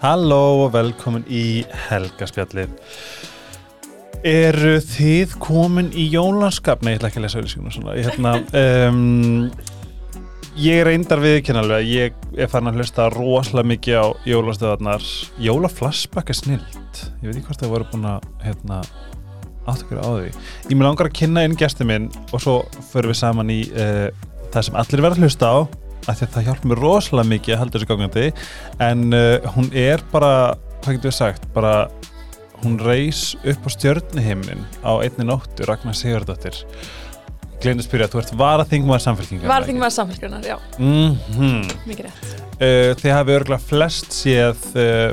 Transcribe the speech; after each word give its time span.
Halló 0.00 0.62
og 0.64 0.70
velkomin 0.72 1.26
í 1.28 1.60
Helgaspjallið. 1.90 2.70
Eru 4.24 4.78
þið 4.80 5.34
komin 5.44 5.90
í 5.92 6.06
jólaskap? 6.08 6.80
Nei, 6.80 6.94
ég 6.94 7.02
ætla 7.02 7.10
ekki 7.10 7.20
að 7.20 7.26
lesa 7.26 7.40
auðlýsinguna 7.40 7.74
svona. 7.74 7.96
Ég, 7.98 8.08
hérna, 8.08 8.32
um, 8.88 9.50
ég 10.56 10.80
reyndar 10.88 11.20
viðkynnalega 11.20 11.84
Ég 11.84 12.16
er 12.32 12.48
farin 12.48 12.72
að 12.72 12.80
hlusta 12.80 13.10
rosalega 13.12 13.72
mikið 13.74 14.00
á 14.00 14.06
jólastöðarnar. 14.32 15.04
Jólaflassback 15.44 16.32
er 16.32 16.40
snilt. 16.40 17.04
Ég 17.20 17.28
veit 17.28 17.34
ekki 17.34 17.50
hvort 17.50 17.60
það 17.60 17.74
voru 17.76 17.90
búin 17.92 18.08
að 18.14 18.30
hérna, 18.46 18.80
áttökjur 19.68 20.00
á 20.00 20.08
því. 20.16 20.32
Ég 20.70 20.74
mér 20.80 20.88
langar 20.88 21.10
að 21.12 21.18
kynna 21.20 21.44
inn 21.44 21.60
gæsti 21.60 21.84
minn 21.92 22.08
og 22.30 22.40
svo 22.40 22.56
förum 22.88 23.12
við 23.12 23.20
saman 23.20 23.52
í 23.52 23.60
uh, 23.76 24.08
það 24.48 24.70
sem 24.70 24.80
allir 24.80 25.04
verða 25.04 25.20
að 25.20 25.28
hlusta 25.28 25.52
á 25.52 25.58
að 26.12 26.34
það 26.36 26.46
hjálp 26.48 26.64
mér 26.70 26.82
rosalega 26.84 27.32
mikið 27.34 27.54
að 27.54 27.60
halda 27.62 27.78
þessu 27.78 27.90
gangandi 27.90 28.26
en 28.86 29.06
uh, 29.16 29.50
hún 29.56 29.70
er 29.76 30.04
bara, 30.12 30.32
hvað 30.80 30.96
getur 30.96 31.10
við 31.10 31.16
sagt 31.18 31.48
bara, 31.54 31.74
hún 32.64 32.78
reys 32.84 33.34
upp 33.40 33.66
á 33.66 33.70
stjörnuhimnin 33.76 34.64
á 34.84 34.92
einni 35.00 35.26
nóttu 35.28 35.68
Ragnar 35.68 35.96
Sigurdóttir 35.96 36.64
Glein 37.60 37.76
að 37.76 37.90
spyrja, 37.90 38.08
þú 38.08 38.22
ert 38.22 38.30
varaþingmaður 38.40 39.02
samfélkingar 39.04 39.50
Varþingmaður 39.50 39.96
samfélgrunar, 39.98 40.46
já, 40.48 40.56
mm 40.78 41.16
-hmm. 41.36 41.74
mikið 41.90 42.06
rétt. 42.06 42.30
uh, 42.56 42.94
Þið 43.02 43.12
hafið 43.16 43.36
örgulega 43.40 43.66
flest 43.68 44.16
séð 44.16 44.62
uh, 44.80 45.12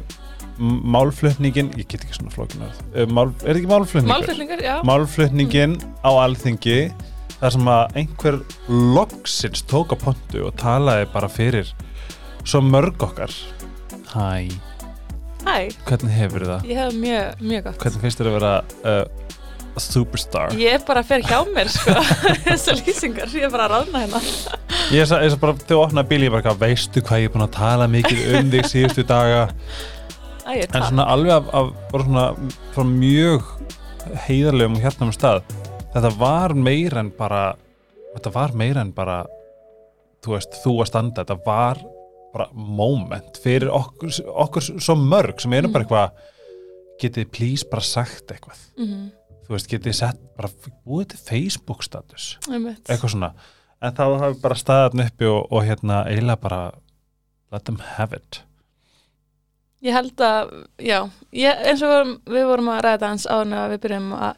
málflutningin 0.96 1.74
ég 1.78 1.88
get 1.88 2.04
ekki 2.04 2.16
svona 2.18 2.32
flókinar 2.34 2.72
uh, 2.96 3.06
mál, 3.06 3.30
er 3.44 3.52
þetta 3.52 3.60
ekki 3.60 3.72
málflutningur? 3.74 4.14
Málflutningur, 4.14 4.64
já. 4.64 4.76
málflutningin 4.84 5.78
á 6.02 6.12
alþingi 6.24 6.80
þar 7.42 7.54
sem 7.58 7.70
að 7.74 8.00
einhver 8.02 8.40
loksins 8.96 9.62
tók 9.70 9.94
á 9.94 9.98
pontu 10.02 10.46
og 10.48 10.56
talaði 10.60 11.08
bara 11.14 11.30
fyrir 11.32 11.70
svo 12.48 12.62
mörg 12.66 13.02
okkar 13.04 13.34
Hæ, 14.08 14.48
Hæ, 15.46 15.58
hvernig 15.88 16.14
hefur 16.16 16.46
það? 16.48 16.68
ég 16.72 16.80
hef 16.80 16.94
mjög, 16.96 17.42
mjög 17.44 17.66
gott. 17.68 17.80
Hvernig 17.84 18.04
finnst 18.06 18.22
þér 18.22 18.30
að 18.30 18.38
vera 18.38 18.52
uh, 18.88 19.28
a 19.78 19.84
superstar? 19.84 20.56
Ég 20.58 20.78
er 20.80 20.86
bara 20.88 21.04
að 21.04 21.12
fer 21.12 21.26
hjá 21.28 21.42
mér, 21.54 21.70
sko, 21.72 21.94
þessar 22.48 22.80
lýsingar, 22.82 23.36
ég 23.36 23.46
er 23.50 23.54
bara 23.54 23.68
að 23.68 23.76
ráðna 23.76 24.02
hérna. 24.06 24.22
Ég 24.96 25.04
er 25.04 25.12
svo, 25.12 25.40
bara, 25.44 25.54
þegar 25.60 25.70
þú 25.70 25.82
opnaði 25.84 26.12
bíl 26.14 26.22
ég 26.26 26.34
bara, 26.34 26.56
veistu 26.64 27.04
hvað 27.04 27.22
ég 27.24 27.30
er 27.30 27.36
búin 27.36 27.46
að 27.46 27.54
tala 27.60 27.88
mikið 27.92 28.24
um 28.40 28.52
þig 28.56 28.72
síðustu 28.72 29.06
daga 29.12 29.44
Æ, 30.48 30.64
en 30.72 30.88
svona 30.88 31.06
alveg 31.12 31.36
af, 31.36 31.52
af 31.60 31.72
bara 31.92 32.08
svona 32.08 32.26
frá 32.74 32.88
mjög 32.88 33.54
heiðarlegum 34.26 34.78
og 34.80 34.86
hjartnum 34.88 35.12
stað 35.16 35.44
þetta 35.98 36.14
var 36.20 36.56
meira 36.56 37.04
en 37.04 37.12
bara 37.18 37.44
þetta 38.16 38.34
var 38.38 38.56
meira 38.58 38.86
en 38.86 38.94
bara 38.96 39.20
þú 40.24 40.38
veist, 40.38 40.58
þú 40.64 40.80
að 40.82 40.90
standa, 40.92 41.24
þetta 41.24 41.38
var 41.46 41.84
bara 42.34 42.50
moment 42.54 43.38
fyrir 43.42 43.70
okkur, 43.74 44.12
okkur 44.46 44.66
svo 44.78 44.98
mörg 45.00 45.40
sem 45.42 45.54
erum 45.58 45.74
bara 45.74 45.86
eitthvað 45.86 46.26
getið 47.02 47.32
please 47.34 47.70
bara 47.70 47.86
sagt 47.86 48.34
eitthvað? 48.34 48.60
Mm 48.78 49.08
þú 49.48 49.56
veist, 49.56 49.70
getið 49.72 49.96
sett 49.96 50.20
bara 50.36 50.50
búið 50.84 51.14
til 51.14 51.20
Facebook 51.24 51.84
status? 51.84 52.38
-hmm. 52.48 52.76
eitthvað 52.90 53.10
svona, 53.10 53.34
en 53.82 53.94
þá 53.94 54.20
hafi 54.20 54.42
bara 54.42 54.56
staðan 54.56 55.06
uppi 55.06 55.26
og, 55.26 55.48
og 55.52 55.64
hérna 55.64 56.04
eiginlega 56.08 56.42
bara 56.42 56.72
let 57.52 57.64
them 57.64 57.80
have 57.80 58.18
it. 58.18 58.44
Ég 59.82 59.94
held 59.94 60.20
að, 60.22 60.68
já, 60.80 61.10
ég, 61.32 61.56
eins 61.66 61.82
og 61.82 61.88
við 61.88 61.96
vorum, 61.96 62.22
við 62.26 62.46
vorum 62.46 62.70
að 62.70 62.82
ræða 62.82 63.08
hans 63.08 63.26
en 63.26 63.54
að 63.54 63.70
við 63.70 63.80
byrjum 63.80 64.14
að 64.14 64.36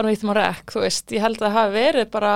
árum 0.00 0.12
íþum 0.14 0.32
á 0.32 0.36
rekk, 0.40 0.74
þú 0.74 0.84
veist, 0.84 1.14
ég 1.14 1.24
held 1.24 1.38
að 1.38 1.46
það 1.46 1.56
hafi 1.58 1.74
verið 1.76 2.12
bara 2.12 2.34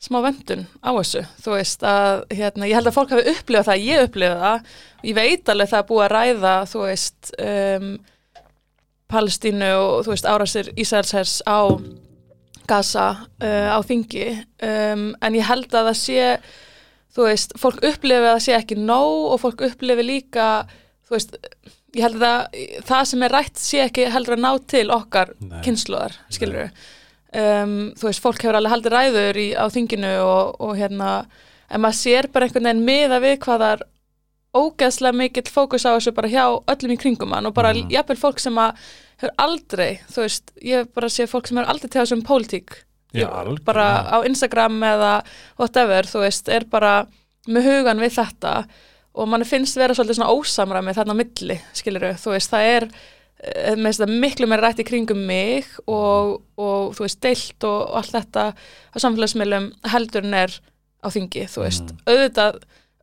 smá 0.00 0.20
vendun 0.24 0.62
á 0.80 0.90
þessu, 0.96 1.22
þú 1.44 1.56
veist, 1.56 1.82
að, 1.84 2.22
hérna, 2.32 2.68
ég 2.70 2.78
held 2.78 2.88
að 2.88 2.96
fólk 2.96 3.10
hafi 3.12 3.34
upplifað 3.34 3.66
það, 3.68 3.82
ég 3.84 4.06
upplifað 4.06 4.44
það, 4.44 4.70
ég 5.08 5.18
veit 5.18 5.52
alveg 5.52 5.72
það 5.72 5.82
að 5.82 5.88
búið 5.90 6.04
að 6.06 6.12
ræða, 6.14 6.54
þú 6.70 6.84
veist, 6.86 7.32
um, 7.44 7.90
Palestínu 9.10 9.70
og, 9.76 9.96
þú 10.06 10.14
veist, 10.14 10.28
árásir 10.30 10.70
Ísælshers 10.78 11.34
á 11.44 11.60
Gaza 12.70 13.06
uh, 13.42 13.68
á 13.76 13.78
þingi, 13.84 14.28
um, 14.64 15.04
en 15.20 15.36
ég 15.36 15.48
held 15.50 15.68
að 15.74 15.90
það 15.90 15.98
sé, 16.00 16.30
þú 17.12 17.26
veist, 17.26 17.56
fólk 17.60 17.84
upplifið 17.84 18.30
að 18.30 18.36
það 18.38 18.44
sé 18.46 18.56
ekki 18.56 18.80
nóg 18.80 19.34
og 19.34 19.42
fólk 19.42 19.66
upplifið 19.68 20.08
líka, 20.14 20.48
þú 21.04 21.18
veist, 21.18 21.36
ég 21.94 22.02
held 22.06 22.22
að 22.22 22.56
það, 22.86 23.04
sem 23.10 23.22
er 23.26 23.32
rætt 23.34 23.58
sé 23.58 23.80
ekki 23.84 24.08
heldur 24.14 24.36
að 24.36 24.42
ná 24.44 24.50
til 24.70 24.90
okkar 24.94 25.32
Nei. 25.40 25.60
kynsluðar, 25.66 26.16
skilur. 26.30 26.70
Um, 27.34 27.92
þú 27.98 28.08
veist, 28.08 28.22
fólk 28.24 28.42
hefur 28.42 28.58
alveg 28.58 28.72
haldið 28.74 28.92
ræður 28.96 29.36
í, 29.38 29.48
á 29.54 29.64
þinginu 29.70 30.12
og, 30.24 30.56
og 30.60 30.76
hérna, 30.78 31.10
en 31.70 31.80
maður 31.84 31.98
sér 32.00 32.28
bara 32.34 32.46
einhvern 32.48 32.66
veginn 32.66 32.84
miða 32.86 33.20
við 33.22 33.36
hvað 33.44 33.62
það 33.62 33.74
er 33.76 33.84
ógeðslega 34.60 35.14
mikill 35.14 35.46
fókus 35.54 35.84
á 35.86 35.94
þessu 35.94 36.12
bara 36.16 36.30
hjá 36.32 36.44
öllum 36.72 36.94
í 36.96 36.98
kringum 36.98 37.30
hann 37.36 37.46
og 37.46 37.54
bara 37.54 37.70
Mhm. 37.72 37.90
jafnvel 37.94 38.18
fólk 38.18 38.40
sem 38.42 38.54
að 38.58 38.74
hefur 39.20 39.34
aldrei, 39.38 40.00
þú 40.10 40.22
veist, 40.24 40.50
ég 40.64 40.88
bara 40.94 41.06
sé 41.08 41.26
fólk 41.30 41.46
sem 41.46 41.56
hefur 41.60 41.70
aldrei 41.70 41.88
tegað 41.90 42.08
sem 42.08 42.22
pólitík 42.22 42.70
Já, 43.14 43.26
Ég- 43.26 43.64
bara 43.64 44.06
á 44.10 44.22
Instagram 44.26 44.80
eða 44.82 45.22
whatever, 45.58 46.02
þú 46.02 46.20
veist, 46.26 46.48
er 46.48 46.64
bara 46.64 47.06
með 47.48 47.62
hugan 47.66 47.98
við 47.98 48.14
þetta 48.18 48.52
og 48.58 48.66
mann 49.26 49.44
finnst 49.48 49.76
vera 49.80 49.94
svolítið 49.96 50.20
svona 50.20 50.34
ósamræmi 50.34 50.94
þarna 50.94 51.16
á 51.16 51.20
milli, 51.20 51.56
skilur 51.74 52.04
þú 52.20 52.34
veist, 52.36 52.50
það 52.52 52.68
er 52.76 52.86
eh, 53.42 53.74
með 53.76 53.96
þetta 53.98 54.18
miklu 54.26 54.46
meira 54.50 54.68
rætt 54.68 54.82
í 54.84 54.86
kringum 54.86 55.24
mig 55.26 55.66
og, 55.90 56.36
og 56.60 56.92
þú 56.94 57.06
veist, 57.06 57.20
deilt 57.24 57.66
og, 57.66 57.80
og 57.90 57.96
allt 58.02 58.14
þetta 58.14 58.44
á 58.54 58.96
samfélagsmiðlum 59.02 59.70
heldur 59.94 60.28
en 60.28 60.36
er 60.44 60.54
á 61.02 61.08
þingi, 61.10 61.46
þú 61.50 61.64
veist, 61.66 61.90
Mm. 61.90 62.02
auðvitað 62.06 62.60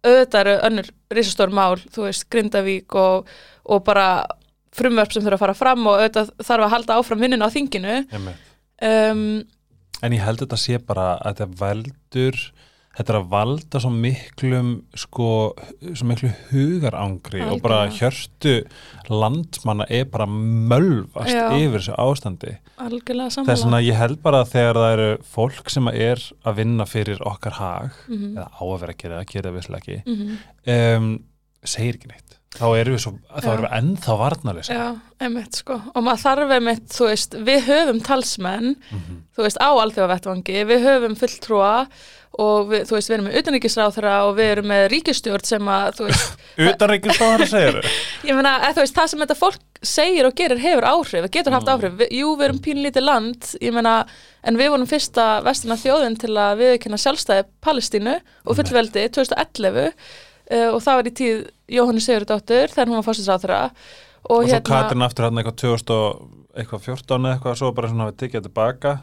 auðvitað 0.07 0.39
eru 0.45 0.51
önnur 0.69 0.89
risastór 1.11 1.51
mál, 1.51 1.75
þú 1.91 2.03
veist, 2.05 2.27
Grindavík 2.31 2.95
og, 2.95 3.27
og 3.67 3.83
bara 3.83 4.05
frumvörp 4.77 5.11
sem 5.11 5.23
þurfa 5.25 5.35
að 5.39 5.43
fara 5.43 5.55
fram 5.57 5.87
og 5.89 5.97
auðvitað 5.97 6.29
þarf 6.45 6.63
að 6.67 6.73
halda 6.75 6.97
áfram 7.01 7.23
vinninu 7.25 7.47
á 7.49 7.51
þinginu. 7.51 7.95
Um, 8.81 9.43
En 10.05 10.13
ég 10.13 10.21
held 10.21 10.37
að 10.37 10.43
þetta 10.45 10.59
sé 10.61 10.77
bara 10.85 11.07
að 11.17 11.39
þetta 11.41 11.47
veldur 11.63 12.37
þetta 12.97 13.13
er 13.13 13.17
að 13.19 13.27
valda 13.29 13.79
svo 13.83 13.91
miklum 13.93 14.69
sko, 14.97 15.27
svo 15.93 16.07
miklu 16.09 16.31
hugarangri 16.49 17.43
og 17.45 17.61
bara 17.61 17.83
hjörtu 17.93 18.55
landsmanna 19.13 19.85
er 19.93 20.05
bara 20.11 20.25
mölvast 20.27 21.29
Já. 21.31 21.45
yfir 21.57 21.77
þessu 21.79 21.95
ástandi 22.01 22.55
þess 23.47 23.63
vegna 23.65 23.81
ég 23.85 23.97
held 23.97 24.21
bara 24.25 24.41
að 24.43 24.51
þegar 24.55 24.79
það 24.81 24.93
eru 24.97 25.09
fólk 25.35 25.69
sem 25.73 25.87
er 25.93 26.21
að 26.45 26.57
vinna 26.61 26.85
fyrir 26.89 27.21
okkar 27.25 27.57
hag 27.61 27.91
Mhm. 28.09 28.35
eða 28.37 28.49
á 28.49 28.61
að 28.65 28.79
vera 28.81 28.93
að 28.93 28.97
gera 29.03 29.19
það, 29.21 29.27
gera 29.33 29.49
það 29.51 29.57
visslega 29.57 29.81
ekki 29.81 30.03
Mhm. 30.05 30.37
um, 30.67 31.23
segir 31.63 31.93
ekki 31.97 32.07
neitt 32.11 32.26
þá 32.55 32.65
erum 32.79 32.95
við, 32.95 33.01
svo, 33.03 33.11
þá 33.41 33.47
erum 33.53 33.65
við 33.67 33.73
ennþá 33.77 34.13
varnalisa 34.21 34.73
Já, 34.77 34.85
einmitt 35.21 35.55
sko. 35.59 35.81
Og 35.95 36.03
maður 36.05 36.21
þarf 36.23 36.53
einmitt, 36.57 36.85
þú 36.95 37.09
veist, 37.11 37.35
við 37.49 37.65
höfum 37.67 37.99
talsmenn, 38.07 38.75
Mhm. 38.91 39.17
þú 39.35 39.43
veist, 39.43 39.57
á 39.59 39.69
alþjóðavettvangi, 39.75 40.63
við 40.71 40.85
höfum 40.87 41.15
fulltrúa 41.19 41.87
og 42.39 42.67
við, 42.69 42.81
þú 42.87 42.95
veist, 42.97 43.09
við 43.09 43.15
erum 43.17 43.27
með 43.27 43.37
utanríkisráþara 43.41 44.15
og 44.27 44.35
við 44.37 44.51
erum 44.51 44.67
með 44.71 44.87
ríkistjórn 44.93 45.45
sem 45.45 45.61
að, 45.73 46.01
Utanríkisráðherra 46.71 47.47
segir 47.49 47.79
ég 48.29 48.35
meina, 48.37 48.55
eða, 48.61 48.73
þú 48.77 48.83
veist, 48.85 48.95
það 48.97 49.09
sem 49.11 49.19
þetta 49.25 49.37
fólk 49.39 49.59
segir 49.83 50.25
og 50.29 50.35
gerir 50.37 50.61
hefur 50.61 50.87
áhrif, 50.89 51.25
það 51.27 51.31
getur 51.37 51.53
haft 51.57 51.67
Mm. 51.67 51.73
áhrif, 51.77 51.97
við, 52.01 52.09
jú, 52.17 52.29
við 52.37 52.45
erum 52.47 52.61
pínlítið 52.65 53.03
land, 53.05 53.49
ég 53.61 53.73
meina, 53.75 53.95
en 54.43 54.57
við 54.57 54.69
vorum 54.73 54.87
fyrsta 54.89 55.27
vestina 55.45 55.75
þjóðin 55.77 56.17
til 56.17 56.33
að 56.33 56.57
viðkynna 56.63 56.97
sjálfstæði 57.01 57.45
Palestínu 57.61 58.15
og 58.45 58.55
fullveldi 58.57 59.09
2011 59.13 59.93
uh, 60.51 60.69
og 60.73 60.81
það 60.85 60.99
var 60.99 61.09
í 61.09 61.15
tíð 61.21 61.37
Jóhanni 61.77 62.03
Sigurdóttur 62.03 62.73
þegar 62.73 62.91
hún 62.91 62.99
var 62.99 63.07
fórstinsráþara 63.07 63.61
og, 63.67 64.31
og 64.31 64.47
svo 64.47 64.53
hérna, 64.53 64.65
Katrin 64.71 65.05
aftur 65.07 65.27
hann 65.27 65.41
eitthvað 65.41 65.59
2000 65.63 65.93
og 65.97 66.57
eitthvað 66.57 66.89
14 66.89 67.27
eða 67.27 67.37
eitthvað 67.37 67.61
svo 67.61 67.71
bara 67.77 67.91
svona 67.91 68.09
við 68.09 68.23
þetta 68.23 68.43
tilbaka. 68.47 68.93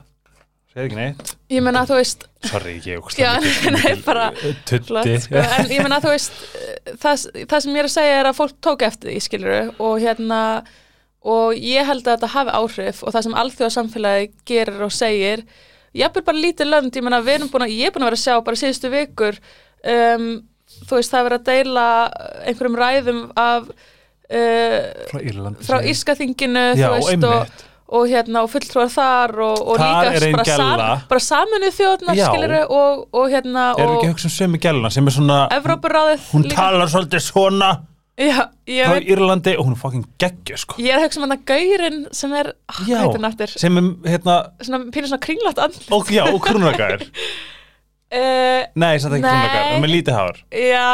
Segir 0.74 0.88
ekki 0.88 0.96
neitt. 0.98 1.34
Ég 1.54 1.62
meina, 1.62 1.84
þú 1.86 1.98
veist, 2.00 2.24
sorry, 2.50 2.72
ég 2.82 2.96
er 2.98 3.02
tutti 4.66 4.80
flott, 4.88 5.10
sko. 5.22 5.42
ég 5.70 5.84
meina 5.84 6.00
þú 6.02 6.10
veist 6.10 6.40
það, 6.98 7.28
það 7.46 7.60
sem 7.60 7.76
ég 7.76 7.84
er 7.84 7.88
að 7.88 7.92
segja 7.94 8.16
er 8.18 8.30
að 8.30 8.40
fólk 8.40 8.56
tók 8.64 8.82
eftir 8.82 9.12
því 9.12 9.20
skiluru 9.22 9.60
og 9.78 10.02
hérna 10.02 10.40
og 11.24 11.54
ég 11.56 11.86
held 11.88 12.02
að 12.02 12.16
þetta 12.16 12.32
hafi 12.34 12.56
áhrif 12.58 13.04
og 13.04 13.14
það 13.14 13.26
sem 13.26 13.38
alþjóðasamfélagi 13.42 14.26
gerir 14.50 14.82
og 14.84 14.92
segir 14.92 15.44
jafnvel 15.94 16.24
bara 16.26 16.42
lítið 16.42 16.70
lönd, 16.72 16.98
ég 16.98 17.06
meina 17.06 17.22
við 17.22 17.38
erum 17.38 17.52
búin 17.52 17.66
að 17.68 17.76
ég 17.78 17.88
er 17.88 17.94
búin 17.94 18.04
að 18.04 18.10
vera 18.10 18.18
að 18.18 18.24
sjá 18.26 18.44
bara 18.48 18.60
síðustu 18.60 18.90
vikur 18.92 19.38
um, 19.94 20.28
þú 20.84 20.98
veist 20.98 21.12
það 21.12 21.20
er 21.20 21.28
verið 21.28 21.40
að 21.40 21.50
deila 21.50 21.86
einhverjum 22.48 22.80
ræðum 22.80 23.22
af 23.44 23.70
uh, 24.34 24.80
frá 25.64 25.78
já, 26.78 26.88
þú 26.88 26.98
veist 26.98 27.28
og, 27.30 27.62
og 27.94 28.10
hérna 28.10 28.42
og 28.44 28.50
fulltrúar 28.52 28.92
þar 28.92 29.34
og, 29.44 29.58
og 29.60 29.80
líka 29.80 30.28
bara, 30.34 30.46
gælla. 30.48 30.90
bara 31.10 31.22
saminuð 31.22 31.74
þjóðnar 31.78 32.18
Já. 32.18 32.26
skiluru 32.30 32.60
og, 32.66 33.02
og 33.12 33.32
hérna 33.32 33.66
erum 33.76 33.90
við 33.92 33.98
ekki 33.98 34.08
að 34.08 34.14
hugsa 34.14 34.30
um 34.30 34.36
sömu 34.38 34.60
gæluna 34.64 34.92
sem 34.94 35.10
er 35.10 35.16
svona 35.18 35.40
Evrópuráðið 35.58 36.30
hún 36.32 36.46
líka. 36.48 36.60
talar 36.62 36.94
svolítið 36.94 37.26
svona 37.28 37.72
Já, 38.14 38.46
ég, 38.70 38.86
frá 38.86 38.94
veit, 38.94 39.08
Írlandi 39.10 39.56
og 39.58 39.66
hún 39.66 39.74
er 39.74 39.80
fucking 39.80 40.04
geggju 40.22 40.58
sko 40.62 40.76
ég 40.78 40.94
er 40.94 41.00
að 41.00 41.08
hugsa 41.08 41.18
um 41.20 41.24
hann 41.26 41.34
að 41.34 41.46
gaurinn 41.50 42.04
sem 42.14 42.36
er, 42.38 42.52
hann 42.78 43.26
aftur 43.26 43.54
sem 43.58 43.80
er 43.80 43.88
hérna 44.12 44.36
svona 44.62 44.84
pínur 44.94 45.10
svona 45.10 45.24
kringlátt 45.26 45.64
and 45.64 45.80
og 45.94 46.12
já, 46.14 46.22
og 46.30 46.38
krúnrakaðir 46.46 47.08
uh, 48.14 48.60
Nei, 48.80 48.92
satt 49.02 49.16
ekki 49.16 49.24
Nei. 49.24 49.32
klónakar, 49.34 49.80
með 49.84 49.92
lítið 49.94 50.18
hár 50.18 50.38
Já, 50.50 50.90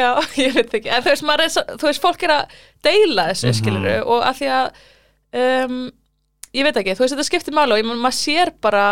já, 0.00 0.08
ég 0.44 0.54
veit 0.58 0.76
ekki 0.80 0.92
en 0.94 1.04
þú 1.06 1.12
veist, 1.14 1.26
er, 1.34 1.76
þú 1.80 1.88
veist, 1.90 2.04
fólk 2.04 2.24
er 2.28 2.34
að 2.36 2.56
deila 2.86 3.28
þessu, 3.32 3.46
mm 3.46 3.50
Mhm. 3.50 3.58
skilur 3.60 4.06
og 4.06 4.24
að 4.30 4.40
því 4.40 4.50
að 4.56 4.70
um, 5.42 5.76
ég 6.56 6.66
veit 6.66 6.80
ekki, 6.80 6.96
þú 6.98 7.04
veist, 7.04 7.14
þetta 7.16 7.28
skiptir 7.28 7.54
máli 7.56 7.76
og 7.76 7.82
ég, 7.82 7.90
maður 7.92 8.18
sér 8.18 8.54
bara 8.62 8.86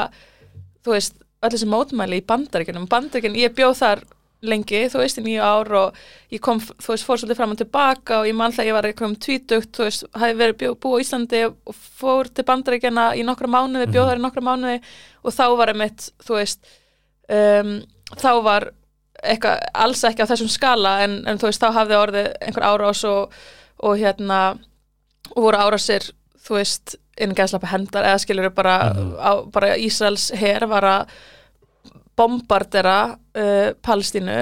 þú 0.84 0.94
veist, 0.94 1.18
öll 1.42 1.50
þessi 1.54 1.68
mótmæli 1.70 2.20
í 2.22 2.26
bandaríkjunum 2.26 2.88
bandaríkjun, 2.90 3.36
ég 3.38 3.54
bjóð 3.54 3.76
þar 3.82 4.04
lengi 4.48 4.84
þú 4.86 5.00
veist, 5.02 5.18
í 5.18 5.22
nýju 5.26 5.42
ár 5.42 5.72
og 5.74 5.96
ég 6.30 6.38
kom 6.42 6.60
þú 6.62 6.92
veist, 6.92 7.06
fór 7.06 7.18
svolítið 7.18 7.38
fram 7.40 7.54
og 7.56 7.58
tilbaka 7.58 8.20
og 8.20 8.28
ég 8.30 8.36
mann 8.38 8.54
þegar 8.54 8.68
ég 8.70 8.76
var 8.76 8.86
eitthvað 8.86 9.08
um 9.10 9.16
tvítugt, 9.18 9.72
þú 9.74 9.86
veist, 9.88 10.04
hafi 10.14 10.36
verið 10.38 10.76
búið 10.78 10.94
á 10.94 11.02
Íslandi 11.02 11.40
og 11.50 11.74
fór 11.98 12.30
til 12.30 12.44
bandaríkjana 12.46 13.08
í 13.18 13.24
nokkra 13.26 13.50
mánuði, 13.50 13.88
bjóð 13.90 14.12
þar 14.12 14.20
í 14.20 14.24
nokkra 14.26 14.44
mánuði 14.46 14.76
og 15.24 15.34
þá 15.34 15.42
var 15.58 15.72
einmitt, 15.74 16.06
þú 16.22 16.38
veist 16.38 16.70
um, 17.32 17.72
þá 18.18 18.30
var 18.44 18.70
eitthvað 19.18 19.64
alls 19.74 20.04
ekki 20.06 20.22
á 20.22 20.30
þessum 20.30 20.50
skala 20.52 20.98
en, 21.04 21.20
en 21.26 21.40
þú 21.40 21.50
veist, 21.50 21.62
þá 21.62 21.80
hafði 21.80 21.98
orðið 21.98 22.28
einhver 22.46 22.66
árás 22.68 23.02
og, 23.08 23.34
og 23.82 23.98
hérna 23.98 24.40
og 25.34 25.42
voru 25.48 25.60
árásir, 25.60 26.06
þú 26.46 26.60
veist 26.60 26.96
inn 27.18 27.34
gæðslappi 27.34 27.70
hendar 27.72 28.06
eða 28.06 28.22
skilur 28.22 28.52
bara, 28.54 28.76
á, 29.18 29.42
bara 29.50 29.74
Ísraels 29.82 30.30
her 30.38 30.68
var 30.70 30.86
að 30.86 31.16
bombardera 32.18 32.98
uh, 33.14 33.70
Palestínu 33.82 34.38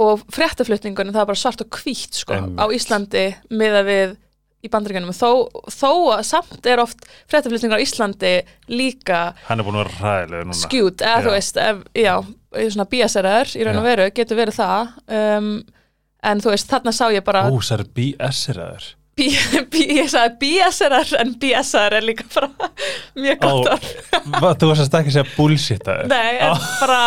og 0.00 0.24
fréttaflutningunum 0.32 1.14
það 1.14 1.22
er 1.22 1.30
bara 1.30 1.42
svart 1.42 1.62
og 1.64 1.78
hvítt 1.80 2.18
sko, 2.22 2.34
á 2.34 2.64
Íslandi 2.74 3.24
miða 3.54 3.82
við 3.86 4.18
í 4.60 4.68
bandaríkjunum. 4.72 5.14
Þó, 5.16 5.30
þó 5.72 5.90
að 6.18 6.22
samt 6.28 6.66
er 6.68 6.82
oft 6.82 7.06
fréttaflutningar 7.30 7.80
á 7.80 7.84
Íslandi 7.84 8.32
líka 8.68 9.20
Hann 9.48 9.62
er 9.62 9.64
búin 9.66 9.78
að 9.80 9.86
vera 9.88 10.04
ræðilega 10.20 10.48
núna. 10.50 10.60
skjút, 10.60 11.04
eða 11.06 11.24
þú 11.26 11.34
veist 11.36 11.60
ef, 11.64 11.82
já, 11.96 12.14
svona 12.74 12.88
BSRR 12.92 13.54
í 13.56 13.66
raun 13.66 13.80
og 13.80 13.86
veru 13.88 14.08
getur 14.20 14.40
verið 14.42 14.58
það 14.60 14.94
um, 15.20 15.50
en 16.30 16.42
þú 16.44 16.52
veist, 16.52 16.68
þarna 16.70 16.92
sá 16.92 17.06
ég 17.14 17.24
bara 17.24 17.46
Ó, 17.48 17.56
það 17.64 17.78
er 17.80 17.86
BS-ir 17.96 18.60
að 18.60 18.72
þér 18.76 18.88
B, 19.20 19.24
B, 19.72 19.80
ég 19.98 20.06
sagði 20.08 20.36
BSRR 20.40 21.10
en 21.20 21.32
BSR 21.42 21.96
er 21.98 22.04
líka 22.06 22.24
bara 22.32 22.70
mjög 23.20 23.40
gott 23.42 23.66
orð. 23.74 23.88
va- 24.40 24.54
Þú 24.56 24.68
varst 24.70 24.94
ekki 24.96 25.10
að 25.10 25.16
segja 25.18 25.26
bullshit 25.36 25.88
að 25.90 25.98
þér. 25.98 26.08
Nei, 26.12 26.38
en 26.46 26.62
bara 26.80 27.00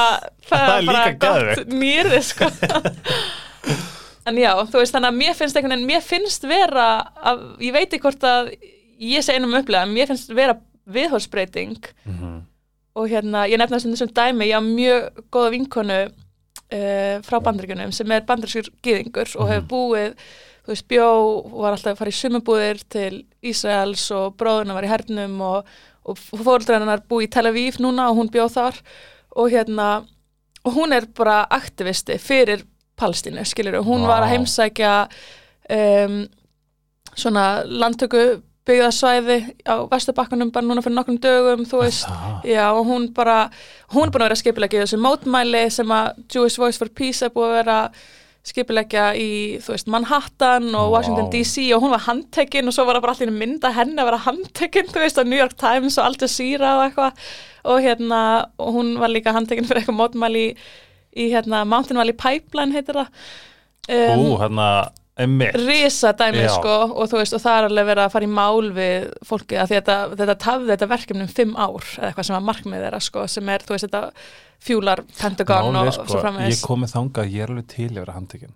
það, 0.49 0.67
er 0.75 0.85
líka 0.89 1.13
geðveikt. 1.23 1.73
nýrði 1.81 2.19
sko 2.27 2.49
En 4.25 4.37
já, 4.39 4.51
þú 4.71 4.79
veist 4.79 4.93
þannig 4.95 5.09
að 5.11 5.17
mér 5.19 5.33
finnst 5.35 5.57
einhvern 5.59 5.73
veginn, 5.75 5.87
mér 5.89 6.03
finnst 6.05 6.45
vera 6.47 6.85
að, 7.27 7.41
ég 7.65 7.73
veit 7.75 7.89
ekki 7.89 8.03
hvort 8.05 8.23
að 8.23 8.53
ég 9.03 9.23
sé 9.25 9.35
einum 9.35 9.55
upplega, 9.57 9.85
mér 9.89 10.07
finnst 10.13 10.31
vera 10.31 10.55
viðhórsbreyting 10.87 11.77
Mhm. 12.05 12.41
og 12.95 13.09
hérna, 13.09 13.47
ég 13.49 13.57
nefna 13.57 13.79
þessum 13.81 14.13
dæmi 14.13 14.47
ég 14.47 14.55
á 14.55 14.61
mjög 14.63 15.23
góða 15.33 15.51
vinkonu 15.51 15.99
uh, 16.07 17.21
frá 17.25 17.39
bandaríkjunum 17.43 17.91
sem 17.93 18.11
er 18.11 18.21
bandarískur 18.27 18.69
gyðingur 18.85 19.35
og 19.39 19.49
hefur 19.49 19.67
búið 19.71 20.13
þú 20.63 20.71
veist, 20.71 20.87
bjó 20.87 21.07
var 21.59 21.73
alltaf 21.75 21.93
að 21.95 21.97
fara 21.99 22.13
í 22.13 22.19
sumabúðir 22.19 22.83
til 22.89 23.25
Ísraels 23.43 24.05
og 24.15 24.37
bróðuna 24.39 24.73
var 24.77 24.85
í 24.87 24.91
hernum 24.91 25.41
og, 25.41 25.65
og 26.07 26.17
fóruldrar 26.17 26.79
hennar 26.79 27.03
búið 27.09 27.27
í 27.27 27.31
Tel 27.35 27.47
Aviv 27.49 27.79
núna 27.83 28.09
og 28.11 28.15
hún 28.21 28.29
bjóð 28.31 28.53
þar. 28.55 28.79
Og 29.35 29.49
hérna 29.51 30.05
og 30.63 30.73
hún 30.77 30.93
er 30.95 31.05
bara 31.17 31.41
aktivisti 31.51 32.15
fyrir 32.21 32.63
Palestínu, 33.03 33.43
skilur 33.47 33.83
hún 33.85 34.07
var 34.09 34.25
að 34.25 34.37
heimsækja 34.37 34.95
um, 35.75 36.23
svona 37.13 37.45
landtöku 37.67 38.41
byggðasvæði 38.67 39.37
á 39.67 39.83
Vesturbakkanum 39.91 40.51
bara 40.55 40.65
núna 40.65 40.83
fyrir 40.83 40.95
nokkrum 40.95 41.19
dögum, 41.21 41.65
þú 41.67 41.83
veist. 41.83 42.07
Já, 42.47 42.69
og 42.71 42.87
hún 42.87 43.09
bara, 43.15 43.49
hún 43.91 44.07
er 44.07 44.13
búin 44.13 44.23
að 44.23 44.29
vera 44.29 44.39
skipilegja 44.39 44.85
þessu 44.85 44.99
mótmæli 45.03 45.65
sem 45.73 45.91
að 45.91 46.13
Jewish 46.31 46.59
Voice 46.61 46.79
for 46.79 46.91
Peace 46.95 47.25
er 47.25 47.33
búin 47.33 47.51
að 47.51 47.57
vera 47.59 47.79
skipilegja 48.47 49.09
í, 49.19 49.27
þú 49.63 49.75
veist, 49.75 49.89
Manhattan 49.91 50.69
og. 50.75 50.93
Washington 50.95 51.29
DC 51.31 51.69
og 51.75 51.83
hún 51.83 51.93
var 51.95 52.05
handtekinn 52.07 52.67
og 52.67 52.75
svo 52.75 52.87
var 52.87 52.99
það 52.99 53.05
bara 53.05 53.17
allir 53.17 53.35
mynda 53.35 53.71
henni 53.75 53.99
að 53.99 54.09
vera 54.11 54.23
handtekinn, 54.29 54.89
þú 54.91 55.03
veist, 55.03 55.19
á 55.19 55.23
New 55.27 55.39
York 55.39 55.55
Times 55.59 55.99
og 55.99 56.07
Al 56.07 56.17
Jazeera 56.19 56.73
og 56.77 56.87
eitthvað. 56.87 57.21
Og 57.71 57.83
hérna, 57.83 58.23
og 58.59 58.73
hún 58.75 58.95
var 58.99 59.11
líka 59.11 59.35
handtekinn 59.35 59.67
fyrir 59.67 59.83
eitthvað 59.83 59.99
mótmæli 59.99 60.47
í, 60.51 60.55
í 61.15 61.29
hérna, 61.33 61.63
Mountain 61.69 61.99
Valley 62.01 62.17
Pipeline 62.17 62.75
heitir 62.75 62.99
það. 63.01 63.23
Um, 63.91 64.21
Ú, 64.23 64.35
hérna, 64.41 64.67
risa 65.17 66.13
dæmi 66.17 66.41
Já. 66.41 66.55
sko 66.55 66.75
og 66.89 67.11
veist 67.13 67.35
og 67.37 67.41
það 67.43 67.57
er 67.57 67.67
alveg 67.67 67.85
verið 67.85 68.03
að 68.03 68.13
fara 68.15 68.25
í 68.25 68.31
mál 68.33 68.71
við 68.73 69.11
fólki 69.27 69.59
að 69.61 69.75
þetta, 69.75 69.97
þetta 70.17 70.35
tafði 70.41 70.71
þetta 70.71 70.87
verkefni 70.89 71.21
um 71.21 71.29
fimm 71.29 71.53
ár 71.53 71.85
eða 71.99 72.07
eitthvað 72.07 72.25
sem 72.25 72.33
var 72.33 72.47
markmið 72.47 72.81
þeirra 72.81 73.01
sko 73.03 73.27
sem 73.29 73.51
er 73.53 73.61
þú 73.61 73.75
veist 73.75 73.85
þetta 73.85 74.01
fjúlar 74.63 75.03
Pentagon 75.19 75.77
og 75.77 75.91
sko, 75.93 76.07
svo 76.07 76.17
Ég 76.17 76.25
framvegis 76.25 76.63
komið 76.65 76.93
þangað, 76.95 77.29
ég 77.29 77.45
er 77.45 77.53
alveg 77.53 77.69
til 77.75 77.89
að 77.91 77.99
vera 78.01 78.17
handtekinn 78.17 78.55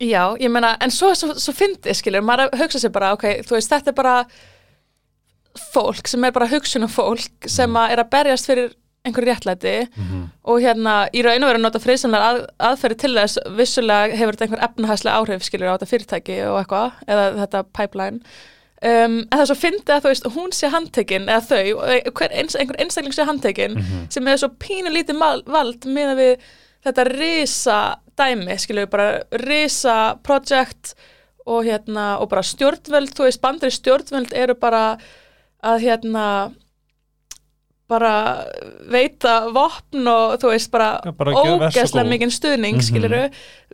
Já, 0.00 0.22
ég 0.40 0.48
meina, 0.48 0.76
en 0.80 0.94
svo, 0.94 1.10
svo, 1.18 1.34
svo 1.36 1.52
fyndi 1.52 1.92
skilur, 1.92 2.22
maður 2.24 2.54
hugsa 2.62 2.78
sér 2.80 2.94
bara, 2.94 3.10
ok, 3.18 3.42
þú 3.44 3.58
veist 3.58 3.74
þetta 3.74 3.90
er 3.90 3.98
bara 3.98 4.14
fólk 5.74 6.08
sem 6.08 6.24
er 6.24 6.32
bara 6.32 6.48
hugsunum 6.48 6.88
fólk 6.88 7.50
sem 7.50 7.74
að 7.76 7.96
er 7.96 8.04
að 8.04 8.12
berjast 8.14 8.48
fyrir 8.48 8.70
einhver 9.06 9.24
réttlæti 9.24 9.88
Mhm. 9.96 10.22
og 10.44 10.60
hérna 10.60 11.08
í 11.14 11.22
raun 11.24 11.42
og 11.42 11.48
veru 11.50 11.58
að 11.58 11.62
nota 11.64 11.78
friðsamlega 11.80 12.30
að, 12.30 12.40
aðferði 12.68 12.98
til 12.98 13.14
þess 13.16 13.38
vissulega 13.56 14.16
hefur 14.16 14.36
þetta 14.36 14.46
einhver 14.48 14.64
efnahæslega 14.68 15.16
áhrif 15.20 15.42
skilur 15.46 15.70
á 15.72 15.76
þetta 15.78 15.90
fyrirtæki 15.92 16.36
og 16.50 16.58
eitthvað 16.60 16.92
eða 17.08 17.24
þetta 17.40 17.62
pipeline 17.72 18.20
um, 18.82 19.16
en 19.24 19.38
það 19.38 19.46
svo 19.50 19.56
fyndið 19.62 19.94
að 19.96 20.02
þú 20.04 20.12
veist 20.12 20.28
hún 20.36 20.52
sé 20.52 20.68
handtekinn 20.72 21.28
eða 21.28 21.46
þau, 21.48 21.64
og 21.80 22.12
hver, 22.20 22.30
eins, 22.32 22.56
einhver 22.56 22.76
einstakling 22.80 23.12
sé 23.16 23.24
handtekinn 23.28 23.76
Mhm. 23.78 24.06
sem 24.12 24.28
er 24.28 24.36
svo 24.36 24.48
pínu 24.48 24.92
lítið 24.92 25.18
mal, 25.18 25.42
vald 25.46 25.80
með 25.88 26.14
við 26.20 26.36
þetta 26.84 27.04
risa 27.18 27.96
dæmi 28.16 28.56
skilur 28.60 28.86
bara 28.90 29.22
risa 29.32 30.14
project 30.22 30.94
og 31.46 31.64
hérna 31.64 32.20
og 32.20 32.28
bara 32.28 32.42
stjórnvöld, 32.42 33.14
þú 33.16 33.24
veist 33.24 33.40
bandri 33.40 33.70
stjórnvöld 33.72 34.32
eru 34.36 34.54
bara 34.54 34.98
að 35.64 35.80
hérna 35.80 36.52
bara 37.90 38.12
veita 38.90 39.34
vopn 39.54 40.06
og 40.12 40.38
þú 40.42 40.52
veist 40.54 40.70
bara, 40.72 40.88
bara 41.18 41.34
góð. 41.34 42.08
mikinn 42.14 42.32
stuðning 42.34 42.78
Mhm. 42.78 42.86
skiluru 42.88 43.22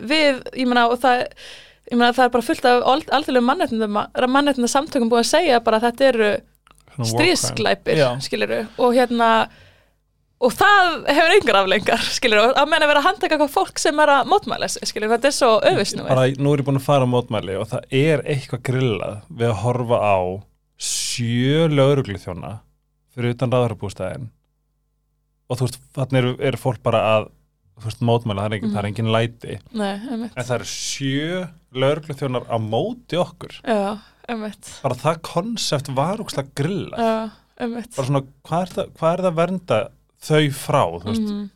við, 0.01 0.43
ég 0.57 0.67
meina 0.67 0.87
og 0.91 0.99
það 1.05 1.27
ég 1.93 1.95
meina 2.01 2.13
það 2.17 2.25
er 2.25 2.35
bara 2.35 2.49
fullt 2.49 2.65
af 2.65 2.83
alþjóðlega 2.89 4.27
mannréttinda 4.33 4.73
samtökum 4.73 5.11
búið 5.13 5.23
að 5.25 5.31
segja 5.35 5.61
bara 5.63 5.79
að 5.81 5.87
þetta 5.91 6.09
eru 6.11 6.33
Já. 8.01 8.09
skiluru 8.25 8.67
og 8.79 8.95
hérna 8.97 9.31
og 10.41 10.53
það 10.53 11.07
hefur 11.09 11.35
engar 11.37 11.57
aflengar 11.63 12.03
skiluru 12.13 12.51
að 12.57 12.69
menna 12.69 12.87
vera 12.91 13.01
að 13.01 13.07
handtaka 13.09 13.37
eitthvað 13.37 13.55
fólk 13.55 13.79
sem 13.81 14.01
er 14.01 14.09
að 14.19 14.27
mótmæla 14.33 14.69
sig 14.69 14.83
skiluru, 14.91 15.13
þetta 15.15 15.31
er 15.31 15.37
svo 15.37 15.51
öfisnúið 15.65 16.09
bara 16.11 16.27
nú 16.37 16.53
er 16.53 16.61
ég 16.61 16.67
búin 16.67 16.81
að 16.81 16.85
fara 16.89 17.05
á 17.09 17.13
mótmæli 17.15 17.57
og 17.61 17.69
það 17.71 17.87
er 18.03 18.25
eitthvað 18.35 18.63
grillað 18.69 19.17
við 19.33 19.49
að 19.49 19.61
horfa 19.63 19.99
á 20.05 20.19
sjö 20.77 21.69
lögreglu 21.73 22.19
þjóna 22.21 22.51
fyrir 23.17 23.35
utan 23.35 23.51
ráðarabústæðin 23.55 24.29
og 25.51 25.59
þú 25.61 25.67
veist, 25.69 25.81
þannig 25.97 26.19
eru, 26.23 26.33
eru 26.51 26.59
fólk 26.61 26.81
bara 26.85 27.01
að 27.17 27.29
þú 27.77 27.85
veist, 27.89 28.05
mótmæla, 28.09 28.45
það 28.45 28.51
er 28.51 28.57
engin, 28.57 28.69
Mhm. 28.71 28.75
það 28.77 28.83
er 28.83 28.89
engin 28.91 29.13
læti. 29.13 29.59
Nei, 29.73 29.95
en 30.37 30.45
það 30.45 30.55
eru 30.57 30.69
sjö 30.71 31.49
lögreglu 31.77 32.15
þjónar 32.17 32.47
á 32.49 32.57
móti 32.59 33.19
okkur. 33.21 33.53
Já, 33.63 33.99
einmitt. 34.29 34.71
bara 34.83 34.95
það 34.95 35.21
konsept 35.23 35.89
var 35.95 36.17
úkslega 36.25 36.49
grillað. 36.57 36.99
Já, 36.99 37.31
einmitt. 37.61 37.95
bara 37.97 38.07
svona, 38.09 38.25
hvað 38.45 38.63
er 38.63 38.73
það, 38.75 38.89
hvað 38.97 39.13
er 39.13 39.23
það 39.23 39.31
að 39.33 39.37
vernda 39.43 39.81
þau 40.27 40.51
frá, 40.51 40.83
þú 41.01 41.05
veist, 41.05 41.21
Mhm, 41.31 41.51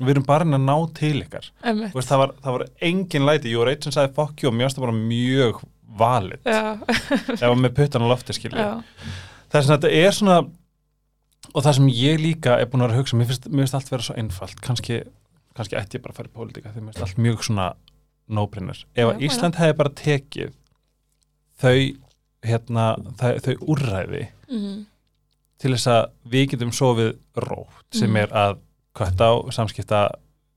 við 0.00 0.10
erum 0.10 0.26
bara 0.26 0.44
að 0.44 0.64
ná 0.64 0.94
til 0.94 1.22
ykkar. 1.22 1.50
Veist, 1.94 2.08
það, 2.08 2.18
var, 2.18 2.28
það 2.42 2.58
var 2.58 2.66
engin 2.82 3.24
læti, 3.26 3.50
ég 3.52 3.58
var 3.58 3.68
eitt 3.68 3.84
sem 3.84 3.92
sagði 3.92 4.14
fokki 4.14 4.46
og 4.48 4.54
mjög 4.54 4.80
bara 4.80 4.92
mjög 4.92 5.62
valid 5.96 6.40
Já, 6.44 6.78
ef 7.34 7.40
að 7.40 7.58
með 7.60 7.74
puttan 7.74 8.02
á 8.02 8.08
lofti 8.10 8.32
skilja 8.34 8.58
já, 8.58 8.82
þess 9.50 9.70
að 9.70 9.78
þetta 9.78 9.90
er 9.92 10.10
svona 10.12 10.36
og 11.54 11.64
það 11.64 11.76
sem 11.78 11.88
ég 11.88 12.20
líka 12.20 12.58
er 12.60 12.68
búin 12.70 12.82
að 12.84 12.90
vera 12.90 12.98
að 12.98 13.02
hugsa 13.04 13.16
mér 13.20 13.30
finnst, 13.30 13.48
mér 13.50 13.64
finnst 13.64 13.78
allt 13.78 13.90
vera 13.92 14.06
svo 14.06 14.16
einfalt. 14.20 14.60
Kannski, 14.64 15.00
kannski 15.56 15.78
ætti 15.80 15.98
ég 15.98 16.04
bara 16.04 16.14
að 16.14 16.20
fara 16.20 16.30
í 16.30 16.34
pólitíka 16.36 16.72
því 16.74 16.84
mér 16.84 16.92
finnst 16.94 17.06
allt 17.06 17.22
mjög 17.24 17.44
svona 17.48 17.68
no-brainer. 18.30 18.82
Ef 18.94 19.10
að 19.10 19.24
Ísland 19.26 19.58
hefði 19.58 19.76
bara 19.80 19.94
tekið 20.00 20.52
þau 21.60 21.76
hérna, 22.46 22.84
þau, 23.20 23.32
þau 23.44 23.54
úrræði 23.74 24.22
mhm, 24.48 24.76
til 25.60 25.72
þess 25.74 25.90
að 25.92 26.04
við 26.32 26.46
getum 26.54 26.70
sofið 26.72 27.10
rótt 27.44 27.88
sem 27.98 28.08
Mhm. 28.10 28.20
er 28.22 28.30
að 28.32 28.60
kvötta 28.96 29.26
á 29.28 29.34
samskipta 29.52 30.04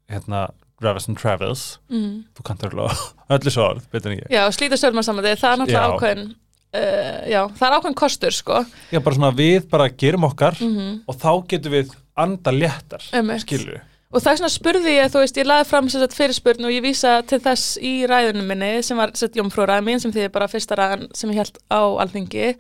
hérna 0.10 0.46
Travels 0.80 1.08
and 1.10 1.18
Travels 1.20 1.80
mhm. 1.90 2.24
þú 2.36 2.44
kantar 2.48 2.72
alveg 2.72 3.04
öllu 3.36 3.52
svo 3.52 3.66
orð, 3.72 3.90
betur 3.92 4.12
en 4.14 4.20
ég. 4.22 4.30
Já, 4.32 4.44
slíta 4.52 4.78
stjórnmannsamandi, 4.80 5.36
það 5.40 5.52
er 5.52 5.60
náttúrulega 5.64 5.92
ákveðin 5.98 6.32
uh, 6.74 7.24
Já, 7.30 7.42
það 7.58 7.66
er 7.70 7.78
ákveðin 7.78 7.98
kostur, 8.04 8.36
sko. 8.36 8.62
Já, 8.92 9.00
bara 9.00 9.18
svona 9.18 9.34
við 9.38 9.66
bara 9.72 9.90
gerum 9.90 10.30
okkar 10.30 10.60
mm 10.60 11.02
og 11.08 11.18
þá 11.20 11.32
getum 11.50 11.76
við 11.78 11.98
anda 12.14 12.54
léttar, 12.54 13.04
skilur 13.42 13.82
Og 14.14 14.22
það 14.22 14.30
er 14.30 14.40
svona 14.44 14.54
spurði 14.54 14.92
ég, 14.94 15.08
þú 15.10 15.22
veist, 15.24 15.38
ég 15.42 15.48
laði 15.50 15.66
fram 15.66 15.88
sér 15.90 16.04
sagt 16.04 16.14
fyrirspurn 16.14 16.68
og 16.68 16.74
ég 16.74 16.84
vísa 16.86 17.16
til 17.26 17.40
þess 17.42 17.80
í 17.82 17.94
ræðunum 18.06 18.46
minni 18.46 18.76
sem 18.86 19.00
var 19.00 19.10
sett 19.18 19.40
jómfrúræðin 19.40 19.88
mín 19.88 20.02
sem 20.04 20.14
því 20.14 20.28
bara 20.36 20.46
fyrsta 20.52 20.78
ræðan 20.78 21.08
sem 21.18 21.32
ég 21.34 21.42
held 21.42 21.58
á 21.74 21.82
alþingi. 22.04 22.52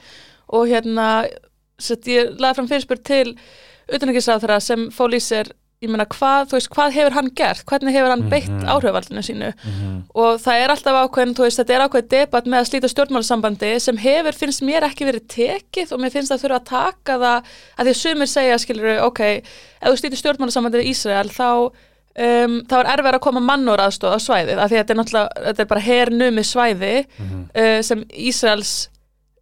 Og 0.57 0.71
hérna 0.71 1.27
sett 1.77 2.09
ég 2.09 2.33
laði 2.41 2.57
fram 2.57 2.71
fyrirspurn 2.71 3.05
til 3.05 3.35
utanækisráð 3.85 4.41
þeirra 4.47 4.57
sem 4.65 4.87
fól 4.95 5.11
í 5.13 5.21
sér 5.21 5.53
ég 5.83 5.91
meina 5.91 6.05
hvað, 6.09 6.47
þú 6.49 6.55
veist, 6.57 6.69
hvað 6.73 6.93
hefur 6.95 7.15
hann 7.17 7.29
gert 7.35 7.65
hvernig 7.69 7.93
hefur 7.97 8.13
hann 8.13 8.23
beitt 8.31 8.49
Mhm. 8.49 8.65
áhrifaldinu 8.73 9.23
sínu 9.27 9.49
Mhm. 9.53 10.03
og 10.15 10.39
það 10.39 10.61
er 10.63 10.69
alltaf 10.73 10.99
ákveðin, 11.03 11.35
veist, 11.43 11.59
þetta 11.59 11.75
er 11.75 11.85
ákveðin 11.87 12.09
debatt 12.09 12.45
með 12.45 12.59
að 12.61 12.69
slíta 12.71 12.89
stjórnmálasambandi 12.93 13.71
sem 13.81 13.97
hefur, 13.97 14.33
finnst 14.33 14.61
mér 14.63 14.87
ekki 14.87 15.05
verið 15.09 15.27
tekið 15.27 15.91
og 15.91 15.99
mér 15.99 16.11
finnst 16.15 16.31
það 16.31 16.41
þurfa 16.43 16.59
að 16.59 16.69
taka 16.73 17.17
það 17.19 17.43
að 17.79 17.85
því 17.87 17.95
sumir 18.01 18.27
segja, 18.27 18.57
skilur 18.63 19.01
ok, 19.03 19.19
ef 19.81 19.89
þú 19.91 19.97
slítir 19.99 20.21
stjórnmálasambandi 20.23 20.79
við 20.81 20.89
Ísrael 20.93 21.29
þá, 21.29 21.71
um, 22.15 22.61
þá 22.69 22.73
er 22.79 22.91
erfið 22.97 23.13
að 23.13 23.19
koma 23.25 23.39
mannur 23.41 23.77
aðstóð 23.83 24.15
á 24.15 24.19
svæðið, 24.21 24.57
af 24.63 24.69
því 24.71 24.77
þetta 24.79 24.93
er 24.93 24.99
náttúrulega, 25.01 25.29
þetta 25.47 25.59
er 25.59 25.65
bara 25.65 25.81
hernumi 25.81 26.43
svæði 26.45 27.05
Mhm. 27.19 27.49
uh, 27.55 27.81
sem 27.81 28.03
Ísraels 28.13 28.89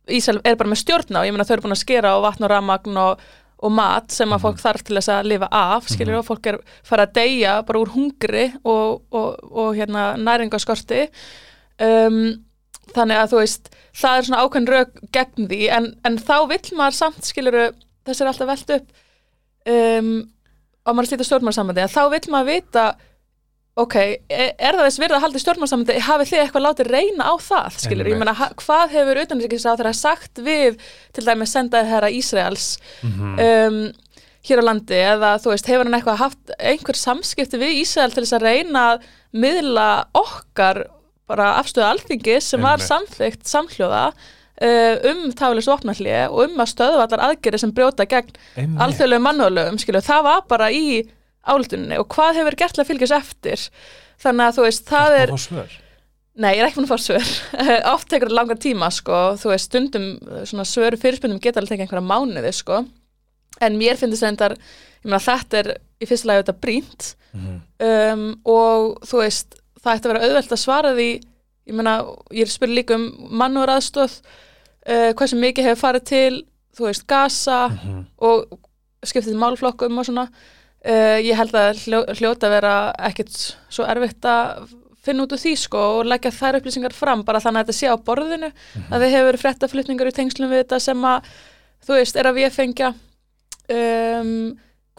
Ísrael 0.10 0.41
er 0.43 0.55
bara 0.57 0.69
með 0.69 0.81
stjórn 0.81 1.13
á, 1.15 1.21
ég 1.24 1.31
meina 1.31 1.45
þau 1.45 1.53
eru 1.53 1.62
búin 1.62 1.75
að 1.77 1.83
skera 1.86 2.10
á 2.12 2.17
vatn 2.19 2.43
og 2.43 2.50
ramagn 2.50 2.98
og, 2.98 3.19
og 3.62 3.74
mat 3.77 4.13
sem 4.13 4.32
að 4.34 4.46
fólk 4.46 4.62
þarf 4.62 4.86
til 4.86 4.98
þess 4.98 5.12
að 5.13 5.30
lifa 5.32 5.50
af, 5.53 5.89
skilur 5.91 6.20
og 6.20 6.27
fólk 6.27 6.50
er 6.50 6.58
fara 6.88 7.06
að 7.06 7.13
deyja 7.20 7.58
bara 7.68 7.82
úr 7.84 7.91
hungri 7.94 8.48
og, 8.63 9.03
og, 9.13 9.44
og 9.51 9.75
hérna 9.77 10.12
næringaskorti 10.18 11.03
um, 11.86 12.24
þannig 12.96 13.22
að 13.22 13.30
þú 13.34 13.41
veist 13.44 13.72
það 14.01 14.18
er 14.18 14.27
svona 14.27 14.41
ákveðin 14.41 14.72
rauk 14.72 15.00
gegn 15.13 15.48
því 15.51 15.62
en, 15.77 15.88
en 16.08 16.18
þá 16.18 16.36
vill 16.51 16.77
maður 16.80 16.98
samt 16.98 17.30
skilur 17.30 17.60
þess 18.08 18.24
er 18.24 18.32
alltaf 18.32 18.50
velt 18.50 18.75
upp 18.77 18.91
um, 19.75 20.12
og 20.82 20.98
maður 20.98 21.12
slíta 21.12 21.30
stjórnmársambandi 21.30 21.86
að 21.86 21.96
þá 21.96 22.03
vill 22.15 22.34
maður 22.34 22.51
vita 22.56 22.86
ok, 23.80 23.96
er, 24.30 24.51
er 24.60 24.75
það 24.75 24.86
þess 24.90 25.00
virða 25.00 25.16
að 25.18 25.24
halda 25.25 25.40
í 25.40 25.44
stjórnmársambandi 25.46 26.00
hafið 26.04 26.30
þið 26.32 26.42
eitthvað 26.44 26.66
látið 26.66 26.90
reyna 26.92 27.28
á 27.32 27.34
það 27.40 27.78
skilur, 27.86 28.10
ég 28.12 28.18
ha- 28.42 28.51
hvað 28.60 28.96
hefur 28.98 29.20
þeirra 29.82 29.94
sagt 29.96 30.42
við 30.44 30.80
til 31.16 31.24
dæmis 31.25 31.54
sendaði 31.56 31.88
herra 31.94 32.10
Ísraels 32.12 32.66
Mhm. 33.04 33.40
um, 33.40 33.80
hér 34.44 34.60
á 34.60 34.63
landi? 34.66 34.96
Eða 34.98 35.32
þú 35.40 35.54
veist, 35.54 35.68
hefur 35.72 35.86
hann 35.88 35.94
eitthvað 36.01 36.18
haft 36.18 36.51
einhver 36.60 36.98
samskipti 37.00 37.60
við 37.62 37.80
Ísrael 37.86 38.12
til 38.12 38.24
þess 38.25 38.34
að 38.40 38.46
reyna 38.50 38.84
að 38.96 39.08
miðla 39.34 39.88
okkar 40.20 40.84
bara 41.32 41.54
afstöðu 41.62 41.88
alþingi 41.94 42.42
sem 42.44 42.60
var 42.62 42.78
samþygt 42.84 43.46
samhljóða 43.48 44.12
uh, 44.12 44.96
um 45.12 45.32
tális 45.32 45.70
vopnallið 45.72 46.28
og 46.28 46.44
um 46.50 46.60
að 46.60 46.74
stöðu 46.74 47.00
allar 47.06 47.24
aðgerið 47.30 47.60
sem 47.63 47.72
brjóta 47.72 48.04
gegn 48.06 48.36
alþjóðlegu 48.84 49.24
mannúðlögum, 49.30 49.80
það 51.41 51.55
álituninni 51.55 51.98
og 52.00 52.07
hvað 52.13 52.36
hefur 52.41 52.55
gert 52.55 52.74
til 52.77 52.83
að 52.83 52.88
fylgjast 52.91 53.17
eftir 53.17 53.63
þannig 54.21 54.45
að 54.48 54.57
þú 54.60 54.65
veist, 54.67 54.86
það 54.91 55.15
er. 55.21 55.31
Nei, 56.41 56.51
ég 56.55 56.62
er 56.62 56.67
ekki 56.69 56.79
búin 56.79 56.88
að 56.88 56.93
fá 56.93 57.01
svör. 57.03 57.31
Oft 57.93 58.07
tekur 58.10 58.29
þetta 58.29 58.38
langan 58.38 58.60
tíma, 58.63 58.88
sko. 58.93 59.17
Þú 59.41 59.50
veist, 59.51 59.67
stundum 59.67 60.05
uh, 60.21 60.43
svona 60.48 60.63
svöru 60.65 60.98
fyrirspundum 61.01 61.41
geta 61.43 61.60
alveg 61.60 61.74
tekið 61.74 61.88
einhverja 61.88 62.05
mánuði, 62.07 62.53
sko. 62.55 62.77
En 63.62 63.75
mér 63.77 63.98
finnst 64.00 64.24
þetta, 64.24 64.48
ég 65.03 65.10
meina, 65.10 65.19
þetta 65.25 65.60
er 65.60 65.71
í 66.01 66.07
fyrsta 66.07 66.29
lagi 66.31 66.43
þetta 66.45 66.60
brínt 66.62 67.10
Mhm. 67.31 67.60
um, 67.88 68.24
og 68.51 68.98
þú 69.07 69.19
veist, 69.21 69.53
það 69.79 69.93
ætti 69.95 70.07
að 70.10 70.12
vera 70.12 70.24
auðvelt 70.27 70.51
að 70.51 70.60
svara 70.60 70.89
því, 70.98 71.10
ég 71.71 71.75
meina, 71.77 71.93
ég 72.36 72.41
er 72.43 72.50
spyrir 72.51 72.74
líka 72.75 72.95
um 72.98 73.05
mannúður 73.39 73.71
aðstóð, 73.77 74.17
uh, 74.88 75.12
hversu 75.15 75.38
mikið 75.39 75.69
hefur 75.69 75.79
farið 75.79 76.03
til, 76.10 76.41
þú 76.75 76.88
veist, 76.89 77.05
Gaza 77.07 77.60
Mhm. 77.69 78.01
og 78.19 78.57
skiptið 79.07 79.39
málflokkum 79.39 79.98
og 80.00 80.05
svona. 80.10 80.27
Uh, 80.81 81.19
ég 81.21 81.38
held 81.38 81.53
að 81.53 81.83
hljó, 81.85 82.00
hljóta 82.17 82.47
að 82.47 82.55
vera 82.55 82.75
ekkit 83.11 83.35
svo 83.69 83.85
erfitt 83.85 84.25
að 84.25 84.71
finna 85.05 85.27
út 85.27 85.33
úr 85.35 85.41
því 85.41 85.53
sko 85.57 85.83
og 86.00 86.07
leggja 86.09 86.31
þær 86.33 86.57
upplýsingar 86.59 86.95
fram 86.95 87.21
bara 87.25 87.41
þannig 87.41 87.61
að 87.61 87.69
þetta 87.69 87.77
sé 87.77 87.93
á 87.93 87.97
borðinu 88.05 88.50
að 88.89 89.03
þið 89.03 89.13
hefur 89.15 89.38
fréttaflutningar 89.43 90.09
í 90.09 90.15
tengslum 90.17 90.50
við 90.50 90.63
þetta 90.63 90.79
sem 90.81 91.05
að 91.05 91.29
þú 91.85 91.95
veist, 91.97 92.17
er 92.17 92.29
að 92.29 92.38
við 92.38 92.53
fengja 92.55 92.91
um, 93.73 94.35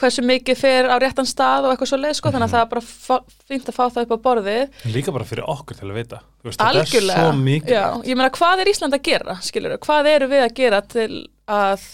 hversu 0.03 0.25
mikið 0.27 0.59
fer 0.59 0.89
á 0.91 0.97
réttan 1.03 1.29
stað 1.29 1.67
og 1.67 1.75
eitthvað 1.75 1.91
svo 1.93 1.99
leið 2.01 2.17
sko 2.19 2.33
þannig 2.35 2.49
að 2.49 2.55
það 2.57 2.65
er 2.65 2.71
bara 2.73 3.19
fínt 3.51 3.71
að 3.71 3.77
fá 3.77 3.83
það 3.85 4.05
upp 4.07 4.15
á 4.15 4.25
borðið. 4.27 4.79
Líka 4.95 5.15
bara 5.15 5.29
fyrir 5.29 5.51
okkur 5.53 5.79
til 5.79 5.89
að 5.89 5.99
vita. 6.01 6.21
Veist, 6.43 6.63
algjörlega, 6.67 7.27
já, 7.71 7.85
ég 8.09 8.19
meina 8.19 8.31
hvað 8.35 8.65
er 8.65 8.71
Ísland 8.73 8.97
að 8.97 9.05
gera 9.07 9.37
skilur, 9.45 9.77
hvað 9.83 10.11
eru 10.17 10.31
við 10.33 10.47
að 10.47 10.57
gera 10.59 10.81
til 10.83 11.11
að 11.47 11.85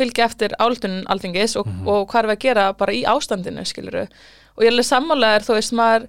fylgja 0.00 0.26
eftir 0.30 0.56
áldunin 0.58 1.06
alþingis 1.12 1.56
og, 1.60 1.66
Mhm. 1.70 1.88
og 1.88 2.08
hvað 2.10 2.22
er 2.24 2.28
við 2.30 2.36
að 2.36 2.44
gera 2.48 2.66
bara 2.72 2.92
í 2.96 3.02
ástandinu 3.08 3.64
skilur 3.68 4.02
og 4.04 4.64
ég 4.64 4.68
er 4.70 4.74
alveg 4.74 4.88
sammálaðir 4.90 5.46
þú 5.46 5.54
veist 5.58 5.72
maður 5.78 6.06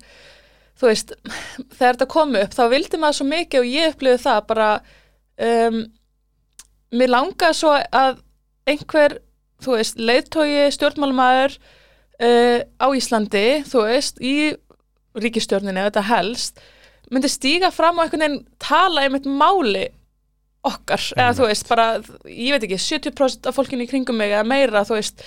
þú 0.81 0.87
veist, 0.89 1.11
þegar 1.77 1.93
þetta 1.95 2.07
kom 2.09 2.35
upp 2.39 2.55
þá 2.57 2.63
vildi 2.71 2.97
maður 2.97 3.17
svo 3.19 3.27
mikið 3.29 3.59
og 3.59 3.67
ég 3.69 3.91
upplifði 3.93 4.23
það 4.23 4.39
bara 4.49 4.69
um, 5.37 5.77
mér 6.91 7.11
langaði 7.13 7.57
svo 7.59 7.75
að 7.77 8.17
einhver, 8.71 9.17
þú 9.63 9.75
veist, 9.77 9.97
leiðtógi 10.01 10.65
stjórnmálumæður 10.75 11.55
uh, 12.21 12.59
á 12.81 12.87
Íslandi, 12.97 13.45
þú 13.69 13.85
veist 13.87 14.19
í 14.21 14.35
ríkistjórninni, 15.21 15.81
ef 15.81 15.91
þetta 15.91 16.03
helst 16.09 16.61
myndi 17.11 17.27
stíga 17.31 17.71
fram 17.75 17.97
og 17.99 18.05
einhvern 18.05 18.21
veginn 18.23 18.43
tala 18.63 19.01
einmitt 19.05 19.25
máli 19.27 19.89
okkar, 20.67 21.01
eða 21.17 21.33
þú 21.39 21.47
veist, 21.49 21.67
bara 21.71 21.85
ég 22.29 22.53
veit 22.53 22.65
ekki, 22.67 22.77
70% 22.77 23.47
af 23.49 23.55
fólkinu 23.57 23.85
í 23.87 23.89
kringum 23.89 24.17
mig 24.21 24.29
eða 24.33 24.45
meira, 24.45 24.83
þú 24.85 24.99
veist, 24.99 25.23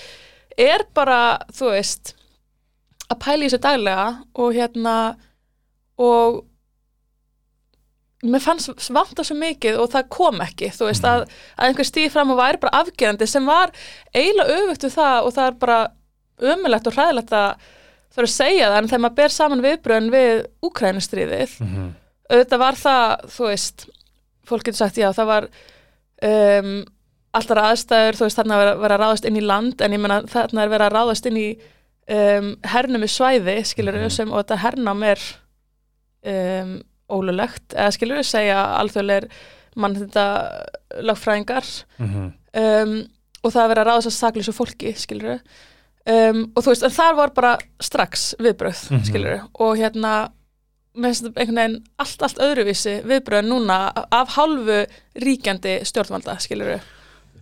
er 0.57 0.85
bara 0.95 1.21
þú 1.51 1.73
veist 1.73 2.13
að 3.11 3.19
pæla 3.25 3.43
í 3.43 3.49
þessu 3.49 3.59
daglega 3.65 4.05
og 4.41 4.53
hérna 4.55 4.93
og 6.01 6.43
mér 8.25 8.41
fannst 8.41 8.71
vanta 8.95 9.23
svo 9.27 9.35
mikið 9.37 9.75
og 9.83 9.91
það 9.93 10.07
kom 10.15 10.39
ekki, 10.45 10.71
þú 10.73 10.87
veist, 10.89 11.05
að, 11.05 11.25
að 11.59 11.67
einhver 11.69 11.85
stíði 11.89 12.13
fram 12.13 12.31
og 12.33 12.39
væri 12.39 12.61
bara 12.63 12.79
afgerandi 12.81 13.27
sem 13.29 13.45
var 13.45 13.73
eiginlega 14.15 14.55
öfugt 14.63 14.87
við 14.87 14.95
það 14.95 15.27
og 15.27 15.35
það 15.35 15.49
er 15.51 15.59
bara 15.65 15.79
ömulegt 16.55 16.87
og 16.89 16.95
hræðilegt 16.97 17.35
að 17.35 17.67
það 18.15 18.23
er 18.23 18.29
að 18.29 18.33
segja 18.33 18.71
það 18.71 18.79
en 18.79 18.89
þegar 18.89 19.03
maður 19.05 19.19
ber 19.19 19.35
saman 19.35 19.63
viðbröðin 19.67 20.09
við 20.15 20.41
Úkrænustriðið 20.69 21.53
Mhm. 21.65 21.85
auðvitað 22.31 22.63
var 22.63 22.79
það, 22.81 23.27
þú 23.35 23.49
veist 23.51 23.85
fólk 24.47 24.63
getur 24.67 24.77
sagt, 24.83 24.97
já, 25.01 25.09
það 25.15 25.29
var 25.31 25.47
um, 26.23 26.73
alltaf 27.35 27.61
aðstæður 27.63 28.15
þú 28.19 28.27
veist, 28.27 28.37
þarna 28.39 28.59
er 28.63 28.77
verið 28.79 28.95
að 28.95 29.01
ráðast 29.03 29.25
inn 29.29 29.39
í 29.41 29.43
land 29.45 29.81
en 29.83 29.95
ég 29.97 29.99
meina 30.03 30.21
þarna 30.31 30.63
er 30.63 30.69
verið 30.71 30.85
að 30.87 30.95
ráðast 30.95 31.25
inn 31.31 31.39
í 31.41 31.47
um, 32.15 32.51
hernum 32.75 33.03
í 33.03 33.09
svæði, 33.11 33.57
skilur 33.67 33.97
Mhm. 33.99 34.09
sem, 34.13 34.31
og 34.31 34.43
þetta 34.45 34.61
hernám 34.63 35.03
er 35.11 35.19
um, 36.25 36.75
ólulegt 37.11 37.75
eða 37.75 37.91
skilur 37.93 38.17
við 38.21 38.29
segja 38.31 38.61
alþjóðleir 38.79 39.27
mann 39.75 39.95
þetta 39.99 40.25
lagfræðingar 41.05 41.67
Mhm. 41.99 42.33
um, 42.55 42.95
og 43.43 43.51
það 43.53 43.61
er 43.63 43.69
verið 43.73 43.83
að 43.83 43.89
ráðast 43.91 44.09
að 44.09 44.15
saklísu 44.19 44.53
fólki, 44.55 44.93
skilur 44.97 45.35
um, 46.07 46.39
og 46.55 46.63
þú 46.63 46.71
veist, 46.71 46.83
en 46.87 46.95
þar 46.95 47.15
var 47.19 47.33
bara 47.35 47.57
strax 47.83 48.33
viðbröð, 48.39 48.79
mm 48.91 49.03
skilur 49.05 49.41
og 49.59 49.75
hérna, 49.77 50.15
að 50.25 50.31
einhvern 50.95 51.33
veginn 51.35 51.83
allt, 52.01 52.21
allt 52.23 52.37
öðruvísi 52.39 53.01
viðbröð 53.05 53.47
núna 53.49 53.79
af 54.11 54.35
hálfu 54.37 54.85
ríkjandi 55.21 55.79
stjórnvalda, 55.85 56.37
skilur 56.39 56.79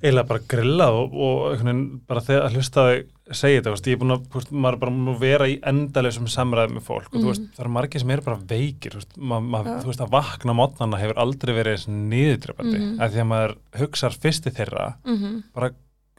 eiginlega 0.04 0.28
bara 0.28 0.40
grillað 0.52 0.98
og, 1.00 1.14
og 1.16 1.52
einhvern 1.54 1.70
veginn 1.70 2.02
bara 2.10 2.22
þegar 2.22 2.48
að 2.50 2.56
hlusta 2.58 2.82
þau 2.84 3.04
segja 3.34 3.62
þetta, 3.62 3.72
veist, 3.72 3.86
ég 3.88 3.94
er 3.96 4.00
búin 4.02 4.12
að, 4.18 4.24
veist, 4.34 4.50
maður 4.52 4.76
er 4.76 4.80
bara 4.82 4.92
múin 4.92 5.14
að 5.16 5.22
vera 5.24 5.46
í 5.48 5.54
endalegsum 5.64 6.26
samræðum 6.28 6.74
með 6.76 6.84
fólk 6.90 7.14
og 7.16 7.22
þú 7.22 7.30
veist, 7.30 7.46
það 7.56 7.64
eru 7.64 7.72
margir 7.78 8.02
sem 8.04 8.12
eru 8.12 8.26
bara 8.26 8.40
veikir, 8.50 8.98
veist, 9.00 9.14
ma 9.18 9.40
ma 9.40 9.62
Mhm. 9.64 9.70
Já. 9.70 9.78
þú 9.84 9.88
veist, 9.88 10.02
að 10.04 10.12
vakna 10.12 10.54
mótnana 10.60 11.00
hefur 11.00 11.22
aldrei 11.24 11.54
verið 11.56 11.72
eins 11.78 11.88
niðurdrefandi, 11.88 12.78
mm 12.78 12.84
Mhm. 12.90 13.00
að 13.00 13.12
því 13.14 13.22
að 13.24 13.30
maður 13.32 13.56
hugsar 13.80 14.12
fyrsti 14.26 14.52
þeirra, 14.52 14.94
mm 15.06 15.18
-hmm, 15.18 15.44
bara 15.54 15.70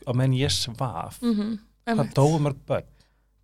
á 0.09 0.13
menn 0.17 0.33
ég 0.33 0.51
svaf, 0.51 1.21
mm 1.21 1.35
-hmm, 1.35 1.59
hvað 1.87 2.15
dóu 2.15 2.39
mörg 2.41 2.57
börn, 2.67 2.85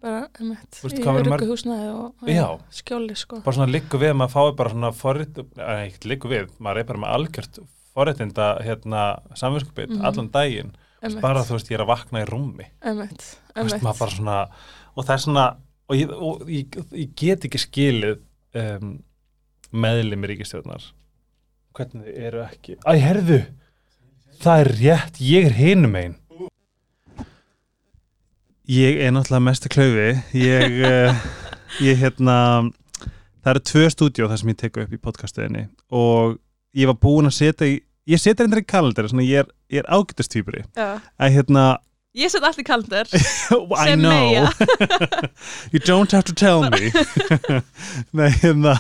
bara, 0.03 0.21
emitt, 0.41 0.69
Þú 0.79 0.87
veist, 0.89 0.99
í 1.01 1.05
rugguhúsnaði 1.29 1.89
og, 1.95 2.27
og 2.27 2.61
skjóli, 2.75 3.17
sko 3.17 3.41
bara 3.45 3.57
svona 3.57 3.73
liggur 3.73 4.01
við 4.03 4.13
að 4.15 4.19
maður 4.21 4.35
fái 4.37 4.57
bara 4.61 4.73
svona 4.75 4.93
forrit, 4.97 5.41
eða 5.57 5.77
ekkert 5.87 6.07
liggur 6.11 6.31
við, 6.35 6.51
maður 6.59 6.83
er 6.83 6.89
bara 6.91 7.03
með 7.05 7.15
algjört 7.19 7.59
forréttinda 7.97 8.47
hérna 8.65 9.05
samvinskupið 9.37 9.91
Mhm. 9.97 10.05
allan 10.07 10.31
daginn, 10.31 10.73
Einmitt, 11.03 11.21
bara 11.25 11.43
þú 11.45 11.57
veist, 11.59 11.71
ég 11.73 11.79
er 11.79 11.85
að 11.85 11.91
vakna 11.95 12.23
í 12.23 12.29
rúmi. 12.29 12.67
einmitt, 12.83 13.25
einmitt. 13.57 13.83
bara 13.83 14.11
svona 14.11 14.39
og 14.97 15.05
það 15.05 15.15
er 15.17 15.25
svona 15.25 15.47
og 15.91 15.97
ég, 15.97 16.11
og 16.11 16.45
ég, 16.49 16.77
ég 16.93 17.15
get 17.17 17.45
ekki 17.49 17.59
skilið 17.59 18.19
um, 18.55 19.03
meðlimi 19.73 20.27
ríkistjórnar 20.31 20.83
hvernig 21.75 22.05
þið 22.07 22.21
eru 22.29 22.45
ekki 22.47 22.77
Æ, 22.87 22.93
herðu, 23.01 23.41
það 24.41 24.61
er 24.65 24.71
rétt 24.81 25.21
ég 25.23 25.47
er 25.51 25.57
hinum 25.59 25.95
einn 25.99 26.17
ég 28.71 29.01
er 29.03 29.15
náttúrulega 29.15 29.47
mesta 29.51 29.71
klaufi. 29.73 30.11
Ég, 30.39 30.79
uh, 30.87 31.25
ég 31.89 31.99
hérna 31.99 32.37
það 33.41 33.53
eru 33.55 33.63
tvö 33.73 33.85
stúdíó 33.93 34.31
þar 34.31 34.43
sem 34.43 34.53
ég 34.53 34.59
teku 34.61 34.83
upp 34.85 34.95
í 34.95 35.01
podcastuðinni 35.01 35.67
og 35.97 36.39
ég 36.77 36.91
var 36.91 36.99
búin 37.01 37.31
að 37.31 37.39
setja 37.41 37.69
í 37.69 37.79
ég 38.11 38.21
setja 38.21 38.45
reyndar 38.45 38.63
í 38.63 38.67
kalendar, 38.69 39.09
ég 39.25 39.45
er, 39.45 39.49
ég 39.73 39.83
er 39.83 39.89
ágættustýpuri 39.91 40.65
Já. 40.77 40.99
að 41.21 41.39
hérna 41.39 41.71
Ég 42.19 42.27
set 42.27 42.43
allt 42.43 42.59
í 42.59 42.65
kalendar 42.67 43.07
I 43.15 43.93
Sem 43.93 44.01
know. 44.03 44.49
You 45.73 45.79
don't 45.79 46.11
have 46.11 46.27
to 46.27 46.35
tell 46.35 46.67
me. 46.67 46.91
Nei, 48.11 48.31
hérna 48.43 48.75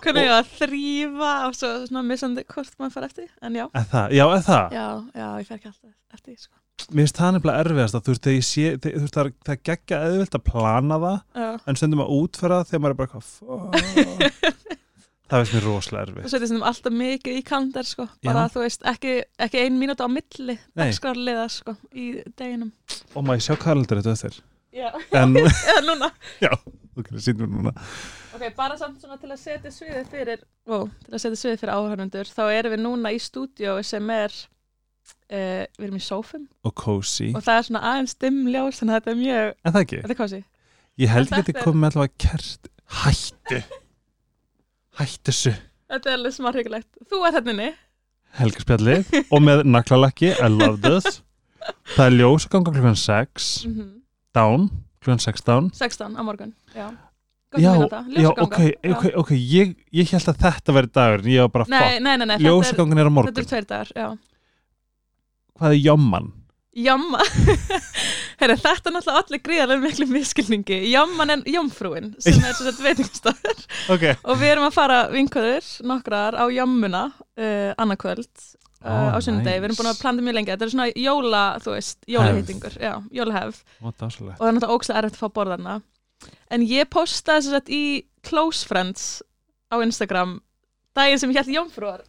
Hvernig 0.00 0.24
ég 0.24 0.32
að 0.32 0.54
þrýfa 0.62 1.32
og 1.50 1.58
svo 1.60 2.04
missandi 2.08 2.46
hvort 2.48 2.72
maður 2.80 2.96
fara 2.96 3.10
eftir 3.12 3.28
En 3.44 3.60
já, 3.60 3.66
er 3.68 3.88
það, 3.92 4.16
Já, 4.16 4.24
er 4.30 4.44
það? 4.48 4.78
Já, 4.78 4.88
já, 5.12 5.28
ég 5.42 5.50
fer 5.50 5.60
ekki 5.60 5.72
alltaf 5.74 6.16
eftir 6.16 6.38
sko. 6.40 6.56
Mér 6.90 7.04
finnst 7.04 7.18
það 7.20 7.34
nefnilega 7.36 7.64
erfiðast 7.64 7.98
að 7.98 8.06
þú 8.06 8.14
veist, 8.14 8.48
sé, 8.48 8.64
þegar, 8.82 8.94
þú 8.94 9.04
veist, 9.04 9.16
það 9.18 9.32
það 9.48 9.60
geggja 9.70 10.00
eðvilt 10.08 10.38
að 10.38 10.46
plana 10.48 11.00
það, 11.04 11.18
Já. 11.40 11.48
en 11.70 11.80
stundum 11.80 12.04
að 12.04 12.14
útfæra 12.18 12.60
það 12.60 12.70
þegar 12.70 12.84
maður 12.84 12.94
er 12.94 13.00
bara 13.02 13.12
það 15.34 15.40
finnst 15.40 15.54
mér 15.56 15.68
rosalega 15.68 16.06
erfið 16.08 16.26
svo 16.28 16.38
er 16.38 16.44
þetta 16.44 16.70
alltaf 16.70 16.96
mikið 17.00 17.38
í 17.38 17.44
kalendar 17.48 17.88
sko. 17.88 18.08
bara 18.26 18.46
Já. 18.46 18.52
þú 18.54 18.64
veist, 18.64 18.88
ekki, 18.94 19.14
ekki 19.46 19.62
ein 19.62 19.78
mínúta 19.80 20.06
á 20.06 20.10
milli 20.12 20.58
dagskrarliða 20.76 21.46
sko, 21.52 21.76
í 21.94 22.08
deginum. 22.36 22.74
Og 23.14 23.24
maður 23.26 23.46
sjá 23.46 23.56
kalendur 23.64 24.02
þetta 24.04 24.34
Já, 24.74 24.90
en, 25.14 25.36
eða 25.70 25.82
núna. 25.86 26.10
Þú 26.42 27.02
kannski 27.06 27.22
sínum 27.28 27.52
núna. 27.60 27.72
Ok, 28.34 28.42
bara 28.56 28.74
samt 28.78 28.98
svona 29.02 29.16
til 29.22 29.30
að 29.30 29.38
setja 29.38 29.70
sviðið 29.70 30.08
fyrir 30.10 30.40
ó, 30.66 30.90
til 31.06 31.14
að 31.14 31.22
setja 31.22 31.38
sviðið 31.38 31.60
fyrir 31.62 31.74
áhörnundur 31.78 32.30
þá 32.34 32.42
erum 32.50 32.74
við 32.74 32.82
núna 32.82 33.12
í 33.14 33.20
stúdíó 33.22 33.76
sem 33.86 34.10
er 34.10 34.34
uh, 35.30 35.62
við 35.78 35.86
erum 35.86 35.96
í 36.00 36.04
sófum. 36.04 36.44
Og 36.64 36.74
og 36.84 37.40
það 37.44 37.56
er 37.56 37.66
svona 37.68 37.84
aðeins 37.92 38.16
dimmljós 38.20 38.80
þannig 38.80 38.94
að 38.94 39.00
þetta 39.00 39.14
er 39.14 39.20
mjög, 39.22 39.54
en 39.64 39.74
það 39.76 39.86
ekki? 39.86 40.02
Þetta 40.04 40.28
er 40.28 40.44
ég 41.04 41.10
held 41.14 41.26
ekki 41.26 41.34
að 41.40 41.46
þetta 41.48 41.58
er- 41.58 41.64
komið 41.64 41.80
með 41.82 41.94
allavega 41.94 42.14
kert 42.26 42.70
hættu. 43.02 43.62
Hættu 45.00 45.30
þessu. 45.32 45.54
Þetta 45.94 46.10
er 46.10 46.18
alveg 46.18 46.36
smá 46.36 46.50
hryggilegt. 46.52 46.90
Þú 47.10 47.22
ert 47.26 47.38
hérna 47.38 47.54
inni. 47.54 47.70
Helgarspjallið 48.34 49.12
og 49.30 49.42
með 49.42 49.64
naklalakki, 49.70 50.32
I 50.34 50.48
love 50.50 50.80
this. 50.82 51.20
Það 51.94 52.06
er 52.06 52.16
ljós 52.18 52.46
að 52.46 52.52
ganga 52.54 52.74
klukkan 52.74 52.98
6 52.98 53.50
mm 53.68 53.92
down, 54.34 54.68
klukkan 55.02 55.22
6 55.22 55.44
down. 55.46 55.70
16 55.74 56.16
á 56.18 56.22
morgun. 56.26 56.54
Já, 56.74 56.88
já, 57.54 57.72
já, 58.18 58.30
ok, 58.42 58.58
ok, 58.90 59.04
ok. 59.22 59.30
Ég, 59.38 59.74
ég 59.94 60.10
held 60.10 60.30
að 60.32 60.40
þetta 60.42 60.74
væri 60.74 60.90
dagur 60.90 61.26
ég 61.30 61.44
var 61.46 61.52
bara 61.54 61.66
Nei, 61.70 62.00
nei, 62.02 62.16
nei, 62.18 62.26
þetta 62.26 62.38
er, 62.40 62.46
ljósagangan 62.48 62.98
er 62.98 63.06
á 63.06 63.06
þetta 63.06 63.14
morgun 63.14 63.42
er 63.44 63.48
tveir 63.52 63.68
dagar 63.70 63.92
Já, 63.94 64.08
hvað 65.58 65.76
er 65.76 65.84
jomman? 65.84 66.32
Jamma 66.74 67.20
Herri, 68.40 68.56
þetta 68.58 68.90
er 68.90 68.94
náttúrulega 68.96 69.20
allir 69.20 69.42
gríðarlega 69.46 69.82
miklu 69.84 70.06
miskilningi 70.10 70.80
Jamman 70.90 71.30
er 71.30 71.44
jómfrúin 71.54 72.10
sem 72.22 72.40
er 72.42 72.56
svo 72.56 72.66
sett 72.66 72.82
veitingastafur 72.82 73.62
ok, 73.94 74.06
og 74.24 74.40
við 74.40 74.54
erum 74.56 74.66
að 74.66 74.74
fara 74.74 74.98
vinkoður 75.12 75.68
nokkrar 75.86 76.34
á 76.34 76.44
jammuna 76.50 77.04
uh, 77.14 77.70
annarkvöld 77.78 78.26
uh, 78.26 78.64
Ó, 78.84 79.14
á 79.14 79.18
sunnudegi, 79.22 79.60
við 79.62 79.68
erum 79.70 79.78
búin 79.78 79.88
að 79.88 80.00
plana 80.02 80.24
mjög 80.24 80.34
lengi. 80.36 80.50
Þetta 80.52 80.66
er 80.66 80.72
svona 80.74 80.88
jóla, 80.92 81.42
þú 81.64 81.72
veist, 81.72 81.98
jólahýtingur 82.10 82.74
já, 82.76 82.92
dásalegt 83.00 83.62
og 83.80 83.94
það 84.02 84.50
er 84.50 84.56
náttúrulega 84.58 84.74
ógslag 84.74 84.98
erfitt 85.00 85.16
að 85.16 85.22
fá 85.22 85.36
borðarna. 85.38 85.76
En 86.52 86.66
ég 86.68 86.90
postaði 86.92 87.46
þess 87.46 87.60
að 87.62 87.70
í 87.72 87.84
Close 88.28 88.68
Friends 88.68 89.06
á 89.72 89.80
Instagram 89.80 90.36
daginn 90.96 91.22
sem 91.22 91.32
ég 91.32 91.40
held 91.40 91.54
jómfrúar 91.54 92.04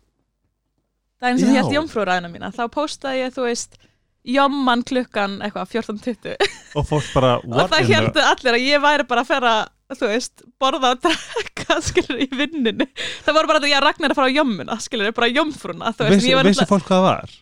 daginn 1.25 1.41
sem 1.44 1.51
ég 1.51 1.58
Já. 1.60 1.62
held 1.63 1.77
jómfrúaræðina 1.79 2.32
mína 2.32 2.53
þá 2.55 2.63
postaði 2.74 3.24
ég, 3.25 3.36
þú 3.36 3.48
veist 3.50 3.77
jomman 4.25 4.82
klukkan 4.88 5.38
eitthvað 5.46 5.72
14.20 5.75 6.51
og 6.79 6.88
fólk 6.89 7.10
bara, 7.13 7.36
og 7.46 7.51
what 7.60 7.72
það 7.74 7.82
in 7.84 7.88
the 7.89 7.96
heldur 8.00 8.27
allir 8.32 8.58
að 8.58 8.65
ég 8.65 8.84
væri 8.86 9.08
bara 9.10 9.22
að 9.25 9.32
færa 9.34 9.55
þú 9.96 10.10
veist, 10.10 10.46
borða 10.62 10.94
og 10.96 11.01
drekka 11.03 11.79
skilur 11.89 12.22
í 12.25 12.29
vinninu 12.34 12.88
það 13.25 13.38
voru 13.38 13.51
bara 13.51 13.62
að 13.62 13.70
ég 13.70 13.84
ragnar 13.86 14.13
að 14.15 14.20
fara 14.22 14.32
á 14.34 14.38
jommuna 14.39 14.77
skilur, 14.82 15.12
bara 15.17 15.29
jómfrúna 15.29 15.91
þú 15.94 16.08
veist, 16.10 16.22
vissi 16.25 16.34
náttúrulega- 16.34 16.70
fólk 16.72 16.88
hvað 16.89 17.01
það 17.03 17.10
var? 17.10 17.36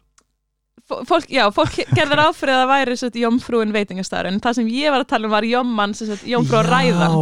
Fó- 0.83 1.03
fólk, 1.07 1.29
já, 1.31 1.45
fólk 1.55 1.77
gerði 1.95 2.17
ráð 2.19 2.33
fyrir 2.35 2.57
að 2.57 2.63
það 2.65 2.71
væri 2.73 2.97
svo, 2.99 3.09
jómfrúin 3.21 3.71
veitingastæður 3.71 4.27
en 4.33 4.41
það 4.43 4.57
sem 4.59 4.71
ég 4.75 4.91
var 4.91 5.05
að 5.05 5.11
tala 5.13 5.29
um 5.29 5.35
var 5.37 5.47
jómfrú 5.47 6.59
og 6.59 6.67
ræðan 6.67 7.15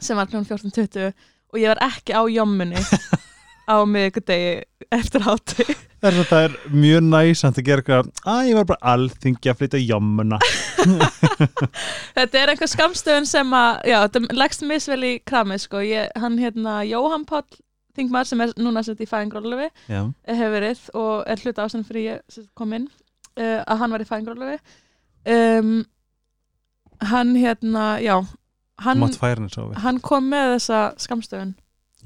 sem 0.00 0.16
var 0.16 0.30
kl. 0.32 0.40
14.20 0.48 1.10
og 1.52 1.60
ég 1.60 1.68
var 1.74 1.82
ekki 1.90 2.16
á 2.16 2.22
jómmunni 2.32 2.80
á 3.70 3.78
miðvikudegi 3.86 4.50
eftir 4.90 5.24
hátti 5.24 5.66
Þess 6.00 6.16
að 6.16 6.28
það 6.30 6.44
er 6.46 6.54
mjög 6.72 7.02
næsant 7.04 7.58
að 7.60 7.66
gera 7.66 7.82
eitthvað. 7.82 8.06
Að 8.32 8.46
ég 8.48 8.56
var 8.56 8.68
bara 8.70 8.92
alþingi 8.94 9.50
að 9.52 9.58
flytja 9.58 9.80
jommuna. 9.84 10.38
Þetta 12.16 12.40
er 12.40 12.52
einhver 12.54 12.70
skamstöðun 12.72 13.28
sem 13.28 13.52
að 13.52 13.82
já, 13.90 13.96
þetta 14.06 14.38
leggst 14.40 14.64
misvel 14.64 15.02
í 15.04 15.10
kramið 15.28 15.60
sko. 15.66 15.82
ég, 15.84 16.08
hann 16.16 16.38
hérna 16.40 16.78
Jóhann 16.88 17.26
Páll 17.28 17.44
Þingmar 17.98 18.28
sem 18.28 18.40
er 18.40 18.52
núna 18.60 18.82
sett 18.86 19.00
í 19.02 19.08
fæðingrólufi 19.08 19.68
Já, 19.90 20.04
hefur 20.30 20.52
verið 20.54 20.82
og 20.96 21.14
er 21.30 21.42
hluta 21.42 21.66
ástæðan 21.66 21.86
fyrir 21.88 22.06
ég 22.06 22.44
kom 22.58 22.74
inn 22.76 22.86
uh, 22.86 23.60
að 23.66 23.82
hann 23.82 23.94
var 23.94 24.04
í 24.04 24.08
fæðingrólufi 24.08 24.58
um, 25.34 25.72
hann 27.10 27.34
hérna 27.34 27.86
já, 28.04 28.14
hann, 28.84 29.06
hann 29.82 30.00
kom 30.06 30.30
með 30.30 30.54
þessa 30.56 30.82
skamstöðun 31.02 31.56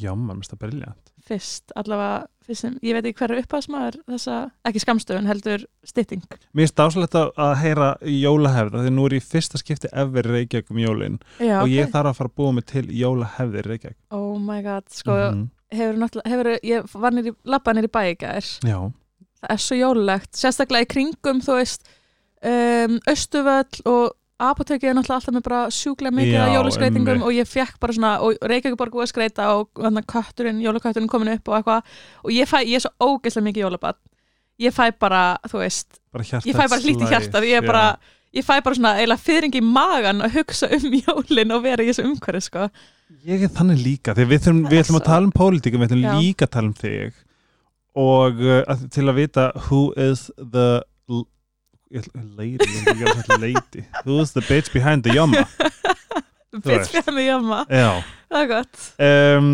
mér 0.01 0.39
finnst 0.39 0.55
það 0.55 0.63
briljant 0.65 1.04
fyrst, 1.25 1.73
allavega 1.79 2.27
fyrst 2.45 2.61
sem, 2.67 2.75
ég 2.85 2.93
veit 2.97 3.07
ekki 3.09 3.23
hverju 3.23 3.41
upphaðsmaður 3.45 3.97
þessa, 4.13 4.39
ekki 4.69 4.83
skamstöðun, 4.83 5.29
heldur 5.31 5.63
stytting. 5.89 6.25
Mér 6.53 6.67
finnst 6.67 6.77
dásalegt 6.77 7.17
að, 7.17 7.31
heyra 7.63 7.89
jólahefð 8.05 8.77
því 8.85 8.93
nú 8.93 9.07
er 9.09 9.17
ég 9.17 9.25
fyrsta 9.25 9.61
skipti 9.61 9.89
ever 9.93 10.29
í 10.29 10.35
Reykjavík 10.35 10.71
um 10.75 10.83
jólin. 10.83 11.17
Já, 11.41 11.57
og 11.63 11.73
ég 11.73 11.87
ok. 11.89 11.95
þarf 11.95 12.11
að 12.13 12.19
fara 12.21 12.33
að 12.33 12.37
búa 12.43 12.53
mig 12.59 12.67
til 12.69 12.85
jólahefðir 12.93 13.71
Reykjavík. 13.73 13.99
Oh 14.13 14.37
my 14.39 14.61
god, 14.63 14.85
sko 14.93 15.17
Mhm. 15.31 15.47
hefur 15.75 15.97
náttúrulega, 16.03 16.31
hefur, 16.35 16.53
ég 16.63 16.93
var 17.07 17.11
nýri 17.17 17.35
labba 17.45 17.73
nýri 17.75 17.89
bæ 17.89 18.03
í 18.13 18.17
gær, 18.21 18.45
Já, 18.63 18.79
það 19.41 19.51
er 19.57 19.63
svo 19.65 19.77
jólulegt 19.81 20.33
sérstaklega 20.37 20.85
í 20.85 20.93
kringum, 20.93 21.41
þú 21.41 21.57
veist 21.59 21.89
um, 22.45 22.99
Östuvöll 23.09 23.81
og 23.89 24.13
apotekið 24.43 24.91
er 24.91 24.97
náttúrulega 24.99 25.21
alltaf 25.21 25.35
með 25.35 25.45
bara 25.47 25.61
sjúklega 25.71 26.17
mikið 26.17 26.41
af 26.43 26.55
jólaskreitingum 26.57 27.13
einmitt. 27.13 27.27
og 27.29 27.37
ég 27.37 27.47
fekk 27.47 27.77
bara 27.81 27.95
svona, 27.95 28.15
og 28.25 28.49
Reykjavík 28.51 28.81
búið 28.81 29.05
að 29.05 29.13
skreita 29.13 29.47
og 29.55 29.69
þannig 29.79 30.09
kötturinn, 30.11 30.65
jólakötturinn 30.65 31.11
komin 31.11 31.35
upp 31.37 31.49
og 31.49 31.59
eitthvað, 31.59 31.95
og 32.25 32.35
ég 32.35 32.51
fæ, 32.51 32.59
ég 32.67 32.81
er 32.81 32.85
svo 32.85 32.93
ógeðslega 32.99 33.47
mikið 33.49 33.65
jólabann, 33.65 34.01
ég 34.65 34.75
fæ 34.75 34.85
bara 34.99 35.23
þú 35.47 35.63
veist, 35.63 36.01
bara 36.11 36.27
ég 36.27 36.59
fæ 36.59 36.65
bara 36.65 36.83
hlýtt 36.83 37.05
í 37.05 37.11
hjartað, 37.13 37.47
ég 37.47 37.63
er 37.63 37.69
bara 37.69 37.87
ég 38.35 38.43
fæ 38.43 38.59
bara 38.59 38.75
svona 38.75 38.97
eiginlega 38.99 39.23
fyrring 39.23 39.55
í 39.55 39.63
magan 39.63 40.25
að 40.25 40.41
hugsa 40.41 40.71
um 40.75 40.97
jólin 40.99 41.55
og 41.55 41.63
vera 41.63 41.85
í 41.85 41.93
þessu 41.93 42.07
umhverfi 42.09 42.49
sko. 42.49 42.67
Ég 43.25 43.45
er 43.47 43.53
þannig 43.55 43.85
líka, 43.85 44.17
þegar 44.17 44.33
við, 44.33 44.41
þurfum, 44.47 44.65
við 44.73 44.83
ætlum 44.83 44.99
að 44.99 45.07
tala 45.07 45.29
um 45.29 45.35
pólitíkum, 45.35 45.85
við 45.85 45.93
ætlum 45.93 46.19
líka 46.19 46.49
að 46.49 46.55
tala 46.57 46.73
um 46.73 46.75
þig. 46.81 47.21
Og 47.95 48.43
uh, 48.43 48.57
að, 48.67 48.89
til 48.91 49.07
að 49.07 49.21
vita 49.21 49.47
who 49.69 49.85
is 49.95 50.27
the 50.41 50.83
lady, 52.37 52.59
lady 53.41 53.85
who 54.05 54.19
is 54.23 54.33
the 54.35 54.43
bitch 54.49 54.73
behind 54.75 55.05
the 55.07 55.15
yomma 55.15 55.45
bitch 56.55 56.67
veist. 56.71 56.93
fyrir 56.95 57.15
mig 57.17 57.27
jamma, 57.29 57.65
Já. 57.71 58.03
Það 58.31 58.41
er 58.45 58.51
gott. 58.51 58.83
Um, 59.07 59.49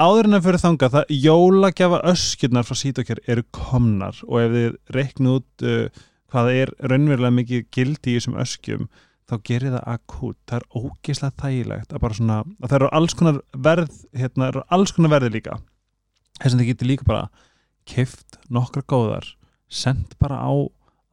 áður 0.00 0.28
en 0.30 0.36
að 0.38 0.46
fyrir 0.46 0.62
þanga 0.62 0.88
það 0.94 1.12
jólagjafa 1.26 2.00
öskjurnar 2.12 2.66
frá 2.68 2.78
Sítokjær 2.80 3.20
eru 3.32 3.44
komnar 3.56 4.20
og 4.28 4.40
ef 4.42 4.54
þið 4.56 4.96
reiknu 4.96 5.34
út 5.40 5.64
uh, 5.68 6.02
hvað 6.30 6.50
er 6.54 6.72
raunverulega 6.92 7.36
mikið 7.40 7.66
gildi 7.74 8.14
í 8.14 8.18
þessum 8.18 8.38
öskjum 8.40 8.88
þá 9.30 9.34
gerir 9.46 9.74
það 9.76 9.88
akút, 9.92 10.36
það 10.50 10.56
er 10.62 10.80
ógeðslega 10.80 11.36
þægilegt 11.44 11.92
að 11.94 12.02
bara 12.02 12.16
svona, 12.18 12.38
að 12.58 12.70
það 12.72 12.78
eru 12.80 12.88
alls 12.98 13.14
konar 13.20 13.36
verð, 13.68 13.98
hérna, 14.18 14.48
eru 14.50 14.62
alls 14.74 14.92
konar 14.96 15.12
verði 15.12 15.30
líka. 15.36 15.58
Þess 16.40 16.54
að 16.56 16.62
þið 16.62 16.70
getur 16.72 16.90
líka 16.90 17.06
bara 17.06 17.22
kift 17.90 18.40
nokkra 18.50 18.82
góðar 18.90 19.28
sendt 19.70 20.16
bara 20.18 20.40
á 20.42 20.50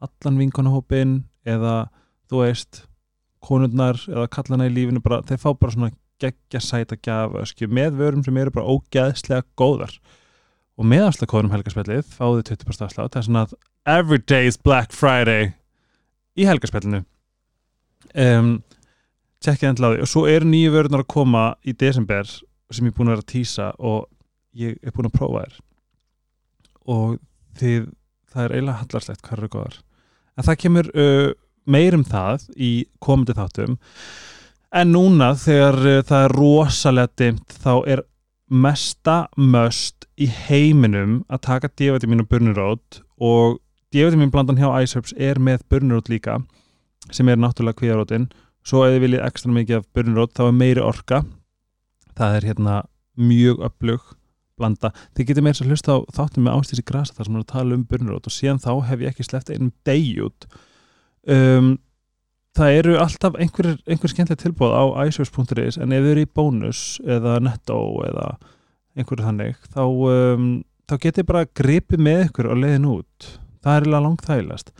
allan 0.04 0.38
vinkonahópin 0.38 1.22
eða 1.48 1.88
þú 2.30 2.44
veist 2.44 2.84
konurnar 3.44 3.98
eða 4.08 4.28
kallana 4.32 4.68
í 4.68 4.74
lífinu 4.74 5.02
bara, 5.02 5.22
þeir 5.26 5.40
fá 5.42 5.50
bara 5.54 5.74
svona 5.74 5.92
geggja 6.18 6.60
sæta 6.62 6.98
gjafa 6.98 7.44
með 7.70 7.98
vörum 8.00 8.24
sem 8.26 8.36
eru 8.36 8.54
bara 8.54 8.66
ógeðslega 8.66 9.46
góðar. 9.58 9.94
Og 10.78 10.86
með 10.86 11.08
afslagkóðunum 11.08 11.54
helgarspjallið 11.54 12.10
fáðu 12.14 12.42
20% 12.50 12.86
afslátt 12.86 13.14
það 13.14 13.20
er 13.20 13.26
svona 13.26 13.44
að 13.46 13.54
every 13.86 14.18
day 14.18 14.46
is 14.46 14.58
Black 14.58 14.94
Friday 14.94 15.52
í 16.38 16.46
helgarspjallinu. 16.46 17.04
Um, 18.14 18.60
tjekkið 19.42 19.82
því 19.82 20.04
og 20.04 20.10
svo 20.10 20.26
eru 20.30 20.48
nýju 20.48 20.74
vörunar 20.74 21.04
að 21.04 21.12
koma 21.14 21.44
í 21.62 21.74
desember 21.74 22.26
sem 22.70 22.86
ég 22.86 22.92
er 22.92 22.98
búin 22.98 23.10
að 23.10 23.16
vera 23.16 23.26
að 23.26 23.32
tísa 23.32 23.72
og 23.78 24.06
ég 24.58 24.78
er 24.82 24.94
búin 24.94 25.10
að 25.10 25.18
prófa 25.18 25.44
þær. 25.44 25.58
Og 26.88 27.18
þið, 27.58 27.90
það 28.32 28.44
er 28.44 28.56
eiginlega 28.56 28.82
hallarslegt 28.82 29.22
hvað 29.26 29.38
eru 29.38 29.54
góðar 29.54 29.78
en 30.38 30.46
það 30.46 30.60
kemur 30.62 30.90
uh, 30.94 31.30
meir 31.68 31.96
um 31.98 32.04
það 32.06 32.46
í 32.56 32.72
komandi 33.04 33.36
þáttum. 33.36 33.78
En 34.78 34.92
núna 34.94 35.32
þegar 35.38 35.78
uh, 35.82 36.02
það 36.06 36.26
er 36.26 36.36
rosalega 36.38 37.12
dimmt 37.18 37.56
þá 37.64 37.72
er 37.94 38.04
mesta 38.48 39.18
möst 39.36 40.06
í 40.16 40.28
heiminum 40.48 41.22
að 41.28 41.44
taka 41.48 41.70
D-vitamin 41.76 42.22
og 42.24 42.30
burnirót 42.30 43.00
og 43.20 43.58
D-vitamin 43.92 44.32
blandan 44.32 44.60
hjá 44.60 44.70
iSerbs 44.82 45.14
er 45.16 45.40
með 45.40 45.66
burnirót 45.68 46.08
líka 46.12 46.38
sem 47.12 47.28
er 47.28 47.40
náttúrulega 47.40 47.80
kvíðarótin. 47.80 48.28
Svo 48.64 48.84
ef 48.84 48.94
þið 48.94 49.04
viljið 49.04 49.24
ekstra 49.24 49.52
mikið 49.54 49.80
af 49.80 49.90
burnirót 49.96 50.34
þá 50.36 50.42
er 50.48 50.56
meiri 50.56 50.84
orka. 50.84 51.22
Það 52.18 52.38
er 52.38 52.48
hérna 52.50 52.80
mjög 53.18 53.62
öflug 53.68 54.14
blanda, 54.58 54.92
þið 55.16 55.30
getur 55.30 55.46
meira 55.46 55.64
að 55.64 55.72
hlusta 55.72 55.96
á 55.96 55.98
þáttum 56.16 56.46
með 56.46 56.58
ástísi 56.58 56.84
grasa 56.86 57.16
þar 57.16 57.28
sem 57.28 57.38
er 57.38 57.44
að 57.44 57.52
tala 57.54 57.76
um 57.78 57.84
burnirót 57.88 58.28
og 58.28 58.34
síðan 58.34 58.62
þá 58.64 58.70
hef 58.90 59.04
ég 59.04 59.12
ekki 59.12 59.26
sleppt 59.26 59.52
einum 59.54 59.72
degi 59.88 60.14
út. 60.26 60.48
Um, 61.28 61.72
það 62.58 62.76
eru 62.82 62.98
alltaf 62.98 63.38
einhver, 63.38 63.72
einhver 63.86 64.12
skemmtileg 64.12 64.42
tilbúð 64.42 64.74
á 64.74 64.84
iSerbs.is 65.06 65.78
en 65.78 65.94
ef 65.94 66.04
þið 66.04 66.12
eru 66.12 66.26
í 66.26 66.30
bónus 66.38 66.84
eða 67.06 67.38
netto 67.44 67.80
eða 68.08 68.30
einhverju 68.98 69.28
þannig 69.28 69.58
þá, 69.70 69.82
um, 69.86 70.46
þá 70.90 70.94
getið 71.06 71.28
bara 71.28 71.48
gripið 71.60 72.02
með 72.02 72.24
ykkur 72.28 72.52
og 72.52 72.62
leiðin 72.64 72.88
út. 72.98 73.34
Það 73.62 73.74
er 73.74 73.84
eiginlega 73.84 74.06
langt 74.06 74.26
þægilegast 74.26 74.72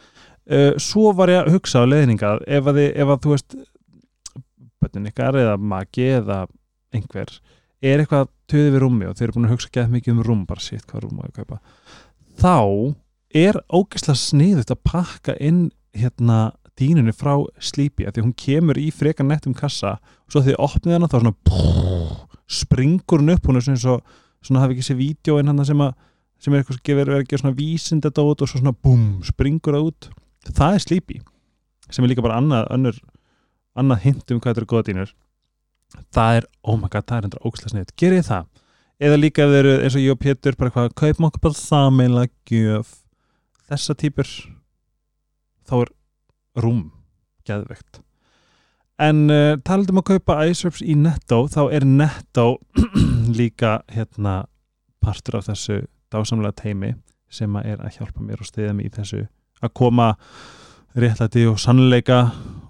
uh, 0.49 0.73
svo 0.81 1.13
var 1.17 1.33
ég 1.33 1.43
að 1.45 1.57
hugsa 1.57 1.85
á 1.85 1.91
leðningað 1.91 2.45
ef 2.47 2.71
að, 2.71 2.81
ef 2.89 3.13
að 3.13 3.21
þú 3.25 3.35
veist 3.35 3.59
bötnin 4.79 5.11
ykkar 5.11 5.39
eða 5.39 5.57
maki 5.59 6.07
eða 6.19 6.43
einhver 6.95 7.33
er 7.83 8.03
eitthvað 8.03 8.29
töði 8.51 8.71
við 8.75 8.81
rúmi 8.83 9.07
og 9.09 9.17
þeir 9.19 9.29
eru 9.29 9.35
búin 9.37 9.49
að 9.49 9.53
hugsa 9.57 9.71
gett 9.73 9.91
mikið 9.93 10.15
um 10.17 10.23
rúm 10.27 10.47
bara 10.49 10.61
sitt 10.65 10.87
hvað 10.89 11.05
rúm 11.05 11.21
á 11.21 11.25
að 11.29 11.35
kaupa. 11.39 11.59
Þá 12.39 12.95
er 13.39 13.59
ógeðslega 13.69 14.19
sniðut 14.23 14.73
að 14.73 14.83
pakka 14.89 15.35
inn 15.45 15.69
hérna 15.97 16.39
dýnunni 16.79 17.13
frá 17.13 17.35
Sleepy 17.59 18.07
af 18.07 18.15
því 18.15 18.23
að 18.23 18.27
hún 18.29 18.37
kemur 18.39 18.79
í 18.79 18.89
freka 18.95 19.25
nettum 19.27 19.55
kassa 19.59 19.97
og 19.99 20.31
svo 20.33 20.43
þegar 20.43 20.55
þið 20.55 20.65
opnið 20.69 20.95
hana 20.97 21.09
þá 21.11 21.17
svona 21.19 21.35
brrr, 21.49 22.13
springur 22.49 23.23
hún 23.23 23.35
upp 23.35 23.49
hún 23.51 23.59
er 23.59 23.65
svona, 23.67 23.77
eins 23.79 23.87
og- 23.91 24.03
svona 24.47 24.61
hafi 24.63 24.77
ekki 24.77 24.87
sér 24.87 24.99
vídjóin 25.01 25.51
hann 25.51 25.65
sem, 25.67 25.79
að, 25.83 25.95
sem 26.39 26.55
er 26.55 26.63
eitthvað 26.63 26.79
sem 26.87 26.97
verið 27.01 27.17
að 27.19 27.27
gera 27.29 27.43
svona 27.43 27.57
vísindadót 27.59 28.43
og 28.43 28.49
svo 28.49 28.61
svona 28.63 28.73
búm, 28.73 29.21
springur 29.27 29.75
það 29.75 29.89
út. 29.91 30.09
Það 30.55 30.75
er 30.75 30.79
Sleepy 30.87 31.21
sem 31.91 32.05
er 32.05 32.09
líka 32.13 32.23
bara 32.23 32.39
annað, 32.39 33.01
annað 33.77 34.03
hint 34.07 34.31
um 34.31 34.39
hvað 34.41 34.55
þetta 34.55 34.61
eru 34.63 34.71
góða 34.71 34.87
dýnur 34.89 35.13
það 36.15 36.41
er, 36.41 36.49
oh 36.63 36.79
my 36.79 36.91
god, 36.93 37.07
það 37.09 37.21
er 37.21 37.29
endur 37.29 37.45
ógeðslega 37.45 37.75
sniðut 37.75 37.95
gerið 38.01 38.21
þið 38.23 38.33
það? 38.33 38.51
Eða 38.99 39.21
líka 39.23 39.45
ef 39.45 39.53
þið 39.53 39.61
eru 39.61 39.77
eins 39.79 39.95
og 39.95 40.03
ég 40.03 40.17
og 40.17 40.21
Pétur 40.25 40.59
bara 40.59 40.73
eitthvað, 40.73 40.97
kaupum 40.99 41.29
okkur 41.29 41.45
bara 41.47 41.61
sameinlega 41.61 42.33
gjöf. 42.51 42.93
Þessa 43.69 43.97
típur 44.01 44.35
þá 45.69 45.75
er 45.85 45.95
rúm 46.59 46.85
geðvegt 47.47 48.03
en 48.99 49.29
uh, 49.31 49.55
talandi 49.65 49.95
um 49.95 50.01
að 50.03 50.09
kaupa 50.13 50.41
iSerbs 50.51 50.83
í 50.83 50.97
Netto 50.99 51.45
þá 51.51 51.61
er 51.79 51.87
Netto 51.87 52.49
líka 53.39 53.79
hérna 53.95 54.43
partur 55.05 55.39
af 55.39 55.47
þessu 55.49 55.85
dásamlega 56.13 56.57
teimi 56.65 56.95
sem 57.31 57.55
að 57.61 57.75
er 57.75 57.85
að 57.85 57.99
hjálpa 57.99 58.25
mér 58.25 58.43
og 58.43 58.49
stiðja 58.49 58.75
mig 58.75 58.89
í 58.89 58.95
þessu. 58.97 59.27
Að 59.63 59.75
koma 59.77 60.09
réttlæti 60.99 61.45
og 61.47 61.59
sannleika 61.61 62.21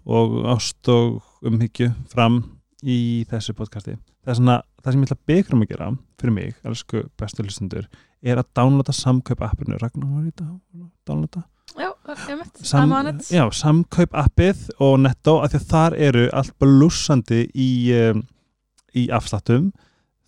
og 0.09 0.41
ást 0.51 0.89
og 0.93 1.21
umhyggju 1.47 1.93
fram 2.11 2.43
í 2.87 3.27
þessu 3.31 3.55
podcasti. 3.59 3.97
Það 4.27 4.39
svona, 4.39 4.59
það 4.83 4.95
sem 4.95 5.03
ég 5.03 5.09
ætla 5.09 5.19
að 5.19 5.31
byggja 5.31 5.55
um 5.57 5.63
að 5.65 5.71
gera 5.73 5.91
fyrir 6.21 6.35
mig, 6.35 6.57
elsku 6.69 7.05
bestu 7.19 7.45
hlustundur 7.45 7.89
er 8.23 8.41
að 8.41 8.51
downloada 8.59 8.95
samkaup 8.95 9.45
appinu. 9.47 9.79
Ragnar 9.81 10.33
downloada 11.07 11.45
Já, 11.79 11.91
Sam, 12.65 12.93
já, 13.29 13.43
samkaup 13.53 14.15
appið 14.17 14.63
og 14.83 14.95
netto 15.05 15.37
af 15.45 15.53
því 15.53 15.59
að 15.59 15.67
þar 15.69 15.97
eru 16.09 16.23
allt 16.35 16.55
blúsandi 16.63 17.43
í, 17.53 17.69
um, 17.93 18.23
í 18.97 19.05
afsláttum. 19.15 19.69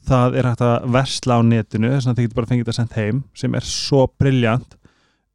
Það 0.07 0.37
er 0.37 0.49
hægt 0.51 0.65
að 0.65 0.85
versla 0.93 1.39
á 1.39 1.43
netinu 1.45 1.91
þess 1.95 2.11
að 2.11 2.19
þið 2.19 2.27
getur 2.27 2.39
bara 2.39 2.51
fengið 2.51 2.67
þetta 2.67 2.77
sent 2.77 2.99
heim 3.01 3.23
sem 3.37 3.57
er 3.57 3.67
svo 3.67 4.05
briljant 4.21 4.77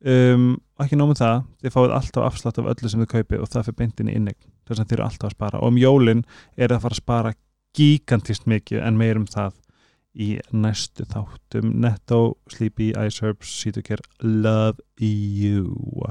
um, 0.06 0.48
ekki 0.82 1.00
nómum 1.00 1.18
það, 1.18 1.44
þið 1.62 1.76
fáið 1.76 1.98
alltaf 2.00 2.30
afslátt 2.30 2.62
af 2.62 2.70
öllu 2.74 2.92
sem 2.92 3.04
þið 3.04 3.12
kaupið 3.16 3.42
og 3.42 3.52
það 3.52 3.68
fyrir 3.68 3.80
beintin 3.82 4.12
í 4.12 4.18
innegn 4.20 4.40
þess 4.70 4.84
að 4.84 4.90
þið 4.90 4.98
eru 4.98 5.06
alltaf 5.08 5.30
að 5.30 5.36
spara 5.38 5.62
og 5.62 5.74
um 5.74 5.78
jólin 5.82 6.24
er 6.56 6.70
það 6.72 6.78
að 6.78 6.86
fara 6.86 6.98
að 6.98 7.04
spara 7.04 7.34
gigantist 7.76 8.48
mikið 8.50 8.82
en 8.88 8.98
meir 9.00 9.20
um 9.20 9.28
það 9.30 9.54
í 10.16 10.30
næstu 10.56 11.04
þáttum 11.12 11.74
Netto, 11.84 12.20
Sleepy, 12.52 12.94
iSerbs, 12.96 13.52
Seatucare 13.62 14.06
Love 14.24 14.80
You 15.04 16.08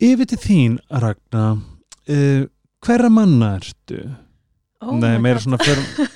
Yfir 0.00 0.30
til 0.30 0.40
þín 0.40 0.78
Ragnar 0.88 1.58
uh, 1.60 2.46
hverra 2.80 3.10
manna 3.12 3.54
ertu? 3.58 4.00
oh 4.80 4.96
Nei, 4.96 5.18
meira 5.20 5.42
svona 5.42 5.60
fyrir, 5.66 6.08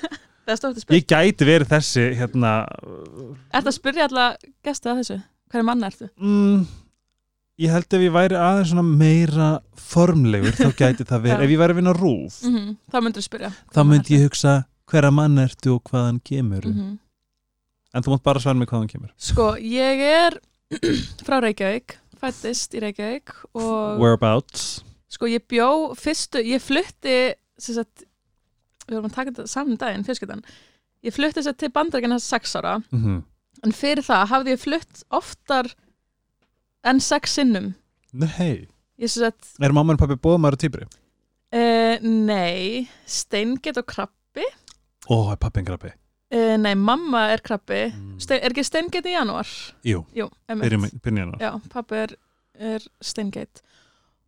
Það 0.45 0.65
er 0.69 0.95
ég 0.97 1.05
gæti 1.09 1.45
verið 1.47 1.69
þessi 1.73 2.07
hérna 2.17 2.55
Ertu 3.53 3.69
að 3.69 3.77
spyrja 3.77 4.09
alla 4.09 4.25
gesta 4.65 4.91
að 4.93 5.03
þessu? 5.03 5.19
Hverju 5.53 5.67
manna 5.69 5.91
ertu? 5.91 6.09
mm, 6.17 6.65
ég 7.61 7.71
held 7.71 7.93
ef 7.93 8.01
ég 8.03 8.13
væri 8.13 8.35
aðeins 8.35 8.73
svona 8.73 8.83
meira 8.83 9.49
formlegur 9.79 10.55
þá 10.57 10.69
gæti 10.75 11.07
það 11.07 11.25
verið, 11.29 11.43
ef 11.45 11.55
ég 11.55 11.61
væri 11.61 11.75
að 11.75 11.81
vinna 11.81 11.95
rúf 11.95 12.41
Mm 12.43 12.75
Það 12.91 13.07
myndur 13.07 13.25
spyrja. 13.25 13.51
þá 13.71 13.81
myndi 13.87 14.17
ég 14.17 14.27
hugsa 14.27 14.55
hverra 14.85 15.11
mann 15.11 15.37
ertu 15.41 15.77
og 15.77 15.83
hvaðan 15.89 16.21
kemur 16.23 16.67
mm 16.69 16.93
en 17.95 18.03
þú 18.03 18.15
mátt 18.15 18.25
bara 18.25 18.41
svara 18.43 18.59
mig 18.59 18.67
hvaðan 18.67 18.89
kemur. 18.91 19.11
Sko, 19.15 19.53
ég 19.55 20.01
er 20.03 20.35
frá 21.25 21.39
Reykjavík 21.43 21.95
fættist 22.19 22.75
í 22.75 22.81
Reykjavík 22.83 23.31
og 23.55 24.01
whereabouts? 24.01 24.81
Sko 25.11 25.29
ég 25.31 25.45
bjó 25.47 25.93
fyrstu, 25.99 26.41
ég 26.43 26.63
flutti 26.63 27.15
sem 27.61 27.77
sagt, 27.77 28.03
við 28.87 28.97
vorum 28.97 29.07
að 29.11 29.15
taka 29.15 29.31
þetta 29.31 29.47
saman 29.51 29.75
um 29.75 29.79
daginn, 29.79 30.03
fjölskyldan 30.07 30.43
ég 31.05 31.15
flutti 31.15 31.39
þess 31.39 31.53
að 31.53 31.59
til 31.61 31.71
bandarækina 31.75 32.19
sex 32.19 32.55
ára. 32.59 32.77
Mm 32.91 33.01
-hmm. 33.03 33.23
en 33.63 33.71
fyrir 33.71 34.03
það 34.03 34.27
hafði 34.33 34.55
ég 34.55 34.63
flutt 34.63 35.03
oftar 35.09 35.71
en 36.85 37.01
sex 37.03 37.35
sinnum 37.39 37.73
nei, 38.15 38.67
sagt, 39.09 39.49
er 39.59 39.73
mamma 39.75 39.95
og 39.95 39.99
pappi 39.99 40.15
bóðmaður 40.23 40.57
og 40.57 40.61
týpri? 40.63 40.85
uh, 41.55 41.95
nei 42.01 42.87
steinget 43.09 43.77
og 43.81 43.87
krabbi 43.91 44.45
ó, 45.09 45.17
er 45.33 45.39
pappi 45.41 45.61
en 45.63 45.67
grabbi? 45.69 45.91
uh, 46.35 46.55
nei, 46.61 46.75
mamma 46.79 47.27
er 47.35 47.43
krabbi 47.45 47.85
Mm. 47.95 48.19
Stein, 48.23 48.39
er 48.43 48.53
ekki 48.55 48.63
steinget 48.65 49.05
í 49.09 49.15
janúar? 49.17 49.49
jú, 49.83 50.05
Jú, 50.15 50.29
byrjum 50.47 50.87
byrjum 51.03 51.19
hérna 51.23 51.41
Já, 51.41 51.51
pappi 51.73 51.95
er, 52.05 52.15
er 52.59 52.85
steingeit 53.03 53.61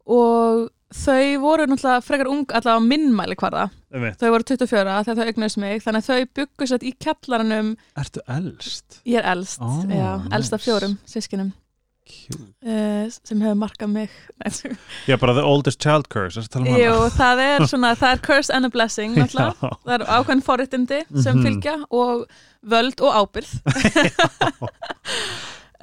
og 0.08 0.67
þau 0.96 1.24
voru 1.43 1.65
náttúrulega 1.67 2.04
frekar 2.06 2.30
ung 2.32 2.46
allavega 2.56 2.84
minnmæli 2.86 3.36
hvarða 3.39 3.65
þau 4.20 4.30
voru 4.32 4.46
24 4.48 4.93
þegar 5.04 5.17
þau 5.20 5.26
eignast 5.32 5.60
mig 5.60 5.82
þannig 5.84 6.04
að 6.06 6.08
þau 6.08 6.30
byggu 6.39 6.67
sér 6.72 6.86
í 6.88 6.93
kjallaranum 7.04 7.74
ertu 8.00 8.24
elst? 8.32 9.02
ég 9.04 9.20
er 9.20 9.28
elst, 9.34 9.60
Ó, 9.60 9.84
já, 9.91 10.12
elst 10.36 10.56
af 10.56 10.63
fjórum 10.63 10.96
sískinum. 11.08 11.52
Uh, 12.34 13.08
sem 13.12 13.41
hefur 13.43 13.58
markað 13.62 13.91
mig. 13.93 14.10
Nei, 14.43 14.76
já, 15.10 15.17
bara 15.22 15.34
the 15.38 15.43
oldest 15.46 15.80
child 15.84 16.08
curse 16.13 16.39
um? 16.58 16.65
Jú, 16.67 16.93
það 17.17 17.43
er 17.46 17.65
svona, 17.70 17.93
það 18.00 18.15
er 18.17 18.24
curse 18.28 18.54
and 18.54 18.65
a 18.65 18.72
blessing 18.74 19.15
það 19.34 19.93
er 19.98 20.06
ákveðin 20.17 20.43
forréttindi 20.46 21.02
sem 21.22 21.38
Mhm. 21.38 21.46
fylgja 21.48 21.76
og 21.91 22.26
völd 22.67 23.02
og 23.02 23.13
ábyrð 23.22 23.52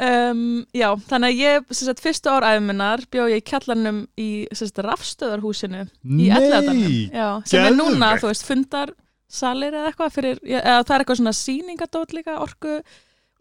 um, 0.01 0.43
Já, 0.83 0.89
þannig 1.09 1.31
að 1.31 1.41
ég 1.45 1.73
sagt, 1.79 2.03
fyrstu 2.05 2.33
ár 2.33 2.47
æfuminnar 2.49 3.05
bjó 3.13 3.29
ég 3.31 3.43
í 3.43 3.47
kjallarnum 3.47 4.03
í 4.21 4.29
sagt, 4.57 4.81
rafstöðarhúsinu 4.85 5.85
í 6.05 6.29
Elladalum 6.35 6.85
Já, 7.15 7.29
sem 7.49 7.65
er 7.69 7.77
núna, 7.79 8.15
þú 8.21 8.31
veist, 8.33 8.47
fundar 8.49 8.95
salir 9.35 9.75
eða 9.75 9.89
eitthvað 9.91 10.13
fyrir, 10.15 10.39
eða 10.47 10.83
það 10.87 10.95
er 10.95 11.03
eitthvað 11.05 11.21
svona 11.23 11.37
sýningadót 11.39 12.13
líka, 12.15 12.37
orku 12.45 12.79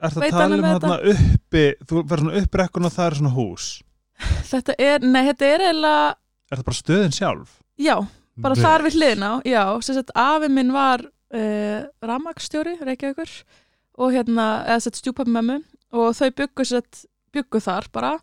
Ertu 0.03 0.19
að 0.19 0.25
Veit 0.25 0.35
tala 0.35 0.57
um 0.57 0.65
með 0.65 0.75
þarna 0.83 1.13
uppi? 1.13 1.63
Þú 1.87 2.01
verður 2.01 2.25
svona 2.25 2.41
uppbrekkun 2.43 2.89
og 2.89 2.93
það 2.93 3.07
er 3.07 3.17
svona 3.19 3.33
hús. 3.37 3.69
Þetta 4.51 4.75
er, 4.77 5.05
nei, 5.07 5.23
þetta 5.29 5.47
er 5.49 5.63
eiginlega 5.67 6.11
er 6.53 6.61
það 6.61 6.67
bara 6.69 6.79
stöðin 6.79 7.15
sjálf? 7.15 7.57
já, 7.81 7.95
bara 8.43 8.57
Nei. 8.57 8.63
þar 8.63 8.85
við 8.85 8.97
hliðina 8.99 9.29
á, 9.29 9.35
já, 9.47 9.63
sem 9.85 9.97
sagt, 9.97 10.13
afi 10.19 10.49
minn 10.53 10.73
var 10.73 11.03
uh, 11.03 11.79
rafmaksstjóri, 12.05 12.77
Reykjavíkur 12.85 13.31
og 14.03 14.13
hérna, 14.13 14.47
eða 14.67 14.83
sett 14.85 14.99
stjúpappi 15.01 15.33
mömmu 15.33 15.59
og 15.97 16.13
þau 16.17 16.29
byggu 16.37 16.65
sett, 16.65 17.03
byggu 17.33 17.61
þar 17.63 17.89
bara 17.93 18.13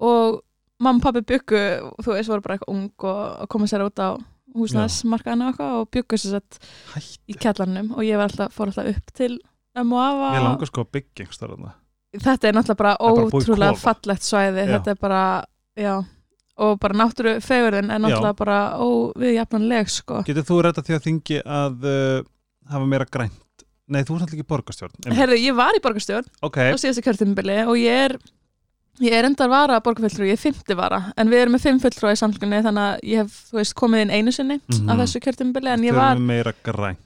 og 0.00 0.40
mamma 0.80 1.00
og 1.00 1.06
pappi 1.06 1.24
byggu, 1.32 1.62
þú 2.04 2.14
veist, 2.14 2.32
voru 2.32 2.44
bara 2.44 2.58
eitthvað 2.58 2.74
ung 2.74 3.08
og, 3.08 3.48
koma 3.52 3.68
sér 3.68 3.84
út 3.84 4.00
á 4.00 4.16
húsnæðismarkaðinu 4.56 5.52
og 5.70 5.90
byggu 5.94 6.18
sett 6.20 6.58
í 7.30 7.36
kjallarnum 7.38 7.92
og 7.96 8.04
ég 8.04 8.20
var 8.20 8.30
alltaf, 8.30 8.54
fór 8.56 8.72
alltaf 8.72 8.88
upp 8.92 9.12
til 9.16 9.36
ömmu 9.76 9.94
og 9.96 10.02
afa 10.06 10.30
Ég 10.36 10.42
langar 10.44 10.66
sko 10.70 10.84
að 10.84 10.90
byggja 10.96 11.24
einhverstað 11.26 11.72
þetta 12.24 12.48
er 12.48 12.56
náttúrulega 12.56 12.80
bara 12.82 12.94
bara 12.98 13.26
ótrúlega 13.30 13.74
kofa. 13.76 13.94
fallegt 13.94 14.22
svæði 14.26 14.64
Já. 14.66 14.70
þetta 14.74 14.90
er 14.90 14.98
bara, 15.00 15.20
já 15.78 15.94
og 16.60 16.78
bara 16.82 16.94
náttúru 16.98 17.36
fegurðin 17.40 17.90
er 17.94 18.00
náttúrulega 18.02 18.36
bara 18.36 18.58
óviðjafnanleg 18.82 19.88
sko 19.92 20.22
Getur 20.26 20.44
þú 20.48 20.58
redda 20.66 20.82
því 20.82 20.96
að 20.98 21.06
þingi 21.06 21.38
að 21.46 21.86
uh, 21.86 22.26
hafa 22.72 22.86
meira 22.90 23.06
grænt? 23.06 23.64
Nei, 23.90 24.02
þú 24.06 24.14
er 24.16 24.20
náttúrulega 24.22 24.38
ekki 24.38 24.50
borgarstjórn. 24.52 25.08
Herðu, 25.18 25.38
ég 25.42 25.54
var 25.58 25.74
í 25.74 25.80
borgarstjórn 25.82 26.28
Ok, 26.46 26.58
á 26.70 26.74
síðasta 26.78 27.02
kjörtumbili 27.06 27.56
og 27.66 27.78
ég 27.80 28.04
er 28.10 28.14
ég 29.00 29.14
er 29.16 29.24
endar 29.30 29.48
vara 29.48 29.78
borgarfulltrú, 29.80 30.26
ég 30.28 30.36
er 30.36 30.42
fymti 30.42 30.76
vara 30.76 31.12
en 31.16 31.30
við 31.32 31.40
erum 31.46 31.54
með 31.56 31.64
fimm 31.64 31.78
fulltrú 31.80 32.10
í 32.12 32.18
samfélgunni 32.20 32.60
þannig 32.66 32.84
að 32.90 33.04
ég 33.08 33.22
hef, 33.24 33.38
þú 33.50 33.56
veist, 33.62 33.74
komið 33.78 34.02
inn 34.04 34.10
einu 34.18 34.34
sinni 34.34 34.58
Mhm. 34.60 34.90
á 34.90 34.92
þessu 35.00 35.22
kjörtumbili 35.24 35.72
en 35.72 35.86
ég 35.88 35.94
var 35.96 36.16
við 36.18 36.26
meira 36.28 36.52
grænt. 36.62 36.98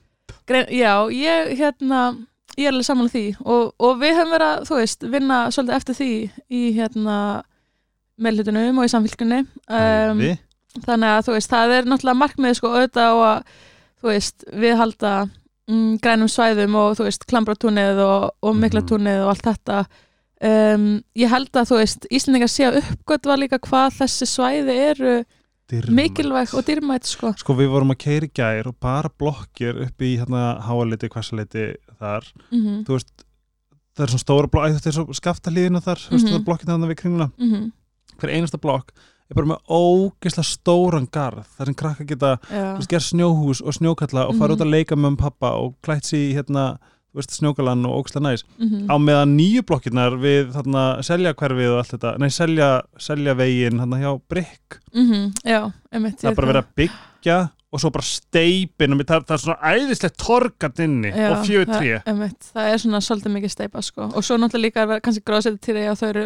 grein, 0.49 0.67
já, 0.75 0.93
ég 1.15 1.55
hérna 1.61 2.01
ég 2.59 2.69
er 2.69 2.73
alveg 2.73 2.87
saman 2.87 3.11
því. 3.13 3.25
Og, 3.45 3.75
og 3.79 3.99
við 4.01 4.17
höfum 4.19 4.35
verið 4.35 4.49
að, 4.53 4.65
þú 4.69 4.79
veist, 4.81 5.07
vinna 5.15 5.39
svolítið 5.55 5.77
eftir 5.79 5.99
því 6.01 6.11
í 6.55 6.63
hérna 6.79 7.19
meðlutunum 8.25 8.79
og 8.79 8.87
í 8.87 8.93
samfélgunni 8.93 9.41
um, 9.43 10.21
þannig 10.85 11.09
að 11.11 11.23
þú 11.27 11.33
veist, 11.35 11.51
það 11.51 11.73
er 11.79 11.89
náttúrulega 11.91 12.21
markmið 12.21 12.59
sko 12.59 12.71
auðvitað 12.71 13.15
og 13.19 13.25
að 13.27 13.55
þú 14.05 14.11
veist, 14.13 14.45
við 14.65 14.77
halda 14.79 15.13
mm, 15.71 15.93
grænum 16.05 16.31
svæðum 16.31 16.77
og 16.79 16.99
þú 16.99 17.09
veist, 17.09 17.27
klambratúnið 17.31 18.03
og, 18.05 18.27
og 18.45 18.59
miklatúnið 18.63 19.23
og 19.25 19.33
allt 19.35 19.49
þetta. 19.51 19.81
Um, 20.45 20.89
ég 21.17 21.31
held 21.33 21.57
að 21.57 21.71
þú 21.71 21.79
veist 21.81 22.07
Íslendingar 22.13 22.51
sé 22.53 22.67
að 22.69 22.83
uppgötva 22.83 23.39
líka 23.41 23.59
hvað 23.65 23.99
þessi 24.03 24.29
svæði 24.29 24.75
eru 24.91 25.15
Dýrmæt. 25.73 25.95
mikilvæg 25.97 26.51
og 26.59 26.67
dýrmætt 26.69 27.09
sko. 27.09 27.31
Sko 27.41 27.55
við 27.57 27.71
vorum 27.73 27.95
að 27.95 28.03
keira 28.05 28.29
gær 28.29 28.69
og 28.69 28.77
bara 28.83 29.09
blokkir 29.09 29.79
upp 29.87 30.05
í 30.05 30.11
hérna 30.21 30.59
háaliti, 30.67 31.09
hversaliti 31.09 31.71
þar. 32.05 32.29
mm 32.51 32.85
Þú 32.85 32.99
veist, 32.99 33.25
það 33.97 34.05
er 34.07 34.13
svona 34.13 34.25
stóra 34.27 34.51
blokk, 34.51 34.77
þetta 34.77 34.91
er 34.91 34.97
svo 34.99 35.19
skaftalíðina 35.21 35.81
þar, 35.85 35.99
mm 35.99 36.07
-hmm. 36.11 36.21
Mhm. 36.23 36.29
það 36.31 36.39
er 36.41 36.47
blokkina 36.49 36.73
þannig 36.77 36.93
við 36.95 37.01
kringuna 37.03 37.31
mm 37.39 37.73
hver 38.21 38.31
einasta 38.31 38.59
blokk 38.63 38.93
er 39.31 39.35
bara 39.35 39.47
með 39.47 39.61
ógeðslega 39.73 40.45
stóran 40.47 41.07
garð 41.11 41.47
þar 41.57 41.67
sem 41.67 41.75
krakka 41.75 42.05
geta 42.05 42.37
þú 42.51 42.77
veist, 42.79 42.91
gera 42.91 43.01
snjóhús 43.01 43.61
og 43.65 43.73
snjókalla 43.75 44.29
og 44.29 44.37
fara 44.39 44.53
Mhm. 44.55 44.61
út 44.61 44.67
að 44.67 44.71
leika 44.71 44.95
með 44.97 45.07
um 45.07 45.17
pappa 45.17 45.51
og 45.59 45.75
klætt 45.83 46.05
sér 46.05 46.31
í 46.31 46.35
hérna, 46.37 46.79
þú 47.11 47.17
veist, 47.19 47.31
snjókalan 47.41 47.87
og 47.87 48.05
ógeðslega 48.05 48.23
næs 48.23 48.45
mhm, 48.59 48.87
á 48.91 48.95
meðan 48.99 49.37
nýju 49.39 49.63
blokkirnar 49.63 50.13
við 50.21 50.53
þarna 50.53 51.03
selja 51.03 51.33
hverfið 51.35 51.71
og 51.73 51.79
allt 51.79 51.93
þetta 51.95 52.19
nei, 52.19 52.29
selja, 52.29 52.83
selja 52.99 53.35
veginn 53.35 53.79
þarna 53.81 53.99
hjá 53.99 54.21
Brygg 54.29 54.79
það 56.21 56.31
er 56.31 56.35
bara 56.35 56.53
verið 56.53 56.63
að 56.63 56.75
byggja 56.77 57.51
og 57.75 57.83
svo 57.83 57.91
bara 57.91 58.07
steipin 58.07 58.95
og 58.95 59.01
það, 59.03 59.25
það 59.27 59.35
er 59.35 59.43
svona 59.43 59.73
æðislegt 59.75 60.17
torgat 60.23 60.79
inni 60.85 61.11
Já, 61.11 61.27
og 61.35 61.41
fjögur 61.49 61.67
það, 61.73 61.81
tré 61.81 61.97
einmitt, 62.13 62.49
það 62.55 62.69
er 62.71 62.83
svona 62.85 63.01
svolítið 63.03 63.35
mikið 63.35 63.53
steipa 63.57 63.83
sko. 63.83 64.09
og 64.15 64.23
svo 64.27 64.37
náttúrulega 64.39 64.65
líka 64.69 64.85
vera 64.87 65.03
kannski 65.05 65.25
gróðsett 65.27 65.61
til 65.65 65.75
því 65.75 65.87
að 65.91 65.99
þau 66.01 66.09
eru 66.13 66.25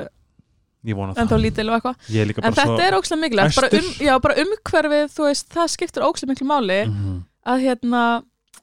ennþá 0.89 1.25
það, 1.33 1.41
lítil 1.43 1.69
og 1.69 1.75
eitthvað 1.79 2.19
er 2.21 2.33
en 2.49 2.57
þetta 2.59 2.85
er 2.87 2.97
ókslega 2.99 3.21
mikilvægt 3.25 3.57
bara, 3.59 3.71
um, 3.81 3.89
já, 4.07 4.13
bara 4.25 4.37
umhverfið, 4.45 5.07
þú 5.17 5.25
veist, 5.27 5.49
það 5.57 5.73
skiptir 5.75 6.05
ókslega 6.07 6.33
miklu 6.35 6.47
máli 6.53 6.79
Mhm. 6.87 7.17
að 7.49 7.65
hérna, 7.65 8.03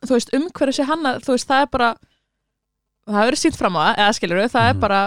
þú 0.06 0.14
veist, 0.16 0.32
umhverfið 0.38 0.78
sé 0.80 0.86
hanna 0.86 1.16
þú 1.20 1.34
veist, 1.36 1.48
það 1.50 1.62
er 1.66 1.72
bara 1.74 1.90
það 3.06 3.18
hefur 3.20 3.32
verið 3.32 3.42
sínt 3.44 3.58
fram 3.60 3.76
á 3.76 3.82
það, 3.86 3.98
eða 3.98 4.14
skilur 4.20 4.46
það 4.46 4.66
Mhm. 4.66 4.70
er 4.70 4.80
bara 4.86 5.02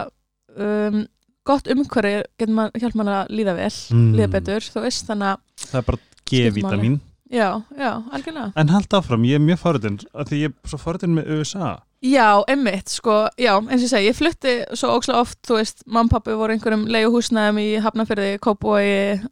um, 0.59 1.07
gott 1.49 1.65
umhverfið 1.73 2.23
getur 2.39 2.55
maður, 2.55 2.81
hjálp 2.83 2.95
mann 2.95 3.09
að 3.15 3.29
líða 3.31 3.55
vel 3.57 3.71
Mm. 3.95 4.15
líða 4.19 4.31
betur, 4.31 4.61
þú 4.75 4.81
veist, 4.83 5.07
þannig 5.07 5.29
að 5.33 5.39
það 5.71 5.79
er 5.79 5.83
bara 5.83 5.99
G-vitamin 6.29 7.01
já, 7.31 7.63
já, 7.77 7.91
algjörlega. 8.13 8.53
En 8.57 8.73
hald 8.73 8.95
áfram, 8.95 9.27
ég 9.29 9.39
er 9.41 9.45
mjög 9.45 9.61
forðin 9.63 10.01
af 10.15 10.31
því 10.31 10.41
ég 10.45 10.55
er 10.55 10.73
svo 10.73 10.81
forðin 10.83 11.17
með 11.19 11.31
USA 11.39 11.77
Já, 11.99 12.45
einmitt, 12.47 12.93
sko, 12.95 13.25
já, 13.35 13.57
eins 13.59 13.81
og 13.83 13.87
ég 13.89 13.91
segi, 13.91 14.07
ég 14.07 14.15
flutti 14.15 14.53
svo 14.79 14.93
ókslega 14.95 15.19
oft, 15.25 15.41
þú 15.49 15.57
veist, 15.57 15.81
mamma 15.83 16.07
og 16.07 16.13
pappi 16.13 16.37
voru 16.39 16.55
einhverjum 16.55 16.85
leiðuhúsnaðum 16.95 17.59
í 17.59 17.65
Hafnafyrði, 17.83 18.37
Kópói 18.45 18.85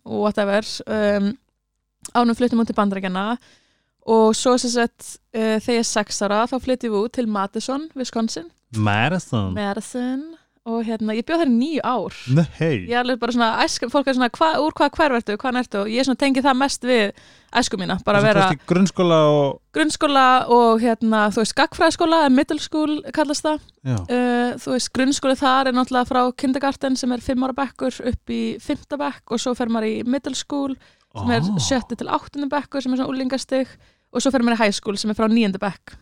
og 0.02 0.24
whatever, 0.24 0.66
um, 0.90 1.28
ánum 2.18 2.34
fluttum 2.34 2.64
út 2.64 2.66
til 2.66 2.74
Bandarækjana 2.74 3.28
og 4.10 4.34
svo 4.34 4.56
sem 4.58 4.72
sagt, 4.74 5.12
uh, 5.30 5.62
þegar 5.62 5.76
ég 5.76 5.84
er 5.84 5.88
sex 5.92 6.18
ára, 6.26 6.42
þá 6.50 6.56
flytti 6.64 6.90
við 6.90 7.06
út 7.06 7.14
til 7.14 7.30
Madison, 7.30 7.86
Wisconsin, 7.94 8.50
Marathon 8.74 9.54
Madison, 9.54 10.26
og 10.66 10.82
hérna, 10.82 11.14
ég 11.14 11.22
bjóð 11.26 11.44
þær 11.44 11.50
nýju 11.52 11.82
ár. 11.86 12.14
Nei, 12.34 12.70
Ég 12.88 12.94
er 12.94 13.04
alveg 13.04 13.20
bara 13.22 13.34
svona, 13.34 13.50
æsku, 13.62 13.86
fólk 13.92 14.08
er 14.10 14.16
svona, 14.16 14.28
hva, 14.34 14.48
úr 14.64 14.74
hvað 14.74 14.96
hverf 14.96 15.18
ertu, 15.20 15.36
hvað 15.38 15.58
ertu, 15.62 15.82
og 15.84 15.90
ég 15.92 16.10
tengi 16.18 16.42
það 16.42 16.58
mest 16.58 16.86
við 16.86 17.12
æsku 17.56 17.78
mína, 17.78 17.96
grunnskóla 18.66 19.18
og 19.30 19.60
grunnskóla 19.76 20.24
og 20.52 20.82
hérna, 20.82 21.26
þú 21.30 21.44
veist, 21.44 21.54
gagfræðskóla, 21.60 22.20
middle 22.34 22.58
school 22.58 22.98
kallast 23.14 23.46
það, 23.46 23.62
uh, 23.86 24.56
þú 24.58 24.74
veist, 24.74 24.90
grunnskóli 24.96 25.36
þar 25.38 25.70
er 25.70 25.76
náttúrulega 25.76 26.10
frá 26.10 26.22
kindergarten 26.34 26.98
sem 26.98 27.14
er 27.14 27.22
5 27.22 27.46
ára 27.46 27.56
bekkur 27.62 28.00
upp 28.10 28.34
í 28.34 28.42
5. 28.62 28.98
bekk 28.98 29.36
og 29.36 29.42
svo 29.42 29.54
fer 29.54 29.70
maður 29.70 29.92
í 29.92 30.00
middle 30.06 30.34
school 30.34 30.74
sem 31.16 31.30
er 31.36 31.46
Ó. 31.46 31.60
7. 31.62 31.94
til 31.94 32.10
8. 32.10 32.48
bekkur 32.50 32.82
sem 32.82 32.92
er 32.92 33.00
svona 33.00 33.12
úlingastig 33.12 33.70
og 34.10 34.24
svo 34.24 34.34
fer 34.34 34.44
maður 34.44 34.58
í 34.58 34.62
high 34.64 34.74
school 34.74 34.98
sem 34.98 35.14
er 35.14 35.18
frá 35.18 35.30
9. 35.30 35.54
bekk 35.62 35.94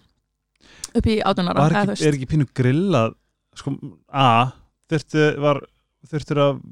upp 0.95 1.11
í 1.11 1.19
18 1.21 1.53
ára 1.53 1.69
þú 1.69 1.95
ekki, 1.95 2.07
er 2.09 2.17
ekki 2.17 2.31
pínu 2.33 2.49
grillað 2.57 3.15
sko, 3.61 3.75
A 4.13 4.53
þurftu, 4.91 5.27
var, 5.43 5.63
þurftur 6.11 6.43
að 6.45 6.63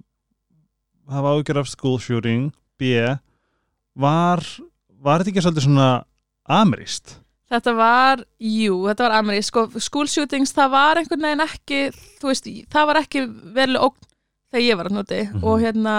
hafa 1.12 1.34
ágjör 1.36 1.62
af 1.62 1.70
school 1.72 1.98
shooting. 2.00 2.50
B 2.80 2.96
var, 3.98 4.40
var 5.02 5.20
þetta 5.20 5.32
ekki 5.32 5.44
svolítið 5.44 5.66
svona 5.68 5.90
ameríst 6.48 7.18
Þetta 7.52 7.72
var, 7.76 8.22
jú, 8.40 8.78
þetta 8.88 9.04
var 9.04 9.14
amerísk 9.18 9.50
sko, 9.50 9.66
school 9.84 10.08
shootings, 10.08 10.54
það 10.56 10.70
var 10.72 11.00
einhvern 11.00 11.26
veginn 11.26 11.44
ekki 11.44 11.80
þú 11.92 12.30
veist, 12.30 12.46
það 12.72 12.86
var 12.88 13.00
ekki 13.02 13.24
veruleg 13.28 13.84
ógn 13.84 14.06
þegar 14.52 14.64
ég 14.64 14.78
var 14.80 14.88
að 14.88 14.96
noti. 14.96 15.18
Mhm. 15.26 15.42
og 15.44 15.60
hérna, 15.60 15.96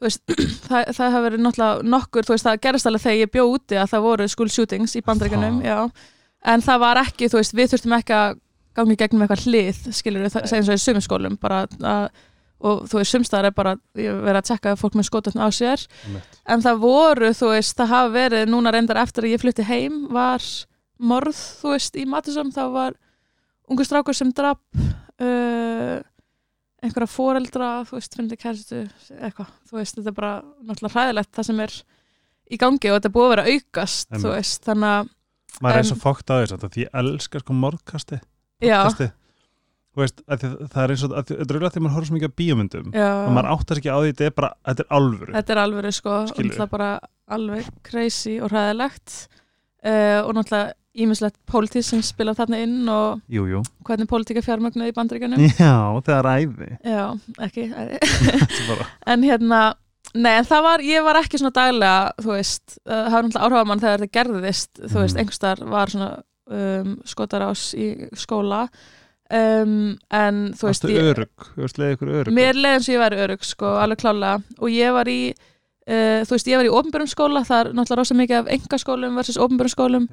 veist 0.00 0.22
það, 0.68 0.88
það 0.96 1.12
hafa 1.12 1.24
verið 1.26 1.44
náttúrulega 1.44 1.88
nokkur, 1.92 2.28
veist, 2.30 2.46
það 2.48 2.62
gerist 2.64 2.88
alveg 2.88 3.04
þegar 3.04 3.20
ég 3.20 3.32
bjó 3.36 3.44
úti 3.52 3.76
að 3.76 3.92
það 3.92 4.06
voru 4.06 4.28
school 4.32 4.48
shootings 4.54 4.96
í 4.96 5.04
bandreikunum, 5.04 5.60
en 6.48 6.64
það 6.64 6.82
var 6.86 7.02
ekki, 7.04 7.28
veist, 7.36 7.56
við 7.58 7.74
þurftum 7.74 7.96
ekki 7.98 8.16
að 8.16 8.40
gangi 8.78 8.96
gegnum 9.02 9.24
eitthvað 9.26 9.44
hlið, 9.48 9.84
skilur 9.98 10.24
við 10.26 10.36
segjum 10.38 10.66
svo 10.70 10.76
í 10.78 10.82
sumum 10.86 11.04
skólum, 11.04 11.38
bara 11.42 11.64
að 11.68 12.08
og 12.58 12.88
þú 12.90 12.98
veist, 12.98 13.12
sumstaðar 13.14 13.46
er 13.52 13.54
bara 13.54 13.72
verið 13.94 14.36
að 14.40 14.46
tjekka 14.48 14.72
fólk 14.80 14.96
með 14.98 15.06
skotötn 15.06 15.38
á 15.38 15.46
sér. 15.54 15.84
En 16.50 16.58
það 16.64 16.80
voru, 16.82 17.28
þú 17.38 17.52
veist, 17.52 17.76
það 17.78 17.92
hafa 17.92 18.08
verið 18.16 18.48
núna 18.50 18.72
reyndar 18.74 18.98
eftir 18.98 19.28
að 19.28 19.34
ég 19.36 19.42
flutti 19.44 19.66
heim 19.68 20.00
var 20.10 20.42
morð, 20.98 21.38
þú 21.60 21.70
veist, 21.76 21.94
í 21.94 22.02
Matisson 22.10 22.50
þá 22.50 22.64
var 22.74 22.96
ungu 23.70 23.86
strákur 23.86 24.16
sem 24.18 24.32
drap 24.34 24.58
uh, 24.74 26.00
einhverja 26.82 27.10
foreldra, 27.10 27.68
þú 27.86 27.98
veist, 28.00 28.16
finnir 28.18 28.38
kæristu 28.42 28.80
eitthvað, 29.20 29.52
þú 29.70 29.78
veist, 29.78 29.94
þetta 30.00 30.10
er 30.12 30.16
bara 30.18 30.32
náttúrulega 30.66 30.94
hræðilegt 30.96 31.32
það 31.38 31.48
sem 31.50 31.62
er 31.64 31.76
í 32.48 32.58
gangi 32.58 32.90
og 32.90 32.98
þetta 32.98 33.12
búið 33.14 33.28
að 33.28 33.32
vera 33.36 33.46
aukast, 33.54 34.08
Einmitt. 34.10 34.24
þú 34.26 34.34
veist, 34.34 34.66
þannig 34.66 34.96
að 34.96 35.14
maður 35.62 35.78
er 35.78 35.84
En- 35.84 35.88
svo 35.92 36.00
fókt 36.02 36.30
á 36.30 36.34
þess 36.42 36.58
að 36.58 36.68
því 36.74 36.88
elskar 37.02 37.42
sko 37.46 37.56
morðkasti 37.62 38.18
Þú 39.98 40.02
veist, 40.04 40.20
það 40.28 40.82
er 40.84 40.92
eins 40.94 41.02
og 41.06 41.12
þetta 41.16 41.34
er 41.34 41.40
auðvitað 41.48 41.72
því 41.74 41.80
maður 41.82 41.94
horfður 41.96 42.08
svo 42.08 42.16
mikið 42.18 42.30
á 42.30 42.38
bíómyndum 42.38 42.90
já. 42.94 43.06
og 43.26 43.30
maður 43.34 43.48
áttar 43.54 43.80
ekki 43.80 43.90
á 43.90 43.98
því 43.98 44.10
þetta 44.12 44.26
er 44.28 44.34
bara, 44.36 44.50
þetta 44.68 44.84
er 44.84 44.92
alvöru. 44.98 45.32
Þetta 45.34 45.54
er 45.54 45.60
alveg 45.64 45.96
sko, 45.96 46.12
Skilurðu? 46.28 46.50
náttúrulega 46.52 46.74
bara 46.76 46.90
alveg 47.38 47.70
crazy 47.88 48.34
og 48.38 48.52
hræðilegt 48.52 49.16
uh, 49.82 50.20
og 50.22 50.30
náttúrulega 50.38 50.76
ímislegt 50.98 51.36
pólitíð 51.50 51.84
sem 51.86 52.00
spilar 52.02 52.34
þarna 52.38 52.60
inn 52.62 52.78
og 52.90 53.20
jú, 53.30 53.44
jú. 53.46 53.58
hvernig 53.86 54.08
pólitík 54.10 54.38
er 54.40 54.46
fjármögnuð 54.46 54.88
í 54.90 54.94
bandaríkjanum 54.96 55.42
já, 55.46 55.74
það 56.06 56.14
er 56.18 56.30
æði 56.32 56.70
já, 56.82 57.04
ekki 57.46 57.66
Þetta 57.74 58.78
er 58.78 58.86
en 59.14 59.26
hérna, 59.28 59.60
nei 60.18 60.32
en 60.40 60.48
það 60.48 60.64
var 60.66 60.82
ég 60.86 61.04
var 61.06 61.20
ekki 61.20 61.38
svona 61.42 61.54
daglega, 61.58 62.00
þú 62.22 62.32
veist 62.34 62.78
uh, 62.86 63.04
það 63.06 63.12
var 63.14 63.28
náttúrulega 63.28 63.46
áhrifamann 63.50 63.82
þegar 63.84 64.02
þetta 64.06 64.16
gerðist 64.18 64.72
þú 64.86 64.96
veist, 65.04 65.14
Mhm. 65.14 65.20
einhverstar 65.22 65.62
var 65.74 65.94
svona 65.94 66.10
um, 66.50 66.96
skotarás 67.08 67.70
í 67.78 67.92
skóla. 68.18 68.66
Um, 69.28 69.98
en 70.14 70.54
þú 70.56 70.70
veist 70.70 70.86
þú 71.52 71.60
veist, 71.66 71.76
leiði 71.76 71.98
ykkur 71.98 72.10
örug 72.16 72.32
mér 72.32 72.56
leiðum 72.56 72.84
sem 72.86 72.94
ég 72.94 73.02
væri 73.02 73.18
örug 73.26 73.42
sko, 73.44 73.74
alveg 73.76 74.00
klálega 74.00 74.38
og 74.56 74.70
ég 74.72 74.94
var 74.96 75.10
í 75.12 75.18
uh, 75.88 76.24
þú 76.24 76.36
veist, 76.36 76.48
ég 76.48 76.60
var 76.60 76.68
í 76.68 76.72
ofnbjörnum 76.72 77.10
skóla. 77.10 77.44
Það 77.48 77.60
er 77.60 77.70
náttúrulega 77.76 78.00
rosa 78.02 78.18
mikið 78.18 78.40
af 78.40 78.50
engaskólum 78.56 79.20
versus 79.20 79.40
ofnbjörnum 79.40 79.74
skólum. 79.74 80.08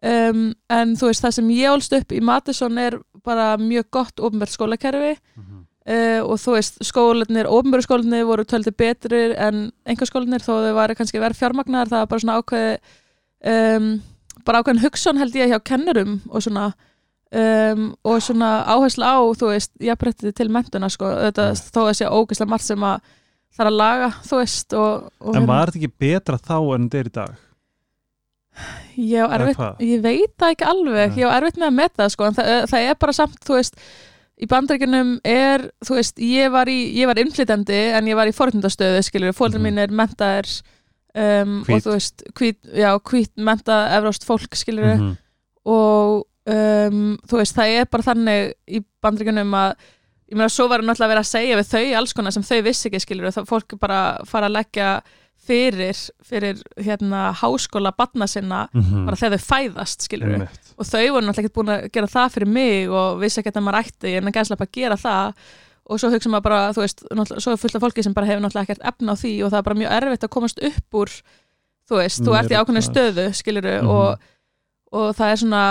Um, 0.00 0.44
en 0.72 0.94
þú 0.96 1.10
veist, 1.10 1.24
það 1.24 1.34
sem 1.36 1.50
ég 1.52 1.74
ólst 1.74 1.96
upp 1.96 2.12
í 2.16 2.20
Matisson 2.24 2.78
er 2.80 2.96
bara 3.26 3.50
mjög 3.60 3.90
gott 3.92 4.22
ofnbjörn 4.28 4.54
skólakerfi. 4.54 5.16
Mhm. 5.36 5.66
uh, 5.90 6.20
og 6.24 6.38
þú 6.40 6.56
veist, 6.56 6.80
skólanir, 6.86 7.48
ofnbjörn 7.48 7.84
skólanir 7.84 8.28
voru 8.28 8.44
töldi 8.44 8.72
betri 8.76 9.34
en 9.36 9.70
engaskólanir 9.84 10.44
þó 10.44 10.54
þau 10.60 10.74
væri 10.76 10.96
kannski 10.96 11.20
verið 11.20 11.40
fjármagnar 11.40 11.88
það 11.88 12.04
var 12.04 12.10
bara 12.12 12.24
svona 12.24 12.38
ákveði 12.40 12.78
um, 13.52 13.92
bara 14.50 14.60
ákveðin 14.64 14.82
hugsun 14.84 15.20
held 15.22 15.38
ég 15.38 15.52
hjá 15.54 15.60
kennurum 15.70 16.18
og 16.28 16.42
svona 16.44 16.68
um, 17.30 17.84
og 18.04 18.18
svona 18.26 18.50
áherslu 18.74 19.06
á 19.06 19.16
þú 19.38 19.52
veist, 19.54 19.72
jafnrættið 19.86 20.34
til 20.40 20.48
mentuna 20.50 20.90
sko, 20.90 21.10
þetta, 21.28 21.50
þó 21.70 21.80
að 21.86 21.94
sé 22.00 22.10
ógeðslega 22.10 22.50
margt 22.50 22.66
sem 22.66 22.86
að 22.90 23.00
þarf 23.56 23.70
að 23.70 23.78
laga, 23.78 24.08
þú 24.26 24.40
veist 24.42 24.74
og, 24.78 25.06
og 25.22 25.38
en 25.38 25.46
var 25.50 25.70
þetta 25.70 25.80
ekki 25.84 26.04
betra 26.06 26.38
þá 26.42 26.56
en 26.74 26.90
þetta 26.90 27.00
er 27.04 27.08
í 27.10 27.14
dag? 27.20 27.38
Ég, 29.00 29.22
á 29.22 29.26
Eða 29.30 29.36
erfitt, 29.38 29.82
ég 29.86 30.00
veit 30.04 30.32
það 30.42 30.52
ekki 30.52 30.66
alveg. 30.68 31.14
Ég 31.20 31.30
á 31.30 31.36
erfitt 31.38 31.58
með 31.60 31.68
að 31.70 31.76
meta 31.78 32.02
það 32.02 32.10
sko, 32.14 32.26
en 32.28 32.36
það, 32.36 32.48
það 32.72 32.86
er 32.90 32.96
bara 33.04 33.14
samt, 33.16 33.38
þú 33.46 33.56
veist 33.56 33.78
í 34.40 34.48
bandaríkjunum 34.50 35.12
er, 35.30 35.64
þú 35.86 35.96
veist, 35.98 36.20
ég 36.24 36.50
var 36.52 36.68
í 36.72 36.76
ég 36.98 37.08
var 37.08 37.20
innflytandi 37.22 37.78
en 37.96 38.10
ég 38.10 38.18
var 38.18 38.28
í 38.28 38.34
forhundastöðu 38.36 39.02
skilur, 39.06 39.36
fólður 39.36 39.60
Mhm. 39.62 39.66
mín 39.68 39.80
er 39.84 39.94
mentaðir 40.02 40.50
um, 41.14 41.60
og 41.62 41.80
þú 41.84 41.94
veist, 41.94 42.22
hvít, 42.38 42.58
mentað 43.36 43.94
evróst 43.98 44.24
fólk 44.28 44.54
skilur 44.58 44.96
Mhm. 44.96 45.16
og 45.66 46.26
um, 46.50 47.16
þú 47.28 47.40
veist, 47.40 47.56
það 47.56 47.80
er 47.80 47.88
bara 47.90 48.02
þannig 48.06 48.52
í 48.68 48.82
bandríkunum 49.02 49.52
að 49.54 49.74
ég 50.30 50.36
meina, 50.38 50.48
svo 50.48 50.68
var 50.70 50.80
náttúrulega 50.80 51.08
að 51.08 51.14
vera 51.14 51.24
að 51.24 51.32
segja 51.32 51.56
við 51.58 51.70
þau 51.72 51.96
alls 51.98 52.12
konar 52.14 52.32
sem 52.32 52.42
þau 52.46 52.60
vissi 52.62 52.88
ekki, 52.88 53.00
skilur 53.02 53.32
það 53.34 53.48
fólk 53.50 53.72
er 53.74 53.80
bara 53.82 54.00
fara 54.30 54.46
að 54.46 54.56
leggja 54.60 54.90
fyrir 55.50 55.96
fyrir 56.22 56.58
hérna 56.78 57.32
háskóla 57.34 57.90
batna 57.96 58.26
sinna, 58.28 58.68
Mhm. 58.74 59.06
bara 59.06 59.16
þegar 59.16 59.38
þau 59.38 59.46
fæðast 59.50 60.06
skilur 60.06 60.32
Einmitt. 60.34 60.74
og 60.78 60.86
þau 60.86 61.10
voru 61.10 61.26
náttúrulega 61.26 61.44
ekki 61.48 61.56
búin 61.56 61.72
að 61.74 61.92
gera 61.92 62.06
það 62.06 62.32
fyrir 62.36 62.46
mig 62.46 62.88
og 62.90 63.18
vissi 63.20 63.40
ekki 63.42 63.50
að 63.56 63.64
maður 63.64 63.80
ætti 63.84 64.16
en 64.16 64.24
að 64.28 64.32
gæslega 64.36 64.58
bara 64.58 64.70
gera 64.72 64.96
það 64.96 65.34
og 65.86 65.98
svo 66.00 66.10
hugsa 66.12 66.28
maður 66.30 66.42
bara, 66.48 66.72
þú 66.76 66.80
veist, 66.84 67.04
svo 67.42 67.52
er 67.52 67.56
fullt 67.60 67.74
af 67.76 67.82
fólki 67.82 68.02
sem 68.04 68.14
bara 68.14 68.26
hefur 68.26 68.42
náttúrulega 68.44 68.68
ekkert 68.68 68.84
efna 68.92 69.12
á 69.12 69.20
því 69.20 69.32
og 69.44 69.50
það 69.52 69.58
er 69.58 69.62
bara 69.68 69.78
mjög 69.80 69.94
erfitt 69.96 70.24
að 70.26 70.34
komast 70.36 70.58
upp 70.62 70.94
úr 71.00 71.10
þú 71.90 71.96
veist, 71.98 72.20
þú 72.22 72.30
Mér 72.30 72.38
ert 72.44 72.50
í 72.50 72.58
ákveðinu 72.60 72.82
stöðu 72.86 73.24
skiluru 73.34 73.76
Mhm. 73.80 73.88
og, 73.88 74.18
og 74.92 75.16
það 75.16 75.32
er 75.32 75.36
svona 75.36 75.62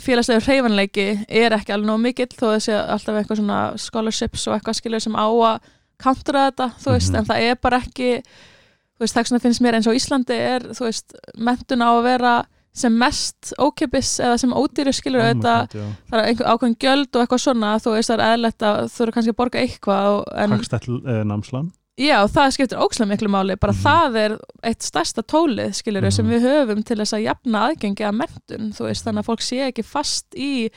félagslegur 0.00 0.46
hreyfanleiki 0.48 1.06
er 1.28 1.52
ekki 1.52 1.72
alveg 1.74 1.86
nóg 1.90 2.00
mikill 2.00 2.32
þó 2.32 2.56
sé 2.58 2.72
alltaf 2.74 3.14
eitthvað 3.20 3.36
svona 3.42 3.60
scholarships 3.78 4.46
og 4.48 4.54
eitthvað 4.56 4.78
skilur 4.80 5.00
sem 5.04 5.12
á 5.14 5.26
að 5.28 5.60
countra 6.02 6.50
þetta, 6.50 6.70
þú 6.82 6.90
veist, 6.96 7.10
Mhm. 7.12 7.18
en 7.18 7.24
það 7.26 7.40
er 7.50 7.54
bara 7.62 7.78
ekki 7.80 8.22
þú 8.22 9.00
veist, 9.00 9.14
það 9.14 9.40
finnst 9.42 9.60
mér 9.60 9.74
eins 9.74 9.86
og 9.86 9.94
Íslandi 9.94 10.34
er, 10.34 10.60
þú 10.72 10.84
veist, 10.88 11.12
mentun 11.36 11.82
á 11.84 11.90
að 11.92 12.02
vera 12.02 12.46
sem 12.74 12.94
mest 12.96 13.52
ókipis 13.60 14.14
eða 14.24 14.38
sem 14.40 14.52
ódýru 14.56 14.92
skilur 14.96 15.20
Oh 15.20 15.34
já. 15.36 15.66
það 16.08 16.18
er 16.18 16.24
einhver 16.30 16.46
ákveðin 16.54 16.76
gjöld 16.80 17.16
og 17.16 17.22
eitthvað 17.26 17.42
svona, 17.44 17.74
þú 17.84 17.92
veist 17.96 18.08
það 18.10 18.18
er 18.22 18.34
eðlert 18.36 18.62
að 18.62 18.80
þú 18.94 19.02
eru 19.04 19.12
kannski 19.12 19.32
að 19.34 19.36
borga 19.42 19.60
eitthvað 19.60 20.24
Hagstætt 20.54 20.88
uh, 20.88 21.22
námslan 21.28 21.68
já, 22.00 22.16
það 22.32 22.54
skiptir 22.56 22.80
ókslega 22.80 23.10
miklu 23.12 23.28
máli 23.28 23.56
bara 23.60 23.72
Mhm. 23.76 23.82
það 23.84 24.16
er 24.24 24.38
eitt 24.64 24.82
stærsta 24.82 25.22
tólið 25.22 25.74
skilur 25.76 26.10
sem 26.10 26.24
Mhm. 26.26 26.32
við 26.32 26.42
höfum 26.48 26.82
til 26.84 26.96
þess 26.96 27.12
að 27.12 27.24
jafna 27.28 27.66
aðgengi 27.68 28.04
að 28.08 28.16
mentun, 28.22 28.72
þú 28.72 28.88
veist, 28.88 29.04
þannig 29.04 29.20
að 29.20 29.28
fólk 29.28 29.42
sé 29.44 29.60
ekki 29.68 29.84
fast 29.84 30.26
í, 30.34 30.70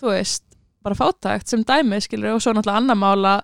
þú 0.00 0.06
veist 0.14 0.42
bara 0.82 0.94
fátækt 0.94 1.48
sem 1.48 1.64
dæmi 1.64 1.98
skilur 2.00 2.34
og 2.34 2.40
svo 2.42 2.52
náttúrulega 2.54 2.76
annar 2.78 2.96
mála 2.96 3.34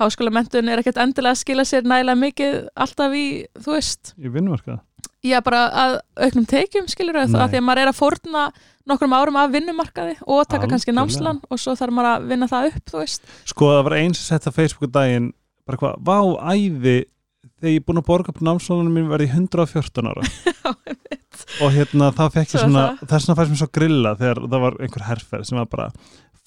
háskóla 0.00 0.30
mentun 0.34 0.68
er 0.68 0.78
ekkert 0.82 0.98
endilega 0.98 1.34
að 1.34 1.40
skila 1.44 1.62
sér 1.66 1.82
nægilega 1.86 2.18
mikið 2.18 2.68
alltaf 2.76 3.12
í, 3.14 3.46
þú 3.58 3.72
veist 3.74 4.14
í 4.18 4.28
vinnumarkað 4.30 4.80
Já, 5.28 5.38
bara 5.44 5.62
að 5.84 5.94
auknum 6.26 6.48
tekjum 6.48 6.88
skilur 6.90 7.18
það 7.20 7.52
því 7.52 7.60
að 7.60 7.66
maður 7.68 7.82
er 7.84 7.92
að 7.92 7.98
fórna 7.98 8.46
nokkrum 8.88 9.14
árum 9.18 9.36
af 9.36 9.52
vinnumarkaði 9.52 10.16
og 10.24 10.46
taka 10.48 10.68
kannski 10.70 10.92
Algjörlega. 10.94 11.02
námslan 11.02 11.40
og 11.50 11.60
svo 11.60 11.74
þarf 11.76 11.94
maður 11.96 12.10
að 12.14 12.26
vinna 12.32 12.48
það 12.48 12.70
upp, 12.70 13.20
Sko 13.44 13.70
það 13.74 13.84
var 13.88 13.96
eins 13.98 14.22
að 14.22 14.28
setja 14.32 14.54
Facebook 14.54 14.92
daginn 14.94 15.32
bara 15.68 15.80
hvað, 15.82 15.98
vá, 16.00 16.18
æði 16.54 16.96
þegar 17.58 17.72
ég 17.74 17.80
er 17.80 17.84
búin 17.86 18.00
að 18.00 18.06
borga 18.08 18.32
upp 18.32 18.40
námslánunum 18.44 18.94
mín 18.94 19.10
verði 19.10 19.28
114 19.34 20.08
ára. 20.08 20.24
Og 21.64 21.74
hérna 21.74 22.10
þá 22.14 22.24
fekk 22.34 22.54
ég 22.54 22.54
Svo 22.54 22.64
svona 22.64 22.84
það. 22.88 23.04
þess 23.10 23.28
vegna 23.28 23.38
fæst 23.38 23.52
mér 23.52 23.60
svo 23.60 23.68
grilla 23.78 24.14
þegar 24.18 24.40
það 24.44 24.64
var 24.64 24.76
einhver 24.84 25.06
herferð 25.06 25.46
sem 25.48 25.58
var 25.60 25.68
bara 25.70 25.88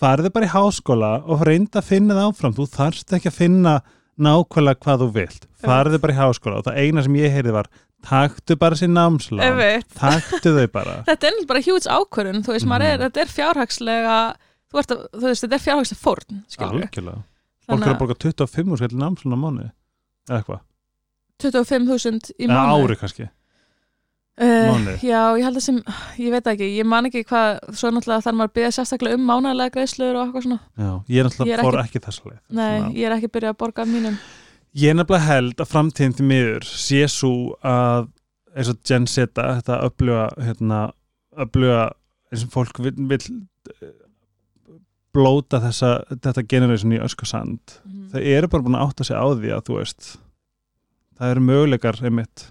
farðu 0.01 0.31
bara 0.33 0.47
í 0.47 0.51
háskóla 0.51 1.11
og 1.29 1.43
reynda 1.47 1.81
að 1.81 1.89
finna 1.91 2.17
það 2.17 2.29
áfram. 2.31 2.55
Þú 2.57 2.67
þarft 2.75 3.15
ekki 3.17 3.31
að 3.31 3.37
finna 3.37 3.75
nákvæmlega 4.21 4.81
hvað 4.83 5.03
þú 5.03 5.09
vilt. 5.15 5.47
Farðu 5.61 6.01
bara 6.01 6.15
í 6.15 6.19
háskóla. 6.19 6.59
Og 6.61 6.67
það 6.67 6.81
eina 6.83 7.05
sem 7.05 7.17
ég 7.21 7.35
heyrði 7.37 7.55
var 7.55 7.69
taktu 8.05 8.55
bara 8.59 8.75
sér 8.79 8.89
námslán. 8.91 9.83
Taktu 9.97 10.53
þau 10.57 10.67
bara. 10.73 10.95
Þetta 11.09 11.27
er 11.31 11.41
bara 11.49 11.61
hjúts 11.65 11.87
ákvörun, 11.89 12.41
þú 12.45 12.55
veist, 12.55 12.67
maður 12.69 12.87
er, 12.87 12.97
Mhm. 12.97 13.03
þetta 13.07 13.21
er 13.25 13.33
fjárhagslega 13.35 14.15
þú, 14.71 14.81
að, 14.81 14.95
þú 15.17 15.25
veist, 15.27 15.43
þetta 15.45 15.57
er 15.59 15.65
fjárhagslega 15.67 16.01
fórn 16.05 16.41
algjörlega. 16.69 17.23
Fólk 17.71 17.85
er 17.85 17.93
að 17.93 17.99
borga 18.01 18.15
25 18.19 18.77
skall 18.81 18.97
námslán 18.99 19.35
á 19.35 19.39
mánu 19.39 19.67
eða 20.29 20.41
eitthvað, 20.41 20.61
25.000 21.41 22.33
í 22.37 22.47
eða 22.47 22.57
mánu 22.57 22.85
ári 22.87 22.97
kannski. 22.99 23.29
Uh. 24.41 24.87
Já, 25.03 25.35
ég 25.37 25.43
held 25.43 25.57
að 25.59 25.61
sem, 25.65 25.77
ég 26.17 26.31
veit 26.33 26.47
ekki 26.49 26.67
ég 26.79 26.85
man 26.87 27.05
ekki 27.05 27.21
hvað, 27.29 27.59
svo 27.77 27.91
náttúrulega 27.93 28.23
þarf 28.25 28.37
maður 28.39 28.49
að 28.49 28.53
byrja 28.55 28.69
sérstaklega 28.77 29.17
um 29.19 29.25
mánaðlega 29.27 29.73
greiðslur 29.75 30.15
og 30.17 30.21
eitthvað 30.23 30.45
svona. 30.47 30.59
Já, 30.79 30.91
ég 31.11 31.19
er 31.19 31.27
náttúrulega 31.27 31.51
Ég 31.51 31.57
er 31.57 31.65
fór 31.67 31.77
ekki 31.83 32.01
þessa 32.07 32.23
leið 32.25 32.39
Nei, 32.57 32.71
Svona. 32.79 32.93
ég 32.95 33.05
er 33.09 33.15
ekki 33.17 33.29
byrjað 33.35 33.53
að 33.53 33.59
borga 33.61 33.85
mínum 33.91 34.15
Ég 34.73 34.89
er 34.93 34.95
nefnilega 34.95 35.27
held 35.27 35.60
að 35.60 35.67
framtíðin 35.73 36.13
til 36.15 36.25
miður 36.29 36.63
sé 36.67 37.01
svo 37.12 37.31
að 37.67 38.05
eins 38.55 38.69
og 38.71 38.77
Gen 38.88 39.07
Z, 39.07 39.34
þetta 39.36 39.79
öfluga 39.88 40.29
hérna, 40.43 40.79
öfluga 41.39 41.89
eins 42.31 42.45
og 42.45 42.53
fólk 42.53 42.79
vil, 42.84 42.93
vil 43.10 43.19
eh, 43.81 43.91
blóta 45.15 45.60
þessa, 45.63 45.91
þetta 46.15 46.45
generation 46.47 46.93
í 46.95 47.01
öskasand 47.03 47.60
Mhm. 47.84 48.10
þau 48.13 48.21
eru 48.23 48.47
bara 48.47 48.63
búin 48.63 48.75
að 48.79 48.88
átta 48.88 49.03
sig 49.07 49.15
á 49.19 49.25
því 49.27 49.51
að 49.55 49.63
þú 49.67 49.77
veist 49.79 50.17
það 51.19 51.31
eru 51.31 51.41
möguleikar 51.47 51.99
einmitt 52.03 52.45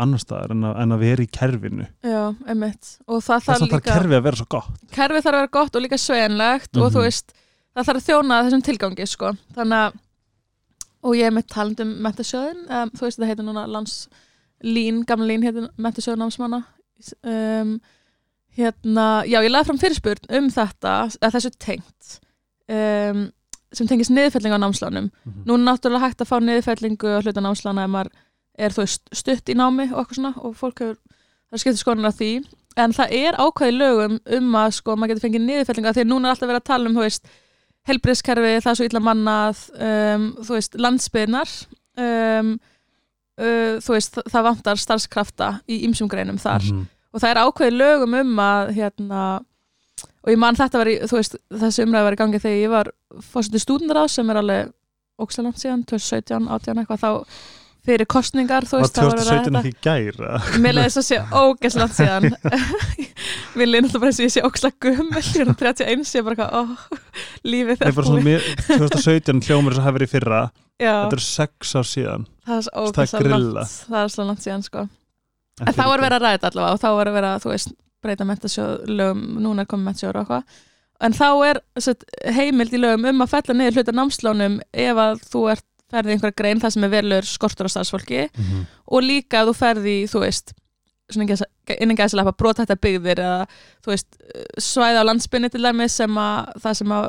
annar 0.00 0.18
staðar 0.18 0.50
en 0.50 0.64
að, 0.64 0.78
en 0.82 0.90
að 0.96 0.98
vera 1.04 1.22
í 1.22 1.28
kerfinu. 1.30 1.84
Já, 2.02 2.34
einmitt. 2.50 2.96
Og 3.06 3.20
það 3.22 3.44
þarf 3.44 3.48
að 3.48 3.60
það 3.60 3.68
líka 3.68 3.92
kerfi 3.92 4.16
að 4.16 4.24
vera 4.24 4.36
svo 4.40 4.46
gott. 4.50 4.80
Kerfið 4.90 5.22
þarf 5.22 5.34
að 5.36 5.38
vera 5.38 5.52
gott 5.54 5.76
og 5.76 5.82
líka 5.84 5.98
sveigjanlegt 6.02 6.76
og 6.80 6.82
Mhm. 6.88 6.94
þú 6.96 7.02
veist, 7.04 7.32
það 7.76 7.84
þarf 7.86 8.00
að 8.00 8.08
þjóna 8.08 8.40
þessum 8.42 8.64
tilgangi 8.66 9.06
sko, 9.06 9.30
þannig 9.54 9.78
að 9.84 9.92
og 11.04 11.18
ég 11.18 11.28
er 11.28 11.34
með 11.36 11.50
talandum 11.52 11.92
mentasjóðin 12.04 12.64
um, 12.64 12.92
þú 12.96 13.06
veist, 13.06 13.20
það 13.20 13.30
heitir 13.32 13.46
núna 13.46 13.66
landslín 13.70 15.02
gamla 15.08 15.28
lín 15.28 15.44
heitir 15.44 15.68
mentasjóðin 15.76 16.24
námsmanna. 16.24 16.62
Um, 17.26 17.76
hérna 18.56 19.06
já, 19.28 19.40
ég 19.42 19.50
laði 19.50 19.68
fram 19.68 19.80
fyrirspurn 19.82 20.30
um 20.38 20.50
þetta 20.54 20.94
þessu 21.34 21.52
tengt 21.60 22.18
um, 22.70 23.26
sem 23.74 23.90
tengist 23.90 24.14
niðurfellingu 24.14 24.56
á 24.56 24.64
námslánum. 24.64 25.10
Mhm. 25.26 25.44
nú 25.44 25.58
er 25.58 25.64
náttúrulega 25.66 26.08
hægt 26.08 26.22
að 26.22 26.30
fá 26.30 26.36
niðurfellingu 26.40 27.16
og 27.16 27.24
hluta 27.26 27.42
námslána 27.42 27.84
ef 27.84 27.90
maður 27.90 28.12
er 28.58 28.70
þú 28.70 28.84
veist 28.84 29.08
stutt 29.12 29.50
í 29.50 29.58
námi 29.58 29.88
og 29.90 29.98
eitthvað 30.04 30.20
svona 30.20 30.34
og 30.38 30.54
fólk 30.56 30.84
hefur, 30.84 30.98
það 31.50 31.60
skiptir 31.60 31.82
skoðunar 31.82 32.12
af 32.12 32.20
því. 32.20 32.32
En 32.76 32.94
það 32.94 33.12
er 33.18 33.36
ákvæði 33.38 33.74
lögum 33.76 34.20
um 34.38 34.54
að 34.58 34.70
sko 34.78 34.94
maður 34.96 35.14
getur 35.14 35.26
fengið 35.28 35.44
því 35.98 36.04
að 36.04 36.10
núna 36.10 36.28
er 36.28 36.34
alltaf 36.34 36.48
verið 36.48 36.62
að 36.62 36.70
tala 36.70 36.88
um 36.88 36.94
þú 36.96 37.04
veist 37.04 37.28
helbriðskerfi, 37.88 38.52
það 38.64 38.70
er 38.72 38.78
svo 38.80 38.86
illa 38.88 39.00
mannað 39.04 39.64
um, 39.76 40.28
þú 40.44 40.54
veist, 40.56 40.76
landsbyðnar 40.80 41.50
um, 42.00 42.52
uh, 43.40 43.74
þú 43.84 43.96
veist, 43.96 44.20
það, 44.30 44.46
vantar 44.48 44.80
starfskrafta 44.80 45.50
í 45.68 45.82
ýmsum 45.88 46.08
greinum 46.12 46.38
þar 46.40 46.64
Mhm. 46.70 46.86
og 47.14 47.20
það 47.22 47.30
er 47.34 47.42
ákveði 47.44 47.76
lögum 47.78 48.14
um 48.20 48.38
að 48.42 48.72
hérna, 48.78 49.24
og 50.24 50.30
ég 50.32 50.38
man 50.40 50.56
þetta 50.56 50.80
var 50.80 50.88
í, 50.90 50.96
þú 51.04 51.18
veist, 51.20 51.36
þessi 51.52 51.84
umræði 51.84 52.04
var 52.08 52.16
í 52.16 52.22
gangi 52.22 52.40
þegar 52.42 52.62
ég 52.64 52.72
var 52.72 52.90
fórsetið 53.32 53.62
stúdendaráð 53.66 54.08
sem 54.10 54.30
er 54.30 54.40
alveg 54.40 54.72
ókslega 55.20 55.44
langt 55.46 55.60
síðan, 55.62 55.84
2017, 55.86 56.48
18 56.50 56.80
eitthvað 56.82 57.04
þá 57.04 57.10
fyrir 57.84 58.08
kostningar, 58.10 58.64
þú 58.68 58.80
veist, 58.80 58.96
það 58.96 59.10
að 59.10 59.18
2017 59.20 59.56
ræða 59.58 59.72
gæra? 59.84 60.40
Mér 60.64 60.76
leiði 60.78 60.88
þess 60.88 61.00
að 61.00 61.06
sé 61.08 61.18
ógæslega 61.40 61.84
langt 61.84 61.96
síðan. 61.98 62.26
Mér 63.58 63.70
leiði 63.70 63.82
náttúrulega 63.84 64.02
bara 64.02 64.10
eins 64.10 64.20
og 64.20 64.26
ég 64.26 64.34
sé 64.34 64.44
ógæslega 64.44 64.80
gummel 64.86 65.22
ég 65.24 65.40
er 65.44 65.52
um 65.52 65.58
31, 65.60 66.04
ég 66.14 66.20
er 66.20 66.26
bara 66.28 66.34
eitthvað 66.34 66.54
ó, 66.54 66.62
lífið 67.52 67.84
er 67.84 67.96
svona, 67.98 68.24
mér, 68.24 68.50
2017 68.66 69.42
hljómar 69.48 69.74
þess 69.74 69.82
að 69.82 69.88
hafa 69.88 69.98
verið 69.98 70.14
fyrra. 70.14 70.42
Já, 70.80 70.94
Þetta 71.04 71.16
eru 71.18 71.24
sex 71.28 71.74
ár 71.78 71.88
síðan. 71.88 72.28
Það 72.44 72.56
er 72.58 73.08
svo 73.08 73.20
er 73.20 73.30
langt 73.30 73.74
Það 73.78 73.98
er 74.00 74.14
svo 74.14 74.28
langt 74.28 74.44
síðan, 74.44 74.64
sko. 74.66 74.86
En 75.62 75.74
þá 75.76 75.84
var 75.86 76.02
verið 76.02 76.16
að 76.16 76.24
ræða 76.24 76.38
þetta 76.38 76.50
allavega 76.50 76.74
og 76.74 76.82
þá 76.82 76.88
var 76.98 77.10
verið 77.14 77.30
að, 77.30 77.42
þú 77.44 77.52
veist, 77.52 77.74
breyta 78.04 78.26
mentasjóð 78.28 78.72
lögum, 78.90 79.20
núna 79.44 79.62
er 79.64 79.70
komið 79.70 79.90
mentasjóður 79.90 80.18
og 80.18 80.24
eitthvað. 80.24 80.56
En 81.04 81.14
þá 81.14 81.28
er 81.46 81.60
sett, 81.82 82.04
heimild 82.34 82.74
í 82.74 82.80
lögum 82.80 83.06
um 83.10 83.22
að 83.24 83.32
fella 83.36 83.56
niður 83.58 83.78
hluta 83.78 83.94
námslánum 83.94 84.58
ef 84.72 85.00
að 85.04 85.22
þú 85.30 85.44
ert 85.52 85.66
ferði 85.94 86.16
einhverja 86.16 86.38
grein 86.42 86.60
það 86.62 86.74
sem 86.76 86.84
er 86.88 86.92
verður 86.92 87.30
skortur 87.30 87.70
á 87.70 87.74
starfsfólki 87.74 88.20
mm 88.26 88.44
-hmm. 88.44 88.66
og 88.86 89.02
líka 89.06 89.40
að 89.42 89.50
þú 89.50 89.54
ferði 89.62 89.96
í, 90.02 90.04
þú 90.10 90.20
veist 90.26 90.54
innan 91.14 91.98
gæðslega 91.98 92.32
brotætta 92.38 92.76
byggðir 92.80 93.20
eða 93.20 93.46
þú 93.84 93.92
veist 93.92 94.16
svæði 94.58 95.00
á 95.04 95.08
landsbynni 95.08 95.50
til 95.52 95.62
dæmis 95.62 95.96
sem 96.00 96.18
að 96.18 96.52
það 96.64 96.76
sem 96.80 96.94
að 96.96 97.08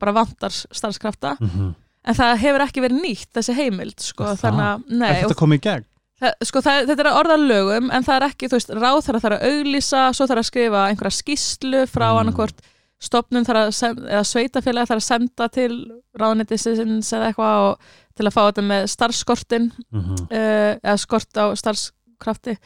bara 0.00 0.12
vantar 0.16 0.50
starfskrafta 0.54 1.36
en 1.40 2.14
það 2.18 2.38
hefur 2.40 2.64
ekki 2.64 2.84
verið 2.84 3.02
nýtt 3.04 3.30
þessi 3.36 3.54
heimild 3.56 4.00
sko, 4.00 4.24
Það? 4.24 4.40
þannig 4.42 4.64
að 4.70 4.86
nei, 5.00 5.10
Er 5.10 5.20
þetta 5.22 5.40
komið 5.40 5.60
í 5.60 5.64
gegn? 5.68 5.84
það, 6.20 6.32
sko, 6.48 6.60
það, 6.64 6.86
þetta 6.90 7.02
er 7.04 7.10
að 7.10 7.18
orða 7.20 7.36
lögum 7.40 7.90
en 7.90 8.04
það 8.04 8.16
er 8.16 8.26
ekki, 8.28 8.48
þú 8.48 8.58
veist, 8.58 8.70
ráð 8.74 9.00
þarf 9.06 9.16
að 9.18 9.24
þarf 9.24 9.38
að 9.38 9.48
auglýsa 9.50 10.02
svo 10.12 10.26
þarf 10.30 10.42
að 10.42 10.48
skrifa 10.50 10.86
einhverja 10.88 11.18
skýslu 11.20 11.84
frá 11.86 12.06
Mm. 12.08 12.14
mm. 12.14 12.20
annarkvort 12.20 12.64
stopnum 13.04 13.44
þarf 13.44 13.60
að 13.60 13.70
senda, 13.76 14.08
eða 14.08 14.24
sveitafélag 14.24 14.88
þarf 14.88 15.02
að 15.02 15.08
senda 15.08 15.48
til 15.48 15.72
ráðnættisins 16.16 17.12
eða 17.12 17.26
eitthvað 17.28 17.64
og 17.68 17.78
til 18.14 18.28
að 18.28 18.34
fá 18.36 18.40
þetta 18.46 18.64
með 18.70 18.86
starfskortin 18.94 19.68
Mm 19.90 20.00
-hmm. 20.00 20.24
uh, 20.30 20.72
eða 20.82 20.96
skort 20.96 21.38
á 21.38 21.44
starfskrafti. 21.56 22.56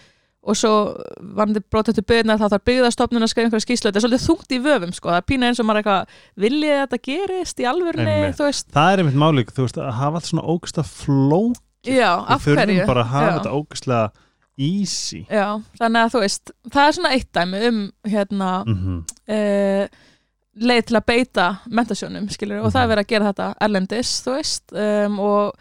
Og 0.48 0.56
svo 0.56 0.96
varandi 1.20 1.60
brotendur 1.60 2.04
byggðnar 2.06 2.38
þá 2.38 2.48
þarf 2.48 2.64
byggðarstofnun 2.64 3.22
að 3.22 3.30
skrifa 3.32 3.46
einhverja 3.46 3.66
skýslu 3.66 3.88
þetta 3.88 3.98
er 3.98 4.04
svolítið 4.04 4.26
þungt 4.26 4.52
í 4.54 4.58
vöfum 4.64 4.92
sko, 4.92 5.08
það 5.08 5.16
er 5.16 5.26
pína 5.28 5.48
eins 5.48 5.60
og 5.60 5.66
maður 5.66 5.80
eitthvað 5.80 6.06
viljið 6.44 6.74
að 6.74 6.84
þetta 6.84 7.00
gerist 7.08 7.60
í 7.60 7.66
alvörni 7.68 8.04
Það 8.72 8.92
er 8.92 8.98
einmitt 9.02 9.18
málík, 9.18 9.50
þú 9.52 9.66
veist, 9.66 9.78
að 9.78 9.92
hafa 9.98 10.14
allt 10.14 10.30
svona 10.30 10.46
ógæslega 10.46 10.88
fló 10.88 11.42
já, 11.84 12.12
Við 12.28 12.44
þurfum 12.46 12.86
bara 12.86 13.02
að 13.02 13.12
hafa 13.12 13.26
Já. 13.26 13.34
þetta 13.38 13.56
ógæslega 13.58 14.10
easy. 14.58 15.22
Já, 15.30 15.46
þannig 15.78 16.02
að 16.02 16.12
þú 16.14 16.22
veist, 16.24 16.52
það 16.66 16.84
er 16.84 16.96
svona 16.96 17.12
eitt 17.14 17.28
dæmi 17.34 17.60
um 17.68 17.80
hérna 18.08 18.50
mm 18.66 18.78
-hmm. 18.78 18.98
uh, 19.36 19.88
leið 20.60 20.84
til 20.88 20.96
að 20.98 21.06
beita 21.06 21.46
mentasjónum, 21.70 22.28
skilur, 22.32 22.60
og 22.64 22.72
það 22.72 22.82
er 22.82 22.86
Mhm. 22.86 22.92
verið 22.94 23.04
að 23.04 23.10
gera 23.12 23.32
þetta 23.32 23.48
erlendis, 23.60 24.10
þú 24.24 24.34
veist 24.36 24.72
um, 24.74 25.18
og 25.20 25.52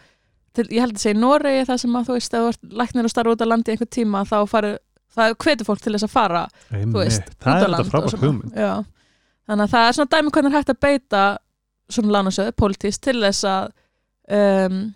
til, 0.54 0.64
ég 0.74 0.80
held 0.80 0.94
að 0.96 1.02
segja 1.04 1.14
í 1.14 1.20
Noregi 1.20 1.64
það 1.68 1.78
sem 1.84 1.96
að 1.96 2.06
þú 2.08 2.12
veist, 2.18 2.34
ef 2.34 2.40
þú 2.40 2.48
ert 2.48 2.72
læknir 2.82 3.04
og 3.04 3.10
starfa 3.10 3.32
út 3.36 3.42
á 3.44 3.46
landi 3.52 3.70
einhver 3.72 3.90
tíma, 3.94 4.24
þá 4.26 4.38
faru 4.48 4.72
það 5.18 5.34
hvetur 5.44 5.66
fólk 5.68 5.80
til 5.82 5.92
þess 5.94 6.04
að 6.08 6.14
fara, 6.14 6.44
þú 6.70 6.98
veist 6.98 7.22
Það 7.42 7.62
er 7.62 7.68
þetta 7.68 7.90
frábært 7.90 8.22
hugmynd. 8.22 8.54
Já, 8.54 8.84
þannig 9.48 9.64
að 9.68 9.72
það 9.74 9.88
er 9.88 9.92
svona 9.98 10.12
dæmi 10.16 10.30
hvernig 10.34 10.52
er 10.52 10.58
hægt 10.58 10.72
að 10.74 10.80
beita 10.80 11.22
svona 11.90 12.12
lánasöðu, 12.18 12.52
pólitíst, 12.58 13.00
til 13.00 13.20
þess 13.22 13.44
að 13.48 13.70
um, 14.68 14.94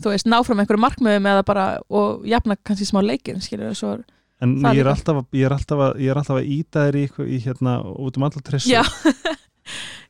þú 0.00 0.08
veist, 0.14 0.26
ná 0.30 0.38
fram 0.46 0.58
einhverju 0.62 0.80
markmiðum 0.80 1.26
eða 1.28 1.44
bara, 1.44 1.66
og 1.90 2.22
jafna 2.24 2.56
kannski 2.64 2.86
smá 2.88 3.02
leikin, 3.04 3.40
skilur, 3.44 3.74
svo 3.76 3.92
er 3.98 4.04
En 4.40 4.54
ég 4.72 4.78
er, 4.80 4.86
alltaf, 4.88 5.18
að- 5.20 5.36
ég, 5.36 5.44
er 5.44 5.52
alltaf 5.52 5.78
að, 5.84 5.98
ég 6.00 6.08
er 6.10 6.16
alltaf 6.16 6.38
að 6.40 6.46
íta 6.48 6.86
þér 6.86 6.96
í, 6.96 7.02
í 7.36 7.40
hérna 7.44 7.74
út 7.84 8.16
um 8.16 8.22
allar 8.24 8.40
trissu. 8.42 8.70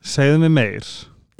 Segðu 0.01 0.41
mig 0.43 0.51
meir. 0.51 0.89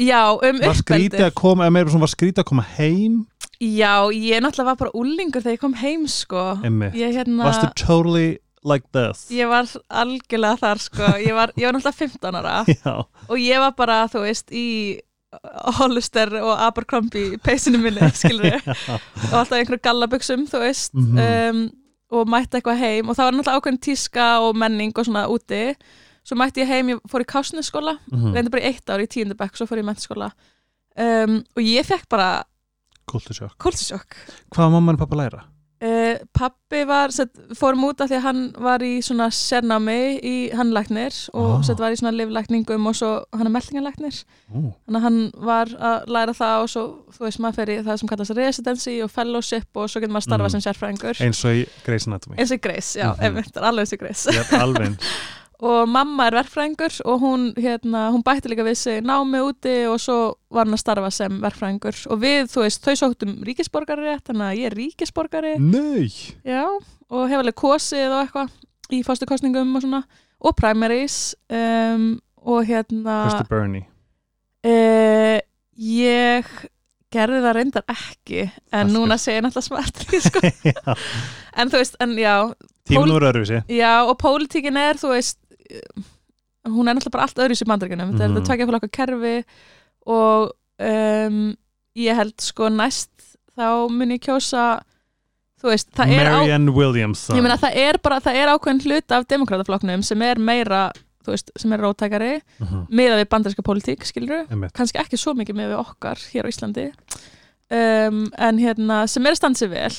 Já, 0.02 0.34
um 0.34 0.62
Var 0.62 0.80
skrítið 0.80 1.26
að 1.28 1.36
koma, 1.38 1.66
eða 1.68 1.76
meira 1.76 1.92
svona 1.94 2.06
var 2.08 2.14
skrítið 2.14 2.44
að 2.44 2.50
koma 2.52 2.66
heim? 2.78 3.20
Já, 3.62 4.10
ég 4.10 4.42
náttúrulega 4.42 4.72
var 4.72 4.80
bara 4.80 4.96
úlingur 4.98 5.44
þegar 5.44 5.58
ég 5.58 5.62
kom 5.62 5.76
heim 5.78 6.08
sko. 6.10 6.46
Einmitt. 6.66 6.96
Ég 6.98 7.14
hérna 7.14 7.46
Varstu 7.46 7.70
totally 7.78 8.40
like 8.66 8.88
this? 8.96 9.28
Ég 9.34 9.50
var 9.52 9.70
algjörlega 10.02 10.58
þar 10.62 10.82
sko. 10.82 11.12
Ég 11.22 11.38
var, 11.38 11.54
ég 11.58 11.68
var 11.68 11.78
náttúrulega 11.78 12.00
15 12.00 12.40
ára. 12.42 12.56
Já, 12.82 12.96
og 13.28 13.38
ég 13.38 13.62
var 13.62 13.76
bara, 13.78 14.00
þú 14.10 14.26
veist, 14.26 14.50
í 14.50 14.98
Hollister 15.78 16.34
og 16.42 16.56
Abercrombie 16.60 17.38
peysinu 17.44 17.80
minni, 17.80 18.10
skilur 18.20 18.50
já. 18.50 18.60
og 18.66 19.38
alltaf 19.40 19.54
í 19.56 19.62
einhverju 19.62 19.84
gallabuxum, 19.86 20.48
þú 20.50 20.66
veist. 20.66 20.98
Mhm. 20.98 21.22
um, 21.22 21.62
og 22.12 22.28
mætti 22.28 22.58
eitthvað 22.60 22.82
heim. 22.82 23.08
Og 23.08 23.16
það 23.16 23.28
var 23.28 23.36
náttúrulega 23.38 23.62
ákveðin 23.62 23.84
tíska 23.86 24.26
og 24.44 24.58
menning 24.60 24.98
og 24.98 25.06
svona 25.08 25.30
úti 25.32 25.62
svo 26.24 26.36
mætti 26.38 26.62
ég 26.62 26.68
heim, 26.68 26.88
ég 26.90 27.00
fór 27.10 27.22
í 27.22 27.26
kásnisskóla 27.26 27.98
Mhm. 28.12 28.34
reyndi 28.34 28.50
bara 28.52 28.62
í 28.64 28.66
eitt 28.74 28.90
ár 28.90 29.00
í 29.02 29.08
tíundabæk 29.08 29.56
svo 29.58 29.66
fór 29.68 29.78
ég 29.82 29.86
í 29.86 29.90
mentaskóla 29.90 30.32
um, 30.98 31.44
og 31.58 31.64
ég 31.64 31.86
fekk 31.86 32.08
bara 32.10 32.44
Kultursjokk. 33.08 33.58
kultursjokk 33.58 34.16
Hvað 34.52 34.58
var 34.64 34.70
mamma 34.70 34.94
og 34.94 35.00
pappa 35.00 35.16
að 35.16 35.22
læra? 35.24 35.42
uh, 35.82 36.18
pappi 36.38 36.84
var, 36.86 37.10
set, 37.12 37.34
fórum 37.58 37.82
út 37.90 38.00
af 38.02 38.10
því 38.12 38.16
að 38.20 38.22
hann 38.22 38.42
var 38.62 38.80
í 38.86 39.00
svona 39.02 39.28
sérnámi 39.34 40.22
í 40.24 40.36
hann 40.54 40.70
læknir 40.72 41.30
og 41.34 41.58
Ah. 41.60 41.62
set, 41.64 41.80
var 41.80 41.92
í 41.92 41.98
svona 41.98 42.14
livlækningum 42.14 42.86
og 42.88 42.94
svo 42.96 43.26
hann 43.34 43.48
er 43.48 43.50
meldingalæknir 43.50 44.24
Ó, 44.54 44.76
þannig 44.86 45.00
að 45.00 45.02
hann 45.02 45.32
var 45.36 45.66
að 45.66 46.06
læra 46.08 46.34
það 46.38 46.62
og 46.62 46.70
svo, 46.70 46.84
þú 47.18 47.20
veist, 47.26 47.40
maður 47.40 47.56
fer 47.56 47.66
í 47.74 47.84
það 47.84 47.98
sem 48.00 48.08
kallast 48.10 48.38
residency 48.38 49.02
og 49.02 49.10
fellowship 49.12 49.66
og 49.76 49.90
svo 49.90 50.00
getur 50.02 50.14
maður 50.14 50.28
starfa 50.30 50.48
Mhm. 50.48 50.52
sem 50.52 50.62
sérfræðingur 50.62 51.20
eins 51.26 51.44
og 51.46 51.52
í 51.52 51.68
Grey's 51.84 52.08
Anatomy. 52.08 52.36
eins 52.38 52.52
og 52.52 52.62
Grace, 52.62 53.00
já, 53.00 53.16
Mhm. 53.18 53.24
einmitt, 53.26 53.58
alveg 53.58 53.80
eins 53.82 53.94
og 53.94 54.00
Grace 54.00 54.30
Ég 54.32 54.54
er 54.54 54.60
alveg. 54.62 55.00
og 55.62 55.90
mamma 55.90 56.26
er 56.26 56.40
verkfræðingur 56.40 56.96
og 57.06 57.20
hún, 57.22 57.44
hérna, 57.62 58.08
hún 58.14 58.24
bætti 58.26 58.50
líka 58.50 58.66
við 58.66 58.80
sig 58.80 59.04
námi 59.06 59.44
úti 59.46 59.76
og 59.90 60.00
svo 60.02 60.18
var 60.50 60.66
hann 60.66 60.74
að 60.74 60.82
starfa 60.82 61.12
sem 61.14 61.38
verkfræðingur 61.44 62.00
og 62.10 62.22
við, 62.24 62.50
þú 62.50 62.64
veist, 62.66 62.82
þau 62.88 62.96
sóttum 62.98 63.36
ríkisborgari 63.46 64.08
rétt, 64.08 64.26
þannig 64.30 64.48
að 64.48 64.58
ég 64.58 64.72
er 64.72 64.78
ríkisborgari 64.80 65.54
Nei. 65.62 66.10
já, 66.42 66.66
og 66.66 67.30
hef 67.30 67.44
alveg 67.44 67.58
kosið 67.62 68.10
og 68.10 68.24
eitthvað 68.24 68.58
í 68.92 69.04
fórstukostningum 69.06 69.78
og 69.78 69.86
svona 69.86 70.02
og 70.42 70.58
primaries 70.58 71.20
um, 71.54 72.16
og 72.42 72.66
hérna 72.66 73.20
Kristi 73.28 73.50
Bernie. 73.52 73.86
uh, 74.66 75.38
ég 75.78 76.50
gerði 77.12 77.44
það 77.44 77.56
reyndar 77.60 77.86
ekki 77.92 78.48
en 78.48 78.88
Það 78.88 78.94
núna 78.96 79.18
segir 79.20 79.42
ég 79.42 79.46
náttúrulega 79.46 79.68
smart 79.68 80.04
sko. 80.26 80.96
En 81.60 81.70
þú 81.70 81.82
veist, 81.84 81.98
en 82.02 82.18
já 82.18 82.36
úr 82.98 83.26
öðruvísi. 83.30 83.62
Já, 83.72 83.94
og 84.08 84.16
pólitíkin 84.20 84.80
er, 84.80 84.98
þú 85.00 85.12
veist 85.14 85.38
hún 86.68 86.88
er 86.88 86.94
náttúrulega 86.96 87.16
bara 87.16 87.24
allt 87.28 87.42
öðru 87.42 87.58
í 87.58 87.68
bandaríkjunum 87.72 88.12
þetta 88.14 88.24
er 88.24 88.30
Mhm. 88.30 88.36
þetta 88.38 88.48
tvekja 88.48 88.68
fyrir 88.68 88.80
okkar 88.80 88.94
kerfi 89.00 89.36
og 90.06 90.52
um, 90.80 91.56
ég 91.98 92.16
held 92.16 92.38
sko 92.42 92.70
næst 92.70 93.10
þá 93.58 93.90
mun 93.92 94.12
ég 94.16 94.22
kjósa 94.24 94.82
þú 95.62 95.70
veist, 95.70 95.90
það 95.94 96.14
er 96.18 96.26
á 96.30 96.38
Marianne 96.42 96.72
Williamson. 96.74 97.36
ég 97.38 97.42
meina 97.46 97.58
það 97.62 97.76
er 97.78 97.98
bara, 98.02 98.20
það 98.20 98.36
er 98.42 98.48
ákveðin 98.54 98.84
hluta 98.86 99.18
af 99.20 99.28
demokrataflokknum 99.28 100.04
sem 100.04 100.22
er 100.22 100.40
meira 100.42 100.92
þú 101.22 101.36
veist, 101.36 101.52
sem 101.58 101.74
er 101.74 101.80
rótækari 101.84 102.42
Mhm. 102.60 102.88
miða 102.90 103.20
við 103.22 103.30
bandaríska 103.30 103.62
pólitík, 103.62 104.02
skilur 104.06 104.48
kannski 104.74 104.98
ekki 104.98 105.18
svo 105.18 105.34
mikið 105.38 105.56
með 105.56 105.70
við 105.76 105.80
okkar 105.86 106.18
hér 106.32 106.46
á 106.46 106.52
Íslandi 106.54 106.88
um, 107.72 108.32
en 108.38 108.58
hérna 108.58 109.08
sem 109.08 109.26
er 109.26 109.36
sig 109.36 109.70
vel 109.70 109.94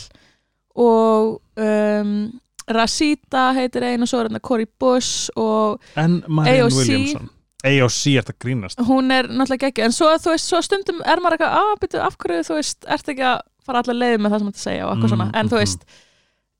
og 0.74 1.40
um, 1.56 2.40
Rasita 2.76 3.52
heitir 3.56 3.84
ein 3.84 4.02
og 4.02 4.08
svo 4.10 4.20
er 4.22 4.28
hérna 4.30 4.40
Cory 4.40 4.66
Bush 4.80 5.30
og 5.36 5.80
AOC. 5.96 6.76
Williamson. 6.78 7.30
AOC 7.64 8.00
er 8.16 8.24
þetta 8.26 8.34
grínast. 8.42 8.78
hún 8.88 9.12
er 9.14 9.28
náttúrulega 9.30 9.68
geggju 9.68 9.84
en 9.86 9.92
svo, 9.94 10.08
þú 10.18 10.32
veist, 10.34 10.48
svo 10.50 10.58
stundum 10.66 10.98
er 11.06 11.20
maður 11.22 11.36
eitthvað 11.38 11.58
að 11.60 11.76
byrja 11.84 12.06
af 12.08 12.16
hverju, 12.18 12.46
þú 12.48 12.56
veist, 12.58 12.88
ert 12.90 13.08
ekki 13.12 13.22
að 13.22 13.38
fara 13.62 13.78
allar 13.84 13.94
leið 14.00 14.16
með 14.18 14.32
það 14.34 14.38
sem 14.42 14.48
þetta 14.50 14.64
segja 14.64 14.86
og 14.88 14.90
eitthvað 14.96 15.06
Mm, 15.06 15.12
svona 15.14 15.28
en 15.38 15.48
þú 15.52 15.54
mhm. 15.54 15.62
veist 15.62 15.84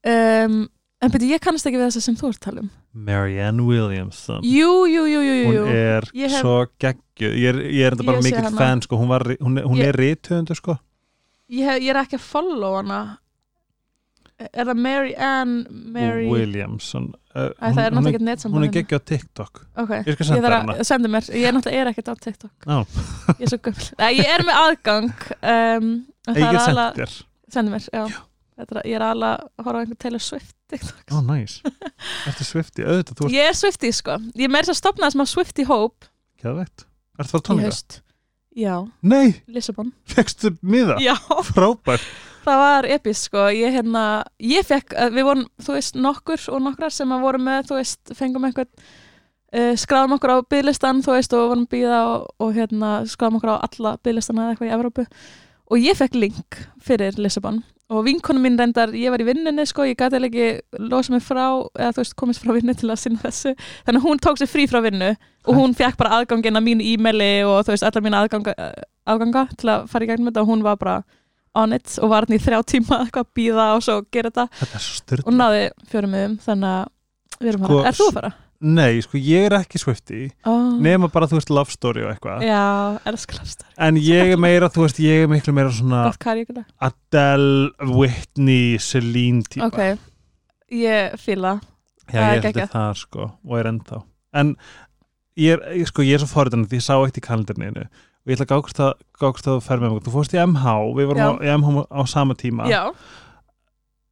um, 0.06 0.68
en 1.02 1.10
byrja, 1.10 1.32
ég 1.34 1.42
kannast 1.42 1.66
ekki 1.66 1.80
við 1.80 1.88
þess 1.90 2.06
sem 2.06 2.16
þú 2.20 2.28
ert 2.30 2.38
að 2.38 2.46
tala 2.46 2.62
um 2.62 2.70
Marianne 2.92 3.64
Williamson. 3.66 4.42
jú, 4.44 4.70
jú, 4.86 5.02
jú, 5.08 5.20
jú, 5.24 5.34
jú. 5.42 5.62
Hún 5.64 5.72
er 5.74 6.06
hef- 6.12 6.40
svo 6.42 6.66
geggjuð. 6.78 7.34
Ég 7.40 7.48
er, 7.48 7.60
ég 7.72 7.86
er 7.88 7.94
enda 7.96 8.04
bara 8.04 8.20
mikill 8.20 8.50
fan, 8.58 8.82
sko. 8.84 8.98
Hún, 9.00 9.08
var, 9.08 9.24
hún, 9.40 9.56
hún 9.64 9.78
Ég- 9.80 9.88
er 9.88 9.96
rithöfundur, 9.96 10.54
sko. 10.60 10.76
Ég, 11.48 11.64
hef, 11.64 11.80
ég 11.82 11.88
er 11.94 12.00
ekki 12.04 12.18
að 12.20 12.26
follow 12.28 12.76
hana 12.76 13.18
er 14.52 14.68
það 14.68 14.78
Mary 14.84 15.12
Ann 15.18 15.52
Mary, 15.94 16.26
Williamson. 16.30 17.10
Uh, 17.32 17.48
Æ, 17.56 17.72
það 17.72 17.78
er 17.86 17.94
hún, 17.96 18.04
náttúrulega 18.06 18.44
hún, 18.48 18.54
hún 18.56 18.66
er 18.66 18.72
geggjuð 18.74 19.00
á 19.00 19.08
TikTok. 19.08 19.60
Ok, 19.82 19.92
Ég 19.94 20.16
skal 20.16 20.26
ég 20.26 20.28
senda 20.28 20.42
þarf 20.48 20.56
hana. 20.58 20.74
að 20.82 20.88
senda 20.90 21.10
mér, 21.12 21.28
ég 21.32 21.46
er 21.48 21.56
náttúrulega 21.56 21.84
er 21.86 21.90
ekkert 21.92 22.10
á 22.12 22.14
TikTok 22.26 22.66
Já. 22.68 22.78
Ég 23.38 23.54
er 23.56 23.94
Nei, 24.02 24.10
Ég 24.18 24.30
er 24.34 24.44
með 24.48 24.60
aðgang 24.64 25.08
um, 25.54 25.88
Ég 26.28 26.42
er 26.50 26.60
þér. 26.98 27.16
sendi 27.56 27.72
mér, 27.72 27.86
já, 27.88 28.04
Þetta 28.60 28.76
er, 28.76 28.82
Ég 28.92 28.98
er 28.98 29.06
alveg 29.08 29.32
að 29.32 29.64
horfa 29.64 29.72
á 29.72 29.82
einhvern 29.82 30.00
Taylor 30.04 30.24
Swift 30.26 30.54
TikTok 30.72 31.14
Ó, 31.16 31.18
næs. 31.30 31.58
Ertu 32.28 32.44
Swifty? 32.50 32.84
Auðvitað, 32.84 33.24
ert 33.24 33.36
Ég 33.38 33.48
er 33.48 33.56
Swifty 33.56 33.92
sko, 33.96 34.18
ég 34.36 34.46
er 34.48 34.52
meira 34.52 34.68
þess 34.68 34.76
að 34.76 34.80
stopna 34.82 35.08
þessum 35.08 35.24
að 35.24 35.32
Swifty 35.32 35.68
Hope 35.72 36.10
kæðveitt. 36.42 36.84
Ertu 37.16 37.36
það 37.38 37.44
tónleika? 37.48 38.02
Já, 38.52 38.74
Nei, 39.00 39.38
Lissabon 39.48 39.94
fegstu 40.04 40.50
miða? 40.60 40.98
Já, 41.00 41.14
Frábært. 41.48 42.04
Það 42.44 42.60
var 42.62 42.88
epist 42.96 43.28
sko. 43.28 43.46
Ég 43.54 43.76
hérna, 43.76 44.24
ég 44.42 44.66
fekk, 44.66 44.96
eh, 44.96 45.12
við 45.14 45.28
vorum 45.28 45.46
þú 45.62 45.76
veist, 45.76 45.96
nokkur 45.96 46.48
og 46.52 46.62
nokkrar 46.66 46.92
sem 46.94 47.12
að 47.12 47.24
voru 47.26 47.42
með 47.42 47.70
þú 47.70 47.78
veist, 47.80 48.14
fengum 48.18 48.44
einhvern 48.48 48.70
uh, 49.52 49.74
skráðum 49.78 50.16
okkur 50.16 50.34
á 50.34 50.38
bygglistan, 50.48 51.02
þú 51.04 51.16
veist 51.16 51.36
og 51.36 51.50
vorum 51.52 51.68
býða 51.70 52.00
og, 52.08 52.26
og 52.42 52.54
hérna 52.56 52.94
skráðum 53.08 53.38
okkur 53.40 53.54
á 53.56 53.64
alla 53.68 53.96
bygglistana 54.02 54.46
eða 54.46 54.54
eitthvað 54.54 54.70
í 54.70 54.74
Evrópu. 54.78 55.06
Og 55.72 55.80
ég 55.80 55.96
fekk 55.96 56.18
link 56.18 56.58
fyrir 56.84 57.16
Lissabon. 57.20 57.62
Og 57.92 58.06
vinkonum 58.06 58.44
mín 58.46 58.56
reyndar, 58.56 58.92
ég 58.96 59.12
var 59.12 59.20
í 59.20 59.26
vinninni 59.26 59.64
sko, 59.68 59.84
ég 59.84 59.98
gæti 60.00 60.16
ekki 60.16 60.46
losa 60.80 61.12
mig 61.12 61.24
frá 61.24 61.44
eða 61.76 61.90
þú 61.92 62.00
veist, 62.00 62.14
komist 62.16 62.40
frá 62.40 62.54
vinnu 62.56 62.74
til 62.78 62.88
að 62.88 63.02
sinna 63.02 63.20
þessu. 63.20 63.52
Þannig 63.84 64.00
að 64.00 64.06
hún 64.06 64.22
tók 64.22 64.40
sér 64.40 64.48
frí 64.48 64.64
frá 64.70 64.80
vinnu 64.84 65.10
og 65.12 65.58
hún 65.58 65.74
fekk 65.76 65.98
bara 66.00 66.20
aðgangin 66.20 66.56
að 66.56 66.64
mínu 66.68 66.86
e-maili 66.94 67.32
og 67.44 67.66
þú 67.66 67.74
veist, 67.74 67.84
allar 67.84 68.06
mínu 68.06 68.20
aðganga, 68.20 68.54
aðganga 69.12 69.44
til 69.60 69.72
að 69.74 69.90
fara 69.92 70.06
í 70.06 70.08
gegnum 70.08 70.30
þetta. 70.30 70.44
Og 70.44 70.52
hún 70.54 70.64
var 70.64 70.78
bara 70.80 70.96
on 71.58 71.76
it 71.76 71.98
og 72.00 72.12
var 72.12 72.26
hann 72.26 72.36
í 72.38 72.40
þrjá 72.42 72.60
tíma 72.74 73.02
eitthvað 73.04 73.26
að 73.26 73.34
býða 73.38 73.66
og 73.76 73.82
svo 73.84 73.98
gera 74.14 74.30
þetta 74.32 74.46
Þetta 74.60 74.82
svo 74.86 75.18
og 75.26 75.36
náði 75.36 75.66
fjórum 75.90 76.14
miðum 76.16 76.38
þannig 76.46 76.78
að 76.78 77.42
við 77.42 77.52
erum 77.52 77.66
Sko, 77.66 77.78
að. 77.78 77.88
Er 77.90 77.98
þú 77.98 78.08
að 78.08 78.16
fara? 78.18 78.32
Nei, 78.62 79.00
sko, 79.02 79.18
ég 79.18 79.48
er 79.48 79.56
ekki 79.56 79.80
Swifty. 79.82 80.20
Oh. 80.46 80.76
Nema 80.78 81.08
bara, 81.10 81.26
þú 81.26 81.40
veist, 81.40 81.50
love 81.50 81.72
story 81.74 82.04
og 82.06 82.12
eitthvað. 82.12 82.44
Já, 82.46 83.00
elskalafstar. 83.10 83.66
En 83.82 83.98
ég 83.98 84.30
er 84.36 84.38
meira, 84.38 84.68
þú 84.70 84.84
veist, 84.84 85.00
ég 85.02 85.24
er 85.24 85.32
miklu 85.32 85.54
meira 85.56 85.72
svona. 85.74 86.04
Adele, 86.86 87.72
Whitney, 87.90 88.78
Celine 88.78 89.42
típa. 89.50 89.66
Ok, 89.66 90.06
ég 90.78 91.18
fíla. 91.18 91.56
Já, 92.06 92.20
ég 92.20 92.46
haldið 92.46 92.70
það, 92.70 92.94
sko, 93.02 93.28
og 93.42 93.58
er 93.58 93.72
ennþá. 93.72 93.98
En 94.38 94.54
ég 95.42 95.58
er, 95.58 95.82
sko, 95.90 96.06
ég 96.06 96.20
er 96.20 96.22
svo 96.22 96.30
forritan 96.30 96.62
því 96.68 96.78
ég 96.78 96.86
sá 96.86 96.94
eitt 97.00 97.18
í 97.18 97.24
kalendurinu 97.24 97.88
og 98.22 98.32
ég 98.32 98.38
ætla 98.38 98.46
að 98.46 98.54
gákst 98.54 98.80
að, 98.82 98.92
gákst 99.18 99.50
að 99.50 99.60
fer 99.66 99.82
með 99.82 99.94
mig. 99.94 100.06
Þú 100.06 100.14
fórst 100.14 100.34
í 100.36 100.40
MH, 100.42 100.74
við 100.98 101.10
vorum 101.10 101.22
á, 101.26 101.32
í 101.42 101.52
MH 101.58 101.84
á 101.90 102.02
sama 102.10 102.38
tíma. 102.38 102.70
Já. 102.70 102.82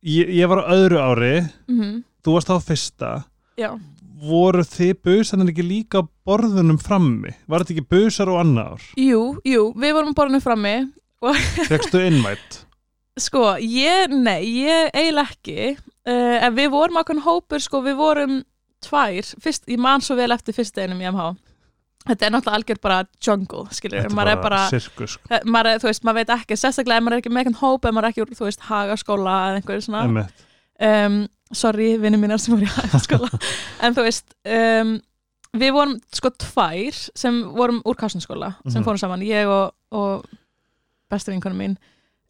Ég, 0.00 0.30
ég 0.40 0.48
var 0.50 0.64
á 0.64 0.72
öðru 0.72 1.02
ári, 1.02 1.34
Mm 1.70 1.98
þú 2.24 2.36
varst 2.36 2.52
á 2.52 2.56
fyrsta. 2.61 3.11
Já. 3.61 3.74
Voru 4.20 4.64
þið 4.66 4.96
busarnir 5.04 5.52
ekki 5.52 5.64
líka 5.64 6.02
borðunum 6.28 6.80
frammi? 6.80 7.32
Var 7.48 7.62
þetta 7.62 7.76
ekki 7.76 7.92
busar 7.94 8.32
og 8.32 8.40
annar 8.42 8.74
ár? 8.74 8.88
Jú, 9.00 9.22
jú, 9.48 9.70
við 9.80 9.94
vorum 9.96 10.16
borðinu 10.16 10.42
frammi. 10.44 10.74
Fekstu 11.68 12.02
innvætt? 12.04 12.61
Sko, 13.24 13.56
ég, 13.61 14.12
nei, 14.12 14.44
ég 14.62 14.92
eiginlega 14.96 15.32
ekki. 15.32 15.72
Uh, 16.08 16.36
en 16.40 16.54
við 16.56 16.70
vorum 16.72 17.00
okkur 17.00 17.18
hópur, 17.24 17.61
sko, 17.61 17.82
við 17.84 17.98
vorum 17.98 18.36
tvær. 18.84 19.32
Fyrst, 19.42 19.66
ég 19.68 19.80
man 19.82 20.00
svo 20.04 20.16
vel 20.16 20.30
eftir 20.32 20.56
fyrst 20.56 20.78
einum 20.80 21.02
í 21.02 21.08
MH. 21.11 21.26
Þetta 22.11 22.26
er 22.28 22.32
náttúrulega 22.34 22.58
algjör 22.61 22.80
bara 22.84 23.00
jungle, 23.22 23.64
skilur. 23.76 24.08
Maður 24.16 24.32
er 24.34 24.40
bara, 24.42 24.61
sirkus, 24.72 25.16
sko. 25.16 25.40
Maður, 25.46 25.72
er- 25.76 25.82
þú 25.82 25.90
veist, 25.90 26.04
maður 26.08 26.20
veit 26.20 26.32
ekki, 26.36 26.56
sérstaklega 26.61 27.04
maður 27.06 27.16
er 27.18 27.22
ekki 27.22 27.32
með 27.32 27.44
einhvern 27.44 27.61
hóp, 27.62 27.86
maður 27.90 28.08
er 28.08 28.14
ekki 28.14 28.24
úr, 28.24 28.32
þú 28.38 28.48
veist, 28.48 28.64
hagaskóla 28.70 29.36
eða 29.50 29.61
einhverju 29.61 29.84
svona 29.86 30.24
um, 30.80 31.20
sorry, 31.52 31.92
vinnum 32.02 32.22
mínar 32.24 32.40
sem 32.42 32.54
voru 32.54 32.66
í 32.66 32.72
hagaskóla 32.74 33.30
en 33.86 33.94
þú 33.96 34.04
veist 34.06 34.34
um, 34.46 34.92
við 35.61 35.72
vorum 35.74 35.96
sko 36.14 36.30
tvær 36.40 36.98
sem 37.18 37.40
vorum 37.56 37.80
úr 37.84 37.96
kásnaskóla 37.98 38.52
sem 38.66 38.78
Mhm. 38.80 38.84
fórum 38.86 39.00
saman, 39.02 39.24
ég 39.26 39.48
og, 39.50 39.72
og 39.90 40.24
bestu 41.11 41.32
vinkonum 41.34 41.58
mín 41.58 41.78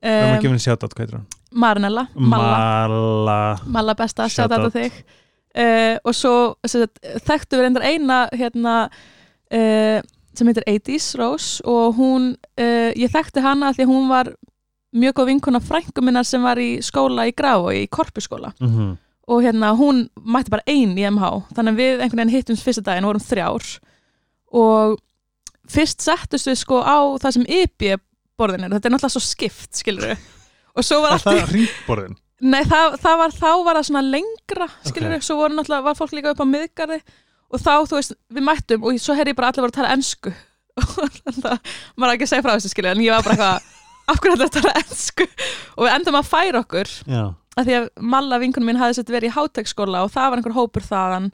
Við 0.01 0.15
erum 0.17 0.31
um, 0.31 0.37
að 0.37 0.41
gefa 0.41 0.49
henni 0.55 0.65
sjátt 0.65 0.85
átt, 0.87 0.95
hvað 0.97 1.05
heitir 1.05 1.19
hann? 1.19 1.27
Marinella 1.53 2.05
Malla, 2.17 3.39
Malla 3.69 3.95
besta, 3.99 4.29
sjátt 4.33 4.55
á 4.57 4.59
þig 4.73 4.93
uh, 5.61 5.97
og 6.09 6.15
svo 6.17 6.35
sagt, 6.65 7.01
þekktu 7.27 7.59
við 7.59 7.67
reyndar 7.67 7.85
eina 7.91 8.21
hérna 8.33 8.75
uh, 9.55 10.01
sem 10.35 10.47
heitir 10.51 10.67
80s 10.67 11.19
Rose 11.19 11.65
og 11.69 11.99
hún, 11.99 12.33
uh, 12.61 12.91
ég 12.97 13.13
þekkti 13.13 13.43
hana 13.45 13.73
því 13.77 13.89
hún 13.91 14.09
var 14.11 14.33
mjög 14.97 15.21
góð 15.21 15.31
vinkona 15.31 15.61
frængu 15.63 16.03
minnar 16.03 16.27
sem 16.27 16.43
var 16.43 16.59
í 16.59 16.81
skóla 16.83 17.29
í 17.29 17.35
Grá 17.37 17.57
og 17.59 17.71
í 17.75 17.87
korpuskóla. 17.87 18.53
Mm 18.61 18.69
-hmm. 18.75 18.97
og 19.31 19.43
hérna 19.43 19.77
hún 19.79 20.09
mætti 20.17 20.51
bara 20.51 20.67
ein 20.67 20.99
í 20.99 21.07
MH 21.11 21.55
þannig 21.55 21.73
að 21.73 21.77
við 21.77 22.01
einhvern 22.01 22.19
veginn 22.19 22.35
hittumst 22.35 22.65
fyrsta 22.65 22.83
daginn 22.83 23.05
og 23.05 23.13
vorum 23.15 23.29
þrjár. 23.31 23.79
Og 24.53 24.99
fyrst 25.71 26.03
settust 26.03 26.47
við 26.47 26.59
sko 26.59 26.83
á 26.83 26.99
það 27.23 27.31
sem 27.33 27.47
ypi 27.47 27.97
borðinu, 28.41 28.71
þetta 28.73 28.89
er 28.89 28.95
náttúrulega 28.95 29.15
svo 29.15 29.21
skipt 29.21 29.77
skilur 29.77 30.17
og 30.77 30.85
svo 30.87 31.01
var 31.05 31.13
Er 31.13 31.19
allt 31.19 31.29
það 31.29 31.55
ringborðin? 31.55 32.17
Nei, 32.41 32.63
það, 32.65 32.95
það 33.03 33.17
var, 33.21 33.35
þá 33.37 33.51
var 33.65 33.77
það 33.77 33.89
svona 33.91 34.03
lengra 34.07 34.69
skilur 34.89 35.17
Ok. 35.19 35.27
svo 35.27 35.37
voru 35.37 35.55
náttúrulega, 35.59 35.85
var 35.85 35.99
fólk 35.99 36.15
líka 36.17 36.33
upp 36.33 36.41
á 36.41 36.47
miðgarði 36.49 37.01
og 37.51 37.61
þá, 37.63 37.73
þú 37.91 37.99
veist, 37.99 38.15
við 38.31 38.47
mættum 38.47 38.87
og 38.87 39.01
svo 39.03 39.17
herri 39.19 39.35
ég 39.35 39.39
bara 39.39 39.51
allir 39.51 39.65
voru 39.65 39.75
að 39.75 39.79
tala 39.81 39.93
ensku. 39.97 40.33
Og 40.81 41.17
það, 41.43 41.75
maður 41.99 42.13
á 42.13 42.15
ekki 42.15 42.27
að 42.27 42.31
segja 42.31 42.45
frá 42.47 42.53
þessu 42.55 42.71
skilur 42.71 42.95
en 42.95 43.03
ég 43.05 43.13
var 43.13 43.25
bara 43.27 43.35
eitthvað, 43.35 43.81
af 44.13 44.21
hverju 44.23 44.37
allir 44.37 44.47
að 44.47 44.55
tala 44.55 44.75
ensku? 44.81 45.27
Og 45.75 45.85
við 45.85 45.95
endum 45.97 46.19
að 46.21 46.29
færa 46.31 46.63
okkur 46.63 46.93
Já. 47.11 47.25
að 47.59 47.67
því 47.67 47.75
að 47.81 47.89
Malla 48.15 48.39
vinkunum 48.41 48.71
mín 48.71 48.81
hafði 48.81 49.01
sett 49.01 49.13
verið 49.13 49.33
í 49.33 49.35
hátekskóla 49.35 50.05
og 50.07 50.15
það 50.15 50.31
var 50.31 50.41
einhver 50.41 50.57
hópur 50.57 50.87
þaðan 50.87 51.29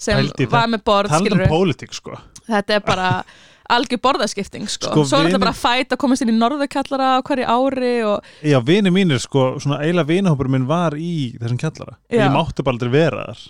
sem 0.00 0.22
Pældi 0.22 0.46
í 0.46 0.48
var 0.54 0.70
með 0.70 0.86
borð 0.86 1.18
um 1.18 1.44
pólitík 1.50 1.98
sko. 1.98 2.16
Þetta 2.46 2.78
er 2.78 2.86
bara 2.86 3.10
algjör 3.76 4.00
borðaskipting 4.06 4.68
sko, 4.70 4.92
Sko, 4.92 5.04
svo 5.10 5.20
er 5.20 5.30
þetta 5.30 5.42
bara 5.42 5.56
fæt 5.56 5.94
að 5.94 6.00
komast 6.02 6.22
inn 6.24 6.30
í 6.30 6.38
norðurkallara 6.38 7.16
á 7.18 7.20
hverju 7.26 7.46
ári 7.50 7.94
og 8.06 8.32
Já, 8.46 8.60
vini 8.64 8.92
mínir 8.94 9.20
sko, 9.22 9.56
svona 9.62 9.80
eiginlega 9.82 10.12
vinahópur 10.12 10.50
minn 10.52 10.68
var 10.70 10.94
í 10.94 11.34
þessum 11.40 11.58
kjallara. 11.60 11.96
Já. 12.06 12.22
Ég 12.22 12.34
mátti 12.34 12.64
bara 12.66 12.78
aldrei 12.78 12.92
vera 12.94 13.26
þar 13.32 13.44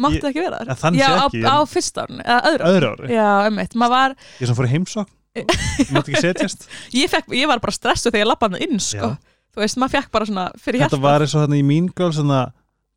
Máttu 0.00 0.16
Ég- 0.20 0.26
ekki 0.30 0.40
vera 0.44 0.58
þar? 0.64 0.76
þannig 0.80 1.02
á, 1.02 1.12
ekki, 1.26 1.40
á 1.44 1.56
en- 1.60 1.66
fyrsta 1.68 2.04
árni, 2.06 2.22
eða 2.24 2.40
öðru 2.50 2.68
öðru 2.70 2.90
ári. 2.94 3.08
Já, 3.12 3.26
einmitt, 3.48 3.74
maður 3.76 3.90
var 3.94 4.14
Ég 4.40 4.46
sem 4.48 4.56
fór 4.56 4.68
í 4.68 4.70
heimsókn. 4.74 5.10
Ég 5.36 5.50
mátti 5.94 6.12
ekki 6.14 6.22
setjast. 6.24 6.64
Ég, 6.96 7.10
fekk, 7.12 7.28
ég 7.36 7.46
var 7.50 7.60
bara 7.62 7.74
stressu 7.74 8.08
þegar 8.10 8.22
ég 8.24 8.30
lappaði 8.30 8.56
hann 8.56 8.64
inn 8.70 8.80
sko. 8.82 9.10
Þú 9.54 9.62
veist, 9.64 9.78
maður 9.82 9.94
fekk 9.98 10.10
bara 10.14 10.28
svona 10.30 10.46
fyrir 10.62 10.80
Þetta 10.84 10.96
hjarta 10.96 11.02
var 11.04 11.24
eins 11.26 11.34
og 11.36 11.42
þarna 11.44 11.58
í 11.58 11.64
Mean 11.66 11.88
Girls 11.98 12.16
svona, 12.20 12.40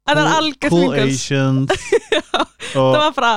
það 0.08 0.14
er 0.14 0.24
cool, 0.24 0.38
algjör 0.38 0.70
cool 0.70 0.86
fingals 0.93 1.18
Asians 1.18 1.70
það 2.74 2.80
og 2.84 2.97
var 3.01 3.14
bara 3.18 3.34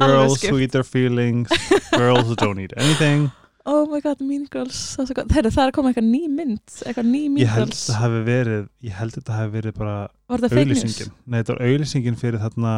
alveg 0.00 0.16
girls 0.20 0.38
skipt. 0.38 0.50
who 0.52 0.58
eat 0.64 0.72
their 0.76 0.84
feelings 0.86 1.48
Girls 1.96 2.26
who 2.28 2.36
don't 2.36 2.60
eat 2.62 2.72
anything 2.76 3.30
oh 3.68 3.82
my 3.90 4.00
god, 4.04 4.20
Mean 4.24 4.46
Girls 4.52 4.78
það 4.96 5.10
er. 5.12 5.24
Heyrðu, 5.34 5.52
það 5.56 5.62
er 5.64 5.70
að 5.72 5.76
koma 5.76 5.90
eitthvað 5.92 6.08
ný 6.08 6.22
mynd 6.32 6.76
eitthvað 6.86 7.08
ný 7.10 7.22
Mean 7.28 7.42
Ég 7.44 7.52
held 7.54 7.68
Girls. 7.70 7.82
þetta 7.86 7.98
hafi 8.00 8.22
verið 8.30 8.62
Ég 8.88 8.96
held 9.00 9.16
þetta 9.18 9.36
hafi 9.36 9.52
verið 9.58 9.76
bara 9.80 9.96
það 10.30 10.56
auðlýsingin 10.62 11.12
Nei, 11.26 11.38
þetta 11.42 11.56
var 11.56 11.64
auðlýsingin 11.68 12.20
fyrir 12.20 12.42
þarna 12.44 12.74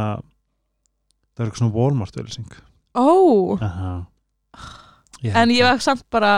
Það 1.32 1.42
var 1.42 1.46
eitthvað 1.46 1.60
svona 1.62 1.76
Walmart 1.76 2.18
auðlýsing 2.18 2.56
ó, 2.92 3.08
Aha. 3.64 3.92
en 5.32 5.52
ég 5.54 5.64
var 5.64 5.78
samt 5.80 6.04
bara 6.12 6.32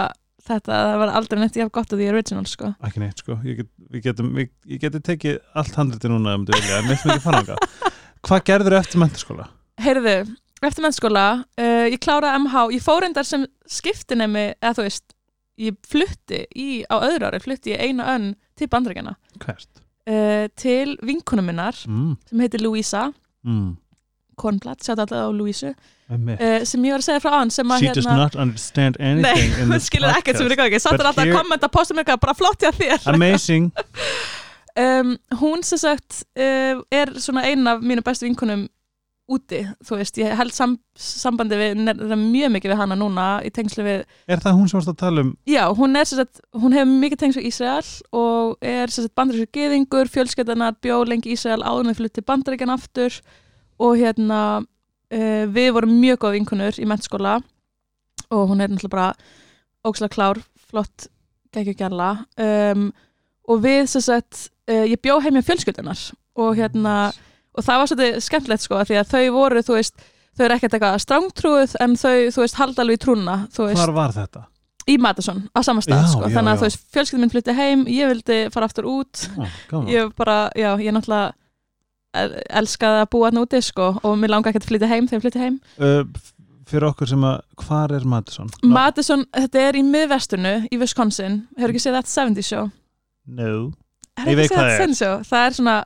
þetta, 0.44 0.70
það 0.70 0.98
var 1.00 1.12
aldrei 1.18 1.40
neitt 1.40 1.56
ég 1.58 1.66
haf 1.66 1.72
gott 1.74 1.92
af 1.94 1.98
því 1.98 2.08
original 2.12 2.44
sko. 2.46 2.70
Ekki 2.84 3.02
neitt 3.02 3.22
sko. 3.24 3.38
Ég, 3.48 3.62
get, 3.62 3.70
við 3.90 4.04
getum, 4.08 4.30
við, 4.36 4.50
ég 4.70 4.82
geti 4.82 5.00
tekið 5.08 5.38
allt 5.56 5.78
handriti 5.80 6.10
núna 6.12 6.36
um 6.38 6.44
dölja 6.48 6.78
en 6.78 6.88
við 6.90 6.98
ekki 7.00 7.16
fara 7.24 7.40
ánga 7.42 7.56
hvað 8.28 8.44
gerður 8.50 8.76
eftir 8.80 9.02
mentaskóla? 9.02 9.48
Heyrðu, 9.82 10.14
eftir 10.62 10.84
mennskóla 10.84 11.26
uh, 11.58 11.86
ég 11.90 11.98
kláraði 12.02 12.44
MH, 12.44 12.64
ég 12.76 12.82
fór 12.84 13.04
endar 13.06 13.26
sem 13.28 13.46
skiptinemi, 13.68 14.52
eða 14.60 14.76
þú 14.78 14.86
veist 14.86 15.14
ég 15.60 15.76
flutti 15.86 16.44
í, 16.58 16.68
á 16.90 16.96
öðru 16.98 17.28
ári 17.28 17.40
flutti 17.42 17.74
ég 17.74 17.82
eina 17.84 18.06
önn 18.14 18.32
til 18.58 18.68
bandrækjana 18.70 19.16
uh, 19.44 20.46
til 20.58 20.96
vinkunum 21.02 21.46
minnar 21.50 21.78
Mm, 21.86 22.16
sem 22.28 22.40
heitir 22.40 22.62
Louisa. 22.64 23.10
Mm, 23.44 23.74
Kornblatt, 24.34 24.82
sjátt 24.82 24.98
alltaf 24.98 25.26
á 25.26 25.30
Louisu 25.30 25.70
uh, 25.70 26.64
sem 26.66 26.84
ég 26.84 26.94
var 26.94 27.02
að 27.02 27.06
segja 27.06 27.22
frá 27.22 27.36
hann 27.38 27.52
að 27.52 27.84
she 27.84 27.92
does 27.94 28.08
not 28.08 28.34
understand 28.34 28.96
Nei, 28.98 29.12
anything 29.30 29.52
in 29.62 29.74
hún 29.74 29.82
skilur 29.82 30.10
ekkert 30.10 30.40
sem 30.40 30.48
er 30.48 30.56
í 30.56 30.58
gangi. 30.58 30.80
Satt 30.82 30.96
But 30.96 31.04
er 31.04 31.10
alltaf 31.12 31.26
að 31.28 31.36
kommenta, 31.36 31.70
posta 31.70 31.94
mér 31.94 32.04
eitthvað 32.04 32.24
bara 32.24 32.34
flott 32.38 32.64
hjá 32.64 32.72
þér. 32.74 33.04
Amazing. 33.14 33.70
Um, 34.74 35.14
hún 35.38 35.62
sem 35.62 35.78
sagt 35.78 36.24
uh, 36.34 36.82
er 36.90 37.14
svona 37.22 37.44
ein 37.46 37.62
af 37.70 37.84
mínu 37.84 38.02
bestu 38.02 38.26
vinkunum 38.26 38.66
úti, 39.24 39.62
þú 39.84 39.96
veist, 39.96 40.18
ég 40.20 40.34
held 40.36 40.52
sam, 40.52 40.74
sambandi 41.00 41.56
við, 41.56 41.78
mjög 42.20 42.50
mikið 42.52 42.72
við 42.74 42.80
hana 42.80 42.96
núna 42.98 43.28
í 43.44 43.50
tengslu 43.54 43.84
við, 43.86 44.02
er 44.28 44.42
það 44.42 44.58
hún 44.58 44.68
sem 44.68 44.78
varst 44.78 44.92
að 44.92 44.98
tala 45.00 45.24
um? 45.24 45.30
Já, 45.48 45.62
hún 45.78 45.96
er 45.96 46.08
sem 46.10 46.20
sagt, 46.20 46.42
hún 46.52 46.76
hefur 46.76 46.92
mikið 46.92 47.22
tengslu 47.22 47.40
við 47.40 47.48
Ísrael 47.48 47.88
og 48.20 48.68
er 48.74 48.92
sem 48.92 49.06
sagt 49.06 49.16
bandarísku 49.16 49.48
geðingur, 49.56 50.12
fjölskyldanar 50.12 50.76
bjó 50.84 51.00
lengi 51.08 51.32
í 51.32 51.38
Ísrael 51.38 51.64
með 51.88 52.02
flutti 52.02 52.24
bandaríkan 52.26 52.74
aftur 52.74 53.16
og 53.80 53.96
hérna 54.02 54.40
uh, 54.60 55.44
við 55.56 55.72
vorum 55.78 55.96
mjög 56.02 56.20
góð 56.26 56.38
vinkunur 56.38 56.80
í 56.80 56.88
mennskóla 56.90 57.38
og 58.28 58.48
hún 58.52 58.60
er 58.60 58.72
náttúrulega 58.72 58.92
bara 58.92 59.08
ókslega 59.88 60.12
klár, 60.12 60.40
flott 60.68 61.08
geggjugjarla 61.54 62.10
um, 62.44 62.90
og 63.48 63.64
við 63.64 63.86
sem 63.88 64.04
sagt, 64.04 64.50
uh, 64.68 64.84
ég 64.84 65.00
bjó 65.00 65.16
heim 65.24 65.38
með 65.38 65.48
fjölskyldunar 65.48 66.10
og 66.44 66.58
hérna 66.58 67.14
og 67.54 67.64
það 67.66 67.78
var 67.80 67.90
svolítið 67.92 68.18
skemmtilegt 68.26 68.64
sko 68.66 68.80
því 68.88 68.98
að 69.00 69.12
þau 69.14 69.22
voru, 69.36 69.62
þú 69.66 69.76
veist, 69.78 69.94
þau 70.34 70.44
eru 70.48 70.56
ekkert 70.58 70.74
eitthvað 70.78 70.98
strángtrúið 71.04 71.76
en 71.84 71.94
þau, 72.00 72.16
þú 72.34 72.42
veist, 72.44 72.58
halda 72.58 72.82
alveg 72.84 72.98
í 72.98 73.02
trúna 73.04 73.36
hvar 73.54 73.94
var 73.94 74.12
þetta? 74.16 74.44
í 74.84 74.98
Madison 75.00 75.38
á 75.56 75.60
sama 75.64 75.80
stað 75.80 76.02
Já, 76.02 76.10
sko, 76.12 76.26
já, 76.28 76.34
þannig 76.34 76.50
að 76.50 76.56
já. 76.56 76.60
þú 76.60 76.66
veist, 76.68 76.82
fjölskyldum 76.92 77.22
minn 77.24 77.32
flytti 77.32 77.54
heim 77.56 77.84
ég 77.88 78.10
vildi 78.12 78.38
fara 78.52 78.66
aftur 78.68 78.84
út. 78.90 79.22
Ég 79.88 80.10
bara, 80.18 80.34
já, 80.60 80.74
ég 80.76 80.92
náttúrulega 80.92 81.32
el- 82.20 82.34
elskaði 82.60 83.00
að 83.00 83.08
búa 83.14 83.30
þarna 83.30 83.44
úti 83.46 83.60
sko 83.64 83.86
og 84.04 84.18
mér 84.20 84.34
langa 84.34 84.50
ekki 84.52 84.60
að 84.60 84.66
flytja 84.68 84.90
heim 84.90 85.08
þegar 85.08 85.16
ég 85.20 85.24
flytti 85.24 85.40
heim. 85.44 85.56
Uh, 85.80 86.04
fyrir 86.68 86.88
okkur 86.90 87.08
sem 87.14 87.24
að 87.24 87.40
hvar 87.64 87.94
er 87.96 88.04
Madison? 88.04 88.52
Madison, 88.62 89.24
þetta 89.32 89.64
er 89.70 89.78
í 89.80 89.82
miðvesturnu 89.88 90.54
í 90.68 90.82
Wisconsin, 90.82 91.40
hefur 91.56 91.72
ekki 91.72 91.84
séð 91.86 91.98
þetta 92.02 92.14
70 92.18 92.48
show? 92.50 92.68
No. 93.40 93.50
Hefur 94.20 94.44
ekki 94.44 94.52
séð 94.52 94.60
þetta 94.60 94.78
70 94.84 95.00
show? 95.00 95.16
Það 95.32 95.48
er 95.48 95.58
svona 95.62 95.78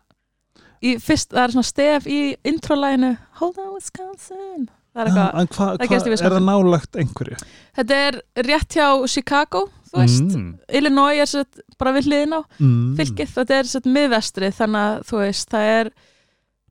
fyrst, 1.03 1.31
það 1.35 1.45
er 1.45 1.55
svona 1.57 1.69
stef 1.69 2.07
í 2.07 2.21
introlæginu 2.47 3.17
Hold 3.41 3.59
on 3.63 3.73
Wisconsin. 3.77 4.69
Það 4.95 5.01
er 5.03 5.09
eitthvað, 5.11 5.27
Ah, 5.29 5.41
en 5.41 5.49
hva, 5.53 5.67
það 5.79 5.89
gerst 5.93 6.07
í 6.07 6.11
er 6.11 6.17
það 6.17 6.17
Wisconsin. 6.17 6.47
nálagt 6.49 6.97
einhverju? 7.03 7.37
þetta 7.79 7.99
er 8.07 8.21
rétt 8.49 8.77
hjá 8.79 8.89
Chicago 9.09 9.69
þú 9.89 10.01
veist, 10.03 10.37
mm, 10.37 10.49
Illinois 10.81 11.21
er 11.23 11.27
sett 11.27 11.61
bara 11.79 11.93
við 11.97 12.09
hliðin 12.11 12.37
á 12.37 12.41
mm. 12.59 12.97
fylkið, 12.99 13.35
þetta 13.37 13.59
er 13.59 13.71
sett 13.71 13.87
miðvestri 13.89 14.51
þannig 14.53 14.81
að 14.89 15.05
þú 15.09 15.21
veist, 15.23 15.49
það 15.55 15.69
er 15.79 15.91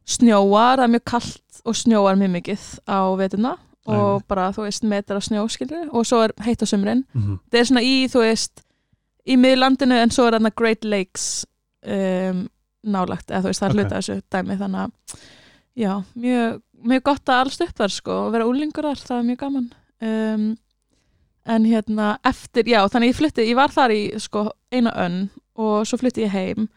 snjóar, 0.08 0.78
það 0.78 0.84
er 0.86 0.94
mjög 0.96 1.06
kallt 1.14 1.62
og 1.68 1.76
snjóar 1.76 2.20
mjög 2.20 2.32
mikið 2.38 2.68
á 2.88 3.00
vetuna 3.20 3.56
og 3.88 4.24
bara, 4.28 4.50
þú 4.52 4.66
veist, 4.66 4.84
metar 4.84 5.20
á 5.20 5.22
snjóskilri 5.24 5.86
og 5.96 6.04
svo 6.08 6.20
er 6.26 6.34
heitt 6.44 6.60
á 6.60 6.68
sumrin. 6.68 7.06
Mm 7.16 7.40
það 7.52 7.60
er 7.60 7.68
svona 7.70 7.84
í, 7.88 7.96
þú 8.12 8.24
veist 8.26 8.64
í 9.28 9.38
miðlandinu 9.40 9.96
en 10.02 10.12
svo 10.12 10.28
er 10.28 10.36
þarna 10.38 10.52
Great 10.56 10.84
Lakes 10.86 11.46
um, 11.88 12.48
nálagt 12.94 13.32
eða 13.32 13.44
þú 13.46 13.52
veist, 13.52 13.64
það 13.64 13.68
er 13.68 13.74
Ok. 13.74 13.80
hluta 13.82 14.00
þessu 14.00 14.18
dæmi 14.34 14.58
þannig 14.62 14.86
að, 14.86 15.20
já, 15.78 15.92
mjög 16.16 16.62
mjög 16.88 17.04
gott 17.10 17.30
að 17.34 17.42
alls 17.44 17.62
upp 17.66 17.76
þar, 17.82 17.94
sko 17.96 18.16
og 18.28 18.32
vera 18.36 18.48
úlingur 18.48 18.86
þar, 18.90 19.04
það 19.08 19.18
er 19.18 19.28
mjög 19.32 19.40
gaman 19.44 19.70
um, 20.08 20.48
en 21.48 21.66
hérna, 21.66 22.08
eftir 22.28 22.68
já, 22.70 22.82
þannig 22.92 23.14
ég 23.14 23.18
flytti, 23.18 23.46
ég 23.48 23.58
var 23.58 23.74
þar 23.74 23.94
í 23.96 24.02
sko, 24.22 24.50
eina 24.74 24.94
önn 25.06 25.22
og 25.58 25.88
svo 25.88 25.98
flytti 26.02 26.26
ég 26.26 26.34
heim 26.36 26.68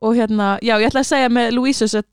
og 0.00 0.16
hérna, 0.16 0.54
já, 0.64 0.74
ég 0.80 0.88
ætla 0.88 1.02
að 1.04 1.10
segja 1.10 1.32
með 1.32 1.50
Louise 1.56 1.84
að 1.84 2.06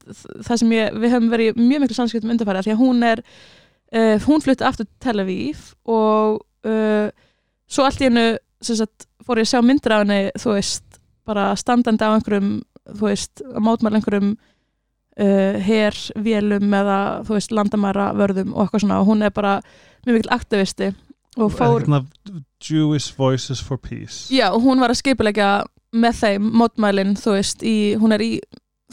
það 0.43 0.59
sem 0.61 0.73
ég, 0.75 0.97
við 0.99 1.13
höfum 1.15 1.29
verið 1.31 1.59
mjög 1.59 1.83
miklu 1.83 1.97
samskiptum 1.97 2.33
undarfæra 2.33 2.63
því 2.65 2.73
að 2.75 2.81
hún 2.81 3.05
er 3.07 3.21
uh, 3.23 4.15
hún 4.27 4.43
flutti 4.43 4.67
aftur 4.67 4.87
til 4.87 4.99
Tel 5.03 5.23
Aviv 5.23 5.69
og 5.87 6.41
uh, 6.67 7.07
svo 7.67 7.87
allt 7.87 8.03
í 8.03 8.09
hennu 8.09 8.27
sagt, 8.63 9.07
fór 9.23 9.39
ég 9.39 9.47
að 9.47 9.53
sjá 9.53 9.63
myndir 9.63 9.95
af 9.95 10.03
henni 10.03 10.19
þú 10.39 10.55
veist, 10.57 10.99
bara 11.27 11.49
standandi 11.59 12.07
á 12.07 12.11
einhverjum 12.15 12.51
þú 12.93 13.09
veist, 13.09 13.43
að 13.45 13.65
mótmæla 13.67 13.99
einhverjum 13.99 14.35
uh, 15.17 15.57
hervélum 15.67 16.77
eða 16.81 16.99
þú 17.27 17.37
veist, 17.37 17.55
landamæra 17.55 18.11
vörðum 18.17 18.53
og 18.55 18.65
eitthvað 18.65 18.85
svona. 18.85 19.01
Og 19.01 19.11
hún 19.11 19.25
er 19.25 19.33
bara 19.35 19.57
mjög 20.05 20.19
mikil 20.19 20.33
aktivisti 20.37 20.93
og 21.37 21.51
fór, 21.53 21.83
Hérna, 21.83 22.03
Jewish 22.63 23.13
Voices 23.17 23.61
for 23.61 23.77
Peace. 23.77 24.33
Já, 24.33 24.49
og 24.51 24.61
hún 24.61 24.79
var 24.81 24.93
að 24.93 25.01
skipulegja 25.03 25.49
með 25.97 26.21
þeim 26.21 26.47
mótmælin, 26.57 27.17
þú 27.19 27.35
veist, 27.37 27.63
í, 27.63 27.95
hún 28.01 28.15
er 28.15 28.23
í 28.25 28.31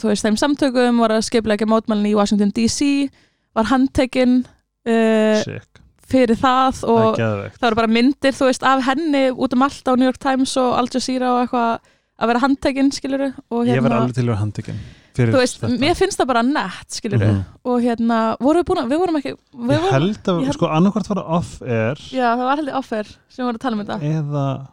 þú 0.01 0.11
veist, 0.11 0.25
þeim 0.25 0.37
samtökum, 0.39 0.99
var 1.01 1.15
að 1.15 1.25
skipulegja 1.29 1.67
mótmælin 1.69 2.11
í 2.11 2.15
Washington 2.17 2.53
DC, 2.55 3.07
var 3.55 3.69
handtekinn 3.71 4.43
uh, 4.43 5.57
fyrir 6.05 6.37
það 6.37 6.79
það 6.81 6.93
og 6.93 7.19
geðveikt. 7.19 7.59
það 7.59 7.67
eru 7.69 7.79
bara 7.81 7.93
myndir, 7.97 8.37
þú 8.37 8.49
veist, 8.51 8.65
af 8.67 8.85
henni 8.89 9.25
út 9.31 9.55
um 9.55 9.65
allt 9.65 9.89
á 9.89 9.93
New 9.95 10.07
York 10.07 10.21
Times 10.21 10.55
og 10.61 10.75
Al 10.77 10.89
Jazeera 10.93 11.33
og 11.33 11.43
eitthvað 11.45 11.91
að 12.19 12.27
vera 12.31 12.39
handtekinn, 12.45 12.91
skiluru 12.95 13.33
og 13.51 13.65
Ég 13.67 13.81
verð 13.81 13.89
hérna, 13.89 13.99
alveg 14.01 14.13
til 14.15 14.23
að 14.23 14.29
vera 14.31 14.41
handtekinn 14.43 14.79
þú 15.15 15.31
veist, 15.39 15.59
þetta. 15.61 15.77
mér 15.79 15.95
finnst 15.95 16.19
það 16.19 16.27
bara 16.27 16.41
nett, 16.43 16.89
skiluru 16.91 17.27
Mhm. 17.31 17.43
og 17.65 17.81
hérna, 17.81 18.17
vorum 18.39 18.63
við 18.63 18.67
búin 18.69 18.81
að, 18.83 18.89
við 18.91 18.99
vorum 19.03 19.15
ekki 19.21 19.33
við 19.55 19.75
Ég 19.79 19.91
held 19.91 20.23
að, 20.23 20.39
ég 20.41 20.45
held- 20.49 20.53
sko, 20.59 20.67
annarkvort 20.67 21.07
var 21.09 21.23
off-air 21.39 21.95
já, 22.11 22.27
það 22.35 22.45
var 22.49 22.57
heldur 22.57 22.75
offer 22.81 23.03
sem 23.29 23.43
við 23.43 23.47
vorum 23.47 23.59
að 23.59 23.65
tala 23.65 23.75
um 23.75 23.85
þetta, 23.85 23.99
eða, 24.11 24.67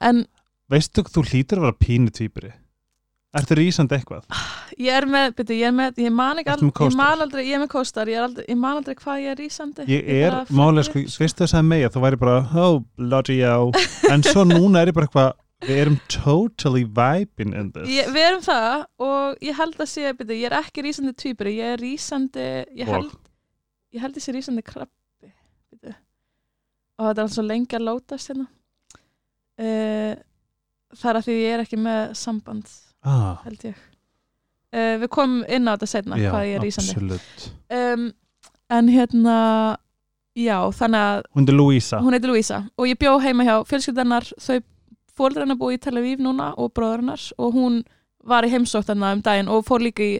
en 0.00 0.26
veistu, 0.70 1.02
þú 1.02 1.24
hlýtur 1.30 1.58
að 1.58 1.66
vera 1.68 1.78
pínu 1.82 2.10
týpuri 2.10 2.52
Ertu 3.38 3.54
rísandi 3.58 3.92
eitthvað? 3.98 4.22
ég 4.78 4.88
er 4.96 5.04
með, 5.04 5.34
byrju, 5.36 5.56
ég 5.60 5.66
er 5.68 5.74
með 5.76 5.98
ég 6.00 6.12
man 6.12 6.38
ekki 6.40 6.48
aldrei, 6.54 6.88
ég 6.88 6.96
man 6.96 7.20
aldrei 7.20 7.42
ég 7.44 7.54
er 7.58 7.60
með 7.66 7.68
kóstar, 7.74 8.06
ég, 8.08 8.16
er 8.16 8.24
aldrei- 8.24 8.46
ég 8.48 8.56
man 8.56 8.76
aldrei 8.80 8.94
hvað 8.96 9.18
ég 9.20 9.30
er 9.34 9.36
rísandi. 9.36 9.84
Ég 9.86 10.08
er, 10.08 10.30
bara 10.30 10.46
málega, 10.48 10.86
fletti 10.88 11.10
sko, 11.10 11.18
upp, 11.18 11.20
veistu 11.20 11.44
þess 11.44 11.54
að 11.60 11.66
megja, 11.68 11.90
þú 11.92 12.00
væri 12.06 12.18
bara, 12.18 12.38
oh, 12.56 12.78
bloody 12.96 13.36
hell. 13.44 13.70
En 14.10 14.22
svo 14.22 14.44
núna 14.48 14.80
er 14.80 14.86
ég 14.88 14.94
bara 14.96 15.06
eitthvað, 15.06 15.32
við 15.64 15.80
erum 15.82 15.96
totally 16.12 16.84
vibing 16.84 17.54
in 17.56 17.72
this. 17.74 17.88
Ég, 17.90 18.10
við 18.14 18.26
erum 18.28 18.44
það 18.44 18.84
og 19.08 19.40
ég 19.44 19.58
held 19.58 19.80
að 19.82 19.90
sé, 19.90 20.12
byrju, 20.18 20.36
ég 20.38 20.50
er 20.50 20.58
ekki 20.60 20.84
rísandi 20.86 21.14
tvíburi, 21.18 21.56
ég 21.58 21.74
er 21.74 21.82
rísandi 21.82 22.46
ég 22.78 22.90
held, 22.90 23.10
ég 23.96 24.04
held 24.04 24.20
ég 24.20 24.24
sé 24.24 24.34
rísandi 24.36 24.64
krabbi 24.66 25.32
byrju. 25.72 25.96
og 26.98 27.08
þetta 27.08 27.10
er 27.10 27.24
alltaf 27.24 27.34
svo 27.34 27.46
lengi 27.46 27.78
að 27.78 27.86
lótast 27.88 28.32
hérna. 28.32 28.48
Uh, 29.58 30.14
það 30.94 31.10
er 31.10 31.20
að 31.20 31.26
því 31.26 31.36
ég 31.40 31.56
er 31.56 31.64
ekki 31.64 31.80
með 31.82 32.00
samband 32.20 32.70
ah, 33.02 33.42
held 33.42 33.68
ég. 33.72 33.84
Uh, 34.68 34.94
við 35.02 35.10
komum 35.10 35.44
inn 35.48 35.66
á 35.66 35.74
þetta 35.74 35.90
setna 35.90 36.18
Já, 36.20 36.30
hvað 36.30 36.46
ég 36.46 36.58
er 36.60 36.70
absolutt. 36.70 37.50
Um, 37.74 38.08
en 38.68 38.90
hérna 38.92 39.36
já, 40.38 40.58
þannig 40.76 41.04
að 41.08 41.22
hún 41.34 42.14
heitir 42.14 42.30
Louisa. 42.30 42.58
og 42.78 42.86
ég 42.86 42.98
bjó 43.00 43.16
heima 43.24 43.46
hjá 43.48 43.54
fjölskyldanar 43.66 44.28
þau 44.38 44.60
fóldrar 45.18 45.44
hennar 45.46 45.58
búið 45.60 45.78
í 45.78 45.80
Tel 45.86 45.96
Aviv 46.00 46.22
núna 46.24 46.50
og 46.56 46.72
bróður 46.76 47.02
hennar 47.04 47.24
og 47.38 47.54
hún 47.58 47.80
var 48.28 48.46
í 48.46 48.50
heimsókn 48.52 48.88
þarna 48.90 49.12
um 49.16 49.22
daginn 49.26 49.48
og 49.52 49.64
fór 49.68 49.82
líka 49.84 50.02
í 50.06 50.18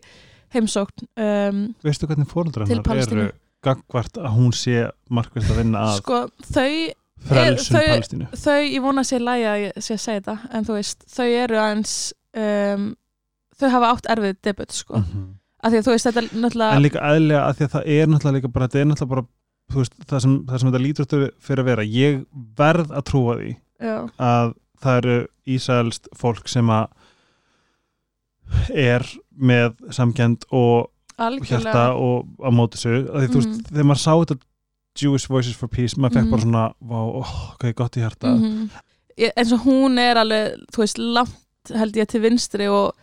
heimsókn 0.54 1.06
um, 1.20 1.62
veistu 1.84 2.06
hvernig 2.08 2.28
Til 2.70 2.78
hennar 2.80 3.12
eru 3.18 3.28
gagvart 3.66 4.18
að 4.22 4.30
hún 4.38 4.52
sé 4.54 4.86
markvist 5.10 5.50
að 5.50 5.58
vinna 5.62 5.82
að 5.88 5.96
sko, 6.02 6.20
þau 6.54 6.70
frelsun 7.28 7.74
þau- 7.74 8.38
þau, 8.38 8.60
ég 8.62 8.82
vona 8.84 9.02
að 9.02 9.08
sé 9.10 9.18
lægi 9.18 9.48
að 9.50 9.58
ég 9.64 9.80
sé 9.82 9.96
að 9.96 10.02
segja 10.04 10.20
þetta 10.20 10.36
en 10.54 10.68
þú 10.68 10.76
veist, 10.78 11.02
þau 11.16 11.26
eru 11.42 11.58
aðeins 11.58 11.94
um, 12.38 12.84
þau 13.58 13.68
hafa 13.74 13.90
átt 13.96 14.06
erfið 14.14 14.36
debut 14.46 14.76
sko, 14.78 15.00
Mhm. 15.02 15.24
af 15.58 15.72
því 15.72 15.80
að 15.80 15.88
þú 15.88 15.94
veist 15.96 16.06
þetta 16.06 16.22
er 16.22 16.28
en 16.30 16.42
náttúrulega, 16.44 16.80
líka 16.86 17.02
eðlega 17.10 17.42
að 17.48 17.56
því 17.58 17.64
að 17.66 17.72
það 17.74 17.90
er 17.98 18.06
náttúrulega 18.12 18.38
líka 18.38 18.52
bara, 18.54 18.68
þetta 18.68 18.80
er 18.84 18.88
náttúrulega 18.92 19.14
bara 19.16 19.26
veist, 19.82 19.98
það, 20.06 20.20
sem, 20.22 20.36
það 20.46 20.58
sem 20.62 20.70
þetta 20.70 20.84
lítur 20.86 21.04
fyrir 21.42 21.60
að 21.64 21.68
vera. 21.68 21.82
Ég 21.98 22.22
verð 22.56 22.94
að 22.94 23.04
trúa 23.10 23.34
því 23.42 23.50
já, 23.82 23.96
að 24.30 24.54
það 24.82 24.96
eru 25.02 25.16
Ísælst 25.48 26.08
fólk 26.16 26.48
sem 26.48 26.66
að 26.68 26.88
er 28.74 29.04
með 29.38 29.74
samkend 29.94 30.44
og 30.54 30.88
algjörlega 31.20 31.88
og 31.98 32.28
á 32.40 32.48
móti 32.54 32.78
sig 32.80 33.04
því, 33.06 33.26
þú 33.28 33.40
veist, 33.40 33.48
Mhm. 33.48 33.64
þegar 33.72 33.88
maður 33.90 34.04
sá 34.04 34.12
þetta 34.24 34.38
Jewish 34.98 35.28
Voices 35.28 35.56
for 35.56 35.68
Peace, 35.68 35.94
maður 35.96 36.14
fekk 36.14 36.24
Mhm. 36.26 36.30
bara 36.30 36.42
svona 36.42 36.74
vá, 36.82 36.98
oh, 37.20 37.54
hvað 37.58 37.68
er 37.68 37.72
gott 37.74 37.96
í 37.96 38.00
hjarta 38.00 38.28
mm 38.38 38.70
eins 39.36 39.50
og 39.52 39.58
hún 39.66 39.98
er 39.98 40.14
alveg 40.14 40.54
þú 40.72 40.76
veist, 40.78 40.98
langt 40.98 41.34
held 41.74 41.92
ég 41.96 42.06
til 42.06 42.20
vinstri 42.20 42.68
og, 42.70 42.94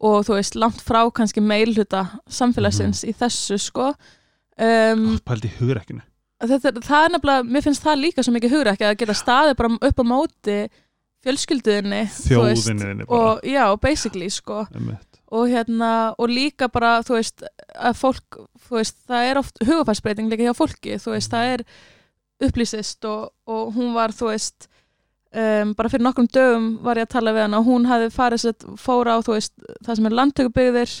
og 0.00 0.24
þú 0.24 0.34
veist, 0.38 0.54
langt 0.54 0.78
frá 0.80 1.10
kannski 1.12 1.40
meilhuta 1.42 2.20
samfélagsins 2.30 3.02
Mhm. 3.04 3.10
í 3.10 3.14
þessu 3.18 3.58
sko 3.58 3.88
um, 4.58 5.18
pældi 5.26 5.48
í 5.50 5.56
hugrekkinu 5.58 6.00
þetta, 6.40 6.64
er- 6.68 6.80
það 6.80 7.04
er 7.06 7.10
nefnilega, 7.18 7.42
mér 7.50 7.62
finnst 7.62 7.82
það 7.82 8.00
líka 8.04 8.22
svo 8.22 8.32
mikið 8.32 8.50
hugur 8.50 8.66
ekki 8.72 8.84
að 8.84 8.96
geta 8.98 9.12
staðið 9.14 9.56
bara 9.56 9.68
upp 9.82 9.98
á 9.98 10.04
móti 10.04 10.68
fjölskylduðinni 11.24 12.02
þjóðinni 12.12 13.06
og 13.08 13.40
já, 13.48 13.64
basically 13.82 14.28
sko. 14.30 14.66
Og 15.34 15.48
hérna, 15.50 16.14
og 16.20 16.28
líka 16.30 16.68
bara 16.70 16.98
þú 17.02 17.16
veist, 17.16 17.42
fólk 17.98 18.36
þú 18.68 18.76
veist, 18.78 18.96
það 19.08 19.30
er 19.32 19.40
oft 19.40 19.58
hugafærsbreyting 19.66 20.28
líka 20.30 20.46
hjá 20.46 20.54
fólki 20.54 20.98
þú 21.02 21.16
veist, 21.16 21.32
það 21.32 21.54
er 21.56 21.64
upplýsist 22.44 23.04
og, 23.08 23.32
og 23.48 23.72
hún 23.74 23.94
var, 23.96 24.12
þú 24.14 24.28
veist 24.30 24.68
um, 25.34 25.72
bara 25.74 25.90
fyrir 25.90 26.04
nokkrum 26.06 26.28
dögum 26.30 26.68
var 26.84 27.00
ég 27.00 27.08
að 27.08 27.14
tala 27.16 27.32
við 27.34 27.46
hana 27.46 27.60
og 27.62 27.66
hún 27.70 27.88
hafði 27.88 28.10
farið 28.14 28.42
sett, 28.44 28.66
fóra 28.78 29.16
á, 29.16 29.18
þú 29.24 29.36
veist, 29.38 29.54
það 29.86 29.98
sem 30.00 30.08
er 30.10 30.16
landtökubyggðir 30.20 30.94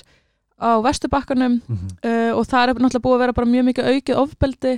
á 0.64 0.70
Vesturbakkanum 0.86 1.60
Mhm. 1.68 1.88
uh, 2.06 2.32
og 2.38 2.46
það 2.48 2.62
er 2.68 2.74
náttúrulega 2.78 3.04
búið 3.06 3.16
að 3.18 3.22
vera 3.26 3.36
bara 3.38 3.50
mjög 3.50 3.64
mikið 3.70 3.88
aukið 3.92 4.20
ofbeldi 4.24 4.74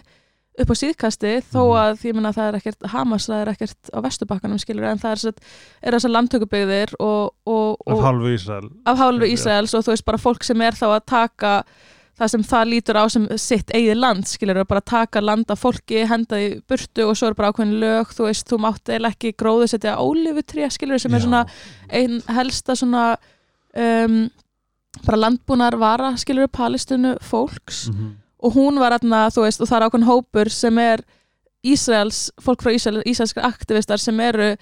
upp 0.59 0.71
á 0.73 0.75
síðkasti 0.81 1.33
þó 1.53 1.61
Mhm. 1.63 1.75
að 1.83 2.05
ég 2.09 2.15
menna 2.15 2.33
það 2.33 2.49
er 2.49 2.57
ekkert 2.61 2.87
Hamas, 2.93 3.27
það 3.29 3.43
er 3.43 3.51
ekkert 3.53 3.91
á 3.93 3.99
Vesturbakkanum 4.07 4.59
skilur 4.63 4.85
en 4.91 4.99
það 4.99 5.13
er, 5.27 5.35
er 5.83 5.93
þessar 5.99 6.15
landtökubyggðir 6.17 6.95
og, 7.01 7.35
og, 7.47 7.77
af 7.87 7.93
og 7.99 8.03
hálfu 8.07 8.33
Ísæl 8.37 8.71
af 8.87 8.97
hálfu 8.99 9.27
Já. 9.27 9.33
Ísraels 9.37 9.75
og 9.75 9.85
þú 9.85 9.93
veist 9.95 10.05
bara 10.07 10.19
fólk 10.19 10.43
sem 10.45 10.61
er 10.63 10.73
þá 10.73 10.87
að 10.97 11.05
taka 11.07 11.53
það 12.17 12.31
sem 12.33 12.43
það 12.49 12.69
lítur 12.73 12.97
á 12.97 13.05
sem 13.13 13.27
sitt 13.37 13.69
eigið 13.77 13.99
land 14.01 14.25
skilur 14.25 14.65
bara 14.65 14.81
taka 14.81 15.21
land 15.21 15.51
af 15.53 15.61
fólki 15.61 16.07
henda 16.09 16.37
því 16.41 16.63
burtu 16.67 17.05
og 17.11 17.17
svo 17.17 17.29
er 17.29 17.35
bara 17.37 17.53
ákveðin 17.53 17.77
lög 17.83 18.15
þú 18.17 18.25
veist, 18.31 18.49
þú 18.49 18.59
mátt 18.65 18.89
eða 18.89 19.11
ekki 19.13 19.35
gróðu 19.37 19.69
setja 19.69 19.99
ólífutré 20.01 20.71
skilur 20.73 20.99
sem 20.99 21.13
er 21.13 21.21
svona 21.21 21.43
einn 21.93 22.23
helsta 22.33 22.73
svona 22.75 23.19
um, 23.77 24.31
bara 25.05 25.19
landbúnar 25.21 25.77
vara 25.77 26.15
skilur 26.17 26.49
palestinu 26.49 27.19
fólks 27.21 27.91
Mhm. 27.93 28.15
Og 28.45 28.57
hún 28.57 28.81
var 28.81 28.97
aðna, 28.97 29.27
þú 29.33 29.47
veist, 29.47 29.63
og 29.63 29.71
það 29.71 29.79
er 29.79 29.87
ákveðin 29.87 30.11
hópur 30.11 30.53
sem 30.53 30.83
er 30.83 31.05
Ísraels, 31.67 32.27
fólk 32.43 32.63
frá 32.63 32.75
Ísrael, 32.77 33.01
Ísraelskar 33.09 33.47
aktivistar 33.49 34.03
sem 34.03 34.21
eru 34.23 34.53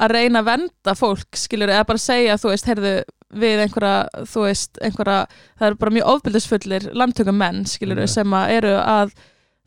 að 0.00 0.14
reyna 0.14 0.40
að 0.42 0.48
venda 0.48 0.94
fólk, 0.96 1.36
skilur, 1.38 1.70
eða 1.70 1.86
bara 1.88 2.02
segja, 2.02 2.38
þú 2.40 2.52
veist, 2.52 2.70
heyrðu 2.70 2.94
við 3.34 3.64
einhverja, 3.64 4.24
þú 4.30 4.46
veist, 4.46 4.80
einhverja, 4.82 5.18
það 5.58 5.68
eru 5.68 5.80
bara 5.82 5.94
mjög 5.96 6.10
ofbildisfullir 6.14 6.88
landtökum 6.94 7.38
menn, 7.38 7.62
skilur, 7.68 8.00
Nei. 8.00 8.10
sem 8.10 8.36
að 8.38 8.54
eru 8.58 8.72
að, 8.80 9.14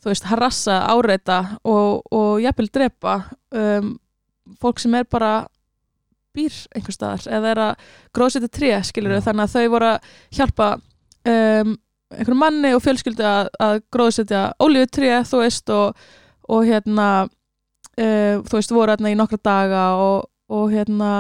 þú 0.04 0.12
veist, 0.12 0.28
harassa, 0.32 0.80
áreita 0.88 1.40
og, 1.68 2.08
og 2.16 2.42
jafnvel 2.44 2.70
drepa 2.74 3.18
um, 3.52 3.94
fólk 4.62 4.80
sem 4.82 4.96
er 4.98 5.08
bara 5.12 5.32
býr 6.38 6.54
einhver 6.76 6.96
staðar 6.96 7.26
eða 7.34 7.52
er 7.52 7.64
að 7.66 7.90
gróðsetja 8.16 8.52
tré, 8.54 8.72
skilur, 8.88 9.18
Já. 9.18 9.26
þannig 9.28 9.48
að 9.48 9.56
þau 9.58 9.76
voru 9.76 9.92
að 9.92 10.16
hjálpa 10.40 10.72
um, 11.28 11.76
einhverjum 12.14 12.40
manni 12.40 12.72
og 12.76 12.84
fjölskyldu 12.86 13.26
að, 13.28 13.50
að 13.60 13.82
gróðsetja 13.92 14.44
ólífutré, 14.64 15.10
þú 15.28 15.42
veist, 15.44 15.70
og, 15.76 15.98
og 16.48 16.64
hérna 16.70 17.08
uh, 17.28 18.36
þú 18.48 18.54
veist, 18.60 18.72
voru 18.76 18.94
hérna 18.94 19.12
í 19.12 19.18
nokkra 19.20 19.40
daga 19.44 19.84
og, 20.00 20.30
og 20.50 20.72
hérna 20.72 21.12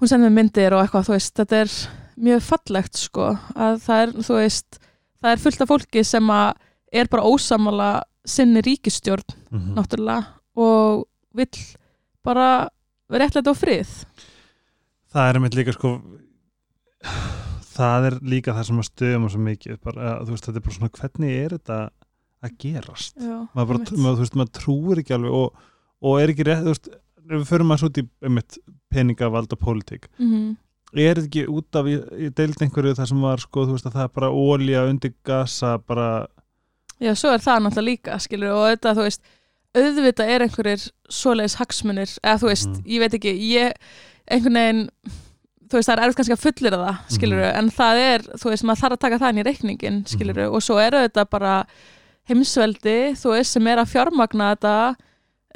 hún 0.00 0.08
sendi 0.10 0.28
mér 0.28 0.36
myndir 0.36 0.72
og 0.76 0.82
eitthvað, 0.84 1.08
þú 1.08 1.16
veist, 1.16 1.34
þetta 1.40 1.62
er 1.64 1.74
mjög 2.20 2.42
fallegt, 2.44 3.00
sko, 3.00 3.30
að 3.56 3.78
það 3.86 4.02
er, 4.04 4.12
þú 4.28 4.36
veist, 4.40 4.80
það 5.20 5.32
er 5.34 5.42
fullt 5.46 5.64
af 5.64 5.70
fólki 5.72 6.04
sem 6.04 6.30
að 6.34 6.50
er 7.00 7.08
bara 7.12 7.28
ósamala 7.30 7.90
sinni 8.26 8.60
ríkistjórn, 8.66 9.24
Mhm. 9.50 9.74
náttúrulega, 9.78 10.26
og 10.56 11.06
vill 11.34 11.64
bara 12.24 12.68
vera 13.08 13.24
eitthvað 13.26 13.48
á 13.48 13.54
frið. 13.56 13.92
það 15.12 15.28
er 15.28 15.34
einmitt 15.38 15.54
líka 15.56 15.72
sko 15.72 16.00
það 17.80 18.06
er 18.10 18.18
líka 18.34 18.54
það 18.56 18.68
sem 18.70 18.80
að 18.82 18.88
stöðum 18.90 19.28
svo 19.32 19.42
mikið, 19.48 19.78
bara, 19.84 20.06
að, 20.14 20.22
þú 20.28 20.36
veist, 20.36 20.46
þetta 20.48 20.60
er 20.60 20.66
bara 20.68 20.76
svona 20.78 20.94
hvernig 21.00 21.36
er 21.44 21.54
þetta 21.58 21.78
að 22.40 22.56
gerast 22.64 23.14
Já, 23.20 23.36
maður, 23.56 23.68
bara, 23.74 24.00
maður, 24.00 24.16
þú 24.20 24.24
veist, 24.24 24.38
maður 24.40 24.52
trúir 24.60 25.02
ekki 25.02 25.14
alveg 25.18 25.36
og, 25.40 25.62
og 26.00 26.20
er 26.22 26.32
ekki 26.34 26.46
rétt, 26.48 26.64
þú 26.64 26.74
veist 26.74 26.90
við 27.30 27.46
förum 27.50 27.70
að 27.74 27.78
svo 27.82 27.88
út 27.90 27.98
í 28.00 28.04
einmitt, 28.26 28.58
peningavald 28.90 29.52
og 29.54 29.60
pólitík, 29.60 30.08
Mhm. 30.18 30.56
er 30.96 31.14
þetta 31.20 31.28
ekki 31.28 31.44
út 31.52 31.76
af, 31.78 31.86
ég, 31.86 32.32
deildi 32.34 32.64
einhverju 32.66 32.94
það 32.98 33.06
sem 33.12 33.20
var 33.22 33.38
sko, 33.44 33.66
þú 33.68 33.76
veist, 33.76 33.86
að 33.86 33.92
það 33.98 34.04
er 34.08 34.14
bara 34.16 34.30
ólja 34.34 34.86
undir 34.90 35.12
gasa, 35.24 35.76
bara 35.78 36.26
Já, 37.00 37.14
svo 37.16 37.30
er 37.32 37.38
það 37.40 37.62
náttúrulega 37.64 37.86
líka, 37.86 38.16
skilur, 38.20 38.50
og 38.56 38.66
þetta, 38.74 38.94
þú 38.98 39.04
veist, 39.06 39.22
auðvitað 39.78 40.32
er 40.34 40.42
einhverjir 40.44 40.82
svoleiðis 41.08 41.54
hagsmunir, 41.60 42.10
eða 42.24 42.40
þú 42.42 42.48
veist, 42.50 42.68
Mhm. 42.72 42.82
ég 42.90 42.98
veit 43.04 43.14
ekki, 43.14 43.32
ég, 43.54 43.72
einhvern 44.28 44.58
veginn, 44.58 44.82
þú 45.70 45.78
veist, 45.78 45.88
það 45.88 45.96
er 45.96 46.02
erfitt 46.04 46.18
kannski 46.20 46.34
að 46.36 46.44
fullira 46.44 46.78
það, 46.82 46.96
Mhm. 47.20 47.56
en 47.58 47.70
það 47.70 48.00
er, 48.04 48.20
þú 48.40 48.50
veist, 48.50 48.64
maður 48.66 48.80
þarf 48.82 48.96
að 48.96 49.02
taka 49.04 49.18
það 49.22 49.30
inn 49.30 49.40
í 49.42 49.46
reikningin, 49.46 49.98
skilur, 50.06 50.40
og 50.50 50.62
svo 50.62 50.78
er 50.82 50.96
auðvitað 50.98 51.30
bara 51.30 51.54
heimsveldi, 52.28 52.96
þú 53.18 53.34
veist, 53.36 53.52
sem 53.56 53.66
er 53.70 53.78
að 53.82 53.90
fjármagna 53.94 54.50
þetta 54.54 54.74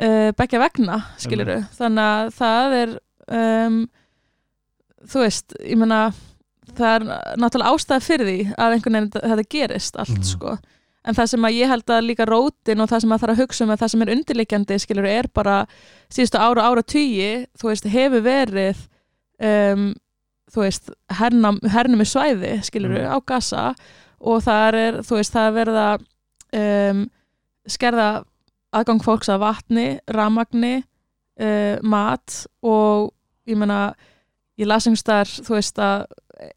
uh, 0.01 0.31
begja 0.39 0.59
vegna, 0.63 1.01
skilur, 1.23 1.51
þannig 1.77 2.05
að 2.05 2.31
það 2.39 2.77
er, 2.83 2.95
um, 3.31 3.77
þú 5.07 5.21
veist, 5.27 5.55
ég 5.63 5.77
meina, 5.79 6.01
það 6.75 6.95
er 6.95 7.05
náttúrulega 7.39 7.75
ástæða 7.77 8.03
fyrir 8.03 8.27
því 8.31 8.39
að 8.57 8.73
einhvern 8.75 8.97
veginn 8.97 9.11
þetta- 9.15 9.29
þetta 9.35 9.49
gerist 9.55 9.97
allt, 10.01 10.17
Mhm. 10.19 10.25
sko 10.33 10.59
en 11.07 11.15
það 11.15 11.29
sem 11.29 11.43
að 11.45 11.53
ég 11.61 11.69
held 11.69 11.85
að 11.93 12.07
líka 12.09 12.25
rótin 12.27 12.81
og 12.81 12.89
það 12.89 13.01
sem 13.03 13.11
að 13.13 13.21
þarf 13.21 13.33
að 13.37 13.41
hugsa 13.45 13.65
um 13.65 13.71
að 13.71 13.79
það 13.83 13.91
sem 13.91 14.03
er 14.03 14.13
undirleikjandi 14.15 14.79
skilur 14.81 15.07
er 15.07 15.27
bara 15.35 15.67
síðustu 16.11 16.39
ára 16.41 16.63
ára 16.65 16.83
tugi, 16.83 17.47
þú 17.61 17.69
veist, 17.69 17.85
hefur 17.85 18.23
verið 18.25 18.77
um, 19.45 19.95
þú 20.55 20.63
veist 20.65 20.91
hernum, 21.19 21.59
hernum 21.75 22.03
í 22.05 22.09
svæði 22.09 22.55
skilur 22.67 22.95
Mm. 22.95 23.11
á 23.11 23.19
gasa 23.27 23.65
og 24.25 24.43
það 24.47 24.79
er, 24.81 24.99
þú 25.05 25.19
veist, 25.19 25.35
það 25.35 25.47
er 25.51 25.57
verið 25.59 25.79
að 25.85 26.05
um, 26.61 27.05
skerða 27.69 28.09
aðgang 28.75 29.03
fólks 29.05 29.29
að 29.31 29.43
vatni, 29.45 29.87
ramagni 30.11 30.75
uh, 31.41 31.77
mat 31.83 32.47
og 32.63 33.11
ég 33.51 33.59
meina 33.61 33.95
ég 34.59 34.67
las 34.71 34.87
einhvers 34.87 35.03
staðar, 35.05 35.33
þú 35.45 35.57
veist 35.59 35.79
að 35.83 36.07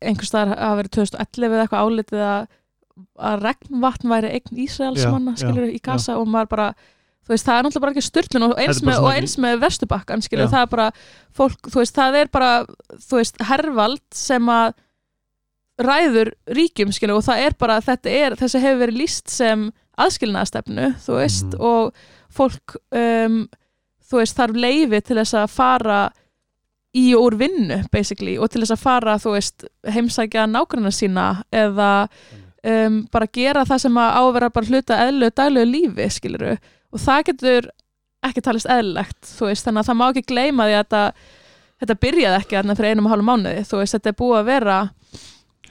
einhvers 0.01 0.29
staðar 0.31 0.53
hafa 0.57 0.77
verið 0.81 0.95
2011 0.97 1.53
eða 1.57 1.65
eitthvað 1.65 1.87
álitið 1.87 2.23
að 2.27 2.47
að 3.21 3.43
regnvatn 3.45 4.09
væri 4.09 4.29
eign 4.33 4.57
Ísraelsmanna 4.63 5.35
Já, 5.35 5.41
skilur 5.43 5.67
já, 5.67 5.73
í 5.77 5.81
Gaza 5.85 6.15
og 6.17 6.29
maður 6.33 6.47
bara 6.55 6.67
þú 7.27 7.33
veist, 7.35 7.45
það 7.47 7.57
er 7.59 7.65
náttúrulega 7.67 7.83
bara 7.85 7.93
ekki 7.97 8.05
styrlun 8.07 8.45
og 8.47 8.53
eins 8.63 8.81
með, 8.87 8.99
og 9.03 9.09
eins 9.13 9.37
með 9.43 9.59
Vesturbakkan 9.65 10.23
skilur, 10.23 10.47
Já. 10.47 10.51
það 10.55 10.61
er 10.65 10.71
bara 10.73 10.89
fólk, 11.35 11.67
þú 11.73 11.81
veist, 11.83 11.95
það 11.99 12.19
er 12.21 12.31
bara 12.31 12.51
þú 13.03 13.19
veist, 13.19 13.41
hervald 13.51 14.03
sem 14.15 14.47
að 14.53 14.73
ræður 15.77 16.31
ríkjum 16.57 16.93
skilur 16.95 17.19
og 17.19 17.25
það 17.27 17.43
er 17.45 17.55
bara, 17.61 17.75
þetta 17.85 18.09
er, 18.09 18.35
þessi 18.39 18.61
hefur 18.63 18.79
verið 18.85 18.97
líst 19.03 19.29
sem 19.29 19.67
aðskilnaðastefnu 20.01 20.87
þú 21.03 21.17
veist, 21.19 21.51
Mhm. 21.51 21.61
og 21.61 21.93
fólk 22.33 22.75
um, 22.91 23.47
þú 24.07 24.21
veist, 24.21 24.37
þarf 24.37 24.55
leifi 24.57 25.01
til 25.03 25.17
þess 25.19 25.33
að 25.37 25.49
fara 25.53 25.99
í 26.97 27.13
og 27.13 27.27
úr 27.27 27.37
vinnu, 27.37 27.83
basically, 27.91 28.37
og 28.41 28.49
til 28.49 28.61
þess 28.63 28.73
að 28.73 28.81
fara, 28.81 29.17
þú 29.21 29.33
veist, 29.35 29.65
heimsækja 29.85 30.47
nágrannar 30.49 30.95
sína 30.95 31.43
eða 31.53 32.07
um, 32.63 33.03
bara 33.11 33.27
gera 33.27 33.65
það 33.67 33.83
sem 33.85 33.93
að 34.01 34.15
á 34.17 34.21
að 34.23 34.33
vera 34.33 34.49
bara 34.49 34.65
hluta 34.71 34.97
eðlu 35.05 35.29
daglegu 35.29 35.69
lífi, 35.71 36.09
skiluru 36.09 36.57
og 36.97 37.03
það 37.05 37.23
getur 37.31 37.69
ekki 38.27 38.43
talist 38.47 38.69
eðlilegt 38.73 39.33
veist, 39.45 39.65
þannig 39.67 39.83
að 39.83 39.89
það 39.91 39.99
má 40.01 40.05
ekki 40.11 40.25
gleyma 40.33 40.65
því 40.67 40.73
að 40.75 40.83
þetta, 40.83 41.01
þetta 41.83 41.97
byrjaði 42.05 42.39
ekki 42.41 42.57
þarna 42.57 42.75
fyrir 42.79 42.93
einum 42.95 43.07
og 43.09 43.13
hálfum 43.13 43.29
mánuði, 43.31 43.65
þú 43.69 43.81
veist, 43.83 43.97
þetta 43.97 44.11
er 44.13 44.17
búið 44.23 44.39
að 44.41 44.47
vera 44.51 44.77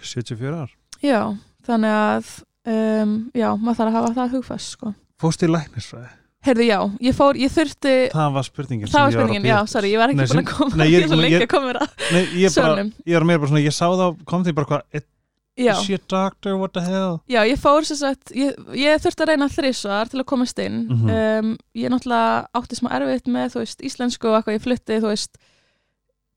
74 0.07 0.61
ár. 0.63 0.71
Já, 1.03 1.21
þannig 1.67 1.97
að 1.97 2.31
um, 2.71 3.17
já, 3.37 3.49
maður 3.59 3.81
þarf 3.81 3.89
að 3.91 3.97
hafa 3.99 4.15
það 4.21 4.37
hugfast, 4.37 4.77
sko. 4.77 4.93
Fórst 5.21 5.43
í 5.43 5.51
læknisfræði? 5.51 6.13
Heyrðu, 6.47 6.67
já, 6.69 6.79
ég 7.09 7.15
fór, 7.17 7.39
ég 7.43 7.51
þurfti 7.51 7.93
það 8.13 8.35
var 8.37 8.45
spurningin 8.47 8.91
það 8.93 9.03
var 9.09 9.15
spurningin, 9.17 9.47
já, 9.51 9.57
sorry, 9.67 9.89
ég 9.91 9.99
var 9.99 10.13
ekki 10.13 10.27
búin 10.31 10.43
að 10.45 10.51
koma 10.53 10.77
nei, 10.79 10.85
ég- 10.87 10.93
ég 10.95 11.03
er 11.03 11.09
ég- 11.11 11.25
mér 11.27 11.81
ég, 12.39 12.53
bara, 12.55 12.55
sölnum 12.55 12.93
ég 13.11 13.17
er 13.19 13.27
meira 13.27 13.41
bara 13.43 13.51
svona, 13.51 13.63
ég 13.65 13.75
sá 13.75 13.87
það 13.91 14.21
kom 14.31 14.45
því 14.47 14.55
bara 14.55 14.69
hvað, 14.71 14.85
is 15.57 15.83
she 15.87 15.95
a 15.95 15.99
doctor, 16.09 16.57
what 16.59 16.73
the 16.75 16.81
hell? 16.85 17.23
Já, 17.29 17.41
ég 17.49 17.57
fór 17.59 17.85
sem 17.89 17.97
sagt, 17.97 18.31
ég, 18.37 18.53
ég 18.77 19.01
þurfti 19.01 19.25
að 19.25 19.29
reyna 19.33 19.49
þrísvar 19.49 20.09
til 20.13 20.21
að 20.21 20.27
komast 20.29 20.59
inn. 20.59 20.87
Mhm. 20.89 21.11
um, 21.11 21.57
ég 21.75 21.89
náttúrulega 21.91 22.47
átti 22.55 22.77
smá 22.77 22.91
erfitt 22.93 23.27
með, 23.27 23.53
þú 23.55 23.63
veist, 23.65 23.81
íslensku 23.81 24.29
og 24.29 24.37
eitthvað, 24.43 24.59
ég 24.59 24.63
flutti, 24.67 25.01
þú 25.01 25.09
veist 25.15 25.39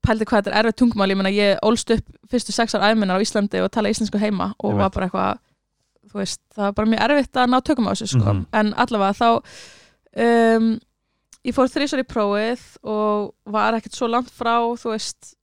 pældi 0.00 0.24
hvað 0.24 0.40
þetta 0.44 0.50
er 0.56 0.64
erfitt 0.64 0.78
tungumál, 0.80 1.10
ég 1.12 1.16
meina 1.20 1.30
ég 1.34 1.58
ólst 1.62 1.90
upp 1.92 2.06
fyrstu 2.32 2.52
sex 2.56 2.72
ár 2.74 2.86
æminnar 2.88 3.20
á 3.20 3.24
Íslandi 3.24 3.60
og 3.60 3.70
tala 3.70 3.90
íslensku 3.92 4.16
heima 4.18 4.54
og 4.64 4.78
var 4.78 4.88
bara 4.94 5.10
eitthvað 5.10 5.38
þú 6.10 6.16
veist, 6.22 6.40
það 6.56 6.64
var 6.64 6.72
bara 6.72 6.88
mjög 6.88 7.02
erfitt 7.04 7.36
að 7.36 7.50
ná 7.52 7.58
tökum 7.60 7.86
á 7.86 7.92
þessu 7.92 8.08
sko, 8.08 8.32
Mhm. 8.32 8.46
en 8.52 8.72
allavega 8.80 9.18
þá 9.20 9.28
um, 10.56 10.80
ég 11.44 11.54
fór 11.54 11.68
þrísvar 11.68 12.00
í 12.02 12.08
prófið 12.08 12.64
og 12.82 13.34
var 13.46 13.76
ekkert 13.76 13.94
svo 13.94 14.08
langt 14.08 14.30
frá, 14.32 14.56
þú 14.80 14.90
veist 14.96 15.34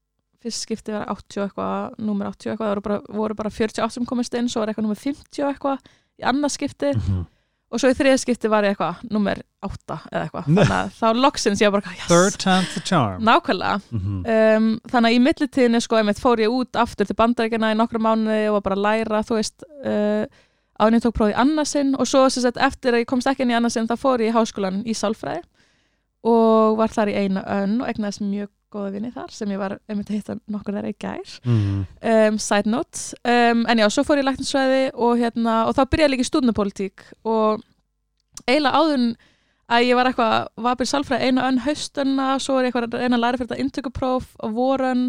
fyrst 0.44 0.66
skipti 0.68 0.94
var 0.94 1.08
80 1.12 1.42
og 1.42 1.48
eitthvað 1.48 1.96
númer 2.10 2.30
80 2.32 2.50
og 2.50 2.54
eitthvað, 2.54 2.68
það 2.68 2.76
voru 2.76 2.86
bara, 2.88 3.00
voru 3.22 3.38
bara 3.40 3.54
48 3.54 3.96
sem 3.98 4.06
komist 4.10 4.38
inn, 4.38 4.50
svo 4.52 4.62
var 4.62 4.72
eitthvað 4.72 4.88
númer 4.88 5.02
50 5.02 5.44
og 5.44 5.50
eitthvað 5.52 5.90
í 6.18 6.30
annað 6.32 6.56
skipti. 6.58 6.94
Mhm. 6.98 7.26
og 7.68 7.82
svo 7.84 7.90
í 7.92 7.96
þriða 8.00 8.20
skipti 8.22 8.48
var 8.48 8.64
ég 8.64 8.72
eitthvað 8.78 9.02
númer 9.12 9.42
8 9.66 9.96
eða 10.08 10.22
eitthvað, 10.24 10.46
þannig 10.48 10.70
að 10.72 10.92
þá 11.02 11.08
loksins 11.20 11.62
ég 11.62 11.74
bara, 11.76 11.96
yes, 11.98 12.08
third 12.08 12.38
time's 12.40 12.74
the 12.78 12.84
charm. 12.88 13.24
Nákvæmlega. 13.28 13.82
Mhm. 13.92 14.22
um, 14.24 14.70
þannig 14.88 15.10
að 15.10 15.18
í 15.18 15.24
millitíðinni 15.26 15.82
sko 15.84 16.00
einmitt 16.00 16.22
fór 16.24 16.40
ég 16.40 16.54
út 16.54 16.80
aftur 16.80 17.10
til 17.10 17.18
bandaríkina 17.18 17.74
í 17.74 17.80
nokkra 17.80 18.00
mánuði 18.00 18.48
og 18.48 18.60
var 18.60 18.68
bara 18.70 18.80
að 18.80 18.86
læra 18.88 19.24
þú 19.28 19.42
veist 19.42 19.68
uh, 19.84 20.24
en 20.80 20.94
ég 20.94 21.04
tók 21.04 21.16
prófið 21.18 21.34
í 21.34 21.40
annarsinn 21.42 21.96
og 21.98 22.08
svo 22.08 22.28
sagt, 22.30 22.60
eftir 22.62 22.94
að 22.94 23.04
ég 23.04 23.10
komst 23.10 23.28
ekki 23.30 23.44
inn 23.46 23.52
í 23.52 23.58
annarsinn 23.58 23.90
þá 23.90 23.96
fór 24.00 24.22
ég 24.22 24.32
í 24.32 24.36
háskólan 24.36 24.84
í 24.86 24.94
Sálfræði 24.96 25.42
og 26.28 26.78
var 26.80 26.94
þar 26.94 27.12
í 27.12 27.18
eina 27.18 27.44
önn 27.58 27.80
og 27.82 27.90
egnaðist 27.90 28.24
mjög 28.26 28.52
góða 28.78 28.92
vinni 28.96 29.12
þar 29.16 29.32
sem 29.36 29.52
ég 29.56 29.60
var 29.62 29.78
einmitt 29.90 30.12
að 30.14 30.20
hitta 30.20 30.38
nokkur 30.54 30.78
þeirra 30.78 30.94
í 30.94 30.98
gær 31.04 31.34
Mhm. 31.44 31.86
um, 32.14 32.38
side 32.48 32.70
note 32.70 33.18
um, 33.26 33.66
en 33.68 33.82
já, 33.84 33.88
svo 33.92 34.04
fór 34.08 34.22
ég 34.22 34.26
í 34.26 34.30
lækninsvæði 34.30 34.84
og, 34.96 35.18
hérna, 35.22 35.58
og 35.68 35.76
þá 35.78 35.84
byrjaði 35.92 36.14
líka 36.16 36.26
í 36.28 36.30
stúdnapólitík 36.32 37.08
og 37.26 37.64
eiginlega 38.48 38.78
áðun 38.82 39.08
að 39.68 39.84
ég 39.90 39.98
var 40.00 40.08
eitthvað, 40.08 40.36
var 40.64 40.76
byrjað 40.80 40.94
sálfræði 40.94 41.28
einu 41.28 41.42
önn 41.44 41.58
haustunna, 41.66 42.28
svo 42.40 42.54
var 42.56 42.64
ég 42.64 42.72
eitthvað 42.72 42.94
að 43.02 43.08
að 43.18 43.20
læra 43.24 43.38
fyrir 43.42 43.50
þetta 43.50 43.64
inntökupróf 43.66 44.30
á 44.40 44.48
vorun 44.56 45.02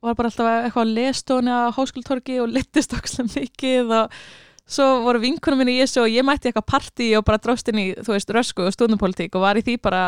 og 0.00 0.08
var 0.08 0.16
bara 0.20 0.30
alltaf 0.30 0.48
eitthvað 0.64 0.86
að 0.86 0.94
lestóni 0.96 1.52
á 1.52 1.68
háskólatorgi 1.76 2.38
og 2.44 2.48
litist 2.52 2.92
okkur 2.96 3.28
mikið 3.34 3.92
og 3.98 4.16
svo 4.64 4.86
voru 5.04 5.20
vinkunum 5.20 5.60
minni 5.60 5.74
í 5.76 5.82
þessu 5.82 6.00
og 6.06 6.08
ég 6.14 6.24
mætti 6.24 6.48
eitthvað 6.48 6.70
partí 6.72 7.10
og 7.18 7.24
bara 7.28 7.36
dróst 7.44 7.68
inn 7.68 7.82
í, 7.82 7.86
þú 8.00 8.14
veist, 8.16 8.32
rösku 8.32 8.64
og 8.64 8.72
stúdnapólitík 8.72 9.36
og 9.36 9.44
var 9.44 9.60
í 9.60 9.64
því 9.66 9.76
bara 9.84 10.04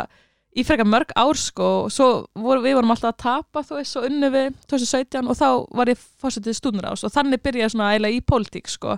í 0.56 0.62
frekar 0.64 0.88
mörg 0.88 1.10
ár 1.20 1.36
sko 1.36 1.66
og 1.84 1.90
svo 1.92 2.06
voru, 2.40 2.62
við 2.64 2.76
vorum 2.78 2.90
alltaf 2.94 3.10
að 3.12 3.18
tapa 3.22 3.62
þú 3.68 3.76
veist, 3.76 3.92
svo 3.92 4.02
unnu 4.08 4.30
við 4.32 4.46
2017 4.72 5.28
og 5.28 5.36
þá 5.36 5.48
var 5.76 5.90
ég 5.92 6.00
fórsetið 6.22 6.56
stúdnarás 6.56 7.04
og 7.04 7.12
þannig 7.12 7.42
byrjaði 7.44 7.74
svona 7.74 7.90
eiginlega 7.92 8.16
í 8.16 8.22
pólitík 8.32 8.70
sko 8.72 8.94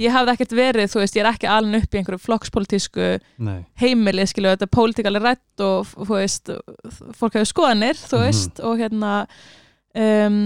ég 0.00 0.14
hafði 0.16 0.32
ekkert 0.36 0.54
verið, 0.56 0.88
þú 0.94 1.02
veist, 1.02 1.18
ég 1.18 1.24
er 1.26 1.30
ekki 1.34 1.50
alveg 1.52 1.84
upp 1.84 1.94
í 1.94 2.00
einhverju 2.00 2.22
flokkspolítísku 2.24 3.08
Nei. 3.44 3.58
heimili 3.82 4.24
skilju, 4.30 4.54
þetta 4.56 4.68
er 4.70 4.74
pólitík 4.78 5.10
alveg 5.10 5.26
rætt 5.28 5.64
og 5.68 5.92
þú 6.00 6.12
veist, 6.16 6.52
fólk 7.20 7.36
hefur 7.36 7.52
skoðanir 7.52 8.00
þú 8.00 8.16
Mhm. 8.22 8.24
veist, 8.24 8.60
og 8.64 8.78
hérna 8.80 9.12
um, 9.96 10.38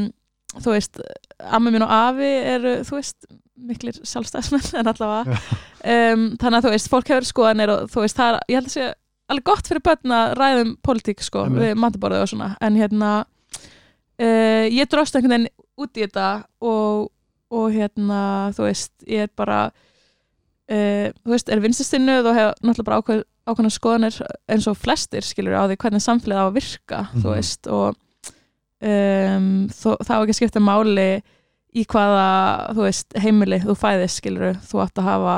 þú 0.58 0.72
veist 0.74 0.98
amma 1.46 1.70
mín 1.70 1.84
og 1.86 1.92
afi 1.94 2.30
eru, 2.56 2.74
þú 2.86 2.98
veist 2.98 3.30
miklir 3.60 3.92
sjálfstæðsmenn 4.08 4.74
en 4.80 4.88
allavega 4.90 5.36
um, 5.84 6.22
þannig 6.40 6.58
að 6.58 6.64
þú 6.66 6.70
veist, 6.74 6.90
fólk 6.90 7.10
hefur 7.12 7.28
skoðanir 7.28 7.72
og 7.74 7.90
þú 7.92 8.02
veist, 8.06 8.16
það 8.18 8.32
er, 8.34 8.40
ég 8.50 8.58
held 8.60 8.70
að 8.70 8.74
sé 8.74 8.88
alveg 9.30 9.44
gott 9.46 9.68
fyrir 9.70 9.82
börn 9.86 10.14
að 10.16 10.34
ræðum 10.40 10.72
pólitík 10.86 11.22
sko, 11.22 11.44
Einmitt. 11.46 11.62
við 11.62 11.78
mataborðið 11.84 12.24
og 12.26 12.30
svona 12.32 12.48
en 12.60 12.76
hérna 12.80 13.10
uh, 14.20 14.66
ég 14.68 14.88
dróst 14.90 15.14
einhvern 15.16 15.36
veginn 15.36 15.48
út 15.80 15.96
í 15.96 16.04
þetta 16.04 16.26
og, 16.60 17.08
og 17.54 17.70
hérna 17.72 18.20
þú 18.56 18.66
veist, 18.68 18.92
ég 19.08 19.26
er 19.28 19.32
bara 19.38 19.60
uh, 19.70 21.08
þú 21.24 21.34
veist, 21.34 21.48
er 21.54 21.62
vinstistinnuð 21.64 22.28
og 22.30 22.36
hef 22.40 22.52
náttúrulega 22.60 22.88
bara 22.90 23.00
ákveð, 23.02 23.22
ákveðna 23.50 23.72
skoðanir 23.74 24.18
eins 24.52 24.68
og 24.70 24.76
flestir 24.78 25.24
skilur 25.26 25.56
á 25.56 25.64
því 25.70 25.78
hvernig 25.82 26.04
samfélagið 26.04 26.42
á 26.42 26.48
að 26.50 26.56
virka 26.60 27.02
þú 27.14 27.24
Mhm. 27.24 27.34
veist 27.38 27.70
og 27.70 27.96
um, 28.80 29.48
þó, 29.74 29.88
það 30.00 30.16
á 30.16 30.20
ekki 30.24 30.34
að 30.34 30.38
skipta 30.40 30.62
máli 30.64 31.08
í 31.70 31.84
hvaða 31.86 32.74
þú 32.74 32.84
veist, 32.86 33.16
heimili 33.22 33.58
þú 33.62 33.76
fæðist 33.78 34.20
skilur 34.20 34.56
þú 34.66 34.80
átt 34.84 34.98
að 35.00 35.06
hafa 35.10 35.34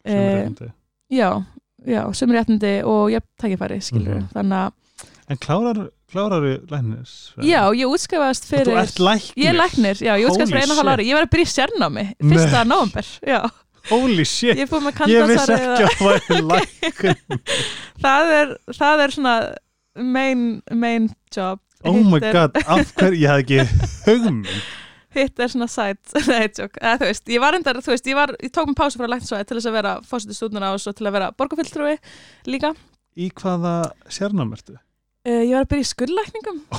Sem 0.00 0.16
eh, 0.16 0.36
reyndi. 0.40 0.70
já, 1.12 1.28
já, 1.86 2.02
sem 2.14 2.30
réttindi 2.30 2.74
og 2.84 3.10
ég 3.10 3.22
tækifæri 3.40 3.80
skilur 3.80 4.20
Mhm. 4.20 4.28
þannig 4.34 4.66
að, 4.66 4.72
En 5.30 5.36
klárar, 5.38 5.88
kláraru 6.12 6.56
læknis? 6.70 7.32
já, 7.38 7.62
ég 7.72 7.86
útskrifaðist 7.86 8.44
Þú 8.44 8.50
fyrir 8.56 8.78
ert 8.82 8.98
læknir? 8.98 9.44
ég 9.44 9.48
er 9.48 9.54
læknir, 9.54 9.94
já, 10.02 10.12
ég 10.18 10.26
útskrifaðist 10.26 10.52
fyrir 10.52 10.62
einu 10.66 10.74
shit. 10.74 10.98
ári. 10.98 11.06
Ég 11.06 11.14
var 11.14 11.26
að 11.26 11.30
byrja 11.30 11.50
sérnámi, 11.54 12.04
fyrsta 12.20 12.64
november 12.66 13.04
já, 13.26 13.50
Holy 13.90 14.24
shit, 14.24 14.56
ég 14.58 14.68
ég 15.08 15.26
vissi 15.28 15.52
ekki 15.52 15.84
að 15.86 15.94
það 15.96 16.20
væri 16.28 16.42
læknir. 16.50 17.16
Það 18.02 18.32
er, 18.40 18.56
það 18.76 19.00
er 19.04 19.10
svona 19.10 19.34
main, 19.96 20.62
main 20.72 21.08
job. 21.34 21.58
Oh 21.84 21.94
my 22.04 22.18
god, 22.20 22.50
af 22.66 22.92
hverju, 22.94 23.20
ég 23.22 23.28
hafði 23.30 23.44
ekki 23.44 23.60
hugmynd 24.06 24.46
hitt 25.16 25.40
er 25.42 25.50
svona 25.52 25.68
eða, 26.80 26.98
þú 27.00 27.08
veist, 27.08 27.32
ég 27.34 27.42
var 27.42 27.56
endar, 27.58 27.80
þú 27.82 27.94
veist, 27.94 28.06
ég 28.10 28.18
var 28.18 28.34
ég 28.38 28.52
tók 28.54 28.70
mér 28.70 28.78
pásu 28.78 29.00
frá 29.00 29.08
læknisvæði 29.10 29.48
til 29.48 29.58
þess 29.58 29.70
að 29.70 29.76
vera 29.78 29.94
fósiti 30.06 30.36
stúdnuna 30.36 30.72
og 30.74 30.82
svo 30.82 30.94
til 30.96 31.08
að 31.08 31.16
vera 31.18 31.32
borgarfylltrúi 31.36 31.96
líka, 32.50 32.74
Í 33.18 33.26
hvaða 33.34 33.74
sérnám 34.08 34.52
ertu? 34.54 34.76
uh, 35.26 35.42
ég 35.42 35.54
var 35.56 35.66
að 35.66 35.70
byrja 35.72 35.86
í 35.86 35.90
skurðlækningum. 35.90 36.60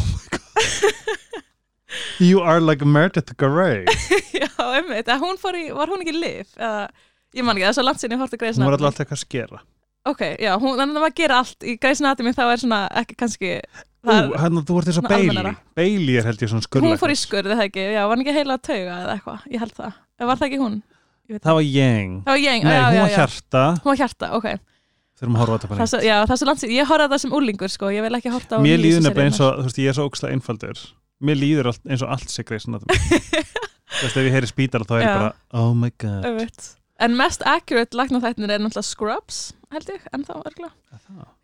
You 2.23 2.39
are 2.39 2.61
like 2.63 2.85
Meredith 2.85 3.35
Grey. 3.35 3.83
Já, 4.41 4.47
einmitt, 4.77 5.07
eða 5.09 5.19
hún 5.19 5.39
fór 5.41 5.57
í, 5.59 5.65
var 5.75 5.91
hún 5.91 6.03
ekki 6.05 6.15
lif 6.15 6.55
eða, 6.55 6.87
ég 7.35 7.43
man 7.43 7.57
ekki, 7.57 7.65
það 7.65 7.71
er 7.73 7.77
svo 7.77 7.85
langt 7.87 8.03
sinni 8.03 8.15
ég 8.15 8.21
horfði 8.23 8.39
Hún 8.39 8.69
var 8.69 8.77
alltaf 8.77 8.91
alltaf 8.91 9.03
eitthvað 9.03 9.19
að 9.19 9.25
skera. 9.25 9.61
Ok, 10.07 10.21
já, 10.41 10.51
hún, 10.57 10.77
þannig 10.79 10.97
að 10.97 11.03
maður 11.03 11.17
gera 11.19 11.39
allt 11.43 11.65
í 11.67 11.75
Grey's 11.77 11.99
Anatomy 12.01 12.31
þá 12.33 12.43
er 12.47 12.61
svona 12.63 12.79
ekki 13.03 13.17
kannski 13.19 13.51
Það 14.01 14.17
er, 14.17 14.31
hérna 14.41 14.61
þú 14.65 14.77
ert 14.79 14.87
eins 14.89 14.97
og 14.97 15.05
Bailey. 15.11 15.51
Bailey 15.77 16.15
er 16.17 16.25
held 16.25 16.39
ég 16.41 16.49
svona 16.49 16.65
skurðlæknis 16.65 16.95
hún 16.95 17.01
fór 17.03 17.11
í 17.13 17.17
skurð, 17.21 17.51
eða 17.53 17.65
ekki, 17.67 17.83
já, 17.93 18.01
var 18.09 18.15
hún 18.17 18.23
ekki 18.25 18.33
heila 18.39 18.55
að 18.57 18.63
tauga 18.65 18.95
eða 18.97 19.13
eitthvað, 19.13 19.39
ég 19.53 19.59
held 19.61 19.75
það, 19.77 19.91
var 20.31 20.39
það 20.41 20.47
ekki 20.47 20.59
hún? 20.61 20.75
Það 21.31 21.53
var 21.57 21.65
Yang. 21.67 22.15
Það 22.25 22.31
var 22.33 22.41
ég, 22.41 22.63
Nei, 22.65 22.73
já, 22.73 22.81
hún 22.81 22.95
já, 22.97 23.01
var 23.01 23.11
já. 23.11 23.15
hjarta. 23.21 23.61
Hún 23.83 23.89
var 23.91 23.99
hjarta, 24.01 24.25
ok. 24.39 24.47
Þurfum 25.21 25.35
að 25.37 25.41
horfa 25.43 25.53
á 25.53 25.57
þetta 25.61 25.69
bara 25.69 25.79
það, 25.83 25.89
svo- 25.91 26.01
já, 26.01 26.15
það 26.25 26.33
er 26.33 26.39
svo 26.41 26.47
langt 26.49 26.61
síðan, 26.63 26.75
ég 26.75 26.89
horfði 26.89 27.05
að 27.05 27.11
það 27.13 27.21
sem 27.21 27.35
úlingur 27.37 27.71
sko, 27.71 27.85
ég 27.93 28.01
vil 28.01 28.17
ekki 28.17 28.33
horta 28.33 28.57
á 28.57 28.59
Mér 28.59 28.81
nýjustu 28.81 28.87
líður 28.89 29.03
nefnilega 29.05 29.29
eins 29.29 29.39
og, 29.45 29.51
þú 29.53 29.65
veist, 29.69 29.79
ég 29.81 29.87
er 29.91 29.95
svo 29.99 30.05
ókslega 30.09 30.33
einfaldur. 30.33 30.77
Mér 31.21 31.37
líður 31.37 31.69
eins 31.69 32.01
og 32.01 32.09
allt 32.09 32.29
svona 32.33 32.81
Þú 33.91 34.01
veist, 34.01 34.17
ef 34.17 34.25
Oh 39.71 39.77
en 39.77 39.79
held 39.79 39.89
ég, 39.93 40.07
en 40.13 40.23
þá 40.27 40.33
örgulega 40.41 40.71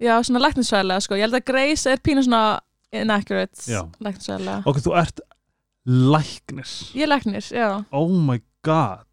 já, 0.04 0.14
svona 0.28 0.42
læknisvæðilega 0.44 1.04
sko, 1.06 1.16
ég 1.16 1.28
held 1.28 1.38
að 1.40 1.46
Grace 1.48 1.92
er 1.92 2.02
pínu 2.04 2.24
svona 2.26 2.60
inaccurate 2.92 3.84
læknisvæðilega 4.04 4.68
Ok, 4.68 4.82
þú 4.84 4.96
ert 5.00 5.22
læknir. 5.88 6.68
Ég 6.98 7.06
er 7.06 7.12
læknir, 7.14 7.46
já, 7.56 7.70
Oh 7.96 8.12
my 8.12 8.42
god. 8.68 9.06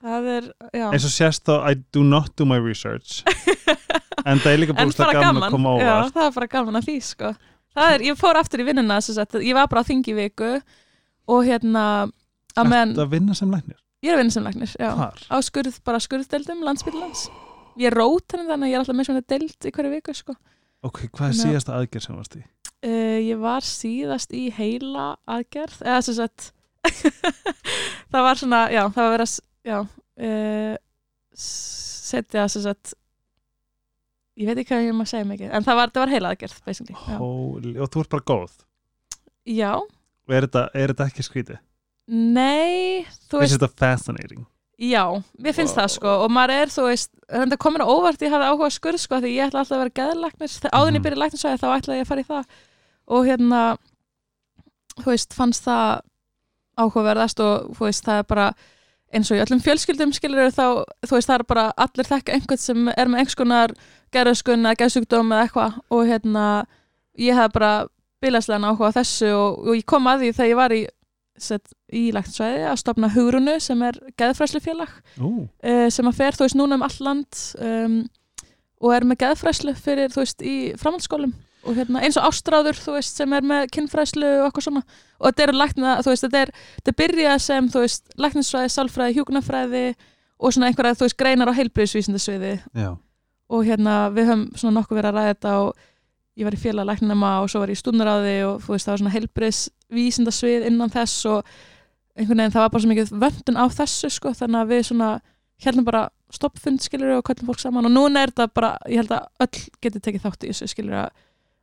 Það 0.00 0.26
er 0.32 0.48
já, 0.74 0.86
eins 0.90 1.06
og 1.06 1.12
sést 1.14 1.44
þá 1.46 1.54
I 1.70 1.76
do 1.94 2.02
not 2.02 2.32
do 2.36 2.46
my 2.48 2.58
research. 2.58 3.20
En 4.28 4.36
það 4.42 4.52
er 4.52 4.58
líka 4.60 4.74
en 4.74 4.90
búin 4.90 4.96
bara 4.98 5.16
gaman, 5.16 5.44
að 5.46 5.54
koma 5.54 5.70
á 5.72 5.76
já, 5.80 5.92
það 6.12 6.26
er 6.26 6.32
bara 6.34 6.48
gaman 6.52 6.76
að 6.76 6.88
því 6.90 6.96
sko. 7.06 7.28
Það 7.72 7.92
er, 7.94 8.02
ég 8.10 8.18
fór 8.20 8.36
aftur 8.36 8.60
í 8.60 8.66
sagt, 9.00 9.38
ég 9.40 9.54
var 9.56 9.68
bara 9.70 9.80
á 9.80 9.88
þingi 9.88 10.14
viku 10.18 10.50
og 11.30 11.46
hérna 11.46 11.84
að 12.58 12.66
meðan, 12.68 12.92
Ertu 12.92 13.04
að 13.06 13.14
vinna 13.14 13.34
sem 13.38 13.54
læknir? 13.54 13.78
ég 14.02 14.10
er 14.10 14.16
að 14.16 14.20
vinna 14.24 14.34
sem 14.34 14.44
læknir 14.44 14.74
já, 14.76 14.90
Hvar? 14.96 15.22
á 15.30 15.36
skurð, 15.40 15.80
bara 15.84 16.00
skurðdeldum 16.02 16.64
landsbygglands 16.66 17.28
ég 17.78 17.92
rót 17.94 18.32
henni 18.32 18.48
þannig 18.48 18.66
að 18.66 18.70
ég 18.70 18.78
er 18.78 18.82
alltaf 18.84 18.96
með 18.98 19.08
svona 19.10 19.26
deild 19.34 19.68
í 19.68 19.74
hverju 19.76 19.92
viku 19.96 20.14
sko 20.16 20.36
Ok, 20.80 21.02
hvað 21.12 21.26
er 21.26 21.34
að- 21.34 21.40
síðasta 21.42 21.76
aðgerð 21.76 22.06
sem 22.06 22.16
varst 22.16 22.36
í? 22.38 22.42
Uh, 22.80 23.18
ég 23.20 23.36
var 23.42 23.60
síðast 23.66 24.30
í 24.32 24.46
heila 24.56 25.10
aðgerð 25.28 25.82
eða 25.84 26.00
sem 26.06 26.16
sagt 26.16 26.52
það 28.10 28.22
var 28.24 28.38
svona, 28.40 28.60
já, 28.72 28.86
það 28.88 29.04
var 29.04 29.12
verið 29.12 29.34
að 29.74 29.90
uh, 30.24 30.76
setja 31.36 32.46
sem 32.48 32.64
sagt 32.64 32.94
ég 34.40 34.48
veit 34.48 34.62
ekki 34.62 34.72
hvað 34.72 34.86
ég 34.88 34.96
maður 34.96 35.12
segja 35.12 35.28
mikið 35.28 35.52
en 35.56 35.66
það 35.66 35.80
var, 35.80 35.92
var 36.00 36.12
heila 36.14 36.32
aðgerð, 36.32 36.60
Holy, 37.20 37.74
og 37.76 37.90
þú 37.92 38.04
ert 38.04 38.14
bara 38.16 38.26
góð 38.32 38.54
já 39.50 39.72
og 39.76 40.32
er 40.36 40.46
þetta, 40.46 40.64
er 40.72 40.94
þetta 40.94 41.08
ekki 41.10 41.26
skrítið? 41.26 41.60
nei, 42.10 43.04
þú 43.28 43.42
veist 43.42 43.58
þetta 43.58 43.70
fascinating? 43.76 44.46
Já, 44.80 45.04
mér 45.38 45.52
finnst 45.54 45.76
Wow. 45.76 45.82
það 45.84 45.90
sko 45.94 46.12
og 46.24 46.30
maður 46.32 46.54
er, 46.56 46.70
þú 46.72 46.84
veist, 46.88 47.10
þetta 47.28 47.56
komin 47.60 47.82
á 47.84 47.92
óvart 47.92 48.22
ég 48.24 48.32
hafði 48.32 48.48
áhuga 48.50 48.66
að 48.70 48.76
skurð 48.78 49.00
sko, 49.02 49.20
því 49.20 49.32
ég 49.36 49.46
ætla 49.50 49.60
alltaf 49.60 49.76
að 49.76 49.82
vera 49.84 49.96
geðlæknir 50.00 50.52
þegar 50.56 50.76
áðun 50.78 50.94
ég 50.94 51.00
Mhm. 51.00 51.04
byrja 51.04 51.20
læknisvæði 51.22 51.60
þá 51.60 51.68
ætla 51.76 51.96
ég 51.98 52.04
að 52.04 52.10
fara 52.10 52.20
í 52.20 52.28
það 52.30 52.44
og 53.10 53.26
hérna 53.26 53.60
þú 55.00 55.06
veist, 55.12 55.34
fannst 55.36 55.64
það 55.64 56.00
áhugaverðast 56.80 57.40
og 57.44 57.70
þú 57.76 57.86
veist, 57.86 58.04
það 58.06 58.18
er 58.18 58.28
bara 58.30 58.46
eins 59.12 59.30
og 59.30 59.36
í 59.36 59.42
öllum 59.42 59.60
fjölskyldum 59.64 60.12
skilur 60.14 60.52
þá, 60.54 60.66
þú 61.04 61.16
veist, 61.16 61.28
það 61.28 61.38
er 61.40 61.46
bara 61.50 61.64
allir 61.76 62.06
þekka 62.06 62.32
einhvern 62.36 62.58
sem 62.62 62.88
er 62.94 63.06
með 63.10 63.18
einhvers 63.24 63.34
konar 63.40 63.72
gerðuskun 64.14 64.66
eða 64.70 65.42
eitthvað 65.44 65.80
og 65.90 66.06
hérna 66.06 66.44
ég 67.18 67.34
hef 67.34 67.52
bara 67.52 67.86
bilaslega 68.22 68.70
áhuga 68.70 68.92
þessu 68.94 69.32
og, 69.34 69.58
og 69.66 69.74
ég 69.76 69.84
kom 69.84 70.06
að 70.06 70.20
því 70.24 70.32
þegar 70.36 70.50
ég 70.52 70.56
var 70.60 70.70
í 70.76 70.86
sett, 71.44 71.74
í 71.92 72.08
læknsvæði 72.14 72.64
að 72.70 72.80
stopna 72.82 73.10
Hugrunu 73.12 73.58
sem 73.62 73.82
er 73.86 73.98
geðfræslu 74.20 74.62
félag 74.64 74.92
Ú, 75.18 75.46
uh, 75.46 75.86
sem 75.92 76.08
að 76.10 76.18
fer, 76.18 76.38
þú 76.38 76.46
veist, 76.46 76.58
núna 76.58 76.78
um 76.78 76.86
all 76.86 76.98
land 77.06 77.44
um, 77.58 78.00
og 78.80 78.96
er 78.96 79.06
með 79.08 79.22
geðfræslu 79.24 79.76
fyrir, 79.76 80.12
þú 80.12 80.22
veist, 80.24 80.42
í 80.42 80.56
framhaldsskólum 80.80 81.34
og 81.68 81.76
hérna, 81.76 82.00
eins 82.04 82.16
og 82.16 82.24
ástráður, 82.30 82.78
þú 82.80 82.94
veist, 82.96 83.18
sem 83.20 83.32
er 83.36 83.44
með 83.44 83.66
kinnfræslu 83.74 84.24
og 84.38 84.46
eitthvað 84.46 84.64
svona. 84.64 84.82
Og 85.20 85.26
þetta 85.28 85.44
er 85.44 85.52
lækna, 85.60 85.96
þú 86.00 86.14
veist, 86.14 86.24
þetta 86.24 86.40
er 86.40 86.52
þetta 86.78 86.94
byrja 87.02 87.34
sem, 87.44 87.68
þú 87.68 87.82
veist, 87.84 88.08
læknisfræði, 88.24 88.72
sálfræði, 88.72 89.16
hjúkunarfræði 89.18 89.84
og 90.40 90.54
svona 90.56 90.70
einhverja, 90.70 90.96
þú 90.96 91.06
veist, 91.06 91.18
greinar 91.20 91.52
á 91.52 91.58
heilbriðsvísindasviði 91.58 92.54
og 93.50 93.66
hérna, 93.66 93.96
við 94.14 94.30
höfum 94.30 94.46
svona 94.56 94.78
nokkuð 94.78 95.00
verið 95.00 95.10
að 95.10 95.18
ræða 95.18 95.34
þetta 95.34 95.54
og 95.60 95.86
ég 96.38 96.46
var 96.46 96.56
í 96.56 96.60
félag 96.60 96.88
læknama 96.88 97.32
og 97.42 97.50
svo 97.50 97.62
var 97.62 97.72
ég 97.72 97.78
í 97.78 97.80
stúnaráði 97.80 98.36
og 98.46 98.62
þú 98.64 98.74
veist, 98.74 98.86
það 98.86 98.92
var 98.92 99.02
svona 99.02 99.14
heilbriðsvísindasvið 99.16 100.68
innan 100.70 100.92
þess 100.94 101.26
og 101.30 101.50
einhvern 102.16 102.42
veginn 102.42 102.54
það 102.54 102.64
var 102.64 102.72
bara 102.74 102.84
svo 102.84 102.92
mikið 102.92 103.12
vöndun 103.24 103.60
á 103.60 103.66
þessu 103.74 104.10
sko, 104.14 104.32
þannig 104.36 104.60
að 104.60 104.72
við 104.74 104.86
svona 104.90 105.10
heldum 105.64 105.86
bara 105.88 106.04
stoppfund 106.32 106.84
skilur 106.84 107.18
og 107.18 107.26
köllum 107.26 107.50
fólk 107.50 107.60
saman 107.60 107.88
og 107.88 107.92
núna 107.92 108.22
er 108.24 108.32
þetta 108.32 108.46
bara, 108.54 108.70
ég 108.88 109.02
held 109.02 109.12
að 109.16 109.26
öll 109.44 109.64
getur 109.82 110.04
tekið 110.06 110.24
þátt 110.24 110.46
í 110.46 110.52
þessu 110.52 110.70
skilur 110.70 111.02
að 111.02 111.10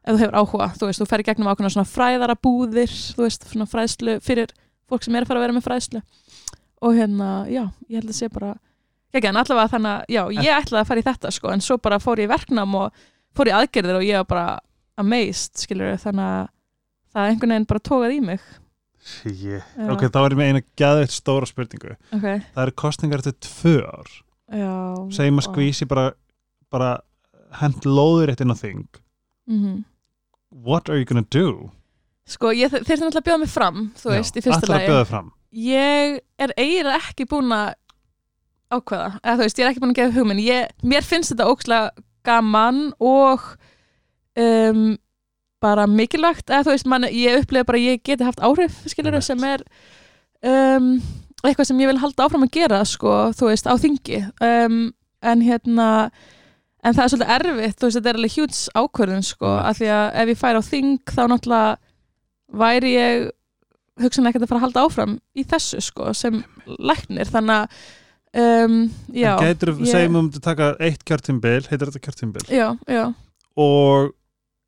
ef 0.07 0.15
þú 0.15 0.21
hefur 0.21 0.37
áhuga, 0.39 0.69
þú 0.77 0.87
veist, 0.89 1.01
þú 1.01 1.09
fer 1.09 1.23
í 1.23 1.27
gegnum 1.27 1.49
ákveðna 1.51 1.73
svona 1.73 1.89
fræðara 1.91 2.37
búðir, 2.39 2.93
þú 3.17 3.25
veist, 3.25 3.47
svona 3.51 3.67
fræðslu 3.67 4.17
fyrir 4.23 4.53
fólk 4.87 5.03
sem 5.03 5.17
er 5.17 5.25
að 5.25 5.31
fara 5.31 5.41
að 5.41 5.45
vera 5.47 5.57
með 5.57 5.65
fræðslu. 5.67 6.01
Og 6.87 6.95
hérna, 6.95 7.31
já, 7.51 7.63
ég 7.89 7.99
held 7.99 8.13
að 8.13 8.19
sé 8.19 8.29
bara 8.31 8.53
ekki, 9.11 9.27
en 9.27 9.39
allavega 9.41 9.73
þannig 9.73 9.91
að, 9.91 10.13
já, 10.15 10.21
ég 10.37 10.59
ætlaði 10.61 10.79
að 10.79 10.89
fara 10.91 11.03
í 11.03 11.07
þetta 11.09 11.33
sko, 11.35 11.51
en 11.51 11.63
svo 11.65 11.79
bara 11.83 11.99
fór 11.99 12.21
ég 12.21 12.29
í 12.29 12.31
verknám 12.31 12.77
og 12.79 13.03
fór 13.37 13.51
í 13.51 13.55
aðgerðir 13.57 13.99
og 13.99 14.05
ég 14.07 14.21
var 14.21 14.29
bara 14.31 14.45
amazed, 14.97 15.57
skilur, 15.61 15.97
þannig 16.01 16.29
að 16.33 16.47
það 17.13 17.31
einhvern 17.31 17.53
veginn 17.55 17.69
bara 17.71 17.85
tókað 17.89 18.15
í 18.15 18.21
mig 18.25 18.45
yeah. 19.25 19.65
Já. 19.77 19.89
ok, 19.93 20.07
þá 20.11 20.19
er 20.23 20.33
ég 20.33 20.39
með 20.39 20.51
eina 20.51 20.63
gæðveitt 20.81 21.13
stóra 21.15 21.49
spurningu 21.49 21.93
ok, 21.95 22.25
það 22.55 22.63
eru 22.65 22.77
kostningar 22.83 23.23
til 23.25 23.35
tvö 23.47 23.75
ár 23.87 24.15
já 24.57 24.73
segjum 25.15 25.41
að 25.41 25.47
skvísi 25.49 25.87
bara, 25.89 26.07
bara 26.73 26.95
hend 27.61 27.85
lóður 27.87 28.33
eitt 28.33 28.43
inn 28.43 28.53
á 28.53 28.57
þing 28.57 28.83
mm 29.47 29.77
what 30.51 30.89
are 30.89 30.97
you 30.97 31.05
gonna 31.05 31.25
do? 31.29 31.69
Sko, 32.27 32.51
ég 32.55 32.71
þ- 32.71 32.83
þyrfti 32.83 33.03
náttúrulega 33.03 33.21
að 33.21 33.27
bjóða 33.27 33.41
mig 33.43 33.51
fram, 33.51 33.81
þú 33.99 34.13
veist, 34.13 34.37
í 34.37 34.43
fyrsta 34.43 34.67
lagi. 34.67 35.19
Ég 35.63 36.17
er 36.43 36.53
eiginlega 36.57 36.99
ekki 36.99 37.27
búin 37.29 37.51
að 37.55 37.73
ákveða, 38.71 39.09
eða 39.23 39.35
þú 39.37 39.45
veist, 39.45 39.59
ég 39.59 39.65
er 39.65 39.71
ekki 39.71 39.83
búin 39.83 39.93
að 39.93 39.99
gefa 40.01 40.15
hugminn. 40.17 40.41
Ég, 40.43 40.73
mér 40.83 41.07
finnst 41.07 41.31
þetta 41.31 41.47
ókslega 41.47 41.91
gaman 42.27 42.81
og 42.99 43.43
um, 44.37 44.97
bara 45.63 45.87
mikilvægt, 45.89 46.51
eða 46.51 46.67
þú 46.67 46.75
veist, 46.75 46.89
man, 46.89 47.07
ég 47.09 47.41
upplifa 47.41 47.67
bara 47.67 47.81
ég 47.81 48.03
geti 48.05 48.27
haft 48.27 48.43
áhrif, 48.45 48.83
skilur 48.85 49.15
Einmitt. 49.17 49.25
sem 49.25 49.45
er 49.47 49.63
um, 50.45 50.91
eitthvað 51.41 51.71
sem 51.71 51.81
ég 51.81 51.89
vil 51.89 52.01
halda 52.03 52.27
áfram 52.27 52.45
að 52.45 52.53
gera, 52.59 52.83
sko, 52.85 53.15
þú 53.37 53.49
veist, 53.49 53.69
á 53.69 53.73
þingi. 53.81 54.21
Um, 54.43 54.77
en 55.25 55.41
hérna, 55.41 55.87
en 56.85 56.93
það 56.93 57.03
er 57.03 57.13
svolítið 57.13 57.33
erfitt, 57.39 57.79
þú 57.79 57.89
veist, 57.89 57.97
þetta 57.97 58.11
er 58.11 58.21
alveg 58.21 58.37
hjúts 58.37 58.61
ákvörðun, 58.77 59.25
sko, 59.25 59.49
Einmitt. 59.55 59.71
af 59.71 59.81
því 59.81 59.91
að 59.97 60.05
ef 60.21 60.33
ég 60.33 60.41
færi 60.43 60.61
á 60.61 60.63
þing, 60.69 61.01
þá 61.15 61.23
náttúrulega 61.33 61.75
væri 62.61 62.93
ég 62.93 63.27
hugsanlega 64.01 64.35
ekkert 64.35 64.45
að 64.45 64.51
fara 64.51 64.59
að 64.59 64.65
halda 64.67 64.83
áfram 64.85 65.15
í 65.37 65.45
þessu 65.47 65.81
sko 65.83 66.11
sem 66.17 66.41
læknir 66.77 67.29
þannig 67.31 67.63
að 67.63 67.79
um, 68.37 68.77
já, 69.13 69.31
en 69.37 69.43
gætur 69.47 69.73
þú 69.79 69.89
segjum 69.89 70.15
um 70.21 70.29
að 70.29 70.41
taka 70.45 70.69
eitt 70.79 71.03
kjörtimbil 71.07 71.59
heitir 71.67 71.87
þetta 71.89 72.03
kjörtimbil 72.07 72.45
já, 72.53 72.67
já, 72.87 73.03
og 73.57 74.11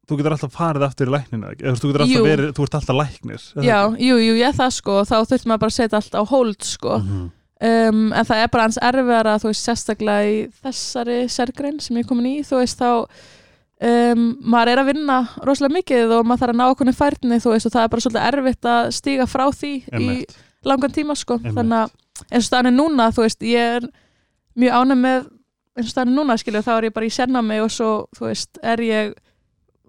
þú 0.10 0.18
getur 0.18 0.34
alltaf 0.34 0.54
farið 0.58 0.86
aftur 0.88 1.10
í 1.12 1.14
læknina? 1.14 1.52
Eða 1.60 1.76
þú 1.78 1.82
þú 1.84 1.90
getur 1.92 2.04
alltaf 2.06 2.16
Jú. 2.18 2.24
verið, 2.26 2.54
þú 2.58 2.64
ert 2.66 2.78
alltaf 2.80 2.98
læknir 2.98 3.44
já, 3.70 3.80
jú, 4.02 4.16
jú, 4.26 4.38
ég 4.42 4.56
það 4.58 4.72
sko 4.80 4.96
þá 5.06 5.18
þurftum 5.30 5.52
maður 5.54 5.64
bara 5.66 5.74
að 5.74 5.78
setja 5.78 6.00
allt 6.02 6.16
á 6.18 6.24
hold 6.32 6.64
sko 6.66 6.96
Mhm. 7.04 7.28
um, 7.62 8.14
en 8.14 8.26
það 8.26 8.42
er 8.44 8.48
bara 8.56 8.64
hans 8.66 8.80
erfiðara 8.82 9.36
þú 9.44 9.52
veist, 9.52 9.68
sérstaklega 9.68 10.26
í 10.26 10.38
þessari 10.64 11.20
sérgrein 11.30 11.80
sem 11.82 11.98
ég 11.98 12.06
er 12.06 12.10
komin 12.10 12.26
í, 12.26 12.40
þú 12.48 12.62
veist, 12.64 12.80
þá 12.80 13.06
um, 13.86 14.26
maður 14.44 14.72
er 14.74 14.82
að 14.84 14.90
vinna 14.94 15.18
rosalega 15.46 15.78
mikið 15.78 16.14
og 16.18 16.26
maður 16.28 16.42
þarf 16.46 16.54
að 16.56 16.60
ná 16.60 16.66
okkur 16.74 16.94
færni, 16.98 17.40
þú 17.44 17.54
veist, 17.54 17.70
og 17.70 17.76
það 17.76 17.84
er 17.86 17.92
bara 17.94 18.06
svolítið 18.06 18.28
erfitt 18.34 18.70
að 18.74 18.90
stíga 18.98 19.28
frá 19.30 19.46
því 19.54 19.72
í 19.78 19.84
Einmitt. 19.94 20.38
langan 20.66 20.92
tíma 20.96 21.16
sko, 21.16 21.38
Einmitt. 21.38 21.54
þannig 21.56 21.84
að 21.86 21.92
eins 22.28 22.44
og 22.44 22.48
staðan 22.50 22.72
er 22.72 22.76
núna, 22.76 23.10
þú 23.16 23.26
veist, 23.26 23.48
ég 23.48 23.80
er 23.80 23.88
mjög 24.60 24.78
ánæg 24.82 25.02
með 25.06 25.18
eins 25.80 25.88
og 25.88 25.94
staðan 25.94 26.14
er 26.14 26.20
núna, 26.20 26.38
skilju, 26.42 26.62
þá 26.66 26.72
er 26.76 26.90
ég 26.90 26.96
bara 26.98 27.10
í 27.10 27.16
sérnámi 27.16 27.60
og 27.64 27.74
svo, 27.74 27.90
þú 28.18 28.28
veist, 28.28 28.62
er 28.64 28.84
ég 28.84 29.18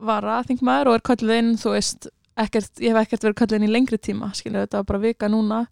vara 0.01 0.41
þingmaður 0.49 0.93
og 0.93 0.99
er 0.99 1.07
kölluð 1.11 1.37
inn, 1.37 1.53
þú 1.61 1.75
veist, 1.75 2.11
ekkert, 2.41 2.73
ég 2.81 2.95
hef 2.95 3.05
ekkert 3.05 3.29
verið 3.29 3.39
kölluð 3.43 3.61
inn 3.61 3.69
í 3.69 3.75
lengri 3.75 4.01
tíma, 4.01 4.33
skilju, 4.37 4.65
þetta 4.65 4.81
var 4.81 4.91
bara 4.93 5.03
vika 5.05 5.29
núna. 5.29 5.65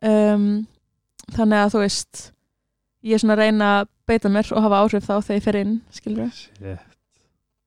Um, 0.00 0.46
þannig 1.36 1.60
að 1.60 1.74
þú 1.74 1.82
veist 1.84 2.22
ég 3.06 3.16
er 3.16 3.22
svona 3.22 3.36
að 3.36 3.42
reyna 3.44 3.68
að 3.80 3.90
beita 4.10 4.30
mér 4.32 4.48
og 4.54 4.64
hafa 4.64 4.80
áhrif 4.84 5.06
þá 5.06 5.12
þegar 5.18 5.36
ég 5.38 5.44
fer 5.44 5.58
inn, 5.60 5.74
skilju 5.94 6.30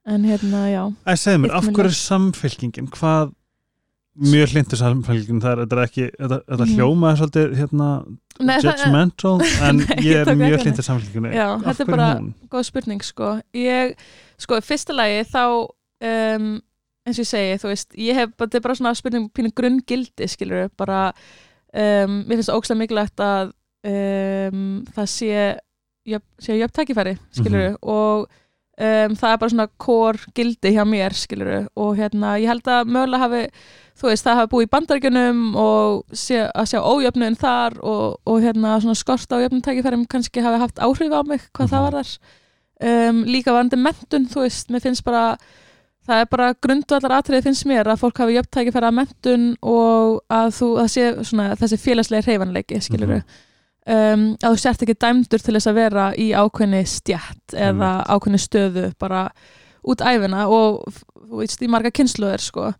en 0.04 0.26
hérna, 0.28 0.66
já, 0.68 0.82
Æ, 1.08 1.14
segðu 1.16 1.44
mér, 1.46 1.54
af 1.56 1.70
hverju 1.70 1.88
er 1.88 1.96
samfylkingin? 1.96 2.90
Hvað 2.92 3.32
mjög 4.20 4.51
hlindur 4.53 4.78
samfylgingin 4.78 5.41
það 5.41 5.51
er, 5.53 5.61
þetta 5.64 5.78
er 5.78 5.84
ekki, 5.88 6.03
þetta, 6.20 6.38
þetta 6.49 6.66
Mhm. 6.68 6.74
hljómaði 6.78 7.18
svolítið 7.22 7.55
hérna, 7.57 7.88
Nei, 8.39 8.57
judgmental 8.61 9.41
en 9.68 9.78
Nei, 9.78 9.97
ég 10.05 10.28
er 10.28 10.36
mjög 10.38 11.34
Já, 11.34 11.47
af 11.55 11.64
þetta 11.66 11.82
er 11.82 11.86
bara- 11.95 12.20
hún? 12.20 12.34
góð 12.49 12.64
spurning 12.70 13.01
sko 13.03 13.41
ég, 13.53 13.95
sko, 14.38 14.59
fyrsta 14.61 14.93
lagi 14.93 15.24
þá 15.30 15.43
um, 16.03 16.61
eins 17.05 17.18
og 17.20 17.26
ég 17.26 17.32
segi, 17.34 17.57
þú 17.59 17.68
veist 17.74 17.93
ég 17.97 18.16
hef, 18.16 18.30
þetta 18.38 18.55
er 18.55 18.61
bara 18.61 18.76
svona 18.76 18.95
spurning 18.95 19.30
pínu 19.34 19.51
grunngildi 19.53 20.28
skilur 20.30 20.70
bara 20.78 21.11
um, 21.74 22.24
mér 22.24 22.38
finnst 22.38 22.49
það 22.49 22.59
ógslag 22.61 22.78
mikilvægt 22.80 23.20
að 23.20 23.51
um, 23.84 24.86
það 24.95 25.09
sé 25.09 25.59
jöfn, 26.07 26.28
sé 26.39 26.57
jöfn 26.59 26.76
tækifæri, 26.78 27.18
skilur 27.34 27.70
Mhm. 27.74 27.78
og 27.82 28.28
um, 28.80 29.15
það 29.15 29.32
er 29.34 29.38
bara 29.41 29.49
svona 29.53 29.67
kór 29.78 30.19
gildi 30.36 30.71
hjá 30.76 30.84
mér, 30.88 31.13
skilur 31.13 31.67
og 31.76 31.95
hérna, 31.97 32.36
ég 32.41 32.47
held 32.49 32.67
að 32.67 32.88
mögulega 32.89 33.24
hafi 33.28 33.41
þú 33.99 34.07
veist, 34.09 34.26
það 34.26 34.39
hafi 34.39 34.51
búið 34.53 34.65
í 34.65 34.71
bandaríkjunum 34.74 35.41
og 35.55 36.03
sé, 36.17 36.39
að 36.49 36.69
sjá 36.71 36.80
ójöfnun 36.82 37.36
þar 37.38 37.76
og, 37.86 38.17
og 38.26 38.39
hérna 38.41 38.80
svona 38.82 38.95
skort 38.97 39.30
á 39.30 39.38
jöfnum 39.43 39.61
tækifærum 39.61 40.07
kannski 40.09 40.41
hafi 40.41 40.59
haft 40.63 40.80
áhrif 40.82 41.13
á 41.13 41.21
mig 41.28 41.41
hvað 41.53 41.69
það 41.69 41.84
Mhm. 41.84 41.84
var 41.84 41.99
þar 41.99 43.09
um, 43.09 43.24
líka 43.30 43.53
varandi 43.53 43.78
mentun, 43.80 44.26
þú 44.28 44.41
veist, 44.47 44.69
mér 44.74 44.82
finnst 44.82 45.03
bara 45.05 45.38
það 46.03 46.19
er 46.19 46.26
bara 46.34 46.53
grundvallar 46.59 47.13
atriði 47.21 47.43
finnst 47.45 47.65
mér 47.69 47.88
að 47.88 48.01
fólk 48.01 48.17
hafi 48.19 48.34
jöfn 48.36 48.51
tækifæri 48.57 48.89
að 48.89 48.97
mentun 48.97 49.45
og 49.61 50.19
að 50.28 50.49
þú, 50.57 50.67
það 50.82 50.89
sé 50.91 51.05
svona 51.30 51.45
þessi 51.55 51.78
félagslega 51.80 52.26
hreyfanleiki, 52.28 52.82
skilur 52.82 53.07
Mhm. 53.21 53.21
Um, 53.90 54.26
að 54.40 54.56
þú 54.56 54.62
sért 54.64 54.86
ekki 54.86 54.98
dæmdur 55.02 55.44
til 55.44 55.56
þess 55.58 55.70
að 55.72 55.80
vera 55.80 56.08
í 56.16 56.32
ákveðni 56.32 56.82
stjætt 56.90 57.56
eða 57.58 57.94
ákveðni 58.08 58.42
stöðu 58.42 58.88
bara 59.02 59.28
út 59.84 60.04
æfina 60.04 60.48
og 60.48 60.84
þú 60.94 61.42
veist 61.42 61.64
í 61.64 61.70
marga 61.72 61.92
kynsluður 61.94 62.44
sko. 62.44 62.74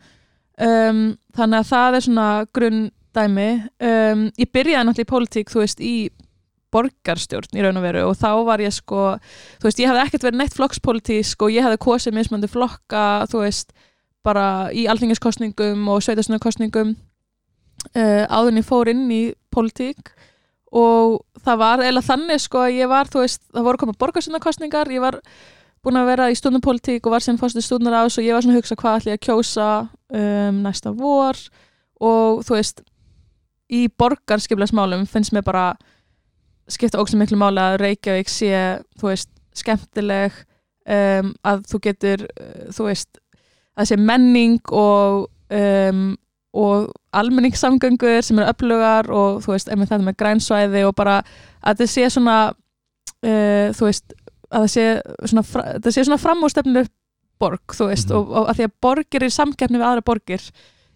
Um, 0.62 1.16
þannig 1.36 1.64
að 1.64 1.72
það 1.72 1.95
er 1.97 2.06
svona 2.06 2.28
grunndæmi. 2.56 3.47
Um, 3.82 4.28
ég 4.39 4.51
byrjaði 4.54 4.89
náttúrulega 4.89 5.08
í 5.08 5.14
pólitík 5.14 5.54
þú 5.54 5.64
veist 5.64 5.82
í 5.84 5.95
borgarstjórn 6.74 7.58
í 7.58 7.64
raun 7.64 7.80
og 7.80 7.86
veru 7.86 8.04
og 8.10 8.18
þá 8.18 8.30
var 8.47 8.64
ég 8.64 8.74
sko 8.74 9.14
þú 9.62 9.68
veist 9.68 9.82
ég 9.82 9.91
hefði 9.91 10.04
ekkert 10.08 10.28
verið 10.28 10.39
neitt 10.41 10.56
flokkspólitísk 10.58 11.45
og 11.45 11.54
ég 11.54 11.66
hefði 11.66 11.82
kosið 11.86 12.18
mismandi 12.18 12.49
flokka 12.49 13.04
þú 13.32 13.43
veist 13.43 13.74
bara 14.26 14.45
í 14.74 14.88
alþingiskostningum 14.91 15.88
og 15.91 16.04
sveitastunarkostningum 16.06 16.95
uh, 16.95 18.24
áður 18.26 18.54
en 18.54 18.62
ég 18.62 18.68
fór 18.68 18.91
inn 18.93 19.06
í 19.14 19.24
pólitík 19.54 20.14
og 20.74 21.19
það 21.43 21.59
var 21.61 21.84
eða 21.86 22.01
þannig 22.05 22.41
sko 22.41 22.63
að 22.65 22.78
ég 22.80 22.89
var 22.89 23.11
þú 23.11 23.26
veist 23.26 23.43
það 23.53 23.67
voru 23.67 23.82
komað 23.82 23.99
borgarstjórnarkostningar 24.01 24.89
ég 24.93 25.03
var 25.03 25.19
búin 25.84 25.99
að 25.99 26.09
vera 26.13 26.30
í 26.32 26.38
stundupólitík 26.39 27.05
og 27.05 27.13
var 27.13 27.26
sem 27.26 27.38
fórstu 27.38 27.61
stundar 27.61 27.99
ás 27.99 28.17
og 28.17 28.26
ég 28.26 28.34
var 28.34 28.45
svona 28.45 28.55
að 28.57 28.63
hugsa 28.63 28.78
hvað 28.80 28.99
ætla 28.99 29.13
ég 29.13 29.19
að 29.19 29.26
kjósa 29.28 29.67
um, 30.15 30.61
næsta 30.63 30.93
vor? 30.95 31.39
Og 32.03 32.41
þú 32.47 32.55
veist 32.55 32.84
í 33.74 33.86
borgarskiplasmálum 33.99 35.05
finnst 35.09 35.34
mér 35.36 35.45
bara 35.45 35.65
skipta 36.71 37.01
ógst 37.01 37.17
miklu 37.19 37.38
máli 37.39 37.61
að 37.61 37.78
Reykjavík 37.84 38.32
sé 38.32 38.53
þú 38.99 39.11
veist 39.11 39.30
skemmtileg 39.59 40.39
um, 40.88 41.34
að 41.43 41.67
þú 41.69 41.82
getur 41.89 42.26
uh, 42.32 42.65
þú 42.74 42.88
veist 42.88 43.21
að 43.76 43.91
sé 43.91 43.99
menning 43.99 44.61
og 44.71 45.28
um, 45.53 46.13
og 46.54 46.91
almenningssamgöngur 47.18 48.22
sem 48.22 48.39
eru 48.39 48.51
öflugar 48.54 49.10
og 49.10 49.39
þú 49.45 49.54
veist, 49.56 49.70
einmitt 49.74 49.89
þetta 49.89 50.06
með 50.06 50.18
grænsvæði 50.22 50.84
og 50.88 50.93
bara 50.95 51.16
að 51.64 51.80
þetta 51.80 51.88
sé 51.93 52.10
svona 52.14 52.36
uh, 52.49 53.70
þú 53.74 53.88
veist 53.89 54.14
að 54.54 54.66
það 54.68 54.70
sé 54.76 54.86
svona, 55.32 55.43
þetta 55.47 55.93
sé 55.95 56.04
svona 56.06 56.22
framústefnu 56.22 56.84
borg, 57.41 57.74
þú 57.74 57.88
veist, 57.89 58.10
Mhm. 58.12 58.18
og, 58.20 58.32
og 58.38 58.49
að 58.51 58.60
því 58.60 58.68
að 58.68 58.76
borgir 58.86 59.24
er 59.26 59.34
samkeppni 59.34 59.80
við 59.82 59.88
aðra 59.88 60.06
borgir 60.06 60.43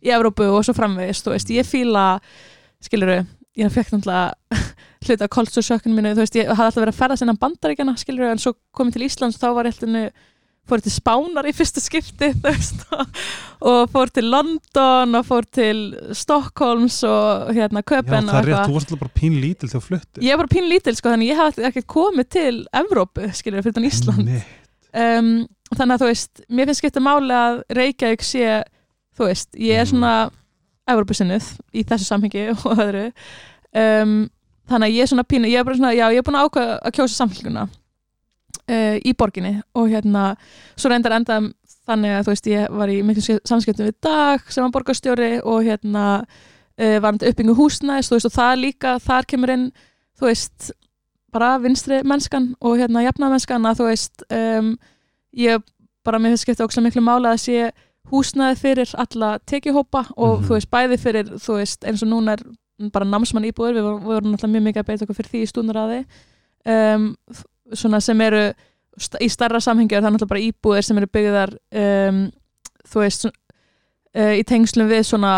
í 0.05 0.13
Evrópu 0.13 0.45
og 0.53 0.63
svo 0.63 0.75
framvegist, 0.77 1.25
þú 1.25 1.33
veist, 1.33 1.49
ég 1.49 1.65
fíla 1.65 2.05
skiluru, 2.85 3.25
ég 3.57 3.73
fekk 3.73 3.95
náttúrulega 3.95 4.33
hluta 5.07 5.25
af 5.25 5.33
koltsúrsökkinu 5.33 5.97
mínu, 5.97 6.13
þú 6.13 6.21
veist, 6.21 6.35
ég 6.37 6.47
hafði 6.53 6.67
alltaf 6.69 6.83
verið 6.83 6.93
að 6.93 7.01
ferða 7.01 7.17
sinna 7.17 7.33
bandaríkjana, 7.41 7.97
skilur, 7.97 8.29
en 8.29 8.37
svo 8.43 8.53
komið 8.77 8.93
til 8.93 9.07
Íslands 9.09 9.39
þá 9.41 9.47
var 9.57 9.65
ég 9.65 9.73
alltaf 9.73 9.89
fór 10.69 10.81
til 10.83 10.91
Spánar 10.93 11.47
í 11.49 11.53
fyrsta 11.55 11.81
skipti 11.83 12.29
veist, 12.45 12.83
og 13.61 13.89
fór 13.93 14.11
til 14.13 14.27
London 14.31 15.15
og 15.19 15.25
fór 15.27 15.47
til 15.57 15.81
Stockholms 16.17 16.99
og 17.07 17.51
hérna 17.55 17.81
Já, 17.83 17.87
Köpen 17.93 18.29
það 18.29 18.39
er 18.41 18.49
rétt, 18.51 18.67
þú 18.67 18.75
varst 18.77 18.91
alltaf 18.91 19.01
bara 19.05 19.13
pín 19.19 19.37
lítil 19.41 19.69
þegar 19.71 19.85
fluttir. 19.87 20.23
Ég 20.23 20.35
var 20.35 20.43
bara 20.45 20.53
pín 20.55 20.69
lítil 20.71 20.95
sko, 20.99 21.13
þannig 21.13 21.31
ég 21.33 21.41
hafði 21.41 21.67
ekkert 21.71 21.87
komið 21.95 22.29
til 22.37 22.55
Evrópu, 22.81 23.27
skilur, 23.37 23.63
fyrir 23.65 23.77
þann 23.79 23.89
Ísland. 23.89 24.33
Um, 24.97 25.31
þannig 25.75 25.93
að 25.97 26.01
þú 26.03 26.09
veist 26.11 26.43
mér 26.49 26.69
finnst 26.71 26.81
skipta 26.83 27.03
máli 27.03 27.35
að 27.35 27.61
Reykjavík 27.77 28.23
sé 28.25 28.45
þú 29.17 29.27
veist, 29.31 29.49
ég 29.57 29.81
er 29.81 29.85
Mhm. 29.85 29.91
svona 29.91 30.13
Evrópusinnuð 30.87 31.47
í 31.75 31.83
þessu 31.83 32.05
samhengi 32.07 32.45
og 32.53 32.77
öðru. 32.79 33.07
Um, 33.75 34.29
þannig 34.69 34.87
að 34.87 34.95
ég 34.95 35.03
er 35.03 35.09
svona 35.11 35.23
pínu, 35.27 35.49
ég 35.51 35.59
er 35.59 35.63
bara 35.67 35.75
svona, 35.79 35.91
já, 35.95 36.05
ég 36.11 36.21
er 36.21 36.25
búin 36.27 36.37
að 36.39 36.47
ákveða 36.47 36.77
að 36.87 36.95
kjósa 36.97 37.17
samfélguna 37.21 37.67
uh, 38.69 38.97
í 39.03 39.13
borginni 39.17 39.61
og 39.75 39.89
hérna 39.91 40.35
svo 40.75 40.89
reyndar 40.91 41.15
enda 41.19 41.39
þannig 41.87 42.17
að 42.17 42.25
þú 42.27 42.33
veist 42.33 42.47
ég 42.51 42.73
var 42.81 42.91
í 42.91 42.97
miklu 43.07 43.37
samskiptum 43.47 43.87
við 43.87 43.95
dag 44.03 44.43
sem 44.51 44.63
var 44.65 44.73
borgarstjóri 44.75 45.31
og 45.43 45.63
hérna 45.67 46.03
uh, 46.23 46.97
var 46.99 47.13
hann 47.13 47.21
uppbyggu 47.31 47.55
húsnæðis 47.55 48.09
þú 48.11 48.17
veist 48.19 48.29
og 48.31 48.35
það 48.35 48.59
líka, 48.65 48.97
þar 48.99 49.25
kemur 49.31 49.53
inn 49.55 49.65
þú 50.19 50.27
veist, 50.31 50.71
bara 51.31 51.57
vinstri 51.61 52.01
mennskan 52.07 52.53
og 52.61 52.77
hérna 52.79 53.03
jafna 53.05 53.29
mennskan 53.29 53.65
að 53.69 53.81
þú 53.81 53.89
veist 53.91 54.23
um, 54.33 54.71
ég 55.37 55.61
bara 56.07 56.19
mér 56.19 56.33
finnst 56.33 56.45
skipta 56.47 56.65
ókslega 56.65 56.87
miklu 56.87 57.03
mála 57.03 57.33
að 57.35 57.43
sé 57.43 57.71
húsnæði 58.07 58.55
fyrir 58.61 58.93
alla 58.95 59.33
tekihópa 59.45 60.05
og 60.15 60.37
Mhm. 60.39 60.45
þú 60.47 60.53
veist 60.55 60.69
bæði 60.71 60.97
fyrir 61.03 61.27
þú 61.35 61.57
veist 61.59 61.83
eins 61.83 62.03
og 62.03 62.09
núna 62.09 62.37
er 62.37 62.43
bara 62.93 63.05
námsmann 63.05 63.43
íbúður, 63.49 63.75
við 63.75 63.83
vorum, 63.83 64.01
við 64.05 64.13
vorum 64.15 64.31
náttúrulega 64.31 64.53
mjög 64.55 64.65
mikið 64.67 64.81
að 64.81 64.87
beita 64.87 65.03
okkur 65.05 65.17
fyrir 65.17 65.31
því 65.33 65.41
í 65.43 65.49
stúnaraði 65.51 65.99
um, 66.65 67.07
svona 67.73 67.99
sem 68.01 68.21
eru 68.21 68.51
í 69.21 69.27
starra 69.29 69.59
samhengi 69.61 69.95
er 69.95 70.01
það 70.01 70.15
náttúrulega 70.15 70.33
bara 70.33 70.45
íbúðir 70.47 70.85
sem 70.87 70.97
eru 70.97 71.07
byggðar 71.13 71.51
um, 71.83 72.21
þú 72.87 73.01
veist 73.03 73.25
uh, 73.29 74.33
í 74.33 74.43
tengslum 74.47 74.89
við 74.89 75.03
svona 75.05 75.33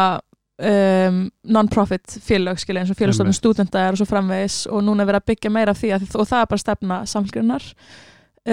um, 0.59 1.17
non-profit 1.43 2.19
félög 2.23 2.61
skilja 2.61 2.83
eins 2.85 2.93
og 2.93 2.99
félagstofnum 2.99 3.35
stúdenda 3.35 3.81
er 3.87 3.95
og 3.95 3.99
svo 3.99 4.07
framvegis 4.09 4.61
og 4.71 4.83
núna 4.87 5.03
er 5.03 5.09
verið 5.11 5.23
að 5.23 5.29
byggja 5.33 5.51
meira 5.55 5.75
af 5.75 5.81
því 5.81 5.91
að, 5.97 6.07
og 6.15 6.29
það 6.29 6.45
er 6.45 6.51
bara 6.53 6.63
stefna 6.63 6.99
samfélgrinnar 7.11 7.67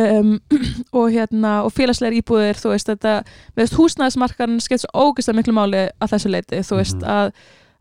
um, 0.03 0.33
og 0.99 1.11
hérna 1.15 1.53
og 1.67 1.75
félagslegar 1.77 2.19
íbúðir 2.19 2.59
þú 2.63 2.73
veist 2.75 2.91
þetta, 2.91 3.15
við 3.55 3.63
veist 3.63 3.79
húsnæðismarkaðin 3.79 4.63
skipt 4.65 4.87
svo 4.87 5.07
ógeðslega 5.07 5.41
miklu 5.43 5.55
máli 5.61 5.85
að 6.03 6.17
þessu 6.17 6.33
leiti 6.35 6.63
þú 6.67 6.81
veist 6.83 6.99
Mhm. 6.99 7.11
að, 7.15 7.31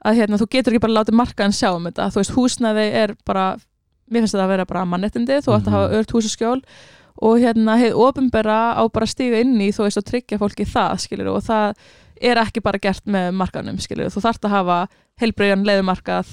að 0.06 0.20
hérna 0.22 0.38
þú 0.42 0.48
getur 0.54 0.74
ekki 0.76 0.86
bara 0.86 1.00
látið 1.00 1.18
markaðin 1.18 1.58
sjá 1.58 1.72
um 1.74 1.88
þetta 1.90 2.12
þú 2.14 2.22
veist 2.22 2.36
húsnæði 2.38 2.86
er 3.02 3.16
bara 3.26 3.56
mér 4.12 4.22
finnst 4.24 4.36
þetta 4.36 4.46
að 4.46 4.54
vera 4.56 4.66
bara 4.70 4.86
mannettindi 4.86 5.40
þú 5.42 5.56
átt 5.56 5.68
að 5.68 5.76
hafa 5.78 5.88
Mhm. 5.90 6.00
ört 6.00 6.12
húsaskjól 6.16 6.62
og 7.22 7.38
hérna 7.40 7.78
heið 7.80 7.94
ofinbera 7.96 8.76
á 8.76 8.84
bara 8.92 9.06
að 9.06 9.14
stíga 9.16 9.40
inn 9.42 9.56
í 9.62 9.72
þú 9.72 9.84
veist 9.88 9.98
og 9.98 10.06
tryggja 10.06 10.38
fólki 10.38 10.66
það 10.68 10.98
skilur 11.00 11.30
og 11.36 11.44
það 11.44 11.76
er 12.22 12.38
ekki 12.38 12.62
bara 12.64 12.80
gert 12.80 13.06
með 13.06 13.32
markaðnum 13.34 13.80
skilur 13.80 14.12
þú 14.12 14.22
þarft 14.22 14.46
að 14.46 14.56
hafa 14.56 14.88
heilbreyjan 15.22 15.66
leiðumarkað 15.66 16.26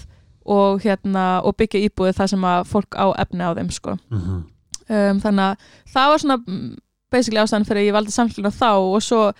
og 0.45 0.81
hérna 0.83 1.43
og 1.47 1.55
byggja 1.57 1.85
íbúið 1.89 2.17
það 2.19 2.27
sem 2.35 2.45
að 2.45 2.65
fólk 2.67 2.97
á 2.99 3.07
efni 3.23 3.45
á 3.47 3.55
þeim 3.55 3.71
sko. 3.71 3.97
Mhm. 4.11 4.43
um, 4.91 5.21
þannig 5.23 5.45
að 5.47 5.57
það 5.95 6.09
var 6.11 6.19
svona 6.19 6.37
mm, 6.47 6.77
basically 7.13 7.41
ástæðan 7.41 7.67
fyrir 7.69 7.81
að 7.83 7.87
ég 7.87 7.93
valdi 7.95 8.11
samfélagina 8.11 8.51
þá. 8.51 8.71
Og 8.97 9.03
svo 9.03 9.33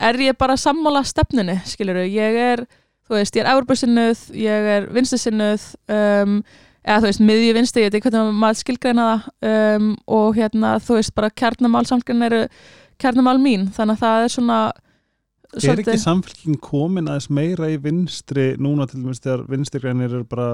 er 0.00 0.14
ég 0.14 0.38
bara 0.38 0.56
sammála 0.56 1.04
stefninu, 1.04 1.60
skilur 1.68 2.00
ég 2.08 2.34
er, 2.40 2.66
þú 3.06 3.14
veist, 3.18 3.36
ég 3.36 3.44
er 3.44 3.50
Evropasinnuð, 3.52 4.22
ég 4.32 4.68
er 4.76 4.86
vinstisinnuð 4.96 5.66
um, 5.92 6.42
eða 6.86 7.02
þú 7.02 7.10
veist, 7.10 7.22
miðju 7.28 7.52
vinsti, 7.56 7.82
ég 7.82 7.90
veit 7.90 7.98
ekki 7.98 8.10
hvernig 8.12 8.40
maður 8.40 8.60
skilgreina 8.62 9.06
það. 9.10 9.28
Um, 9.50 9.92
og 10.18 10.38
hérna, 10.38 10.76
þú 10.82 10.98
veist, 11.00 11.14
bara 11.18 11.32
kjarnamál 11.34 11.84
samfélagin 11.88 12.28
eru 12.30 12.42
kjarnamál 13.02 13.38
mín, 13.42 13.68
þannig 13.76 13.98
að 13.98 14.04
það 14.06 14.26
er 14.26 14.36
svona 14.36 14.60
Er 15.56 15.80
ekki 15.80 15.96
samfélgin 16.00 16.56
komin 16.60 17.06
aðeins 17.08 17.30
meira 17.32 17.68
í 17.70 17.76
vinstri 17.80 18.48
núna 18.60 18.84
til 18.90 19.00
dæmis 19.00 19.22
þegar 19.24 19.44
vinstri 19.48 19.80
grænir 19.80 20.10
eru 20.10 20.26
bara 20.28 20.48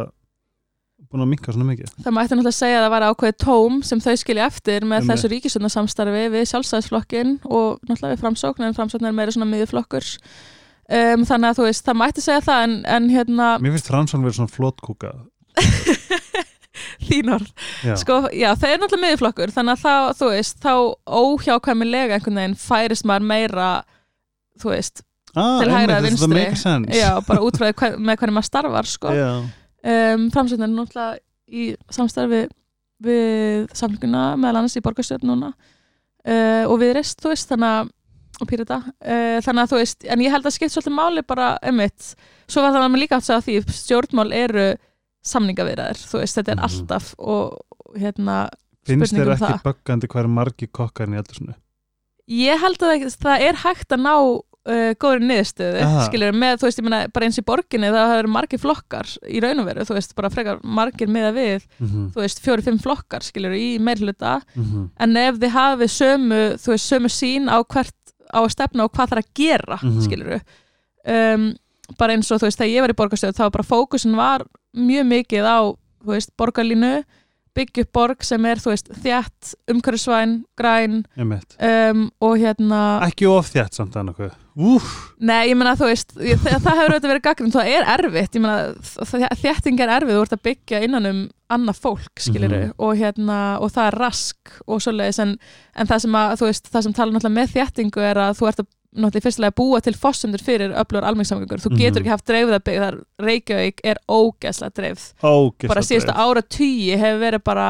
búin 1.10 1.24
að 1.24 1.30
minka 1.32 1.54
svona 1.54 1.66
mikið? 1.70 1.90
Það 2.04 2.14
mætti 2.14 2.36
náttúrulega 2.36 2.58
segja 2.58 2.78
að 2.78 2.84
það 2.84 2.94
var 2.94 3.06
ákveðið 3.08 3.38
tóm 3.42 3.80
sem 3.88 4.02
þau 4.04 4.14
skilja 4.20 4.46
eftir 4.46 4.86
með 4.88 5.08
þessu 5.10 5.30
ríkisöndarsamstarfi 5.32 6.24
við 6.36 6.48
sjálfstæðisflokkin 6.52 7.34
og 7.48 7.80
náttúrulega 7.88 8.14
við 8.14 8.22
framsókn 8.22 8.68
en 8.68 8.76
framsókn 8.78 9.08
er 9.08 9.16
meira 9.16 9.34
svona 9.34 9.50
miðjuflokkurs 9.50 10.14
um, 10.20 11.26
þannig 11.26 11.48
að 11.50 11.58
þú 11.58 11.68
veist, 11.68 11.86
það 11.88 12.00
mætti 12.04 12.26
segja 12.28 12.46
það 12.46 12.66
en, 12.68 12.78
en 12.96 13.10
hérna 13.16 13.52
Mér 13.58 13.76
finnst 13.76 13.90
Fransson 13.90 14.26
verið 14.26 14.38
svona 14.38 14.54
flottkúka 14.54 15.16
þínar 15.16 16.20
Já, 17.86 17.94
sko, 18.00 18.18
já, 18.32 18.48
það 18.58 18.68
er 18.74 18.80
náttúrulega 18.82 19.06
miðjuflokkur 19.06 19.52
þannig 19.54 19.72
að 19.78 19.82
þá, 19.82 20.18
þú 20.20 20.28
veist, 20.32 20.58
þá 20.62 20.74
óhjákvæmilega 21.22 22.18
einhvern 22.18 22.40
veginn 22.42 22.58
færist 22.62 23.06
maður 23.08 23.28
meira 23.32 23.68
þú 24.62 24.72
veist, 24.74 25.02
ah, 25.34 25.58
til 25.62 25.68
einmitt, 25.72 25.96
vinstri. 26.06 26.28
Já, 26.98 27.10
bara 27.26 27.42
útfræði 27.46 27.92
með 27.98 28.18
hvernig 28.20 28.36
maður 28.38 28.48
starfar 28.50 28.90
sko. 28.90 29.12
Um, 29.82 30.28
framsókn 30.34 30.62
er 30.62 30.70
náttúrulega 30.70 31.18
í 31.52 31.72
samstarfi 31.92 32.44
við 33.02 33.64
samlinguna 33.74 34.36
meðal 34.38 34.60
annars 34.60 34.76
í 34.78 34.82
borgarstjórn 34.84 35.26
núna 35.26 35.48
uh, 35.56 36.64
og 36.70 36.76
við 36.78 36.92
reist, 37.00 37.18
þú 37.18 37.32
veist, 37.32 37.50
þannig 37.50 37.80
að 37.80 37.90
og 38.42 38.48
pírita, 38.48 38.78
uh, 38.80 39.38
þannig 39.44 39.62
að 39.66 39.72
þú 39.72 39.78
veist 39.82 40.06
en 40.10 40.22
ég 40.24 40.32
held 40.32 40.46
að 40.48 40.54
skipt 40.54 40.72
svolítið 40.72 40.94
máli 40.96 41.22
bara 41.26 41.50
einmitt 41.62 42.14
svo 42.50 42.62
var 42.64 42.72
það 42.72 42.86
að 42.86 42.92
mér 42.94 43.02
líka 43.04 43.18
átt 43.18 43.28
að 43.30 43.44
því 43.48 43.56
stjórnmál 43.76 44.32
eru 44.34 44.64
samningavirðar 45.24 45.98
þú 45.98 46.18
veist, 46.22 46.36
þetta 46.38 46.52
er 46.52 46.56
Mhm. 46.56 46.64
alltaf 46.68 47.14
og 47.18 47.58
hérna, 47.96 48.48
Finnst 48.86 49.14
þér 49.14 49.26
um 49.30 49.32
ekki 49.36 49.46
það. 49.46 49.62
böggandi 49.62 50.06
hvað 50.10 50.24
er 50.24 50.28
margi 50.28 50.66
kokkarinn 50.66 51.14
í 51.14 51.18
eldursinu? 51.22 51.54
ég 52.28 52.58
held 52.60 52.78
að 52.78 53.02
það, 53.02 53.16
það 53.22 53.40
er 53.48 53.54
hægt 53.62 53.88
að 53.92 54.00
ná 54.02 54.14
uh, 54.64 54.94
góður 54.94 55.22
niðurstöðu, 55.26 55.80
Aha. 55.82 56.04
skilur 56.06 56.32
með, 56.38 56.58
þú 56.60 56.66
veist, 56.68 56.78
ég 56.78 56.84
meina, 56.86 57.08
bara 57.12 57.26
eins 57.26 57.38
í 57.38 57.42
borginni 57.42 57.88
það 57.90 58.12
eru 58.20 58.28
margir 58.30 58.60
flokkar 58.62 59.08
í 59.26 59.40
raun 59.42 59.58
og 59.58 59.66
veru 59.66 59.82
þú 59.88 59.94
veist, 59.96 60.14
bara 60.14 60.30
frekar 60.30 60.60
margir 60.62 61.08
miða 61.08 61.32
við 61.34 61.62
Mm 61.80 61.88
-hmm. 61.88 62.12
þú 62.14 62.20
veist, 62.22 62.40
fjóri-fimm 62.44 62.78
flokkar, 62.80 63.20
skilur 63.22 63.50
í 63.58 63.78
meirhluta, 63.80 64.40
Mm 64.56 64.64
-hmm. 64.64 64.90
en 65.00 65.16
ef 65.16 65.34
þið 65.36 65.50
hafið 65.50 65.90
sömu, 65.90 66.54
þú 66.62 66.68
veist, 66.70 66.86
sömu 66.92 67.08
sín 67.10 67.48
á 67.50 67.58
hvert 67.66 67.94
á 68.32 68.38
að 68.40 68.50
stefna 68.50 68.84
og 68.84 68.92
hvað 68.92 69.08
þarf 69.10 69.22
að 69.24 69.34
gera 69.34 69.78
mm 69.82 69.88
Mhm. 69.90 70.00
skilur 70.02 70.40
um, 71.06 71.54
bara 71.98 72.14
eins 72.16 72.30
og 72.32 72.40
þú 72.42 72.48
veist, 72.48 72.58
þegar 72.60 72.74
ég 72.76 72.84
var 72.86 72.94
í 72.94 72.98
borgarstöð 73.00 73.34
þá 73.38 73.42
var 73.48 73.56
bara 73.58 73.70
fókusin 73.72 74.16
var 74.18 74.44
mjög 74.76 75.08
mikið 75.10 75.44
á 75.48 75.58
þú 76.02 76.14
veist, 76.14 76.30
borgarlínu 76.38 77.02
byggja 77.52 77.82
upp 77.84 77.90
borg 77.92 78.22
sem 78.24 78.44
er, 78.48 78.56
þú 78.56 78.70
veist, 78.72 78.86
þjætt 79.04 79.50
umhverfisvæn, 79.68 80.38
græn 80.56 81.02
um, 81.60 82.06
og 82.24 82.38
hérna 82.40 82.78
Ekki 83.04 83.26
of 83.28 83.50
þjætt 83.52 83.76
samt 83.76 83.98
að 84.00 84.06
nokkuð 84.08 84.38
Nei, 85.20 85.48
ég 85.50 85.56
meina 85.56 85.74
þú 85.76 85.86
veist, 85.90 86.14
ég, 86.20 86.40
það, 86.40 86.58
það 86.64 86.78
hefur 86.80 86.94
auðvitað 86.94 87.12
verið 87.12 87.22
gagnum, 87.26 87.52
það 87.52 87.70
er 87.74 87.86
erfitt, 87.92 88.34
ég 88.36 88.42
meina 88.44 88.56
þ- 88.80 89.36
þétting 89.42 89.80
er 89.84 89.92
erfið, 89.98 90.16
þú 90.16 90.24
ert 90.26 90.34
að 90.36 90.42
byggja 90.48 90.80
innan 90.88 91.08
um 91.12 91.20
annað 91.52 91.80
fólk, 91.84 92.10
skiliru, 92.24 92.58
Mhm. 92.66 92.74
og 92.78 92.96
hérna 93.00 93.38
og 93.60 93.72
það 93.72 93.86
er 93.90 93.98
rask 94.00 94.52
og 94.66 94.80
svoleiðis 94.84 95.18
en, 95.24 95.36
en 95.76 95.86
það 95.92 96.00
sem 96.06 96.16
að, 96.22 96.34
þú 96.40 96.48
veist, 96.48 96.72
það 96.72 96.82
sem 96.88 96.92
tala 96.96 97.12
náttúrulega 97.12 97.38
með 97.40 97.52
þéttingu 97.58 98.00
er 98.10 98.16
að 98.16 98.38
þú 98.40 98.48
ert 98.48 98.60
að 98.64 98.70
náttúrulega 98.92 99.22
í 99.22 99.24
fyrstilega 99.24 99.56
búa 99.56 99.80
til 99.80 99.94
fossundur 99.96 100.42
fyrir 100.44 100.74
öflugur 100.76 101.06
almenningssamgöngur, 101.08 101.62
þú 101.64 101.70
getur 101.78 102.02
ekki 102.02 102.12
haft 102.12 102.26
dreifða 102.28 102.58
byggð, 102.60 102.82
þar 102.84 102.98
Reykjavík 103.26 103.80
er 103.84 104.00
ógeðslega 104.08 104.74
dreifð, 104.76 105.06
ógislega 105.24 105.72
bara 105.72 105.84
síðustu 105.88 106.12
ára 106.14 106.42
tugi 106.42 106.96
hefur 107.00 107.20
verið 107.24 107.44
bara 107.44 107.68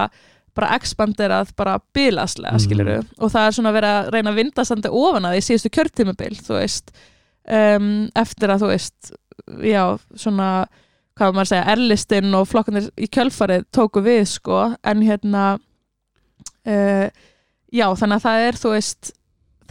bara 0.54 0.74
expanderað, 0.76 1.54
bara 1.56 1.78
bilaslega 1.96 2.52
Mhm. 2.52 2.60
skiluru, 2.60 2.96
og 3.18 3.30
það 3.32 3.46
er 3.46 3.52
svona 3.56 3.72
verið 3.72 3.92
að 4.02 4.10
reyna 4.12 4.30
að 4.30 4.34
vinda 4.36 4.64
standi 4.64 4.88
ofan 4.92 5.24
að 5.24 5.36
því 5.38 5.42
síðustu 5.46 5.70
kjörtímabil 5.78 6.36
þú 6.42 6.58
veist, 6.58 6.90
um, 7.48 8.10
eftir 8.14 8.48
að 8.52 8.60
þú 8.60 8.68
veist, 8.68 9.12
já 9.64 9.98
svona, 10.14 10.66
hvað 11.16 11.32
maður 11.32 11.46
að 11.46 11.52
segja, 11.54 11.72
erlistinn 11.72 12.34
og 12.34 12.46
flokkanir 12.48 12.90
í 12.98 13.08
kjölfarið 13.08 13.64
tóku 13.72 14.02
við 14.04 14.26
sko, 14.28 14.76
en 14.84 15.00
hérna 15.02 15.58
uh, 16.66 17.08
já, 17.72 17.86
þannig 17.96 18.18
að 18.18 18.26
það 18.26 18.46
er 18.48 18.58
þú 18.60 18.72
veist, 18.76 19.12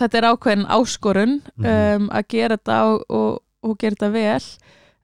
þetta 0.02 0.18
er 0.22 0.28
ákveðin 0.32 0.68
áskorun 0.68 1.34
um, 1.42 1.66
Mhm. 1.66 2.10
að 2.12 2.28
gera 2.30 2.58
þetta 2.58 2.78
og, 2.92 3.04
og, 3.10 3.42
og 3.64 3.78
gera 3.78 3.96
þetta 3.96 4.12
vel 4.12 4.44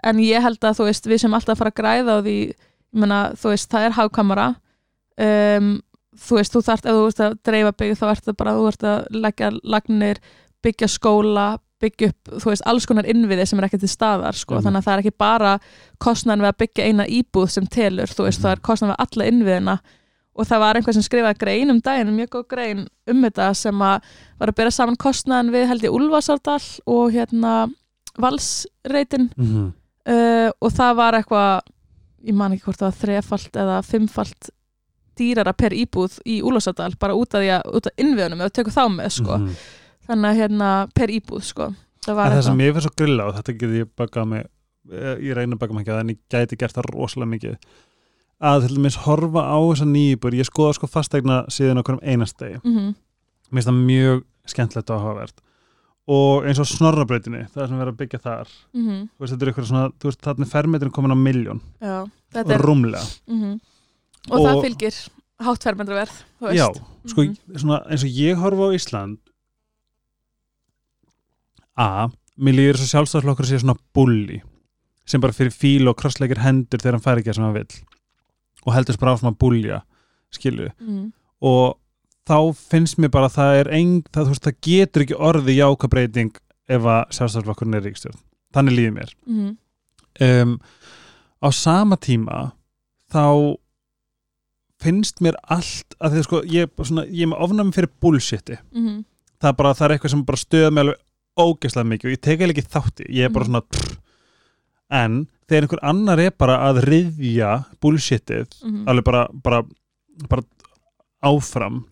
en 0.04 0.18
ég 0.24 0.42
held 0.42 0.60
að 0.62 0.78
þú 0.80 0.86
veist, 0.90 1.06
við 1.10 1.20
sem 1.20 1.34
alltaf 1.34 1.58
fara 1.58 1.72
að 1.72 1.80
græða 1.82 2.18
á 2.18 2.20
því, 2.22 2.38
ég 2.48 3.00
meina, 3.02 3.22
þú 3.36 3.50
veist, 3.54 3.70
það 3.72 3.86
er 3.88 3.96
hagkamara 3.98 4.48
um, 5.18 5.70
þú 6.18 6.40
veist, 6.40 6.54
þú 6.56 6.62
þarft, 6.66 6.86
ef 6.90 6.98
þú 6.98 7.06
ert 7.12 7.24
að 7.28 7.38
dreifa 7.46 7.72
byggja 7.78 8.00
þá 8.02 8.06
ert 8.12 8.26
það 8.28 8.38
bara, 8.42 8.54
þú 8.58 8.68
ert 8.72 8.84
að 8.92 9.08
leggja 9.26 9.50
lagnir, 9.64 10.20
byggja 10.66 10.88
skóla 10.90 11.48
byggja 11.78 12.08
upp, 12.10 12.30
þú 12.42 12.50
veist, 12.50 12.64
alls 12.66 12.88
konar 12.90 13.06
innviði 13.06 13.44
sem 13.46 13.60
er 13.62 13.68
ekki 13.68 13.78
til 13.84 13.90
staðar, 13.92 14.34
sko, 14.34 14.56
Mhm. 14.58 14.64
þannig 14.66 14.80
að 14.82 14.86
það 14.88 14.94
er 14.98 15.02
ekki 15.04 15.18
bara 15.18 15.52
kostnæðan 16.02 16.42
við 16.42 16.50
að 16.50 16.58
byggja 16.64 16.86
eina 16.88 17.06
íbúð 17.06 17.50
sem 17.54 17.68
telur, 17.68 18.08
þú 18.10 18.24
veist, 18.26 18.40
Mhm. 18.40 18.46
það 18.48 18.52
er 18.52 18.64
kostnæðan 18.66 18.96
við 18.96 19.04
alla 19.06 19.26
innviðina 19.32 19.80
og 20.38 20.46
það 20.46 20.60
var 20.64 20.78
einhver 20.80 20.94
sem 20.94 21.06
skrifaði 21.06 21.40
grein 21.42 21.72
um 21.74 21.80
daginn, 21.82 22.14
mjög 22.16 22.30
góð 22.36 22.48
grein 22.54 22.84
um 23.10 23.24
þetta 23.26 23.48
sem 23.58 23.82
að 23.82 24.02
var 24.40 24.52
að 24.52 24.58
bera 24.60 24.72
saman 24.76 24.98
kostnæðan 25.02 25.52
við 25.56 25.68
held 25.72 25.88
ég 25.88 25.96
Úlfarsárdal 25.98 26.62
og 26.86 27.12
hérna 27.16 27.54
Valsreitin 28.22 29.30
mm 29.38 29.46
-hmm. 29.46 29.72
uh, 30.14 30.52
og 30.62 30.72
það 30.72 30.96
var 30.96 31.14
eitthvað 31.14 31.60
ég 32.28 32.34
man 32.36 32.54
ekki 32.54 32.64
hvort 32.66 32.80
það 32.82 32.92
var 32.92 33.02
þrefalt 33.02 33.56
eða 33.64 33.82
fimmfalt 33.86 34.50
dýrara 35.18 35.54
per 35.54 35.72
íbúð 35.74 36.20
í 36.26 36.42
Úlfarsadal 36.42 36.94
bara 37.00 37.14
út 37.16 37.34
af 37.34 37.42
því 37.42 37.50
að, 37.58 37.76
út 37.76 37.88
af 37.88 37.94
innviðunum 37.98 38.42
við 38.46 38.54
tökum 38.54 38.74
þá 38.74 38.86
með 38.94 39.10
sko, 39.10 39.38
Mhm. 39.38 39.56
þannig 40.08 40.30
að 40.32 40.38
hérna 40.42 40.88
per 40.96 41.10
íbúð 41.10 41.44
sko, 41.44 41.74
það 42.06 42.16
var 42.16 42.26
En 42.32 42.38
það 42.38 42.44
sem 42.44 42.58
eitthvað 42.58 42.68
ég 42.68 42.74
fyrir 42.74 42.88
svo 42.88 42.96
grilla 42.98 43.24
á, 43.26 43.30
þetta 43.38 43.54
getur 43.54 43.78
ég 43.82 43.90
bakað 43.98 44.28
mig, 44.28 44.46
eh, 44.92 45.16
ég 45.22 45.36
reyna 45.36 45.56
baka 45.56 45.74
ekki 45.74 45.92
að 45.92 46.00
en 46.00 46.10
ég 46.10 46.18
gæti 46.30 46.58
gert 46.58 46.76
það 46.76 46.90
rosalega 46.94 47.30
mikið 47.30 47.58
að 48.42 48.68
til 48.68 48.76
dæmis 48.78 48.96
horfa 49.08 49.42
á 49.50 49.58
þessa 49.58 49.88
nýjubur 49.90 50.36
ég 50.38 50.46
skoða 50.46 50.76
sko 50.78 50.88
fastegna 50.88 51.46
síðan 51.50 51.80
okkur 51.82 51.98
um 51.98 52.04
einastegi 52.06 52.60
Mhm, 52.64 52.94
mér 53.52 53.58
finnst 53.58 53.68
það 53.70 53.80
mjög 53.88 54.24
skemmtilegt 54.48 54.90
og 54.90 55.02
áhugavert. 55.02 55.38
Og 56.08 56.46
eins 56.48 56.60
og 56.60 56.68
snorrabrautinni 56.70 57.48
það 57.52 57.68
sem 57.68 57.78
verður 57.82 57.92
að 57.94 57.98
byggja 58.00 58.20
þar 58.24 58.48
mhm, 58.74 59.10
þú 59.18 59.20
veist, 59.20 59.34
þetta 59.34 59.44
er 59.44 59.52
eitthvað 59.52 59.68
svona, 59.68 59.90
þú 60.00 60.08
veist, 60.08 60.22
þarna 60.22 60.46
er 60.46 60.52
fermetrin 60.54 60.92
komin 60.96 61.12
á 61.12 61.18
miljón, 61.20 61.62
þetta 61.82 62.54
er 62.54 62.62
rúmlega. 62.64 63.06
Mhm. 63.28 63.60
og, 64.32 64.40
það 64.40 64.56
Og- 64.56 64.64
fylgir 64.64 64.96
háttfermendraverð 65.40 66.24
já, 66.56 66.68
sko, 67.06 67.22
Mhm. 67.24 67.58
svona 67.58 67.82
eins 67.90 68.04
og 68.04 68.10
ég 68.10 68.36
horfa 68.38 68.70
á 68.70 68.76
Ísland 68.76 69.18
A, 71.78 72.08
mér 72.40 72.56
líður 72.58 72.80
sjálfstæðarflokkur 72.82 73.46
að 73.46 73.52
sé 73.52 73.60
svona 73.62 73.78
bulli 73.94 74.42
sem 75.08 75.22
bara 75.22 75.34
fyrir 75.34 75.54
fíl 75.54 75.88
og 75.90 75.96
krossleikir 76.00 76.42
hendur 76.44 76.80
þegar 76.82 76.98
hann 76.98 77.06
fær 77.06 77.20
ekki 77.22 77.30
það 77.32 77.36
sem 77.36 77.44
hann 77.44 77.54
vill 77.54 77.76
og 78.68 78.74
heldur 78.76 78.98
bara 79.00 79.14
áfram 79.16 79.32
að 79.34 79.38
bulja 79.40 79.82
skilju, 80.36 80.70
Mhm, 80.82 81.12
og 81.42 81.78
þá 82.28 82.40
finnst 82.54 82.98
mér 83.00 83.10
bara 83.14 83.30
að 83.30 83.38
það 83.38 83.60
er 83.62 83.70
eng, 83.78 84.02
það, 84.12 84.28
veist, 84.34 84.44
það 84.44 84.58
getur 84.68 85.04
ekki 85.06 85.16
orði 85.30 85.56
jákabreiting 85.62 86.34
ef 86.68 86.82
að 86.84 87.06
sjálfstæðarflokkurinn 87.16 87.78
er 87.80 87.86
ríkstjórn 87.88 88.20
þannig 88.54 88.76
líður 88.76 88.96
mér. 88.98 89.14
Mhm, 89.26 89.58
um, 90.28 90.60
á 91.42 91.50
sama 91.54 91.96
tíma 91.96 92.52
þá 93.14 93.56
finnst 94.84 95.22
mér 95.26 95.38
allt 95.50 95.96
að 96.04 96.18
því 96.18 96.24
sko 96.28 96.42
ég, 96.46 96.72
svona, 96.86 97.06
ég 97.10 97.26
er 97.26 97.32
með 97.32 97.44
ofnæmi 97.48 97.74
fyrir 97.74 97.90
bullshiti. 98.04 98.58
Mhm, 98.76 99.06
það 99.42 99.56
bara, 99.58 99.74
það 99.74 99.86
er 99.88 99.96
eitthvað 99.98 100.14
sem 100.14 100.24
bara 100.28 100.42
stöða 100.44 100.74
mig 100.74 100.84
alveg 100.84 101.00
ógeðslega 101.38 101.90
mikið 101.92 102.06
og 102.10 102.14
ég 102.16 102.22
tek 102.22 102.40
eiginlega 102.40 102.62
ekki 102.62 102.74
þátti 102.76 103.08
ég 103.14 103.26
er 103.26 103.30
bara 103.30 103.46
Mhm. 103.46 103.52
svona 103.52 103.62
pff. 103.72 103.98
En 104.94 105.26
þegar 105.48 105.68
einhver 105.68 105.84
annar 105.90 106.22
er 106.22 106.36
bara 106.38 106.60
að 106.68 106.84
riðja 106.88 107.52
bullshitið 107.84 108.48
mhm. 108.64 108.86
alveg 108.88 109.08
bara, 109.08 109.26
bara, 109.44 109.64
bara 110.28 110.46
áfram 111.26 111.86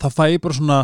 þá 0.00 0.08
fæ 0.12 0.24
ég 0.34 0.42
bara 0.44 0.58
svona 0.58 0.80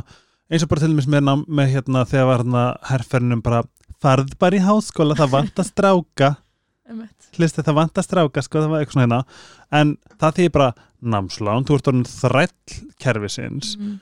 eins 0.53 0.65
og 0.65 0.73
bara 0.73 0.85
til 0.85 0.93
dæmis 0.93 1.09
með, 1.09 1.33
með 1.49 1.75
hérna 1.77 2.05
þegar 2.09 2.29
var 2.29 2.45
hérna 2.45 2.65
herrfernum 2.91 3.45
bara 3.45 3.63
farð 4.03 4.35
bara 4.41 4.59
í 4.59 4.65
háskóla, 4.65 5.17
það 5.19 5.37
vant 5.37 5.61
að 5.63 5.69
stráka 5.71 6.35
hlisti 7.37 7.65
það 7.65 7.79
vant 7.79 8.01
að 8.01 8.07
stráka 8.07 8.45
sko, 8.45 8.63
það 8.63 8.73
var 8.73 8.83
eitthvað 8.83 8.97
svona 8.97 9.07
hérna. 9.07 9.21
En 9.73 9.95
það 10.21 10.39
þýðir 10.39 10.55
bara 10.57 10.71
námslán, 11.13 11.67
þú 11.67 11.79
ert 11.79 11.91
orðin 11.91 12.11
þræll 12.11 12.81
kerfisins. 13.03 13.77
Mhm, 13.79 13.95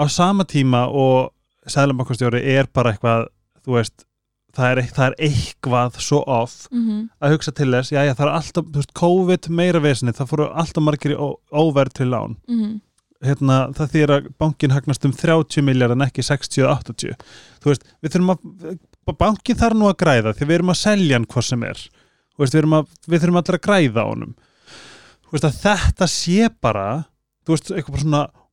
á 0.00 0.04
sama 0.10 0.46
tíma 0.48 0.86
og 0.90 1.30
sæðlambakastjóri 1.70 2.42
er 2.56 2.68
bara 2.72 2.92
eitthvað 2.92 3.28
þú 3.64 3.78
veist, 3.78 4.06
það 4.56 4.70
er, 4.70 4.80
það 4.94 5.06
er 5.06 5.16
eitthvað 5.28 6.00
svo 6.04 6.22
off 6.30 6.56
mhm, 6.72 7.04
að 7.20 7.34
hugsa 7.34 7.54
til 7.54 7.70
þess, 7.74 7.92
já 7.94 8.00
já 8.06 8.14
það 8.14 8.26
er 8.26 8.32
alltaf 8.38 8.72
veist, 8.76 8.94
COVID 9.00 9.50
meira 9.60 9.82
vesinni, 9.84 10.14
það 10.16 10.30
fóru 10.32 10.48
alltaf 10.50 10.86
margir 10.86 11.14
óverð 11.18 11.96
til 11.98 12.08
lán. 12.12 12.36
Mhm, 12.50 12.74
hérna, 13.24 13.58
það 13.76 13.92
þýðir 13.94 14.14
að 14.14 14.30
bankin 14.42 14.74
hagnast 14.74 15.06
um 15.08 15.14
30 15.16 15.64
miljard 15.64 15.94
en 15.94 16.04
ekki 16.04 16.24
60-80 16.26 17.14
þú 17.62 17.72
veist, 17.72 17.86
við 18.04 18.16
þurfum 18.16 18.34
að 18.34 19.18
bankin 19.20 19.60
þarf 19.60 19.78
nú 19.78 19.88
að 19.88 20.00
græða 20.02 20.34
því 20.34 20.48
við 20.48 20.58
erum 20.58 20.74
að 20.74 20.80
selja 20.82 21.18
hann 21.18 21.28
hvað 21.28 21.48
sem 21.50 21.64
er. 21.68 21.84
Veist, 22.40 22.54
við, 22.56 22.66
að, 22.74 22.94
við 23.06 23.22
þurfum 23.22 23.40
allir 23.40 23.58
að 23.58 23.66
græða 23.68 24.04
á 24.04 24.06
honum. 24.10 24.32
Veist 25.30 25.46
að 25.48 25.60
þetta 25.62 26.08
sé 26.10 26.48
bara 26.62 26.86
þú 27.44 27.54
veist, 27.54 27.70
eitthvað 27.74 28.04
svona 28.04 28.24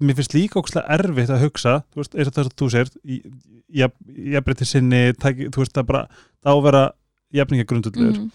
sem 0.00 0.04
sem 0.04 0.04
það 0.04 0.04
það 0.04 0.04
það 0.04 0.06
mér 0.06 0.16
finnst 0.16 0.34
líka 0.34 0.60
ókslega 0.60 0.94
erfitt 0.98 1.30
að 1.30 1.44
hugsa 1.44 1.82
þú 1.92 1.96
veist, 1.96 2.14
eins 2.14 2.28
og 2.28 2.34
þess 2.34 2.46
að 2.46 2.56
þú 2.56 2.70
segir 2.70 2.88
ég 3.74 4.44
breyti 4.44 4.64
sinni, 4.64 5.12
tæki, 5.12 5.48
þú 5.50 5.58
veist 5.58 5.72
það 5.72 5.86
bara 5.86 6.08
þá 6.44 6.62
vera 6.62 6.92
jafningagrundullur 7.32 8.12
Mhm, 8.16 8.30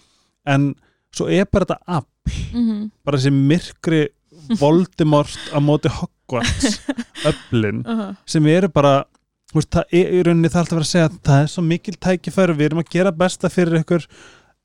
en 0.46 0.74
svo 1.14 1.28
er 1.28 1.44
bara 1.52 1.64
þetta 1.64 1.78
app, 1.86 2.08
mhm, 2.52 2.90
bara 3.04 3.18
þessi 3.18 3.30
myrkri 3.30 4.08
Voldemort 4.60 5.38
á 5.52 5.58
móti 5.60 5.88
Hogwarts 5.88 6.80
öflin 7.28 7.86
aha, 7.86 8.16
sem 8.26 8.46
eru 8.46 8.68
bara 8.68 9.04
þú 9.52 9.54
veist, 9.60 9.70
það 9.70 9.84
er 9.92 10.12
í 10.12 10.22
rauninni 10.22 10.48
það 10.48 10.56
er 10.56 10.60
alltaf 10.60 10.72
að 10.72 10.76
vera 10.76 10.86
að 10.88 10.92
segja 10.92 11.04
að 11.06 11.18
það 11.24 11.42
er 11.42 11.46
svo 11.46 11.62
mikil 11.62 11.94
tækifæri, 11.94 12.52
við 12.56 12.64
erum 12.66 12.78
að 12.78 12.90
gera 12.90 13.12
besta 13.12 13.48
fyrir 13.48 13.80
ykkur 13.80 14.06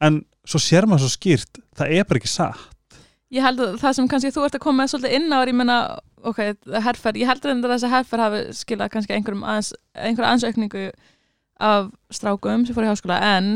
en 0.02 0.26
svo 0.48 0.60
sér 0.60 0.86
maður 0.88 1.00
svo 1.00 1.10
skýrt 1.10 1.60
það 1.78 1.88
er 1.92 2.04
bara 2.08 2.18
ekki 2.18 2.28
satt 2.32 2.77
Ég 3.34 3.44
held 3.44 3.60
að 3.60 3.74
það 3.82 3.96
sem 3.98 4.08
kannski 4.08 4.32
þú 4.32 4.44
ert 4.48 4.56
að 4.56 4.64
koma 4.64 4.86
svolítið 4.88 5.16
inn 5.18 5.34
á 5.36 5.38
er, 5.42 5.50
ég 5.52 5.58
menna, 5.60 5.78
ok, 6.24 6.38
herfer, 6.86 7.18
ég 7.20 7.28
held 7.28 7.48
að 7.50 7.66
þessi 7.74 7.90
herfer 7.92 8.24
hafi 8.24 8.44
skilað 8.56 8.92
kannski 8.94 9.16
einhverjum 9.18 9.44
aðeins, 9.44 9.74
einhverjum 9.94 10.30
aðeinsaukningu 10.30 10.86
af 11.68 11.90
strákum 12.14 12.64
sem 12.64 12.78
fór 12.78 12.88
í 12.88 12.92
háskóla 12.92 13.18
en 13.36 13.52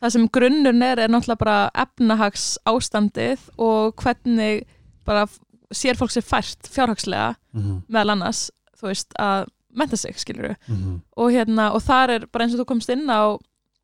það 0.00 0.14
sem 0.14 0.26
grunnurinn 0.32 0.86
er 0.86 1.02
er 1.04 1.12
náttúrulega 1.12 1.42
bara 1.42 1.58
efnahags 1.84 2.46
ástandið 2.70 3.44
og 3.60 3.92
hvernig 4.00 4.64
bara 5.04 5.26
sér 5.74 5.98
fólk 5.98 6.14
sér 6.14 6.24
fært 6.24 6.70
fjárhagslega 6.72 7.34
mm 7.52 7.60
-hmm. 7.60 7.80
meðal 7.88 8.16
annars, 8.16 8.50
þú 8.78 8.88
veist, 8.88 9.12
að 9.18 9.50
menta 9.70 9.96
sig, 9.96 10.18
skilur 10.18 10.56
Mm 10.66 11.00
og 11.16 11.32
hérna, 11.32 11.72
og 11.74 11.82
þar 11.82 12.10
er 12.10 12.26
bara 12.26 12.44
eins 12.44 12.54
og 12.54 12.60
þú 12.60 12.64
komst 12.64 12.88
inn 12.88 13.10
á 13.10 13.36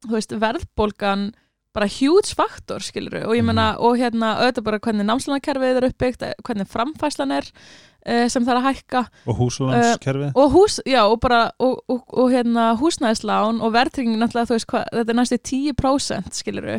þú 0.07 0.13
veist, 0.13 0.33
verðbólgan 0.33 1.35
bara 1.77 1.89
huge 1.93 2.33
faktor, 2.37 2.83
skilur 2.85 3.19
og 3.27 3.35
ég 3.37 3.45
menna, 3.47 3.75
og 3.85 3.99
hérna, 4.01 4.35
auðvitað 4.41 4.67
bara 4.71 4.81
hvernig 4.87 5.07
námslánakerfið 5.09 5.81
er 5.83 5.89
uppbyggt, 5.91 6.25
eh, 6.25 6.35
hvernig 6.47 6.69
framfæslan 6.73 7.35
er 7.37 7.49
uh, 7.53 8.27
sem 8.33 8.45
það 8.47 8.53
er 8.55 8.61
að 8.61 8.69
hækka. 8.71 9.03
Og 9.27 9.41
húsalanskerfið 9.43 10.39
og 10.41 10.55
hús, 10.57 10.79
já, 10.89 11.03
og 11.05 11.19
bara 11.23 11.43
og, 11.63 11.83
og, 11.93 12.05
og 12.17 12.31
hérna 12.33 12.71
húsnæðislán 12.81 13.61
og 13.61 13.75
verðtrygging 13.77 14.17
náttúrulega, 14.21 14.51
þú 14.51 14.57
veist 14.59 14.71
hvað, 14.73 14.87
þetta 14.99 15.15
er 15.15 15.21
næstu 15.21 15.41
10% 15.53 16.41
skilur 16.41 16.71
uh, 16.77 16.79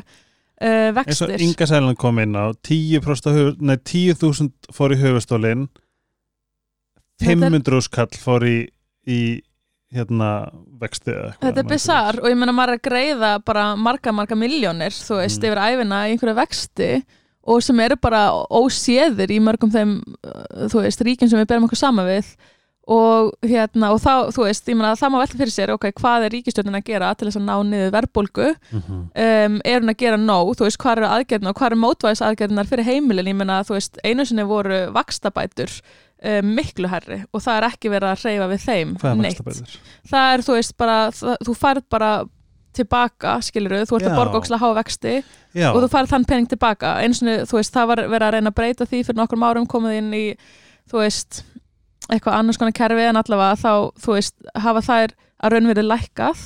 eins 0.61 0.89
og 0.89 0.95
vextir. 1.01 1.43
Inga 1.45 1.69
Sælan 1.69 1.99
kom 1.99 2.23
inn 2.23 2.33
á 2.37 2.49
10%, 2.65 3.35
höf, 3.37 3.59
nei, 3.61 3.77
10.000 3.77 4.73
fór 4.73 4.95
í 4.97 5.01
höfustólin 5.03 5.67
Þetta 7.17 7.33
er- 7.33 7.45
500 7.49 7.85
skall 7.85 8.17
fór 8.21 8.43
í, 8.45 8.57
í 9.09 9.19
hérna 9.95 10.29
vexti 10.81 11.11
eða 11.13 11.29
eitthvað, 11.31 11.45
Þetta 11.47 11.63
er 11.63 11.69
bizarr 11.71 12.19
og 12.21 12.27
ég 12.31 12.37
meina 12.41 12.51
maður 12.55 12.73
er 12.73 12.79
að 12.81 12.89
greiða 12.89 13.31
bara 13.45 13.69
marga, 13.79 14.11
marga 14.11 14.35
miljónir, 14.35 14.91
þú 14.91 15.21
veist, 15.21 15.39
Mm. 15.41 15.47
yfir 15.47 15.63
æfina 15.63 16.01
í 16.07 16.11
einhverju 16.17 16.35
vexti 16.35 16.91
og 17.47 17.63
sem 17.63 17.79
eru 17.79 17.95
bara 17.95 18.25
óséðir 18.51 19.31
í 19.31 19.39
mörgum 19.39 19.71
þeim, 19.71 20.01
uh, 20.27 20.67
þú 20.67 20.83
veist, 20.83 20.99
ríkjum 21.07 21.29
sem 21.29 21.39
við 21.39 21.47
berum 21.47 21.63
okkur 21.69 21.77
sama 21.79 22.03
við. 22.03 22.35
Og 22.87 23.33
hérna, 23.43 23.89
og 23.91 23.99
þá, 23.99 24.31
þú 24.31 24.43
veist, 24.45 24.65
ég 24.67 24.75
meina 24.79 24.93
það 24.95 25.11
má 25.11 25.17
velta 25.19 25.37
fyrir 25.37 25.51
sér, 25.51 25.71
ok, 25.73 25.91
hvað 25.91 26.23
er 26.23 26.31
ríkistjórnin 26.31 26.77
að 26.79 26.85
gera 26.87 27.13
til 27.15 27.27
þess 27.27 27.35
að 27.39 27.47
ná 27.47 27.55
niður 27.67 27.91
verðbólgu? 27.97 28.55
Mhm. 28.71 28.99
um, 29.11 29.61
er 29.65 29.79
hún 29.81 29.91
að 29.91 29.97
gera 29.97 30.17
nóg, 30.17 30.55
þú 30.55 30.63
veist, 30.67 30.77
hvað 30.79 30.97
eru 30.97 31.07
aðgerðin 31.07 31.49
og 31.51 31.55
hvað 31.55 31.71
eru 31.71 31.79
mótvæðis 31.83 32.23
aðgerðinar 32.23 32.67
fyrir 32.67 32.87
heimilin? 32.87 33.27
Ég 33.27 33.35
meina, 33.35 33.63
þú 33.63 33.75
veist, 33.75 33.99
einu 34.03 34.23
sinni 34.25 34.43
voru 34.47 34.91
vakstabætur 34.95 35.81
um, 36.23 36.49
miklu 36.57 36.89
herri 36.91 37.19
og 37.31 37.43
það 37.43 37.59
er 37.59 37.67
ekki 37.69 37.91
verið 37.93 38.13
að 38.13 38.23
hreyfa 38.23 38.47
við 38.53 38.63
þeim 38.65 38.95
neitt. 39.21 39.77
það 40.09 40.33
er, 40.33 40.43
þú 40.47 40.57
veist, 40.57 40.75
bara 40.77 40.97
það, 41.13 41.37
þú 41.47 41.55
færð 41.61 41.85
bara 41.93 42.11
tilbaka, 42.77 43.37
skilur 43.41 43.73
þú 43.89 43.97
ert 43.97 44.05
Já. 44.05 44.11
að 44.11 44.19
borga 44.19 44.39
ókslega 44.41 44.61
háa 44.61 44.77
vexti 44.77 45.13
Já, 45.57 45.69
og 45.71 45.79
þú 45.81 45.87
færð 45.93 46.11
þann 46.13 46.25
pening 46.29 46.49
tilbaka. 46.51 46.93
Eins 47.01 47.23
og 47.23 47.47
þú 47.49 47.57
veist, 47.57 47.73
það 47.73 47.87
var 47.91 48.01
verið 48.05 48.27
að 48.27 48.33
reyna 48.35 48.51
að 48.51 48.57
breyta 48.59 48.85
því 48.85 49.03
fyrir 49.07 49.17
nokkrum 49.17 49.45
árum 49.47 49.69
komið 49.69 49.97
inn 50.01 50.11
í 50.13 50.25
þú 50.91 51.01
veist, 51.01 51.41
eitthvað 52.07 52.37
annars 52.37 52.59
konar 52.61 52.75
kerfi 52.77 53.07
en 53.07 53.19
allavega 53.19 53.57
þá, 53.57 53.71
þú 54.03 54.17
veist, 54.17 54.35
hafa 54.53 54.83
þær 54.85 55.15
að 55.37 55.55
raunverið 55.55 55.89
lækkað 55.89 56.43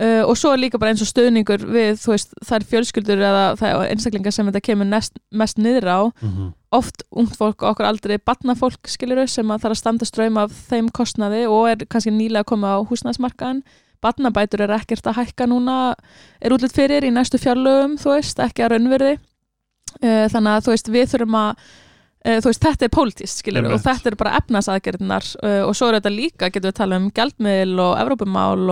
uh, 0.00 0.22
og 0.26 0.36
svo 0.40 0.52
er 0.54 0.62
líka 0.64 0.78
bara 0.80 0.94
eins 0.94 1.02
og 1.04 1.10
stöðningur 1.10 1.62
við, 1.68 2.00
veist, 2.08 2.32
þær 2.48 2.64
fjölskyldur 2.70 3.20
eða 3.20 3.44
það 3.60 3.74
er 3.84 3.90
einstaklingar 3.94 4.32
sem 4.34 4.48
þetta 4.48 4.62
kemur 4.70 4.88
nest, 4.88 5.18
mest 5.32 5.58
niður 5.60 5.88
á 5.92 6.00
Mhm. 6.22 6.48
oft 6.72 7.02
ungt 7.10 7.34
fólk 7.36 7.62
og 7.64 7.72
okkur 7.74 7.86
aldrei 7.88 8.16
barnafólk 8.18 8.86
skiluru 8.86 9.26
sem 9.28 9.46
að 9.50 9.64
þarf 9.64 9.74
að 9.74 9.80
standa 9.80 10.06
ströym 10.06 10.36
af 10.38 10.52
þeim 10.70 10.88
kostnaði 10.94 11.44
og 11.50 11.68
er 11.72 11.76
kannski 11.90 12.12
nýlega 12.14 12.44
komið 12.46 12.76
á 12.78 12.86
húsnæðsmarkaðan 12.86 13.62
barnabætur 14.00 14.62
er 14.64 14.70
ekkert 14.78 15.04
að 15.10 15.18
hækka 15.18 15.48
núna 15.50 15.94
er 16.40 16.54
útlut 16.54 16.72
fyrir 16.72 17.04
í 17.04 17.10
næstu 17.12 17.36
fjárlögum 17.42 17.98
þú 18.00 18.14
veist, 18.14 18.38
ekki 18.40 18.62
að 18.64 18.70
raunverði 18.76 19.10
uh, 19.18 20.26
þannig 20.32 20.52
að 20.54 20.64
þú 20.64 20.72
veist 20.76 20.88
við 20.94 21.08
þurfum 21.12 21.36
að 21.40 21.50
uh, 21.50 22.38
þú 22.40 22.46
veist, 22.52 22.62
þetta 22.64 22.86
er 22.86 22.94
pólitíst, 22.94 23.42
skilur 23.42 23.64
Einmitt. 23.64 23.74
og 23.76 23.84
þetta 23.84 24.12
er 24.12 24.16
bara 24.22 24.36
efnasaðgerðinar 24.38 25.28
og 25.66 25.74
svo 25.76 25.88
er 25.90 25.98
þetta 25.98 26.14
líka, 26.14 26.48
getum 26.54 26.70
við 26.70 26.78
tala 26.80 27.00
um 27.02 27.10
gjaldmiðl 27.10 27.82
og 27.88 27.98
Evrópumál 28.04 28.70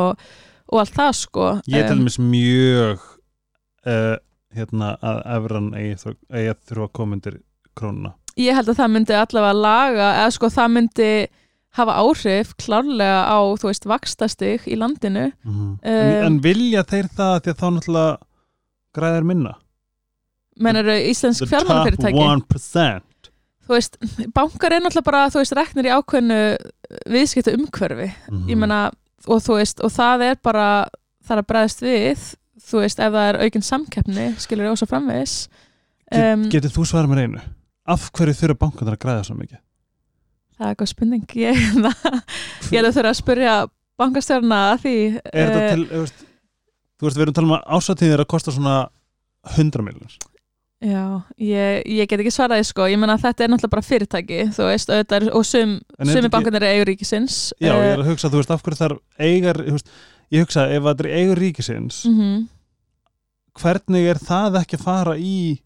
og, 0.69 0.78
allt 0.82 0.95
það 0.95 1.12
sko 1.19 1.49
Ég 1.66 1.78
er 1.82 1.89
til 1.89 1.99
dæmis 1.99 2.19
mjög 2.19 2.99
uh, 3.86 4.16
hérna 4.57 4.95
að 5.03 5.20
efran 5.36 5.69
eigi 5.74 5.97
að 5.99 6.62
þurfa 6.69 6.86
að 6.89 6.93
koma 6.99 7.19
undir 7.19 7.40
krónuna. 7.78 8.15
Ég 8.39 8.55
held 8.55 8.69
að 8.70 8.78
það 8.78 8.93
myndi 8.95 9.16
allavega 9.19 9.59
laga 9.59 10.09
eða 10.23 10.31
sko 10.36 10.51
það 10.55 10.73
myndi 10.77 11.11
hafa 11.78 11.95
áhrif 12.01 12.55
klárlega 12.59 13.20
á, 13.28 13.39
þú 13.61 13.69
veist, 13.69 13.85
vakstastig 13.86 14.65
í 14.66 14.77
landinu. 14.78 15.27
En, 15.45 15.77
Um, 15.85 16.24
en 16.27 16.39
vilja 16.43 16.82
þeir 16.89 17.09
það 17.19 17.35
því 17.45 17.53
að 17.53 17.59
þá 17.61 17.66
náttúrulega 17.77 18.16
græðir 18.99 19.27
minna? 19.28 19.53
Menn 20.59 20.77
eru 20.81 20.95
íslensk 21.11 21.45
The 21.45 21.47
top 21.47 21.53
fjármálafyrirtæki 21.53 22.24
1% 22.24 23.05
þú 23.69 23.77
veist, 23.77 23.99
bankar 24.35 24.73
er 24.73 24.81
náttúrulega 24.82 25.05
bara 25.11 25.27
þú 25.31 25.43
veist, 25.43 25.55
reknir 25.59 25.86
í 25.90 25.93
ákveðnu 25.93 26.39
viðskipta 27.12 27.53
umhverfi, 27.59 28.09
Mhm. 28.32 28.47
ég 28.49 28.57
meina 28.57 28.81
og 29.28 29.44
þú 29.44 29.60
veist, 29.60 29.84
og 29.84 29.92
það 29.94 30.26
er 30.30 30.42
bara 30.44 30.66
það 31.24 31.36
er 31.36 31.42
að 31.42 31.48
bregðast 31.52 31.84
við, 31.84 32.26
þú 32.68 32.82
veist 32.82 33.00
ef 33.05 33.14
það 33.14 33.30
er 33.30 33.40
aukin 33.44 33.66
samkeppni, 33.68 34.28
skilur 34.42 34.68
ég 34.68 34.76
ósa 34.76 34.88
framvegis 34.90 35.38
Get, 36.09 36.24
um, 36.24 36.44
Getur 36.48 36.72
þú 36.72 36.86
svarað 36.88 37.10
mér 37.12 37.24
einu? 37.26 37.40
Af 37.88 38.10
hverju 38.16 38.36
þurfa 38.36 38.60
bankarnir 38.62 38.96
að 38.96 39.02
græða 39.02 39.26
svo 39.28 39.36
mikið? 39.36 39.60
það 40.59 40.66
er 40.66 40.74
eitthvað 40.74 40.90
spurning 40.90 41.36
ég, 41.38 41.60
ég 42.72 42.80
er 42.80 42.88
að 42.88 42.96
þurfa 42.96 43.12
að 43.12 43.20
spurja 43.20 43.52
bankastjórna 43.98 44.59
að 44.72 44.80
því 44.84 44.96
Er 44.98 45.52
þetta 45.52 45.60
eh, 45.60 45.68
til, 45.70 45.84
þú 45.90 46.02
veist, 46.02 46.24
þú 46.98 47.09
veist, 47.09 47.18
við 47.18 47.24
erum 47.24 47.32
að 47.32 47.38
tala 47.38 47.48
um 47.48 47.56
að 47.59 47.78
ásatíðir 47.78 48.22
að 48.24 48.30
kosta 48.34 48.55
svona 48.55 48.76
100 49.55 49.86
miljonir 49.86 50.18
Já, 50.78 51.22
ég, 51.42 51.80
ég 51.90 52.06
get 52.06 52.20
ekki 52.22 52.30
svaraði 52.30 52.66
sko, 52.68 52.84
ég 52.86 53.00
menna 53.02 53.16
að 53.18 53.24
þetta 53.24 53.44
er 53.44 53.50
náttúrulega 53.50 53.72
bara 53.72 53.82
fyrirtæki, 53.82 54.36
þú 54.55 54.66
veist, 54.68 54.92
er- 54.94 55.30
og 55.34 55.42
sum, 55.46 55.72
sumi 56.06 56.30
bankarnir 56.30 56.62
er 56.62 56.76
eigur 56.76 56.86
ríkisins. 56.92 57.38
Já, 57.59 57.72
ég 57.74 57.82
Eh, 57.82 57.92
er 57.96 57.98
að 58.05 58.10
hugsa, 58.12 58.30
þú 58.30 58.38
veist, 58.38 58.52
af 58.55 58.62
hverju 58.62 58.78
þar 58.78 58.94
eigar, 59.18 59.59
veist, 59.64 59.88
ég 60.30 60.44
hugsa, 60.46 60.68
ef 60.70 60.82
það 60.86 61.00
er 61.00 61.10
eigur 61.18 61.40
ríkisins, 61.42 62.05
mhm. 62.06 62.46
hvernig 63.59 64.06
er 64.06 64.18
það 64.22 64.60
ekki 64.62 64.78
að 64.78 64.84
fara 64.84 65.16
í 65.18 65.59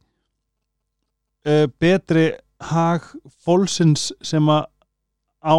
uh, 1.44 1.66
betri 1.78 2.32
hag 2.60 3.02
fólksins 3.44 4.12
sem 4.22 4.48
að 4.48 4.64
á 5.44 5.56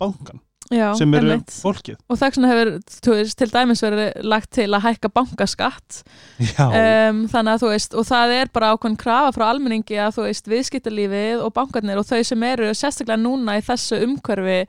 bankan, 0.00 0.40
Já, 0.70 0.90
sem 0.98 1.14
eru 1.16 1.30
einmitt. 1.32 1.54
fólkið 1.62 1.96
og 2.08 2.18
þess 2.20 2.36
vegna 2.36 2.48
hefur 2.50 2.70
veist, 3.14 3.36
til 3.40 3.48
dæmis 3.54 3.80
verið 3.82 4.18
lagt 4.28 4.50
til 4.58 4.66
að 4.76 4.84
hækka 4.84 5.08
bankaskatt 5.16 6.02
um, 6.42 7.22
þannig 7.32 7.54
að 7.54 7.62
þú 7.62 7.70
veist, 7.72 7.94
og 7.96 8.06
það 8.08 8.34
er 8.40 8.50
bara 8.52 8.74
ákveðin 8.74 8.98
krafa 9.00 9.32
frá 9.38 9.46
almenningi 9.52 9.96
að 10.02 10.18
þú 10.18 10.26
veist, 10.28 10.50
viðskiptalífið 10.52 11.42
og 11.46 11.54
bankarnir 11.56 12.00
og 12.02 12.06
þau 12.10 12.20
sem 12.28 12.44
eru 12.50 12.68
sérstaklega 12.76 13.20
núna 13.22 13.56
í 13.58 13.64
þessu 13.64 14.02
umhverfi 14.04 14.60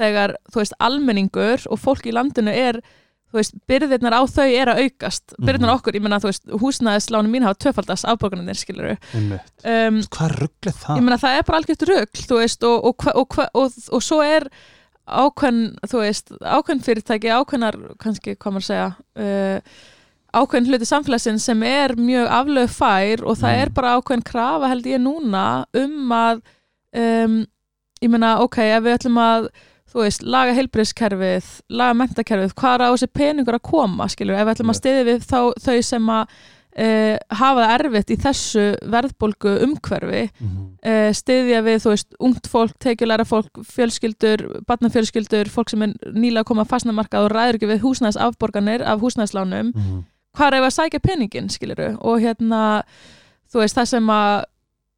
þegar, 0.00 0.36
þú 0.54 0.62
veist, 0.62 0.78
almenningur 0.80 1.66
og 1.70 1.82
fólk 1.82 2.06
í 2.08 2.14
landinu 2.14 2.54
er 2.54 2.78
þú 3.30 3.38
veist, 3.38 3.52
byrðirnar 3.70 4.14
á 4.16 4.22
þau 4.26 4.46
er 4.48 4.70
að 4.72 4.80
aukast 4.86 5.34
byrðirnar 5.38 5.70
Mhm. 5.70 5.76
okkur, 5.78 5.94
ég 5.94 6.02
menna, 6.02 6.18
þú 6.18 6.30
veist, 6.32 6.46
húsnæðislánu 6.62 7.30
mín 7.30 7.44
hafa 7.46 7.58
töfaldast 7.62 8.06
afborgarnir, 8.10 8.58
skilur 8.58 8.96
einmitt 9.14 9.66
um, 9.66 10.00
Hvað 10.10 10.34
rugglir 10.40 10.74
það? 10.74 10.96
ég 10.98 11.04
meina 11.06 11.18
það 11.20 11.36
er 11.38 11.46
bara 11.46 11.60
algjört 11.60 11.84
veist 12.40 12.64
og, 12.66 12.84
og, 12.90 13.06
og, 13.54 13.72
og 13.94 14.02
svo 14.02 14.18
er 14.26 14.48
ákveðn 15.10 15.62
þú 15.90 16.02
veist, 16.04 16.30
ákveðn 16.40 16.84
fyrirtæki 16.86 17.32
ákveðnar, 17.34 17.78
kannski 18.02 18.36
maður 18.38 18.60
að 18.60 18.68
segja 18.68 18.88
uh, 19.20 19.80
ákveðn 20.40 20.68
hluti 20.70 20.86
samfélagsins 20.86 21.46
sem 21.50 21.62
er 21.66 21.96
mjög 21.98 22.28
aflög 22.30 22.70
fær 22.70 23.24
og 23.26 23.38
það 23.40 23.50
Mm. 23.56 23.62
er 23.64 23.72
bara 23.74 23.96
ákveðn 23.98 24.22
krafa 24.28 24.68
held 24.70 24.86
ég 24.86 25.02
núna 25.02 25.44
um 25.74 26.12
að 26.14 26.42
um, 26.94 27.40
ég 28.00 28.10
meina 28.12 28.36
ok, 28.44 28.58
ef 28.76 28.84
við 28.86 28.94
ætlum 28.98 29.18
að 29.20 29.50
þú 29.90 30.04
veist, 30.04 30.22
laga 30.22 30.54
heilbriðskerfið 30.54 31.46
laga 31.74 31.96
mentakerfið, 31.98 32.54
hvað 32.54 32.74
er 32.76 32.84
á 32.86 32.90
þessi 32.94 33.08
peningur 33.10 33.56
að 33.58 33.66
koma 33.66 34.06
skilur, 34.08 34.38
ef 34.38 34.46
við 34.46 34.52
ætlum 34.54 34.70
að 34.70 34.78
stiði 34.78 35.06
við 35.08 35.24
þá, 35.26 35.40
þau 35.66 35.82
sem 35.82 36.12
að 36.14 36.36
uh, 36.80 37.16
hafa 37.36 37.60
það 37.66 37.72
erfitt 37.76 38.10
í 38.14 38.16
þessu 38.24 38.64
verðbólgu 38.94 39.52
umhverfi 39.66 40.22
Mhm. 40.40 40.62
uh, 40.84 41.10
styðja 41.12 41.60
við, 41.66 41.78
þú 41.84 41.92
veist, 41.92 42.08
ungt 42.20 42.46
fólk, 42.48 42.72
tekjulæra 42.80 43.26
fólk, 43.28 43.62
fjölskyldur, 43.74 44.44
barnafjölskyldur, 44.66 45.50
fólk 45.52 45.70
sem 45.70 45.82
er 45.82 45.92
nýlega 46.14 46.40
að 46.44 46.48
koma 46.52 46.64
að 46.64 46.72
fastnamarkað 46.72 47.26
og 47.28 47.34
ræður 47.34 47.58
ekki 47.60 47.70
við 47.74 47.82
húsnæðsafborganir 47.84 48.82
af 48.86 49.00
húsnæðslánum, 49.00 49.72
Mhm. 49.74 50.04
hvað 50.36 50.52
er 50.54 50.62
að 50.62 50.76
sækja 50.78 51.00
peningin, 51.02 51.48
skiliru, 51.50 51.98
og 52.00 52.20
hérna, 52.20 52.82
þú 53.52 53.60
veist, 53.64 53.76
það 53.76 53.86
sem 53.88 54.06
að, 54.06 54.44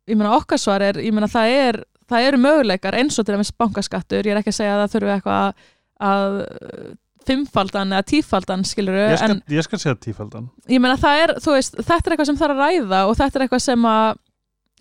ég 0.08 0.16
meina, 0.16 0.36
okkar 0.36 0.58
svar 0.58 0.82
er, 0.82 0.94
ég 1.00 1.12
meina, 1.12 1.26
það 1.26 1.48
er, 1.68 1.84
það 2.10 2.26
eru 2.28 2.38
möguleikar 2.38 2.94
eins 2.98 3.18
og 3.18 3.24
til 3.26 3.34
dæmis 3.34 3.52
bankaskattur, 3.56 4.22
ég 4.26 4.32
er 4.36 4.42
ekki 4.42 4.52
að 4.52 4.58
segja 4.60 4.74
að 4.76 4.82
það 4.82 4.92
þurfi 4.92 5.14
eitthvað 5.16 5.54
að, 6.02 6.96
fimmfaldan 7.28 7.92
eða 7.94 8.06
tífaldan, 8.08 8.64
skiluru, 8.68 9.04
Ég 9.12 9.20
skal, 9.20 9.36
ég 9.54 9.66
skal 9.66 9.80
segja 9.82 9.98
tífaldan 10.08 10.48
ég 10.70 10.82
meina 10.82 10.98
það 11.00 11.22
er, 11.24 11.34
þú 11.44 11.56
veist, 11.56 11.78
þetta 11.78 12.00
er 12.08 12.16
eitthvað 12.16 12.30
sem 12.30 12.40
þarf 12.42 12.56
að 12.56 12.62
ræða 12.66 13.00
og 13.08 13.16
þetta 13.20 13.38
er 13.38 13.46
eitthvað 13.46 13.64
sem 13.66 13.86
að 13.92 14.20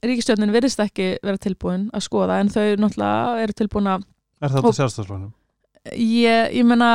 ríkistjórnin 0.02 0.54
virðist 0.56 0.82
ekki 0.82 1.10
vera 1.22 1.38
tilbúin 1.42 1.86
að 1.94 2.06
skoða 2.08 2.40
en 2.42 2.50
þau 2.50 2.64
náttúrulega 2.82 3.46
eru 3.46 3.58
tilbúin 3.62 3.92
að 3.94 4.08
Er 4.42 4.50
þetta 4.56 4.74
sjálfstæðsflónum? 4.80 5.32
ég, 5.94 6.52
ég 6.58 6.66
meina 6.66 6.90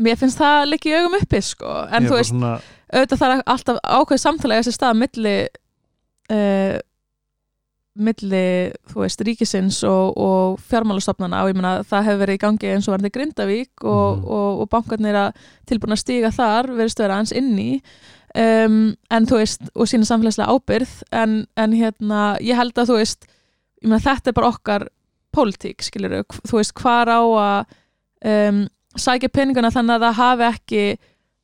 mér 0.00 0.18
finnst 0.20 0.40
það 0.40 0.68
líka 0.70 0.90
í 0.90 0.94
augum 0.98 1.16
uppi 1.20 1.40
sko, 1.44 1.72
en 1.92 2.08
þú 2.08 2.18
veist, 2.18 2.32
svona, 2.34 2.52
auðvitað 2.92 3.22
það 3.22 3.34
er 3.34 3.42
alltaf 3.54 3.80
ákveð 3.84 4.22
samtala 4.22 4.56
í 4.56 4.62
þessi 4.62 4.76
stað 4.76 5.00
milli 5.00 5.34
uh, 5.48 6.76
milli, 8.00 8.42
þú 8.90 9.02
veist, 9.04 9.20
ríkisins 9.26 9.80
og, 9.88 10.16
og 10.20 10.60
fjármálastofnana 10.70 11.42
og 11.44 11.50
ég 11.52 11.58
meina 11.58 11.72
það 11.86 12.06
hefur 12.08 12.22
verið 12.24 12.38
í 12.38 12.42
gangi 12.44 12.70
eins 12.74 12.88
og 12.88 12.94
verði 12.96 13.10
Grindavík 13.16 13.84
og, 13.84 14.18
Mhm. 14.18 14.24
og, 14.36 14.60
og 14.64 14.70
bankarnir 14.72 15.18
að 15.20 15.34
tilbúin 15.70 15.96
að 15.96 16.02
stíga 16.04 16.30
þar, 16.34 16.70
verðist 16.76 16.98
vera 17.02 17.18
hans 17.20 17.32
inn 17.32 17.52
í 17.58 17.70
um, 18.34 18.96
en 19.10 19.26
þú 19.26 19.40
veist 19.42 19.62
og 19.74 19.86
sína 19.90 20.06
samfélagslega 20.08 20.50
ábyrð 20.54 20.96
en, 21.12 21.46
en 21.56 21.72
hérna, 21.72 22.36
ég 22.40 22.56
held 22.56 22.74
að 22.78 22.90
þú 22.92 22.98
veist 23.00 23.26
ég 23.82 23.88
meina 23.88 24.02
þetta 24.04 24.30
er 24.30 24.36
bara 24.40 24.52
okkar 24.54 24.88
pólitík, 25.36 25.82
skilur 25.86 26.24
þú 26.46 26.58
veist, 26.58 26.74
hvar 26.74 27.06
á 27.10 27.20
að 27.22 27.64
um, 28.26 28.64
sækja 28.98 29.28
peninguna 29.32 29.70
þannig 29.70 29.96
að 30.00 30.04
það 30.08 30.20
hafi 30.24 30.48
ekki 30.50 30.84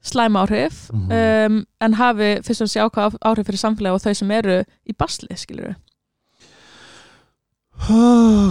slæm 0.06 0.36
áhrif 0.38 0.90
Mhm. 0.92 1.10
um, 1.12 1.66
en 1.80 1.94
hafi 1.98 2.28
fyrst 2.46 2.62
og 2.62 2.90
ákvað 2.92 3.16
áhrif 3.26 3.46
fyrir 3.48 3.58
samfélagi 3.62 3.94
og 3.94 4.02
þau 4.04 4.14
sem 4.14 4.30
eru 4.30 4.58
í 4.86 4.94
basli, 4.98 5.34
skilur 5.36 5.70
við 5.72 5.76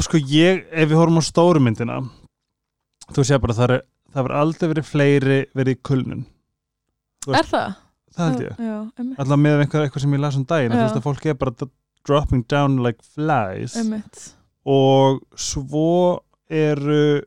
Sko 0.05 0.19
ég, 0.21 0.65
ef 0.71 0.89
við 0.91 0.95
horfum 0.99 1.19
á 1.19 1.23
stóru 1.25 1.61
myndina 1.63 1.97
þú 3.15 3.23
sé 3.25 3.37
bara 3.41 3.55
það 3.57 3.71
er 3.75 3.81
verður 4.15 4.35
aldrei 4.39 4.69
verið 4.71 4.87
fleiri 4.87 5.39
verið 5.57 5.75
í 5.75 5.81
kulnun. 5.85 6.21
Veist, 7.25 7.39
Er 7.41 7.49
það? 7.49 7.73
það 8.15 8.29
held 8.29 8.43
ég. 8.45 8.59
Já, 8.63 8.77
alltaf 9.19 9.39
með 9.41 9.59
einhver, 9.65 9.83
eitthvað 9.85 10.03
sem 10.05 10.13
ég 10.15 10.21
las 10.23 10.37
um 10.39 10.45
daginn 10.47 10.71
þú 10.71 10.79
veist 10.85 10.99
að 10.99 11.05
fólk 11.09 11.25
er 11.25 11.37
bara 11.41 11.67
dropping 12.05 12.43
down 12.47 12.77
like 12.85 13.03
flies. 13.03 13.75
Einmitt. 13.81 14.31
og 14.65 15.19
svo 15.35 16.21
eru 16.49 17.21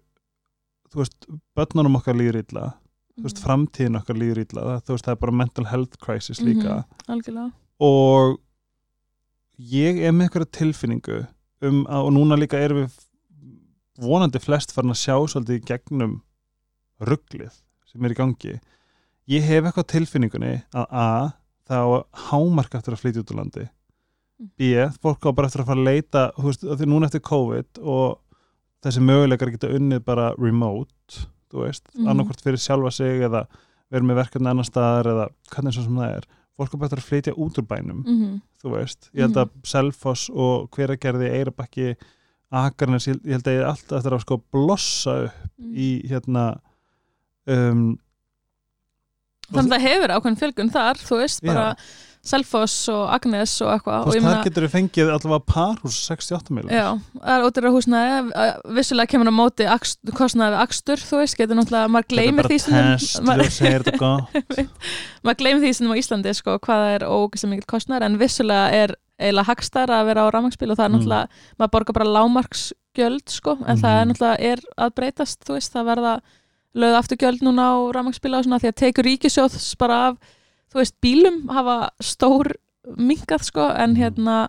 þú 0.90 1.02
veist, 1.02 1.26
börnunum 1.54 1.98
okkar 2.00 2.16
líður 2.16 2.40
illa. 2.40 2.64
Þú 3.18 3.26
veist, 3.26 3.42
framtíðin 3.44 3.98
okkar 4.00 4.16
líður 4.16 4.40
illa. 4.46 4.62
Það, 4.64 4.82
þú 4.86 4.94
veist, 4.94 5.04
það 5.04 5.12
er 5.16 5.20
bara 5.26 5.32
mental 5.42 5.64
health 5.66 5.98
crisis 6.00 6.40
líka. 6.40 6.78
Mhm, 6.78 7.10
Algjörlega. 7.14 7.52
Og 7.80 8.38
ég 9.58 10.00
er 10.02 10.12
með 10.12 10.28
eitthvað 10.30 10.50
tilfinningu 10.56 11.26
um 11.62 11.84
að, 11.86 12.04
og 12.06 12.12
núna 12.14 12.38
líka 12.38 12.60
erum 12.62 12.84
við 12.84 12.98
vonandi 13.98 14.38
flest 14.42 14.72
farin 14.74 14.94
að 14.94 15.00
sjá 15.02 15.16
svolítið 15.32 15.64
gegnum 15.66 16.20
rugglið 17.02 17.54
sem 17.88 18.04
er 18.06 18.14
í 18.14 18.18
gangi. 18.18 18.54
Ég 19.28 19.44
hef 19.44 19.64
eitthvað 19.68 19.88
á 19.88 19.92
tilfinningunni 19.92 20.52
að 20.76 20.86
a, 20.90 21.08
það 21.68 21.82
á 21.82 21.88
hámark 22.30 22.74
eftir 22.78 22.94
að 22.96 23.02
flytja 23.02 23.24
út 23.24 23.32
úr 23.34 23.40
landi. 23.42 23.66
B, 24.38 24.70
fólk 25.02 25.26
á 25.26 25.34
bara 25.34 25.48
eftir 25.50 25.64
að 25.64 25.70
fara 25.72 25.82
að 25.82 25.88
leita 25.88 26.22
þú 26.36 26.44
veist, 26.46 26.64
af 26.64 26.78
því 26.78 26.86
núna 26.92 27.08
eftir 27.10 27.24
COVID 27.26 27.80
og 27.82 28.20
þessi 28.86 29.02
möguleikar 29.02 29.50
geta 29.50 29.72
unnið 29.74 30.04
bara 30.06 30.28
remote, 30.38 31.24
þú 31.50 31.64
veist 31.64 31.88
Mhm. 31.94 32.06
annarkvort 32.12 32.40
fyrir 32.44 32.62
sjálfa 32.62 32.92
sig 32.92 33.20
eða 33.26 33.46
verið 33.90 34.06
með 34.06 34.20
verkefni 34.22 34.48
annar 34.52 34.64
staðar 34.68 35.06
eða 35.10 35.28
hvernig 35.50 35.74
svo 35.74 35.82
sem 35.88 35.96
það 35.96 36.16
er 36.16 36.24
fólk 36.58 36.74
bara 36.76 36.88
eftir 36.88 37.00
að 37.02 37.08
flytja 37.08 37.34
út 37.38 37.58
úr 37.62 37.66
bænum 37.70 38.02
mm 38.04 38.36
þú 38.62 38.72
veist, 38.74 39.10
ég 39.14 39.22
held 39.28 39.36
að 39.38 39.50
Selfoss 39.70 40.24
og 40.34 40.68
hveragerði, 40.74 41.28
Eirabakki 41.30 41.92
Akarnes, 42.50 43.06
ég 43.06 43.20
ég 43.22 43.36
held 43.36 43.46
að 43.46 43.54
ég 43.54 43.60
er 43.62 43.68
alltaf 43.70 43.98
eftir 44.00 44.16
að 44.16 44.24
sko 44.26 44.38
blossa 44.52 45.14
upp 45.28 45.48
Mhm. 45.58 45.74
í 45.78 45.88
hérna 46.10 46.44
um, 47.46 47.98
Þannig 49.48 49.72
að 49.72 49.72
það 49.78 49.86
hefur 49.88 50.12
ákveðin 50.12 50.38
fjölgun 50.42 50.70
þar, 50.74 50.98
þú 51.08 51.16
veist, 51.22 51.42
bara 51.46 51.68
Selfoss 52.28 52.74
og 52.92 53.02
Agnes 53.16 53.52
og 53.64 53.70
eitthvað 53.72 53.98
og 54.08 54.12
meina, 54.22 54.42
getur 54.44 54.62
við 54.66 54.72
fengið 54.76 55.08
allavega 55.14 55.44
parhús 55.52 55.96
68 56.08 56.52
miljonar 56.54 56.76
já, 56.76 56.86
það 57.22 57.34
er 57.34 57.40
ótrúlega 57.48 57.74
húsnæði 57.78 58.14
eh, 58.44 58.54
vissulega 58.78 59.10
kemur 59.14 59.28
á 59.32 59.34
móti 59.38 59.64
kostnaði 60.18 60.50
við 60.56 60.62
akstur, 60.66 60.98
þú 61.08 61.16
veist, 61.22 61.36
getur 61.40 61.56
náttúrulega 61.58 61.92
maður 61.96 62.08
gleymir 62.14 62.44
því 62.52 62.58
sem 62.62 62.74
maður, 63.28 63.48
gleymir 65.42 65.62
því 65.64 65.72
sem 65.78 65.92
á 65.92 65.94
Íslandi, 66.00 66.32
sko, 66.36 66.50
hvað 66.64 66.78
það 66.84 66.92
er 66.96 67.02
ógislega 67.08 67.52
mikil 67.54 67.70
kostnaður, 67.74 68.04
en 68.08 68.18
vissulega 68.20 68.66
er 68.84 68.90
eiginlega 69.18 69.48
hagstæðara 69.50 69.94
að 70.02 70.08
vera 70.12 70.24
á 70.24 70.26
rafmagnsbíl 70.34 70.70
og 70.70 70.76
það 70.78 70.84
er 70.84 70.90
Mm. 70.92 70.96
náttúrulega, 70.98 71.26
maður 71.58 71.72
borgar 71.74 71.94
bara 71.98 72.12
lámarksgjöld 72.16 73.26
sko, 73.34 73.52
en 73.66 73.76
það 73.80 73.94
er 73.94 74.04
Mhm. 74.04 74.08
náttúrulega 74.12 74.38
er 74.52 74.58
að 74.78 74.88
breytast, 74.94 75.38
þú 75.44 75.52
veist, 75.58 75.72
það 75.74 75.84
verða 75.90 76.12
lögð 76.78 76.98
aftur 76.98 77.16
gjöld 77.18 77.40
núna 77.42 77.62
á 77.66 77.74
rafmagnsbíla 77.96 78.38
og 78.38 78.44
svona 78.44 78.60
því 78.62 78.68
að 78.70 78.78
þú 80.72 80.80
veist, 80.82 80.94
bílum 81.04 81.38
hafa 81.54 81.78
stór 82.02 82.52
minkað 82.96 83.42
sko, 83.48 83.68
en 83.76 83.94
Mhm. 83.94 84.00
hérna 84.02 84.48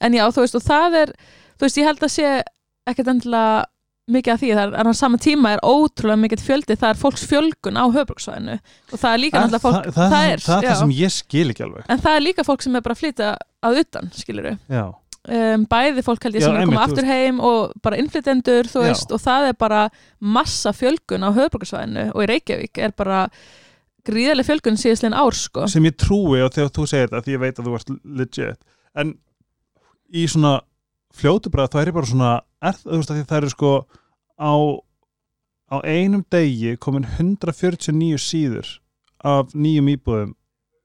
en 0.00 0.12
já, 0.12 0.24
þú 0.30 0.40
veist, 0.44 0.54
og 0.58 0.62
það 0.62 0.94
er 1.02 1.12
þú 1.58 1.60
veist, 1.68 1.78
ég 1.78 1.84
held 1.88 2.00
að 2.00 2.12
sé 2.14 2.42
ekkert 2.86 3.08
endilega 3.08 3.64
mikið 4.10 4.32
af 4.34 4.40
því, 4.40 4.48
það 4.52 4.64
er, 4.68 4.74
en 4.80 4.86
á 4.86 4.94
sama 4.94 5.16
tíma 5.16 5.52
er 5.54 5.60
ótrúlega 5.64 6.20
mikið 6.20 6.40
fjöldi, 6.44 6.74
það 6.76 6.90
er 6.90 6.98
fólks 7.00 7.22
fjölgun 7.24 7.78
á 7.80 7.84
höfbruksvæðinu 7.88 8.56
og 8.92 8.98
það 9.00 9.14
er 9.14 9.22
líka 9.22 9.38
Er 9.38 9.46
náttúrulega 9.46 9.64
fólk, 9.64 9.84
það, 9.86 9.94
það, 9.94 10.10
það 10.12 10.32
er, 10.32 10.42
það, 10.44 10.64
er 10.68 10.74
sem 10.82 10.90
ég 10.98 11.10
skil 11.14 11.48
ekki 11.54 11.64
alveg. 11.64 11.84
En 11.88 11.98
það 12.04 12.16
er 12.18 12.20
líka 12.26 12.44
fólk 12.44 12.62
sem 12.66 12.76
er 12.76 12.80
bara 12.84 12.94
að 12.94 13.00
flytja 13.00 13.30
að 13.64 13.78
utan, 13.80 14.10
skilur 14.12 14.44
við 14.50 14.58
um, 15.24 15.64
bæði 15.72 16.02
fólk 16.04 16.22
held 16.28 16.34
ég 16.36 16.42
Já, 16.42 16.46
sem 16.50 16.54
er 16.58 16.60
að 16.60 16.68
koma 16.68 16.84
aftur 16.84 17.08
heim 17.08 17.40
og 17.40 17.72
bara 17.80 17.96
innflytendur, 17.96 18.68
þú 18.68 18.82
Já. 18.82 18.88
veist, 18.90 19.12
og 19.16 19.20
það 19.24 19.48
er 19.48 19.56
bara 19.64 19.82
massa 20.20 20.72
fjölgun 20.76 21.24
á 21.24 21.30
höfbruksvæðinu 21.32 22.10
og 22.12 22.20
í 22.20 22.28
Reykjavík 22.28 22.78
er 22.84 22.92
bara 22.92 23.22
gríðarlega 24.08 24.48
fjölgun 24.48 24.78
síðastlegin 24.80 25.16
ár, 25.16 25.36
sko. 25.38 25.66
Sem 25.70 25.86
ég 25.88 25.96
trúi 26.00 26.42
og 26.44 26.52
þegar 26.54 26.72
þú 26.76 26.86
segir 26.90 27.10
þetta 27.10 27.24
því 27.24 27.34
ég 27.34 27.42
veit 27.42 27.58
að 27.58 27.68
þú 27.68 27.76
ert 27.78 27.92
legit. 28.20 28.60
En 28.94 29.12
í 30.14 30.24
svona 30.30 30.54
fljótubræð 31.14 31.72
þá 31.72 31.78
er 31.80 31.90
ég 31.90 31.96
bara 31.96 32.10
svona 32.10 32.32
er, 32.64 32.78
þú 32.82 32.98
veist 33.00 33.12
að 33.14 33.22
það 33.30 33.38
eru 33.40 33.52
sko 33.54 33.72
á, 34.38 34.54
á 35.70 35.76
einum 35.86 36.24
degi 36.32 36.76
komin 36.82 37.06
149 37.16 38.20
síður 38.22 38.76
af 39.24 39.54
nýjum 39.56 39.92
íbúðum. 39.94 40.34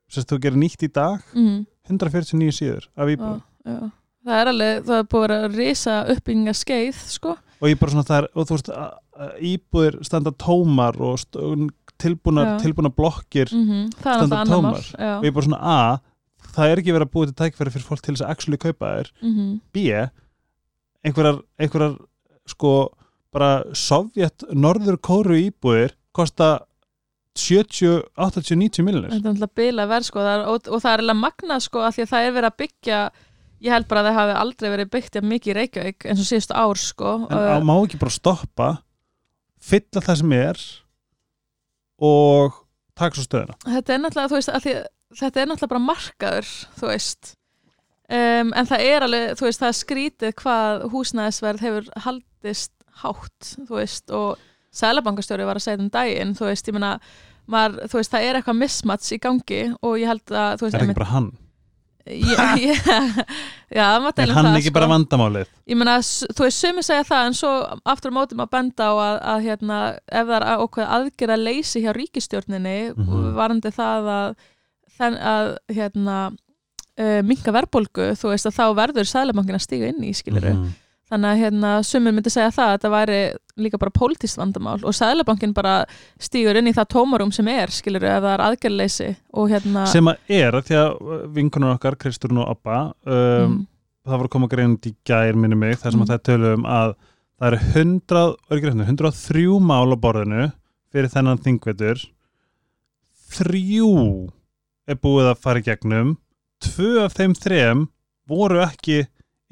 Sem 0.09 0.25
þú 0.25 0.39
gerir 0.41 0.61
nýtt 0.61 0.87
í 0.87 0.89
dag 0.93 1.21
mm, 1.35 1.61
149 1.91 2.55
síður 2.55 2.87
af 2.95 3.09
já, 3.09 3.13
íbúðum. 3.13 3.43
já. 3.65 3.79
það 4.25 4.39
er 4.39 4.51
alveg, 4.53 4.81
það 4.87 5.01
er 5.01 5.11
búið 5.13 5.35
að 5.35 5.59
risa 5.59 5.99
uppbygginga 6.15 6.55
skeið, 6.57 7.03
sko. 7.13 7.35
Og 7.59 7.67
ég 7.67 7.79
bara 7.81 7.93
svona 7.93 8.07
það 8.07 8.21
er, 8.21 8.27
og 8.33 8.47
þú 8.47 8.55
veist 8.57 8.71
að 8.73 8.89
íbúðir 9.39 9.99
standa 10.07 10.31
tómar 10.31 10.99
og 10.99 11.19
Já. 11.19 12.59
tilbúnar 12.63 12.93
blokkir 12.95 13.51
mm 13.51 13.89
er 13.89 13.91
Standa 13.99 14.45
tómar. 14.47 14.85
og 15.19 15.25
ég 15.27 15.33
bara 15.35 15.45
svona 15.45 15.59
a 15.59 15.99
það 16.55 16.69
er 16.71 16.81
ekki 16.81 16.95
verið 16.95 17.07
að 17.07 17.13
búið 17.13 17.31
til 17.33 17.39
tækfæri 17.41 17.73
fyrir 17.75 17.87
fólk 17.89 18.01
til 18.05 18.15
þess 18.15 18.25
að 18.25 18.31
actually 18.31 18.57
kaupa 18.57 18.93
þér 18.95 19.11
mm 19.21 19.59
B 19.73 19.77
einhverjar, 21.03 21.41
einhverjar 21.59 21.97
sko 22.47 22.73
bara 23.33 23.63
Sovjet 23.73 24.43
norður 24.53 24.97
kóru 24.97 25.37
íbúðir 25.37 25.95
kosta 26.15 26.59
70, 27.39 28.03
80, 28.17 28.55
90 28.57 28.83
miljonir 28.83 29.11
þetta 29.13 29.29
er 29.29 29.33
náttúrulega 29.35 29.55
bila 29.59 29.87
verð 29.87 30.07
sko 30.09 30.19
það 30.23 30.33
er, 30.33 30.45
og, 30.49 30.67
og 30.67 30.81
það 30.83 30.93
er 30.93 31.03
alveg 31.03 31.19
magnað 31.19 31.65
sko 31.67 31.83
af 31.85 31.95
því 31.95 32.05
að 32.05 32.13
það 32.13 32.27
er 32.27 32.37
verið 32.37 32.49
að 32.49 32.59
byggja 32.63 32.99
ég 33.59 33.75
held 33.75 33.87
bara 33.91 34.01
að 34.01 34.09
það 34.09 34.19
hafi 34.19 34.35
aldrei 34.39 34.69
verið 34.73 34.91
byggt 34.95 35.19
mikið 35.29 35.51
í 35.51 35.57
Reykjavík 35.59 36.07
eins 36.09 36.23
og 36.23 36.29
síðustu 36.29 36.55
ár 36.55 36.79
sko 36.79 37.15
en 37.27 37.37
á, 37.37 37.59
má 37.59 37.75
ekki 37.83 37.99
bara 38.01 38.15
stoppa 38.15 38.69
fylla 39.59 40.03
það 40.05 40.21
sem 40.21 40.35
er 40.37 40.63
og 42.09 42.61
taka 42.99 43.17
svo 43.19 43.25
stöðuna. 43.27 43.57
Þetta 43.65 43.95
er 43.95 44.01
náttúrulega, 44.03 44.31
þú 44.31 44.39
veist, 44.39 44.53
því, 44.63 44.75
þetta 45.19 45.41
er 45.41 45.49
náttúrulega 45.51 45.73
bara 45.73 45.85
markaður, 45.87 46.51
þú 46.79 46.91
veist. 46.91 47.33
Um, 48.09 48.53
en 48.57 48.69
það 48.69 48.85
er 48.89 49.05
alveg, 49.05 49.25
þú 49.37 49.45
veist, 49.45 49.61
það 49.61 49.71
er 49.71 49.79
skrítið 49.79 50.35
hvað 50.41 50.85
húsnæðisverð 50.93 51.65
hefur 51.65 51.89
haldist 52.07 52.73
hátt, 53.03 53.51
þú 53.67 53.75
veist 53.77 54.15
og 54.15 54.47
Sælabankastjóri 54.79 55.45
var 55.47 55.57
að 55.57 55.65
segja 55.65 55.81
um 55.81 55.91
daginn 55.93 56.35
þú 56.37 56.49
veist, 56.49 56.69
ég 56.69 56.75
meina, 56.77 56.95
maður, 57.49 57.85
þú 57.89 57.99
veist, 57.99 58.13
það 58.13 58.25
er 58.25 58.39
eitthvað 58.39 58.59
mismats 58.59 59.13
í 59.13 59.19
gangi 59.21 59.61
og 59.79 59.95
ég 60.01 60.11
held 60.11 60.33
að 60.33 60.59
þú 60.59 60.67
veist, 60.67 60.77
er 60.77 60.85
ekki 60.85 60.97
bara 60.99 61.11
hann, 61.13 61.29
ég, 62.09 62.39
ég, 62.69 62.79
já, 63.77 63.83
það 63.85 64.01
má 64.03 64.07
er 64.09 64.15
deila 64.19 64.33
um 64.33 64.37
hann 64.39 64.47
það, 64.49 64.57
ekki 64.59 64.71
sko. 64.71 64.75
bara 64.79 64.89
vandamálið 64.93 65.47
ég 65.69 65.77
meina, 65.79 65.95
þú 66.01 66.45
veist, 66.45 66.59
sumi 66.65 66.83
segja 66.85 67.05
það 67.09 67.27
en 67.29 67.37
svo 67.37 67.51
aftur 67.93 68.13
á 68.13 68.17
mótum 68.17 68.43
að 68.43 68.51
benda 68.55 68.89
á 68.89 68.93
að, 68.97 69.17
að 69.33 69.45
hérna, 69.47 69.79
ef 70.09 70.27
það 70.31 70.35
er 70.39 70.47
ákveð 70.55 70.93
aðgerða 70.97 71.37
leysi 71.43 71.83
hjá 71.85 71.91
ríkistjórninni 71.99 72.77
Mhm. 72.97 73.31
varandi 73.37 73.71
það 73.75 74.11
að, 74.17 74.35
að 74.99 75.49
hérna, 75.77 76.17
uh, 76.99 77.21
minka 77.23 77.53
verðbólgu, 77.55 78.09
þú 78.19 78.33
veist 78.33 78.49
að 78.49 78.57
þá 78.59 78.65
verður 78.81 79.07
sæðlabankin 79.13 79.55
að 79.59 79.65
stíga 79.67 79.87
inn 79.93 80.03
í, 80.03 80.13
skiluru 80.17 80.53
Mhm. 80.57 80.69
Þannig 81.09 81.29
að 81.31 81.41
hérna, 81.43 81.71
sumir 81.87 82.13
myndi 82.15 82.31
segja 82.33 82.51
það 82.53 82.67
að 82.67 82.75
þetta 82.77 82.91
væri 82.93 83.19
líka 83.59 83.79
bara 83.81 83.95
pólitískt 83.95 84.39
vandamál 84.39 84.77
og 84.85 84.95
sæðlabankin 84.95 85.55
bara 85.57 85.73
stígur 86.21 86.59
inn 86.59 86.69
í 86.69 86.75
það 86.77 86.91
tómarum 86.93 87.33
sem 87.35 87.47
er, 87.51 87.73
skiluru, 87.73 88.07
ef 88.07 88.21
það 88.23 88.33
er 88.35 88.43
aðgerðleysi 88.45 89.09
og 89.33 89.49
hérna 89.51 89.85
sem 89.89 90.11
að 90.11 90.33
er 90.39 90.59
því 90.69 90.77
að 90.79 91.25
vinkunar 91.35 91.75
okkar, 91.75 91.97
Kristurinn 91.99 92.43
og 92.43 92.51
Abba 92.53 92.79
um, 93.03 93.15
mm, 93.15 93.57
það 94.05 94.17
var 94.21 94.29
að 94.29 94.33
koma 94.37 94.51
grein 94.51 94.77
í 94.85 94.93
gær 95.05 95.35
minni 95.39 95.57
mig, 95.59 95.75
þar 95.81 95.91
sem 95.95 95.99
Mm. 95.99 96.05
að 96.07 96.13
það 96.13 96.23
tölum 96.29 96.69
að 96.69 96.95
það 97.39 97.47
eru 97.49 97.59
100, 97.73 98.23
er 98.49 98.57
ekki 98.57 98.69
rétt, 98.69 98.87
103 98.87 99.59
mál 99.63 99.93
á 99.93 99.97
borðinu 99.99 100.47
fyrir 100.89 101.11
þennan 101.13 101.39
þingvetur. 101.43 102.01
Þrjú 103.29 103.91
er 104.89 104.97
búið 104.97 105.29
að 105.29 105.41
fara 105.43 105.61
í 105.61 105.65
gegnum. 105.67 106.15
Tvö 106.63 107.05
af 107.05 107.15
þeim 107.15 107.35
þrem 107.37 107.85
voru 108.29 108.63
ekki 108.65 109.03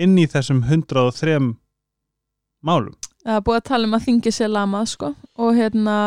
inn 0.03 0.17
í 0.21 0.25
þessum 0.29 0.63
103 0.67 1.37
málum. 2.67 2.95
Það 3.27 3.35
er 3.39 3.43
búið 3.43 3.59
að 3.59 3.67
tala 3.69 3.87
um 3.89 3.95
að 3.97 4.05
þingi 4.07 4.31
sér 4.33 4.51
lamað 4.53 4.89
sko. 4.93 5.09
Og 5.43 5.57
hérna 5.57 5.97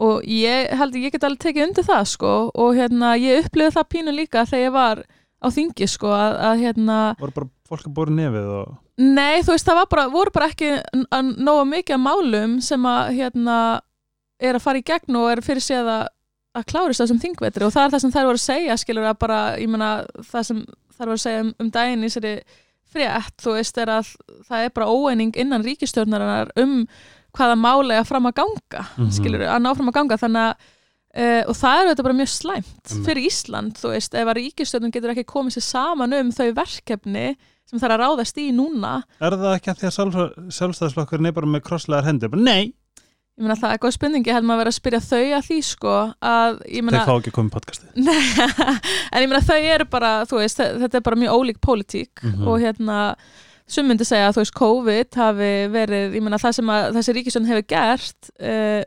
og 0.00 0.24
ég 0.28 0.72
held 0.76 0.94
að 0.96 1.04
ég 1.06 1.14
get 1.14 1.24
alveg 1.26 1.42
tekið 1.44 1.66
undir 1.68 1.86
það 1.88 2.08
sko. 2.12 2.32
Og 2.54 2.74
hérna 2.78 3.14
ég 3.20 3.44
upplifði 3.44 3.76
það 3.76 3.88
pínu 3.94 4.14
líka 4.16 4.46
þegar 4.48 4.64
ég 4.66 4.74
var 4.76 5.02
á 5.36 5.46
þingi 5.52 5.88
sko 5.92 6.10
að, 6.16 6.34
að 6.48 6.62
hérna 6.64 6.98
voru 7.20 7.34
bara 7.36 7.50
fólk 7.68 7.86
að 7.90 7.94
bóra 7.98 8.14
nefið 8.16 8.46
og 8.56 8.74
nei 9.02 9.42
þú 9.44 9.52
veist 9.52 9.66
það 9.68 9.80
bara, 9.92 10.04
voru 10.08 10.32
bara 10.32 10.46
ekki 10.48 10.68
n- 10.96 11.02
að 11.12 11.32
nóga 11.44 11.64
mikið 11.68 11.98
málum 12.00 12.54
sem 12.64 12.86
að 12.88 13.10
hérna 13.18 13.56
er 14.40 14.56
að 14.56 14.64
fara 14.64 14.80
í 14.80 14.84
gegn 14.86 15.18
og 15.20 15.26
er 15.34 15.42
fyrir 15.44 15.64
séð 15.64 15.90
að 15.92 16.06
að 16.56 16.64
klárist 16.70 17.02
þessum 17.02 17.18
þingvetri. 17.20 17.66
Og 17.66 17.72
það 17.74 17.84
er 17.84 17.90
það 17.92 18.00
sem 18.06 18.12
þær 18.14 18.28
voru 18.30 18.38
að 18.40 18.46
segja 18.46 18.76
skilur 18.80 19.04
að 19.10 19.18
bara, 19.20 19.40
ég 19.60 19.68
meina 19.68 19.90
það 20.24 20.46
sem 20.48 20.62
þær 20.96 21.02
voru 21.10 21.16
að 21.18 21.24
segja 21.26 21.42
um, 21.44 21.50
um 21.60 21.68
daginn 21.74 22.06
í 22.06 22.08
sér 22.14 22.28
frétt, 22.96 23.36
þú 23.44 23.56
veist, 23.58 23.78
er 23.78 23.92
að 24.00 24.14
það 24.48 24.64
er 24.64 24.72
bara 24.76 24.88
óeining 24.90 25.36
innan 25.36 25.64
ríkistjórnarinnar 25.66 26.50
um 26.62 26.78
hvaða 27.36 27.56
máli 27.60 27.98
að 28.00 28.08
fram 28.08 28.26
að 28.30 28.38
ganga 28.40 28.86
Mhm. 28.96 29.10
skilur, 29.12 29.44
að 29.44 29.60
ná 29.62 29.74
fram 29.76 29.92
að 29.92 29.98
ganga 30.00 30.16
þannig 30.24 30.48
að 30.50 30.72
Uh, 31.16 31.40
og 31.48 31.54
það 31.56 31.78
er 31.80 31.86
þetta 31.88 32.02
bara 32.04 32.14
mjög 32.18 32.28
slæmt 32.28 32.90
Einmitt. 32.92 33.06
fyrir 33.06 33.24
Ísland, 33.24 33.78
þú 33.80 33.88
veist, 33.94 34.12
ef 34.20 34.28
að 34.28 34.36
ríkistjórnum 34.36 34.90
getur 34.92 35.12
ekki 35.14 35.22
komið 35.24 35.54
sér 35.56 35.64
saman 35.64 36.12
um 36.12 36.28
þau 36.30 36.50
verkefni 36.52 37.22
sem 37.64 37.80
þarf 37.80 37.94
að 37.94 38.02
ráðast 38.02 38.36
í 38.36 38.50
núna 38.52 38.90
er 39.24 39.32
það 39.32 39.54
ekki 39.56 39.70
að 39.72 39.78
því 39.80 39.86
að 39.88 39.94
sjálf, 39.96 40.18
sjálfstæðisflokkurinn 40.58 41.26
er 41.30 41.32
bara 41.32 41.46
með 41.54 41.62
krosslegar 41.70 42.04
hendur, 42.04 42.36
nei 42.36 42.74
ég 43.36 43.44
meina 43.44 43.56
það 43.60 43.72
er 43.74 43.80
góð 43.84 43.94
spurningi, 43.98 44.32
held 44.32 44.46
maður 44.48 44.56
að 44.56 44.62
vera 44.64 44.72
að 44.72 44.78
spyrja 44.80 45.00
þau 45.04 45.24
að 45.36 45.46
því 45.50 45.58
sko, 45.70 45.94
að 46.24 46.60
ég 46.72 46.84
meina 46.86 47.02
þeir 47.02 47.10
fá 47.10 47.16
ekki 47.20 47.32
að 47.32 47.36
koma 47.36 47.50
í 47.50 47.56
podcastið 47.56 47.88
Nei, 48.06 48.22
en 49.12 49.22
ég 49.24 49.28
meina 49.32 49.42
þau 49.44 49.58
eru 49.74 49.86
bara, 49.92 50.12
þú 50.30 50.40
veist, 50.40 50.62
þetta 50.84 50.96
er 51.00 51.04
bara 51.10 51.20
mjög 51.20 51.36
ólík 51.40 51.60
pólitík 51.60 52.22
Mhm. 52.24 52.46
og 52.48 52.60
hérna 52.64 52.98
sem 53.68 53.84
myndi 53.88 54.04
segja 54.06 54.28
að 54.30 54.36
þú 54.36 54.42
veist 54.44 54.54
COVID 54.56 55.16
hafi 55.20 55.52
verið, 55.74 56.12
ég 56.14 56.22
meina 56.22 56.38
það 56.38 56.52
sem 56.60 56.68
að 56.70 56.92
þessi 56.96 57.14
ríkisjón 57.16 57.48
hefur 57.50 57.64
gert 57.72 58.30
uh, 58.40 58.82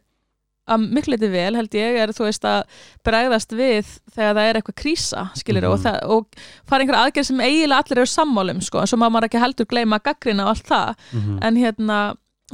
að 0.69 0.83
miklu 0.93 1.15
liti 1.17 1.29
vel 1.33 1.55
held 1.57 1.73
ég 1.75 1.97
er 1.97 2.11
þú 2.13 2.25
veist 2.27 2.43
að 2.45 2.63
bregðast 3.03 3.53
við 3.57 3.87
þegar 4.13 4.35
það 4.37 4.47
er 4.49 4.59
eitthvað 4.59 4.77
krísa 4.81 5.23
skilir 5.35 5.65
Mhm. 5.67 5.73
og, 5.73 5.79
það, 5.83 5.99
og 6.15 6.41
fara 6.69 6.85
einhver 6.85 6.99
aðgerð 7.03 7.25
sem 7.29 7.39
eiginlega 7.41 7.83
allir 7.83 7.97
eru 8.01 8.09
sammálum 8.13 8.61
sko, 8.63 8.79
en 8.81 8.87
svo 8.87 8.97
maður 9.01 9.27
ekki 9.29 9.41
heldur 9.43 9.65
gleyma 9.69 9.99
gaggrina 9.99 10.45
og 10.47 10.55
allt 10.55 10.65
það 10.69 10.95
mm 11.13 11.37
en 11.43 11.55
hérna, 11.57 11.99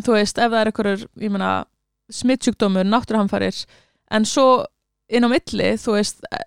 þú 0.02 0.12
veist, 0.18 0.38
ef 0.40 0.52
það 0.52 0.60
er 0.62 0.72
einhverjur, 0.72 1.06
ég 1.22 1.32
meina, 1.32 1.52
smittsjúkdómur, 2.14 2.88
náttúruhamfarir, 2.90 3.64
en 4.14 4.28
svo 4.30 4.66
inn 5.10 5.26
á 5.26 5.30
milli, 5.30 5.72
þú 5.82 5.98
veist, 5.98 6.22
eh, 6.32 6.46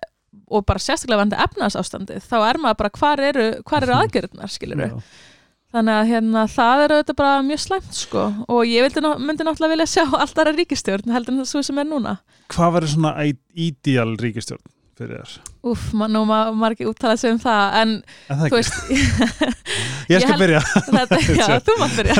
og 0.49 0.65
bara 0.65 0.81
sérstaklega 0.81 1.23
vandi 1.23 1.39
efnarsástandið, 1.39 2.23
þá 2.25 2.37
er 2.49 2.61
maður 2.61 2.79
bara, 2.83 2.93
hvar 2.99 3.23
eru, 3.31 3.49
hvar 3.67 3.85
eru 3.85 3.97
aðgerðnar, 3.99 4.53
skilur 4.53 4.85
Já. 4.85 4.95
Þannig 5.69 5.93
að 5.93 6.07
hérna, 6.09 6.43
það 6.49 6.79
er 6.81 6.91
auðvitað 6.95 7.17
bara 7.19 7.41
mjög 7.45 7.59
slæmt, 7.61 7.91
sko, 7.93 8.21
og 8.49 8.63
ég 8.65 8.81
vildi, 8.87 9.03
myndi 9.21 9.45
náttúrulega 9.45 9.75
vilja 9.75 9.89
sjá 9.91 10.03
allt 10.23 10.41
aðra 10.41 10.55
ríkistjórn, 10.57 11.13
heldur 11.13 11.35
en 11.35 11.43
það 11.43 11.51
svo 11.51 11.61
sem 11.67 11.77
er 11.77 11.89
núna. 11.91 12.17
hvað 12.49 12.75
verður 12.77 12.93
svona 12.95 13.11
ídíal 13.53 14.15
ríkistjórn 14.17 14.65
fyrir 14.99 15.21
þér? 15.23 15.33
Man, 15.99 16.13
nú 16.15 16.21
má 16.29 16.39
ekki 16.77 16.87
úttala 16.89 17.15
sig 17.19 17.33
um 17.33 17.39
það, 17.41 17.75
en 17.81 17.91
Er 18.29 18.39
það 18.39 18.53
þú 18.53 18.59
veist, 18.59 18.77
ég 20.13 20.23
skal 20.23 20.39
byrja 20.39 20.61
þetta, 20.95 21.19
já, 21.39 21.47
þú 21.67 21.77
mátt 21.81 21.95
byrja 21.99 22.15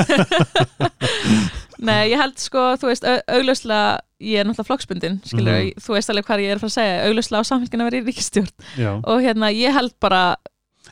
Nei, 1.80 2.10
ég 2.11 2.19
held 2.19 2.35
sko, 2.43 2.64
þú 2.81 2.89
veist, 2.89 3.06
au- 3.07 3.23
augljóslega 3.38 3.99
ég 4.19 4.41
er 4.41 4.47
náttúrulega 4.49 4.68
flokksbundin, 4.68 5.19
skilur 5.23 5.53
Mhm. 5.61 5.80
þú 5.80 5.93
veist 5.95 6.10
alveg 6.11 6.26
hvað 6.27 6.41
ég 6.43 6.51
er 6.51 6.57
að 6.60 6.64
fara 6.65 6.72
að 6.73 6.76
segja, 6.76 6.97
augljóslega 7.07 7.39
á 7.39 7.49
samfélgina 7.49 7.85
verið 7.88 8.01
í 8.01 8.07
ríkistjórn 8.10 8.51
Já. 8.76 8.91
og 8.99 9.22
hérna, 9.23 9.47
ég 9.56 9.72
held 9.77 9.93
bara 10.03 10.23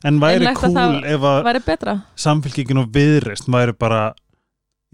en 0.08 0.20
væri 0.22 0.48
að 0.48 0.62
það 0.78 0.96
ef 1.12 1.22
að 1.28 1.44
og 2.80 2.88
viðreist 2.96 3.48
væri 3.52 3.74
bara 3.76 4.02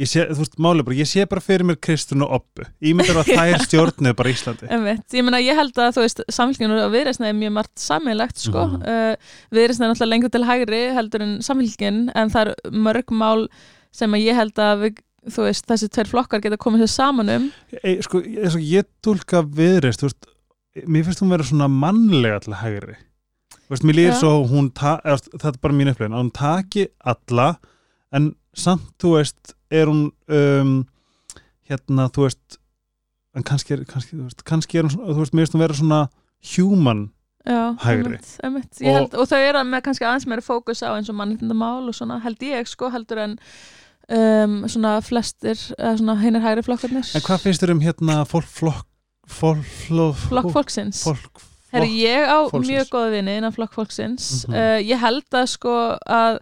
ég 0.03 0.09
sé, 0.11 0.25
þú 0.29 0.41
veist, 0.43 0.57
máli 0.61 0.85
bara, 0.85 0.97
ég 0.99 1.09
sé 1.09 1.25
bara 1.29 1.43
fyrir 1.43 1.67
mér 1.67 1.77
Kristun 1.83 2.25
og 2.25 2.35
Oppu, 2.39 2.65
ég 2.83 2.97
myndi 2.97 3.13
að 3.15 3.31
þær 3.31 3.63
stjórnið 3.67 4.17
bara 4.19 4.33
Íslandi 4.33 4.69
Einmitt. 4.69 5.05
Ég 5.15 5.25
meina, 5.25 5.39
ég 5.43 5.57
held 5.59 5.79
að, 5.79 5.93
þú 5.97 6.03
veist, 6.05 6.23
samfélginu 6.37 6.81
og 6.83 6.91
viðreysna 6.93 7.29
er 7.29 7.37
mjög 7.39 7.55
margt 7.59 7.83
sammeilagt, 7.83 8.43
sko. 8.43 8.67
Mhm. 8.67 8.83
Uh, 8.83 9.39
viðreysna 9.55 9.87
er 9.87 9.93
náttúrulega 9.93 10.11
lengur 10.13 10.33
til 10.33 10.43
hægri 10.49 10.83
heldur 10.97 11.25
en 11.25 11.39
samfélgin, 11.45 12.03
en 12.13 12.33
það 12.33 12.53
er 12.53 12.77
mörg 12.89 13.15
mál 13.23 13.47
sem 13.93 14.13
að 14.13 14.27
ég 14.27 14.37
held 14.37 14.61
að 14.61 14.85
við, 14.87 15.01
þú 15.33 15.47
veist, 15.47 15.65
þessi 15.69 15.89
tveir 15.93 16.11
flokkar 16.11 16.43
geta 16.43 16.59
komið 16.59 16.85
sér 16.85 16.93
saman 16.97 17.33
um. 17.33 17.49
e, 17.79 17.97
sko, 18.03 18.21
eins 18.25 18.57
og 18.57 18.67
ég 18.67 18.89
tólka 19.05 19.43
viðreist, 19.45 20.01
þú 20.01 20.09
veist 20.09 20.31
mér 20.89 21.05
finnst 21.05 21.21
hún 21.21 21.33
vera 21.33 21.45
svona 21.45 21.69
mannlega 21.69 22.39
til 22.43 22.55
hægri 22.57 22.95
þú 23.63 23.75
veist, 23.75 23.85
mér 23.87 23.97
líður 23.99 24.17
svo 24.19 24.31
hún 24.49 24.69
ta, 24.75 24.97
eða, 25.05 25.21
þetta 25.31 25.51
er 25.53 25.59
bara 25.63 25.77
mín 25.77 25.91
upplifin, 25.91 26.15
að 26.15 26.23
hún 26.23 26.33
taki 26.35 26.87
alla, 27.13 27.47
en 28.13 28.31
samt, 28.57 28.89
þú 29.01 29.15
veist, 29.17 29.55
er 29.73 29.89
hún 29.89 30.03
um, 30.29 30.73
hérna, 31.69 32.05
þú 32.13 32.27
veist 32.27 32.59
en 33.33 33.45
kannski 33.47 33.73
er, 33.73 33.83
kannski, 33.89 34.19
veist, 34.21 34.43
kannski 34.45 34.77
er 34.79 34.85
hún 34.87 34.93
svona, 34.93 35.13
þú 35.15 35.23
veist, 35.23 35.33
mér 35.33 35.45
finnst 35.47 35.55
hún 35.57 35.63
vera 35.65 35.79
svona 35.81 36.01
human 36.55 37.03
Já, 37.43 37.75
Hægri. 37.83 38.05
einmitt, 38.13 38.27
einmitt. 38.43 38.77
Ég 38.79 38.93
Held, 38.95 39.15
og 39.19 39.27
þau 39.27 39.39
eru 39.43 39.63
með 39.67 39.81
kannski 39.83 40.05
aðeins 40.07 40.27
meira 40.31 40.43
fókus 40.45 40.79
á 40.79 40.95
eins 40.95 41.09
og 41.11 41.17
mannindamál 41.19 41.89
og 41.91 41.95
svona 41.97 42.21
held 42.23 42.39
ég 42.47 42.69
sko 42.71 42.87
heldur 42.93 43.19
en 43.19 43.33
um, 44.07 44.53
svona 44.71 44.93
flestir 45.03 45.57
eða 45.75 45.97
svona 45.99 46.15
hinnir 46.21 46.43
hægri 46.45 46.63
flokkarnir 46.63 47.09
en 47.17 47.25
hvað 47.25 47.43
finnst 47.43 47.63
þér 47.65 47.73
um 47.75 47.81
hérna 47.83 48.21
fólk, 48.29 48.47
flokk 48.47 48.87
fólk, 49.27 49.65
flokk, 49.89 50.21
flokk 50.29 50.53
fólksins 50.55 51.01
fólk, 51.03 51.43
Herri, 51.73 51.89
ég 52.05 52.23
á 52.31 52.37
fólksins. 52.47 52.69
mjög 52.69 52.89
góða 52.95 53.11
vini 53.17 53.35
innan 53.41 53.55
flokk 53.55 53.75
fólksins 53.75 54.45
Mhm. 54.47 54.55
uh, 54.55 54.79
ég 54.79 54.99
held 55.03 55.27
að 55.41 55.47
sko 55.57 55.75
að 56.07 56.39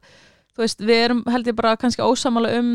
þú 0.53 0.65
veist, 0.65 0.81
við 0.85 1.03
erum 1.07 1.23
held 1.33 1.47
ég 1.49 1.55
bara 1.57 1.77
kannski 1.81 2.05
ósamála 2.05 2.53
um 2.59 2.71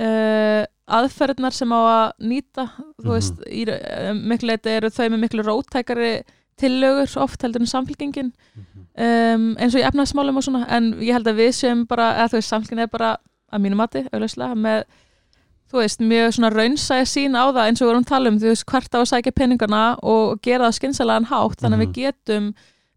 uh, 0.00 0.64
aðferðnar 0.98 1.54
sem 1.56 1.70
á 1.72 1.80
að 1.80 2.12
nýta 2.28 2.64
þú 3.00 3.04
Mhm. 3.04 3.12
veist, 3.14 3.44
í 3.48 3.62
uh, 3.68 4.14
miklu 4.14 4.48
leiti 4.50 4.70
eru 4.70 4.90
þau 4.90 5.08
með 5.10 5.20
miklu 5.24 5.44
rótækari 5.46 6.22
tillögur 6.60 7.16
oft 7.22 7.42
heldur 7.42 7.60
en 7.62 7.66
samfélkingin 7.66 8.32
Mhm. 8.54 8.82
um, 8.98 9.56
eins 9.56 9.74
og 9.74 9.80
í 9.80 9.86
efnaðsmálum 9.88 10.36
og 10.36 10.42
svona 10.44 10.66
en 10.68 10.92
ég 11.00 11.12
held 11.12 11.26
að 11.26 11.40
við 11.40 11.52
séum 11.56 11.86
bara, 11.88 12.12
eða 12.18 12.28
þú 12.30 12.38
veist, 12.38 12.52
samfélgin 12.52 12.78
er 12.82 12.86
bara 12.86 13.16
að 13.52 13.60
mínu 13.62 13.76
mati, 13.76 14.04
auðvitað 14.12 14.54
með 14.58 14.84
þú 15.72 15.80
veist, 15.80 15.98
mjög 16.00 16.28
svona 16.36 16.50
raunsæja 16.54 17.06
sín 17.08 17.34
á 17.34 17.44
það 17.50 17.66
eins 17.66 17.80
og 17.82 17.86
við 17.88 17.90
erum 17.94 18.04
að 18.04 18.12
tala 18.12 18.28
um, 18.28 18.38
þú 18.38 18.48
veist, 18.52 18.66
hvert 18.66 18.94
á 18.94 18.98
að 19.00 19.10
sækja 19.10 19.32
peningana 19.34 19.98
og 20.02 20.40
gera 20.42 20.68
það 20.68 20.78
skynsalega 20.78 21.26
hátt 21.32 21.58
þannig 21.60 21.78
að 21.78 21.80
Mhm. 21.80 21.86
við 21.86 21.94
getum 21.94 22.54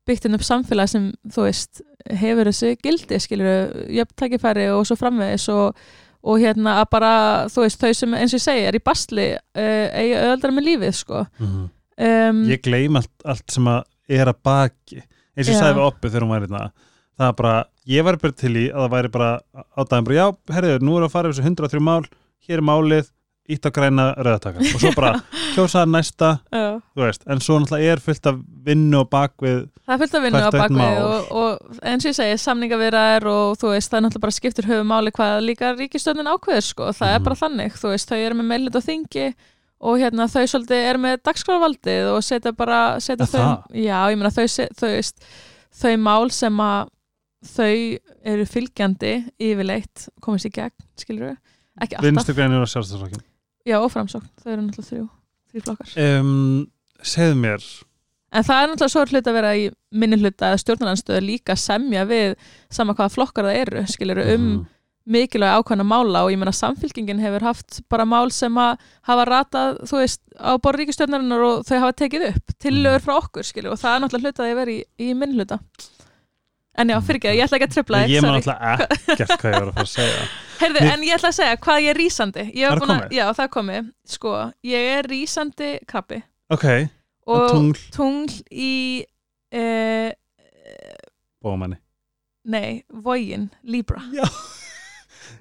byggt 0.07 0.25
inn 0.25 0.35
upp 0.35 0.41
samfélag 0.41 0.89
sem, 0.89 1.13
þú 1.27 1.41
veist, 1.47 1.81
hefur 2.09 2.45
þessi 2.45 2.77
gildi, 2.81 3.17
skilur, 3.19 3.87
jöfntækifæri 3.89 4.69
og 4.71 4.85
svo 4.85 4.95
framvegis 4.95 5.49
og, 5.49 5.75
og 6.23 6.41
hérna 6.41 6.79
að 6.81 6.89
bara, 6.97 7.11
þú 7.53 7.65
veist, 7.65 7.81
þau 7.81 7.93
sem 7.99 8.17
eins 8.17 8.33
og 8.33 8.39
ég 8.39 8.45
segi, 8.47 8.65
er 8.67 8.79
í 8.79 8.83
basli, 8.83 9.27
uh, 9.37 9.85
eigi 10.01 10.17
öðaldra 10.23 10.55
með 10.55 10.67
lífið, 10.71 10.97
sko. 11.03 11.25
Mhm. 11.39 11.69
um, 12.09 12.43
ég 12.51 12.65
gleym 12.65 12.99
allt, 12.99 13.13
allt 13.25 13.51
sem 13.51 13.71
að 13.71 13.83
er 14.17 14.31
að 14.31 14.43
baki. 14.43 15.01
Eins 15.37 15.47
og 15.47 15.53
ég 15.53 15.59
sagði 15.59 15.77
við 15.77 15.87
oppi 15.87 16.09
þegar 16.09 16.25
hún 16.25 16.33
væri 16.33 16.47
hérna 16.47 16.69
það 17.17 17.31
er 17.31 17.37
bara, 17.41 17.53
ég 17.89 18.05
var 18.05 18.17
bara 18.21 18.37
til 18.37 18.53
í 18.53 18.65
að 18.69 18.83
það 18.83 18.95
væri 18.95 19.13
bara 19.13 19.29
á 19.57 19.81
daginn 19.81 20.07
bara, 20.07 20.17
já, 20.17 20.25
herriður, 20.55 20.83
nú 20.85 20.97
er 20.97 21.05
að 21.07 21.13
fara 21.13 21.31
þessu 21.31 21.45
103 21.45 21.83
mál, 21.83 22.01
hér 22.47 22.61
er 22.61 22.67
málið 22.69 23.13
ítt 23.47 23.63
á 23.63 23.71
græna 23.71 24.09
rauðataka 24.19 24.59
og 24.59 24.81
svo 24.81 24.91
bara 24.95 25.13
kjósa 25.55 25.85
næsta, 25.87 26.33
þú 26.51 27.05
veist 27.05 27.23
en 27.31 27.41
svo 27.43 27.61
náttúrulega 27.63 27.95
er 27.95 28.03
fullt 28.03 28.29
af 28.29 28.41
vinnu 28.67 28.99
og 29.01 29.07
bakvið 29.13 29.61
Það 29.87 29.93
er 29.95 30.01
fullt 30.03 30.17
á 30.17 30.19
Hvert 30.19 30.47
og 30.49 30.57
bakvið 30.57 30.99
og, 31.05 31.29
og 31.31 31.46
eins 31.83 32.05
og 32.05 32.11
ég 32.11 32.15
segi, 32.17 32.37
samningavirðar 32.43 33.25
og 33.31 33.57
þú 33.61 33.71
veist, 33.73 33.91
það 33.91 33.97
er 33.99 34.03
náttúrulega 34.05 34.25
bara 34.25 34.35
skiptur 34.37 34.67
höfum 34.69 34.89
máli 34.91 35.11
hvað 35.15 35.35
líka 35.45 35.71
ríkistöndin 35.77 36.29
ákveður 36.31 36.65
sko, 36.67 36.89
það 36.93 37.13
er 37.13 37.19
Mhm. 37.19 37.23
bara 37.27 37.35
þannig, 37.43 37.71
þú 37.81 37.91
veist, 37.93 38.09
þau 38.09 38.17
eru 38.25 38.35
með 38.35 38.47
meilit 38.51 38.75
og 38.75 38.83
þingi 38.83 39.27
og 39.79 39.99
hérna 40.01 40.25
þau 40.27 40.43
svolítið 40.49 40.85
eru 40.89 40.99
með 40.99 41.17
dagskrávaldi 41.23 41.97
og 42.11 42.23
setja 42.23 42.51
bara, 42.57 42.99
setja 42.99 43.25
þau, 43.25 43.41
það? 43.41 43.65
já, 43.83 43.99
ég 44.11 44.17
meina 44.17 44.31
þau, 44.33 44.47
se- 44.49 44.69
þau 44.73 44.89
veist, 44.95 45.25
þau 45.81 45.97
mál 45.97 46.31
sem 46.31 46.57
að 46.57 46.89
þau 47.45 47.99
eru 48.25 48.45
fylgjandi 48.45 49.11
yfirleitt 49.39 50.07
komist 50.21 50.45
í 50.45 50.51
gegn, 50.51 50.73
skilur 50.97 51.29
við, 51.29 51.37
ekki 51.81 51.95
alltaf, 51.95 52.07
vinstri 52.09 52.33
grænir 52.35 52.61
og 52.61 52.67
sjálfstæðsflokkin 52.71 53.21
já 53.67 53.77
og 53.83 53.91
framsókn, 53.93 54.29
þau 54.41 54.51
eru 54.53 54.61
náttúrulega 54.65 54.89
þrjú, 54.89 55.09
þrjú 55.51 55.61
flokkar. 55.67 56.19
um, 56.19 56.67
segðu 57.03 57.35
mér 57.37 57.61
En 58.35 58.43
það 58.43 58.63
er 58.63 58.67
náttúrulega 58.73 58.91
svo 58.91 59.05
hlut 59.07 59.27
að 59.31 59.37
vera 59.37 59.51
í 59.55 59.67
minni 59.95 60.17
hluta 60.19 60.49
eða 60.51 60.59
stjórnarnanstöðu 60.63 61.21
líka 61.23 61.53
að 61.55 61.61
semja 61.63 62.01
við 62.09 62.33
sama 62.69 62.93
hvaða 62.97 63.13
flokkar 63.13 63.45
það 63.47 63.61
eru, 63.61 63.85
skilur 63.87 64.19
um 64.33 64.47
Mhm. 64.47 64.65
mikilvæg 65.07 65.53
ákvæmna 65.61 65.85
mála 65.87 66.25
og 66.25 66.31
ég 66.33 66.37
meina 66.37 66.51
samfylkingin 66.51 67.21
hefur 67.23 67.39
haft 67.47 67.77
bara 67.89 68.03
mál 68.03 68.29
sem 68.29 68.51
að 68.59 68.77
hafa 69.07 69.23
ratað, 69.25 69.77
þú 69.87 70.01
veist, 70.01 70.19
á 70.35 70.51
borð 70.59 70.81
ríkistjórnarinnar 70.81 71.39
og 71.47 71.63
þau 71.63 71.79
hafa 71.79 71.93
tekið 71.93 72.25
upp 72.35 72.51
tillögur 72.59 72.99
frá 73.05 73.13
okkur, 73.21 73.43
skilur, 73.47 73.71
og 73.71 73.79
það 73.79 73.95
er 73.95 74.01
náttúrulega 74.03 74.27
hlut 74.27 74.41
að 74.43 74.49
ég 74.51 74.55
vera 74.59 74.71
í, 74.71 74.83
í 74.99 75.13
minni 75.15 75.37
hluta. 75.39 75.59
En 76.77 76.89
já, 76.91 76.99
fyrir 77.01 77.17
ekki, 77.21 77.31
ég 77.39 77.47
ætla 77.47 77.57
ekki 77.57 77.67
að 77.69 77.73
tröfla 77.77 78.01
þig, 78.03 78.11
ég 78.11 78.21
sorry. 78.21 78.35
alltaf 78.37 79.07
ekkert 79.15 79.31
hvað 79.41 79.53
ég 79.53 79.55
var 79.57 79.69
að 79.69 79.73
fara 79.73 79.87
að 79.87 79.93
segja 79.95 80.27
Heyrðu, 80.59 80.81
Mér- 80.83 80.91
en 80.93 81.05
ég 81.07 81.15
ætla 81.15 81.29
að 81.31 81.37
segja 81.39 81.55
hvað 81.63 81.79
ég 81.81 81.89
er 81.93 81.97
rísandi. 82.01 82.43
Ég 82.53 82.67
Er 82.67 82.67
það 82.67 82.75
að- 82.75 82.83
komið? 82.91 83.15
Já, 83.17 83.25
það 83.33 83.43
er 83.47 83.51
komið. 83.55 83.87
Sko, 84.13 84.33
ég 84.67 84.91
er 84.97 85.09
rísandi 85.09 85.71
krabbi 85.87 86.19
ok, 86.53 86.65
og 87.27 87.49
tungl 87.51 87.81
tungl 87.95 88.37
í, 88.51 88.73
eh, 89.51 90.11
bómanni 91.43 91.77
nei, 92.47 92.83
vogin, 93.03 93.49
Libra. 93.67 93.99
Já. 94.15 94.23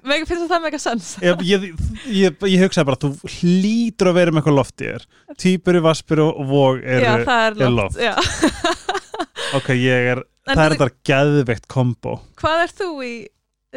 Meg, 0.07 0.25
finnst 0.27 0.49
það 0.51 0.63
mega 0.65 0.79
sens? 0.79 1.13
ég, 1.23 1.39
ég, 1.47 1.63
ég, 2.11 2.41
ég 2.51 2.63
hugsaði 2.65 2.87
bara, 2.89 2.99
þú 2.99 3.31
hlýtur 3.37 4.09
að 4.11 4.17
vera 4.19 4.33
með 4.35 4.41
eitthvað 4.41 4.57
loft 4.57 4.83
í 4.83 4.89
þér 4.89 5.05
týpur 5.39 5.79
í 5.79 5.83
vaspur 5.85 6.21
og 6.25 6.41
vog 6.49 6.81
já, 6.83 6.97
eru, 6.99 7.23
það 7.29 7.45
er 7.45 7.55
er 7.69 7.73
loft. 7.77 7.95
loft. 7.95 8.03
Já. 8.03 8.13
ok, 9.57 9.69
ég 9.79 10.09
er 10.13 10.21
En 10.47 10.55
það 10.55 10.63
er 10.65 10.75
þetta 10.77 10.89
geðveikt 11.09 11.65
kombo 11.71 12.17
Hvað 12.39 12.61
er 12.65 12.73
þú 12.77 12.89
í 13.03 13.13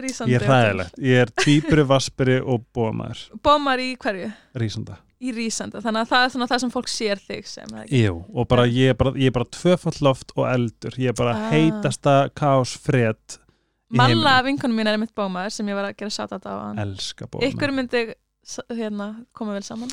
rísandi? 0.02 0.34
ég 0.34 0.42
er 0.42 0.46
hræðilegt, 0.50 0.98
ég 1.06 1.22
er 1.24 1.32
týpur 1.44 1.82
í 1.82 1.86
vaspuri 1.94 2.36
og 2.42 2.66
bómaður, 2.74 3.22
Bómar 3.46 3.82
í 3.82 3.92
hverju? 3.98 4.32
rísanda 4.58 4.98
Í 5.20 5.34
rísanda. 5.36 5.82
Þannig 5.84 6.00
að 6.06 6.08
það 6.14 6.22
er 6.24 6.30
svona 6.32 6.46
það 6.48 6.60
sem 6.62 6.70
fólk 6.72 6.88
sér 6.88 7.18
þig 7.20 7.46
sem. 7.46 7.72
Jú, 7.92 8.14
og 8.32 8.46
bara 8.48 8.62
ég 8.64 8.94
er 8.94 8.96
bara, 8.96 9.10
ég 9.20 9.32
bara 9.36 9.44
tvöfall 9.52 9.98
loft 10.06 10.32
og 10.36 10.46
eldur, 10.48 10.96
ég 10.96 11.12
er 11.12 11.18
bara 11.18 11.34
Ah. 11.36 11.50
heitasta 11.52 12.30
kaos 12.34 12.72
fred 12.80 13.36
í 13.92 13.98
Malla 14.00 14.38
vinkonum 14.46 14.76
mín 14.78 14.86
er 14.88 14.96
mitt 14.96 15.12
bómaður 15.14 15.52
sem 15.52 15.66
ég 15.68 15.74
var 15.74 15.90
að 15.90 15.96
gera 15.98 16.10
sátt 16.10 16.32
á 16.32 16.40
hann. 16.48 16.78
elska 16.78 17.26
bómaður 17.26 17.50
Ykkur 17.52 17.72
myndi 17.76 18.14
hérna, 18.70 19.26
koma 19.34 19.52
vel 19.52 19.62
saman. 19.62 19.90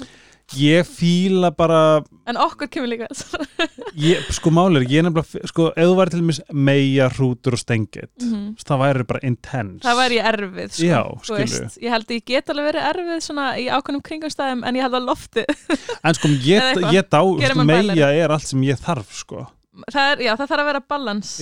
Ég 0.55 0.85
fíla 0.87 1.49
bara 1.51 2.03
En 2.27 2.37
okkur 2.39 2.67
kemur 2.71 2.87
líka. 2.87 3.07
ég, 4.09 4.21
sko 4.35 4.51
málir, 4.55 4.85
ég 4.87 4.99
er 5.01 5.05
nefnilega 5.07 5.49
sko, 5.51 5.67
ef 5.75 5.87
þú 5.89 5.95
væri 5.99 6.13
til 6.13 6.21
dæmis 6.21 6.39
meja, 6.53 7.09
hrútur 7.17 7.57
og 7.57 7.61
stengit 7.61 8.11
Mhm. 8.23 8.55
það 8.63 8.81
væri 8.83 9.07
bara 9.07 9.19
intense 9.27 9.83
Það 9.87 9.99
væri 10.01 10.19
erfið, 10.31 10.71
sko. 10.71 10.87
Já, 10.87 11.01
veist. 11.37 11.77
Ég 11.83 11.89
held 11.95 12.07
að 12.07 12.15
ég 12.17 12.25
get 12.25 12.49
alveg 12.53 12.69
verið 12.71 12.87
erfið 12.93 13.21
svona 13.27 13.45
í 13.59 13.67
ákveðnum 13.67 14.03
kringumstæðum 14.07 14.63
en 14.67 14.75
ég 14.79 14.87
held 14.87 14.97
að 15.01 15.07
lofti. 15.11 15.45
en 16.07 16.13
sko, 16.19 16.27
ég, 16.47 16.81
ég 16.95 17.09
dá, 17.11 17.21
sko, 17.21 17.67
bælari. 17.67 18.23
er 18.23 18.35
allt 18.37 18.47
sem 18.47 18.61
ég 18.67 18.79
þarf 18.79 19.11
sko. 19.23 19.45
það 19.93 20.11
er, 20.15 20.23
já, 20.25 20.33
það 20.39 20.47
þarf 20.49 20.63
að 20.63 20.69
vera 20.71 20.83
balans, 20.89 21.35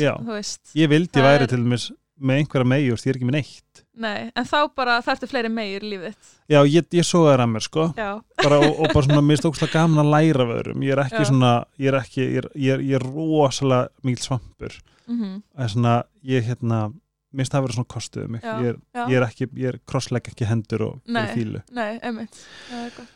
ég 0.76 0.90
vildi 0.92 1.22
væri 1.24 1.46
er- 1.46 1.48
til 1.54 1.62
dæmis 1.64 1.92
með 2.20 2.42
einhverja 2.42 2.68
ég 3.06 3.14
er 3.14 3.20
ekki 3.20 3.30
með 3.30 3.38
neitt 3.40 3.85
Nei, 3.96 4.30
en 4.36 4.48
þá 4.50 4.58
bara 4.76 4.98
þarftu 5.06 5.28
fleiri 5.32 5.50
meir 5.54 5.84
lífið. 5.88 6.16
já, 6.52 6.60
ég, 6.68 6.88
ég 6.98 7.06
svo 7.08 7.22
það 7.28 7.44
að 7.46 7.52
mér 7.54 7.64
sko 7.64 7.86
Já, 7.96 8.10
bara, 8.44 8.58
og, 8.60 8.74
og 8.84 8.90
bara 8.92 9.06
svona, 9.08 9.22
mér 9.24 9.40
stókslega 9.40 9.72
gaman 9.78 10.02
að 10.04 10.12
læra 10.12 10.48
við 10.50 10.60
öðrum 10.60 10.84
ég 10.84 10.96
er 10.98 11.02
ekki 11.06 11.22
Já. 11.24 11.30
svona, 11.32 11.52
ég 11.80 11.92
er 11.94 11.98
ekki 12.02 12.22
ég 12.26 12.38
er, 12.42 12.48
ég 12.66 12.74
er, 12.76 12.84
ég 12.90 13.00
er 13.00 13.06
rosalega 13.08 13.88
mikil 14.10 14.26
svampur 14.28 14.78
mm 15.08 15.36
það 15.56 15.64
er 15.68 15.74
svona, 15.76 15.96
ég 16.36 16.48
hérna 16.50 16.80
mér 16.92 17.44
finnst 17.44 17.52
það 17.56 17.60
að 17.62 17.66
vera 17.68 17.78
svona 17.80 17.92
kostuðu 17.96 18.28
mig 18.36 18.44
Já, 18.46 18.54
ég 18.56 18.70
er, 18.74 18.80
ég 19.06 19.18
er 19.22 19.28
ekki, 19.30 19.50
ég 19.64 19.72
er 19.74 19.80
krosslegg 19.88 20.32
ekki 20.32 20.48
hendur 20.50 20.86
og 20.90 21.02
Nei. 21.08 21.26
fílu 21.36 21.62
nei, 21.72 21.92
einmitt. 22.02 22.40
Það 22.70 22.86
er 22.86 22.96
gott. 23.00 23.16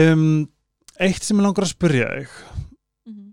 um, 0.00 0.26
eitt 1.00 1.24
sem 1.24 1.40
ég 1.40 1.44
langar 1.48 1.64
að 1.68 1.72
spyrja 1.76 2.10
þig 2.18 2.36
Mm 3.08 3.26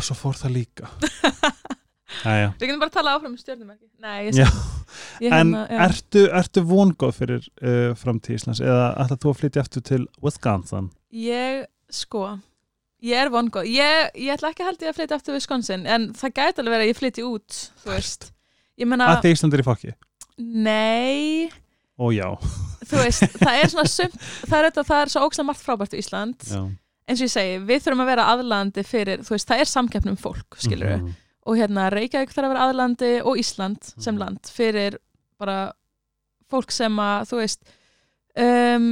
svo 0.00 0.14
fór 0.16 0.36
það 0.38 0.52
líka. 0.54 0.86
Við 2.58 2.64
getum 2.64 2.80
bara 2.80 2.90
að 2.90 2.96
tala 2.96 3.14
áfram 3.18 3.34
um 3.34 3.38
stjórnumerki. 3.40 3.88
Nei, 4.00 4.30
ég, 4.30 4.38
ég 5.20 5.34
en 5.34 5.52
hérna, 5.52 5.64
ertu, 5.88 6.24
ertu 6.40 6.62
vongóð 6.64 7.14
fyrir 7.18 7.48
uh, 7.60 7.92
framtíð 8.00 8.38
Íslands 8.38 8.62
eða 8.64 8.86
ætla 9.04 9.18
þú 9.20 9.32
að 9.34 9.40
flytja 9.42 9.64
aftur 9.64 9.84
til 9.84 10.00
Wisconsin 10.24 10.88
Ég, 11.12 11.66
sko, 11.92 12.24
ég 13.04 13.20
er 13.26 13.30
vongóð. 13.32 13.68
Ég, 13.70 14.10
ég 14.16 14.32
ætla 14.34 14.54
ekki 14.54 14.64
að 14.64 14.70
halda 14.72 14.88
ég 14.88 14.92
að 14.94 14.98
flytja 15.02 15.20
aftur 15.20 15.36
við 15.36 15.44
skonsin, 15.44 15.86
en 15.88 16.10
það 16.16 16.34
gæti 16.40 16.64
alveg 16.64 16.82
að 16.82 16.90
ég 16.90 16.98
flytji 16.98 17.28
út, 17.28 17.62
þú 17.84 17.92
veist. 17.92 18.28
Meina, 18.78 19.08
að 19.12 19.24
því 19.24 19.34
Ísland 19.34 19.56
er 19.56 19.62
í 19.64 19.66
fokki 19.66 19.94
nei, 20.38 21.48
og 21.98 22.12
já, 22.14 22.28
þú 22.86 23.00
veist, 23.02 23.24
það 23.40 23.56
er 23.62 23.72
svona 23.72 23.88
sumt, 23.90 24.18
það 24.46 24.58
er, 24.58 24.68
þetta, 24.68 24.84
það 24.86 25.00
er 25.02 25.12
svo 25.12 25.22
ógstlega 25.26 25.48
margt 25.48 25.64
frábært 25.64 25.96
í 25.96 26.02
Ísland. 26.02 26.44
já. 26.46 26.60
Eins 27.08 27.22
og 27.22 27.24
ég 27.24 27.32
segi, 27.32 27.56
við 27.64 27.80
þurfum 27.86 28.02
að 28.04 28.10
vera 28.12 28.26
aðlandi 28.34 28.84
fyrir, 28.84 29.22
þú 29.24 29.32
veist, 29.34 29.48
það 29.48 29.62
er 29.64 29.70
samkeppnum 29.70 30.18
fólk, 30.20 30.58
skilur 30.60 30.92
við. 30.92 31.00
Mhm. 31.02 31.16
Og 31.48 31.56
hérna, 31.56 31.86
Reykjavík 31.94 32.32
þarf 32.34 32.44
að 32.44 32.52
vera 32.52 32.64
aðlandi 32.68 33.12
og 33.24 33.38
Ísland 33.40 33.92
sem 33.96 34.14
Mhm. 34.14 34.20
land 34.20 34.50
fyrir 34.52 34.98
bara 35.40 35.72
fólk 36.50 36.70
sem 36.72 36.92
að, 37.00 37.28
þú 37.30 37.36
veist, 37.40 37.62
um, 38.36 38.88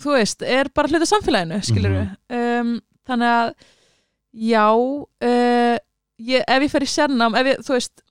þú 0.00 0.14
veist, 0.16 0.42
er 0.42 0.70
bara 0.74 0.88
hluta 0.90 1.06
samfélaginu, 1.06 1.60
skilur 1.62 1.94
við 1.94 2.08
um, 2.38 2.72
þannig 3.06 3.34
að 3.34 3.52
já 4.34 4.64
uh, 4.74 5.76
ég, 6.18 6.42
ef 6.48 6.64
ég 6.66 6.72
fer 6.72 6.86
í 6.86 6.90
sérnám 6.90 7.36
ef 7.38 7.46
ég, 7.52 7.60
þú 7.62 7.76
veist 7.76 8.02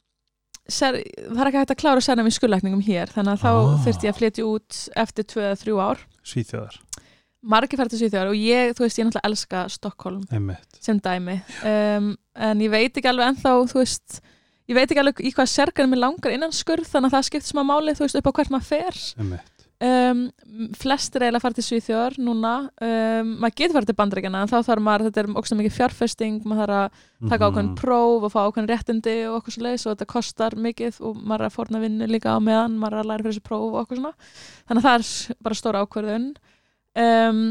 ser, 0.71 0.95
það 1.03 1.41
er 1.43 1.49
ekki 1.49 1.59
hægt 1.59 1.73
að 1.75 1.81
klára 1.81 2.03
sérnám 2.05 2.29
í 2.29 2.35
skullækningum 2.37 2.83
hér 2.87 3.11
þannig 3.11 3.33
að 3.35 3.41
þá 3.43 3.51
Ah. 3.51 3.81
þurfti 3.83 4.07
ég 4.07 4.13
að 4.13 4.19
flytja 4.21 4.45
út 4.47 4.77
eftir 5.03 5.27
2-3 5.33 5.79
ár 5.83 5.99
Svíþjóðar, 6.23 6.77
margir 7.43 7.79
fært 7.81 7.91
til 7.93 7.99
Svíþjóðar 8.01 8.31
og 8.31 8.37
ég, 8.39 8.73
þú 8.77 8.85
veist, 8.85 8.99
ég 9.01 9.07
náttúrulega 9.09 9.29
elska 9.29 9.63
Stockholm 9.69 10.21
einmitt. 10.31 10.77
sem 10.79 10.99
dæmi. 11.03 11.37
Um, 11.63 12.13
en 12.35 12.59
ég 12.63 12.71
veit 12.71 12.93
ekki 12.97 13.09
alveg 13.11 13.33
ennþá 13.33 13.55
þú 13.67 13.81
veist, 13.83 14.21
ég 14.71 14.75
veit 14.77 14.89
ekki 14.89 15.01
alveg 15.03 15.19
í 15.27 15.33
hvað 15.35 15.51
sérgarinn 15.51 15.91
mér 15.91 16.03
langar 16.05 16.31
innan 16.31 16.55
skurð 16.55 16.87
þannig 16.87 17.11
að 17.11 17.17
það 17.19 17.27
skipt 17.29 17.49
smá 17.51 17.63
máli 17.67 17.95
þú 17.97 18.05
veist 18.07 18.15
upp 18.21 18.29
á 18.31 18.35
hvert 18.39 18.53
maður 18.55 18.69
fer. 18.71 19.41
Um, 19.83 20.29
flestir 20.79 21.25
eiginlega 21.25 21.41
fara 21.43 21.55
til 21.57 21.63
Svíþjóðar 21.65 22.13
núna, 22.23 22.51
um, 22.79 23.31
maður 23.41 23.55
getur 23.59 23.73
farið 23.75 23.89
til 23.89 23.95
bandrækjana 23.99 24.43
en 24.45 24.47
þá 24.47 24.61
þarf 24.63 24.83
maður, 24.85 25.09
þetta 25.09 25.19
er 25.25 25.27
ógst 25.41 25.55
mikið 25.59 25.73
fjárfesting 25.75 26.37
maður 26.47 26.71
þarf 26.71 26.77
að 26.77 27.29
taka 27.33 27.49
ákveðin 27.49 27.71
Mhm. 27.73 27.75
próf 27.81 28.23
og 28.23 28.31
fá 28.31 28.39
ákveðin 28.47 28.69
réttindi 28.71 29.15
og 29.27 29.41
okkur 29.41 29.51
svo 29.57 29.63
leiðis 29.65 29.85
og 29.89 29.97
þetta 29.97 30.07
kostar 30.13 30.55
mikið 30.55 31.01
og 31.03 31.17
maður 31.19 31.41
er 31.43 31.49
að 31.49 31.57
forna 31.57 31.81
vinnu 31.83 32.07
líka 32.07 32.31
á 32.31 32.39
meðan 32.39 32.77
maður 32.79 32.93
er 32.93 33.03
að 33.03 33.09
læra 33.11 33.23
fyrir 33.25 33.33
þessu 33.33 33.43
próf 33.49 33.67
og 33.73 33.81
okkur 33.83 33.97
svona. 33.99 34.13
Þannig 34.69 34.79
að 34.79 34.87
það 34.87 34.95
er 34.95 35.35
bara 35.43 35.59
stóra 35.59 35.83
ákveðun 35.83 36.29
um, 36.99 37.43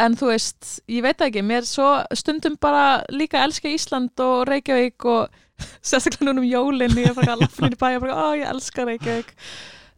en 0.00 0.16
þú 0.16 0.30
veist 0.32 0.72
ég 0.90 1.04
veit 1.04 1.24
ekki, 1.26 1.42
mér 1.44 1.66
svo 1.68 1.88
stundum 2.16 2.56
bara 2.60 3.02
líka 3.12 3.42
elska 3.44 3.70
Ísland 3.70 4.22
og 4.24 4.46
Reykjavík 4.48 5.06
og 5.10 5.28
sérstaklega 5.88 6.30
núna 6.30 6.42
um 6.42 6.48
jólin 6.48 6.96
ég 7.00 7.12
er 7.12 7.18
bara 7.18 7.36
mér 7.40 7.76
í 7.76 7.80
bæ 7.80 7.88
og 7.98 8.06
bara, 8.06 8.16
ó 8.16 8.26
ég 8.38 8.48
elska 8.48 8.86
Reykjavík. 8.88 9.34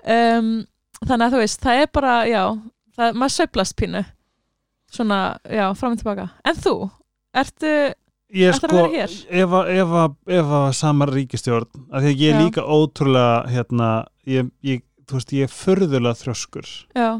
Um, 0.02 0.52
þannig 1.04 1.26
að 1.28 1.34
þú 1.36 1.42
veist, 1.44 1.62
það 1.62 1.84
er 1.84 1.90
bara 1.94 2.16
já, 2.26 2.42
það, 2.96 3.18
maður 3.18 3.36
söflast 3.38 3.78
pínu. 3.78 4.04
Svona, 4.92 5.18
já, 5.48 5.66
fram 5.78 5.94
og 5.94 6.00
tilbaka. 6.02 6.28
En 6.44 6.58
þú, 6.58 6.76
ertu 7.32 7.74
Ég 8.32 8.54
sko, 8.56 8.86
ef 9.28 9.52
að, 9.52 10.70
samar 10.72 11.10
ríkistjórn 11.12 11.68
af 11.92 12.00
því 12.00 12.12
að 12.14 12.22
ég 12.22 12.30
er 12.32 12.38
líka 12.40 12.62
ótrúlega 12.64 13.42
hérna, 13.52 13.88
ég, 14.24 14.48
ég, 14.64 14.80
þú 15.04 15.18
veist, 15.18 15.34
ég 15.36 15.44
er 15.44 15.52
förðulega 15.52 16.16
þrjóskur. 16.16 16.70
Já, 16.96 17.10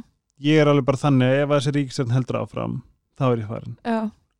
ég 0.43 0.59
er 0.63 0.71
alveg 0.73 0.87
bara 0.89 1.01
þannig, 1.05 1.37
ef 1.43 1.49
að 1.53 1.61
þessi 1.61 1.75
ríkistjórn 1.79 2.13
heldur 2.17 2.41
áfram 2.43 2.77
þá 3.19 3.25
er 3.31 3.43
ég 3.45 3.49
farin. 3.53 3.77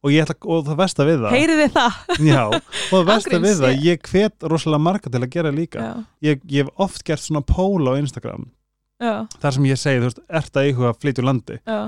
Og, 0.03 0.11
ég 0.11 0.25
ætla, 0.25 0.35
og 0.51 0.65
það 0.67 0.79
versta 0.81 1.05
við 1.07 1.21
það 1.23 1.35
heyrið 1.37 1.61
þið 1.63 1.75
það? 1.77 1.99
Já, 2.27 2.41
og 2.51 2.95
það 2.97 3.05
versta 3.13 3.31
Ángríns, 3.37 3.45
við 3.47 3.61
það, 3.63 3.85
ég- 3.87 4.09
hvet 4.11 4.47
rosalega 4.51 4.83
marga 4.83 5.13
til 5.15 5.21
að 5.23 5.31
gera 5.37 5.53
líka. 5.55 5.85
Ég, 6.27 6.41
ég 6.51 6.65
hef 6.67 6.73
oft 6.83 7.05
gert 7.07 7.23
svona 7.23 7.43
pól 7.47 7.87
á 7.87 7.93
Instagram. 8.01 8.49
Já, 9.03 9.13
þar 9.43 9.55
sem 9.59 9.69
ég 9.71 9.79
segi, 9.79 10.01
þú 10.03 10.09
veist, 10.11 10.23
ert 10.43 10.59
að 10.59 10.69
íhuga 10.73 10.91
að 10.91 10.99
flytja 11.05 11.23
úr 11.23 11.29
landi? 11.31 11.61
Já, 11.71 11.81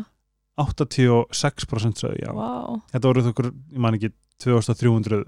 86% 0.62 1.99
sögðu 2.05 2.23
já. 2.23 2.31
Vá. 2.35 2.78
Þetta 2.95 3.11
voru 3.11 3.24
þokkur, 3.28 3.49
ég 3.74 3.82
man 3.82 3.97
ekki 3.99 4.12
2300 4.45 5.20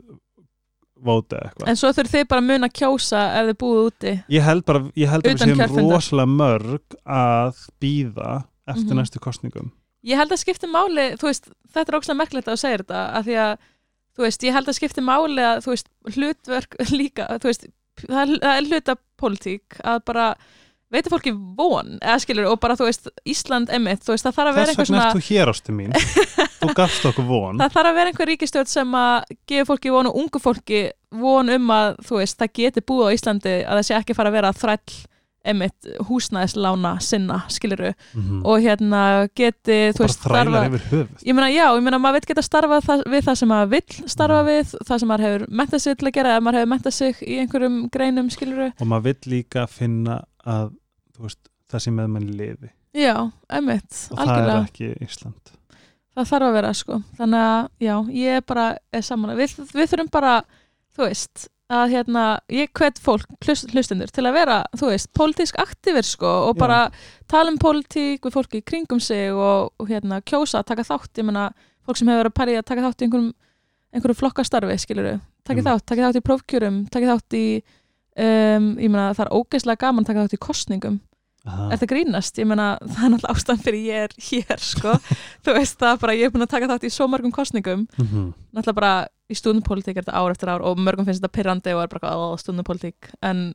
vóta 1.06 1.40
eitthvað. 1.42 1.68
En 1.70 1.78
svo 1.78 1.90
þurfið 1.94 2.20
þið 2.22 2.28
bara 2.30 2.42
að 2.42 2.48
muna 2.52 2.68
að 2.70 2.76
kjósa 2.80 3.22
ef 3.40 3.48
þið 3.50 3.58
búið 3.62 3.80
úti. 3.90 4.12
Ég 4.32 4.46
held 4.46 4.64
bara, 4.68 4.82
ég 4.96 5.10
held 5.12 5.26
að 5.26 5.28
við 5.32 5.36
Utan 5.36 5.50
séum 5.50 5.60
kjörfundar. 5.60 5.96
rosalega 5.98 6.32
mörg 6.38 6.96
að 7.18 7.64
býða 7.82 8.30
eftir 8.66 8.92
Mhm. 8.94 8.98
næstu 9.02 9.20
kostningum 9.22 9.70
ég 10.06 10.16
held 10.20 10.30
að 10.32 10.42
skipti 10.44 10.66
máli, 10.70 11.06
þú 11.18 11.30
veist 11.30 11.48
þetta 11.74 11.88
er 11.92 11.98
ógslag 12.00 12.16
merkilegt 12.20 12.48
að 12.52 12.60
segir 12.62 12.84
þetta 12.84 13.00
af 13.18 13.24
því 13.26 13.38
að, 13.46 13.56
þú 14.16 14.22
veist, 14.26 14.42
ég 14.46 14.52
held 14.54 14.68
að 14.68 14.76
skipti 14.78 15.02
máli 15.02 15.42
að, 15.42 15.64
þú 15.64 15.72
veist, 15.74 15.88
hlutverk 16.14 16.76
líka 17.00 17.26
þú 17.40 17.50
veist, 17.50 17.66
það 18.06 18.36
er, 18.42 18.68
hluta 18.70 18.96
pólitík 19.18 19.80
að 19.82 20.04
bara 20.06 20.28
veitir 20.92 21.10
fólki 21.10 21.32
von, 21.58 21.96
eða 21.98 22.20
skilur, 22.22 22.46
og 22.52 22.60
bara 22.62 22.76
þú 22.78 22.86
veist 22.86 23.08
Ísland 23.26 23.72
emitt, 23.74 24.04
þú 24.06 24.14
veist, 24.14 24.24
það 24.28 24.36
þarf 24.36 24.50
að 24.52 24.54
vera 24.60 24.66
þess 24.66 24.78
einhver 24.78 24.86
vegna 24.86 25.00
svona 25.00 25.08
ert 25.10 25.16
þú 25.16 25.24
hér 25.34 25.50
ástu 25.50 25.72
mín. 25.74 25.96
Þú 26.60 26.68
gafst 26.78 27.04
okkur 27.10 27.26
von. 27.26 27.58
Það 27.60 27.72
þarf 27.74 27.88
að 27.90 27.96
vera 27.98 28.10
einhver 28.12 28.28
ríkistjórn 28.30 28.70
sem 28.70 28.94
að 28.96 29.34
gefa 29.50 29.66
fólki 29.72 29.90
von 29.92 30.06
og 30.08 30.14
ungu 30.22 30.40
fólki 30.40 30.78
von 31.10 31.50
um 31.52 31.66
að, 31.74 31.98
þú 32.06 32.20
veist, 32.22 32.38
það 32.38 32.52
geti 32.60 32.80
búið 32.86 33.10
á 33.10 33.14
Íslandi 33.18 33.52
að 33.66 33.76
það 33.80 33.84
sé 33.90 33.94
ekki 33.98 34.14
fara 34.16 34.30
að 34.32 34.36
vera 34.38 34.52
þræll 34.56 34.96
emitt 35.46 35.86
húsnæðislána 36.08 36.92
sinna, 37.02 37.38
skiluru, 37.48 37.92
Mhm. 38.14 38.42
og 38.44 38.60
hérna 38.64 39.28
geti, 39.34 39.92
þú 39.94 39.98
bara 39.98 40.08
veist, 40.08 40.20
þrælar 40.26 40.68
yfir 40.70 40.84
höfuð 40.90 41.24
Ég 41.26 41.34
meina, 41.34 41.48
já, 41.54 41.66
ég 41.76 41.82
meina, 41.82 41.98
maður 41.98 42.12
veit 42.18 42.26
geta 42.26 42.42
starfa 42.42 42.80
það, 42.82 43.04
við 43.06 43.22
það 43.28 43.36
sem 43.36 43.48
maður 43.48 43.70
vill 43.70 44.08
starfa 44.08 44.40
Mhm. 44.42 44.48
við, 44.50 44.74
það 44.88 44.98
sem 45.00 45.08
maður 45.08 45.26
hefur 45.26 45.46
mentað 45.48 45.80
sig 45.80 45.96
til 45.98 46.06
að 46.08 46.12
gera, 46.12 46.36
ef 46.36 46.42
maður 46.42 46.58
hefur 46.60 46.72
mentað 46.74 46.92
sig 46.92 47.14
í 47.22 47.38
einhverjum 47.46 47.90
greinum, 47.90 48.30
skiluru. 48.30 48.72
og 48.80 48.86
maður 48.86 49.02
vill 49.02 49.22
líka 49.42 49.66
finna 49.68 50.24
að 50.46 50.72
veist, 51.18 51.48
það 51.70 51.80
sem 51.80 51.96
með 51.96 52.08
mann 52.10 52.28
liði 52.36 52.70
Já, 52.94 53.30
emmitt, 53.50 54.08
og 54.10 54.18
það 54.18 54.26
er 54.26 54.50
algjörlega. 54.50 54.68
ekki 54.70 55.02
Ísland 55.02 55.52
Það 56.16 56.28
þarf 56.30 56.46
að 56.48 56.52
vera, 56.56 56.68
sko. 56.72 57.02
Þannig 57.18 57.40
að, 57.44 57.68
já, 57.78 57.96
ég 58.08 58.46
bara 58.46 58.78
er 58.90 59.02
saman. 59.02 59.36
Við, 59.36 59.52
við 59.76 59.86
þurfum 59.90 60.10
bara, 60.10 60.42
þú 60.96 61.02
veist, 61.10 61.48
að 61.72 61.90
hérna, 61.96 62.24
ég 62.52 62.70
hvet 62.78 62.98
fólk, 63.02 63.24
hlust, 63.42 63.70
hlustundur, 63.74 64.10
til 64.14 64.22
að 64.28 64.36
vera, 64.38 64.58
þú 64.78 64.90
veist, 64.92 65.08
pólitísk 65.18 65.56
aktífir, 65.58 66.06
sko, 66.06 66.28
og 66.50 66.54
Já. 66.54 66.60
bara 66.60 66.80
tala 67.26 67.50
um 67.50 67.58
pólitík 67.58 68.22
við 68.22 68.34
fólki 68.36 68.60
í 68.60 68.64
kringum 68.66 69.00
sig 69.02 69.32
og, 69.34 69.72
og 69.80 69.88
hérna, 69.90 70.20
kjósa, 70.22 70.62
taka 70.66 70.84
þátt, 70.86 71.10
ég 71.18 71.26
meina, 71.26 71.48
fólk 71.86 71.98
sem 71.98 72.06
hefur 72.12 72.22
verið 72.22 72.30
að 72.32 72.38
pari 72.38 72.54
að 72.60 72.68
taka 72.70 72.84
þátt 72.86 73.02
í 73.02 73.08
einhverjum, 73.08 73.32
einhverjum 73.96 74.20
flokkastarfi, 74.22 74.78
skiluru, 74.78 75.16
taka 75.46 75.60
Mm. 75.60 75.66
þátt, 75.66 75.86
taka 75.90 76.06
þátt 76.06 76.20
í 76.20 76.26
prófkjörum, 76.28 76.78
taka 76.90 77.06
þátt 77.16 77.34
í, 77.40 77.44
um, 78.22 78.70
ég 78.78 78.90
meina, 78.90 79.10
það 79.14 79.26
er 79.26 79.34
ógeðslega 79.34 79.82
gaman 79.82 80.04
að 80.04 80.06
taka 80.12 80.24
þátt 80.26 80.38
í 80.38 80.44
kostningum, 80.46 81.00
Aha. 81.46 81.68
Er 81.70 81.78
það 81.78 81.90
grínast? 81.92 82.38
Ég 82.42 82.46
meina, 82.50 82.72
það 82.82 83.04
er 83.06 83.10
náttúrulega 83.12 83.34
ástæðan 83.38 83.60
fyrir 83.62 83.82
ég 83.86 84.00
er 84.08 84.14
hér, 84.18 84.58
sko. 84.58 84.94
Þú 85.46 85.52
veist 85.54 85.76
það 85.78 86.00
bara, 86.02 86.14
ég 86.18 86.26
er 86.26 86.32
búin 86.34 86.42
að 86.42 86.50
taka 86.50 86.66
þátt 86.72 86.86
í 86.88 86.90
svo 86.90 87.06
mörgum 87.06 87.30
kostningum. 87.30 87.84
Mhm. 88.02 88.24
Náttúrulega 88.50 88.74
bara 88.74 88.90
í 89.26 89.38
stúdnupólitík 89.38 89.96
er 89.96 90.04
þetta 90.06 90.18
ár 90.18 90.34
eftir 90.34 90.52
ár 90.52 90.64
og 90.66 90.78
mörgum 90.78 91.06
finnst 91.08 91.22
þetta 91.22 91.36
pyrrandi 91.36 91.74
og 91.76 91.84
er 91.84 91.92
bara 91.94 92.12
á 92.14 92.18
stúdnupólitík. 92.40 93.10
En 93.26 93.48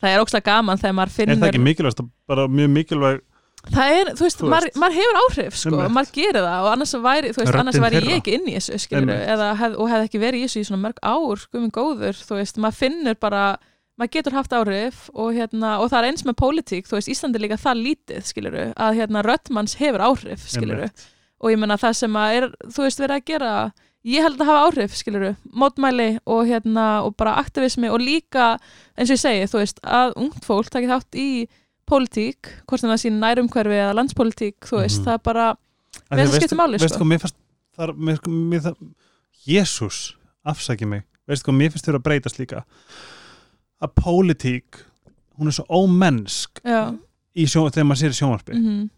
það 0.00 0.14
er 0.14 0.22
ógslag 0.24 0.46
gaman 0.46 0.80
þegar 0.80 0.96
maður 0.98 1.12
er 1.12 1.16
finnur... 1.16 1.42
það 1.42 1.52
ekki 1.52 1.66
mikilvægast 1.66 2.06
bara 2.30 2.46
mjög 2.48 2.72
mikilvæg 2.78 3.26
Það 3.60 3.90
er, 3.92 4.10
þú 4.16 4.24
veist, 4.24 4.38
Þú 4.40 4.48
maður, 4.48 4.70
maður 4.80 4.96
hefur 4.96 5.18
áhrif, 5.20 5.56
sko. 5.60 5.80
Maður 5.92 6.12
gerir 6.16 6.38
það 6.46 6.62
og 6.64 6.68
annars 6.70 6.94
væri, 7.04 7.32
þú 7.34 7.42
veist, 7.42 7.58
annars 7.60 7.78
væri 7.82 7.98
ég 8.00 8.14
ekki 8.16 8.36
inn 8.38 8.46
í 8.48 8.54
þessu, 8.56 8.78
skilur 8.80 9.18
hef, 9.60 9.74
og 9.76 9.90
hefði 9.90 10.06
ekki 10.08 10.20
verið 10.22 10.40
í 10.40 10.46
þessu 10.46 10.62
í 10.62 10.68
svona 10.70 10.84
mörg 10.86 11.02
ár, 11.04 11.42
guðminn 11.52 11.74
góður, 11.76 12.22
þú 12.24 12.38
veist, 12.38 12.60
maður 12.64 12.78
finnur 12.78 13.18
bara 13.20 13.42
maður 14.00 14.12
getur 14.16 14.36
haft 14.38 14.56
áhrif 14.56 15.02
og, 15.12 15.34
hérna, 15.36 15.74
og 15.82 15.90
það 15.92 15.98
er 16.00 16.08
eins 16.08 16.24
með 16.24 16.38
pólitík, 16.40 16.88
þú 16.88 16.96
veist, 16.96 17.12
Íslandi 17.12 17.36
er 17.36 17.44
líka 17.44 17.60
það 17.60 17.82
lítið, 17.84 18.22
skiluru, 18.30 18.66
að 18.80 19.00
hérna 19.02 19.24
röddmanns 19.28 19.76
hefur 19.76 20.06
áhrif, 20.08 20.48
Einmitt. 20.56 21.04
og 21.44 21.52
ég 21.52 21.60
menna 21.60 21.76
það 21.80 21.98
sem 22.00 22.16
að 22.16 22.38
er, 22.38 22.50
þú 22.64 22.86
veist, 22.86 23.04
verið 23.04 23.18
að 23.18 23.28
gera 23.28 23.52
ég 24.04 24.22
held 24.24 24.40
að 24.40 24.46
hafa 24.48 24.66
áhrif, 24.70 24.94
skiluru, 24.96 25.34
mótmæli 25.52 26.18
og 26.26 26.46
hérna, 26.48 27.02
og 27.04 27.16
bara 27.16 27.34
aktivismi 27.40 27.88
og 27.92 28.00
líka, 28.00 28.58
eins 28.96 29.10
og 29.10 29.16
ég 29.16 29.20
segi, 29.20 29.48
þú 29.50 29.58
veist 29.60 29.80
að 29.84 30.14
ungt 30.16 30.44
fólk 30.46 30.70
takið 30.72 30.94
þátt 30.94 31.18
í 31.20 31.48
pólitík, 31.90 32.52
hvort 32.66 32.80
sem 32.80 32.90
það 32.90 33.02
sín 33.02 33.18
nærumhverfi 33.20 33.76
eða 33.80 33.96
landspólitík, 33.98 34.56
þú 34.62 34.80
veist, 34.80 35.00
Mhm. 35.00 35.04
það 35.06 35.14
er 35.14 35.18
bara 35.18 35.46
því 36.10 36.16
Mér 36.16 36.24
að 36.26 36.38
veistu- 36.38 36.56
máli, 36.56 36.78
sko. 36.78 36.86
veistu 36.86 36.98
hvað, 36.98 37.10
mér 37.10 37.20
fannst 37.20 37.36
þar, 37.76 37.92
mér, 37.96 38.16
sko- 38.16 38.30
mér, 38.50 38.60
það, 38.60 38.76
Jésús 39.46 40.14
afsaki 40.46 40.86
mig, 40.86 41.02
veistu 41.28 41.44
hvað 41.50 41.56
mér 41.58 41.70
finnst 41.72 41.84
þurfa 41.86 41.98
að 41.98 42.06
breytast 42.08 42.38
líka? 42.38 42.64
Að 43.82 43.94
pólitík 43.96 44.84
hún 45.38 45.46
er 45.48 45.52
svo 45.56 45.64
ómennsk 45.68 46.60
í 47.36 47.44
sjó, 47.48 47.68
þegar 47.70 47.86
maður 47.88 48.00
sér 48.02 48.12
í 48.14 48.18
sjónvarpi. 48.20 48.54
Mhm. 48.54 48.90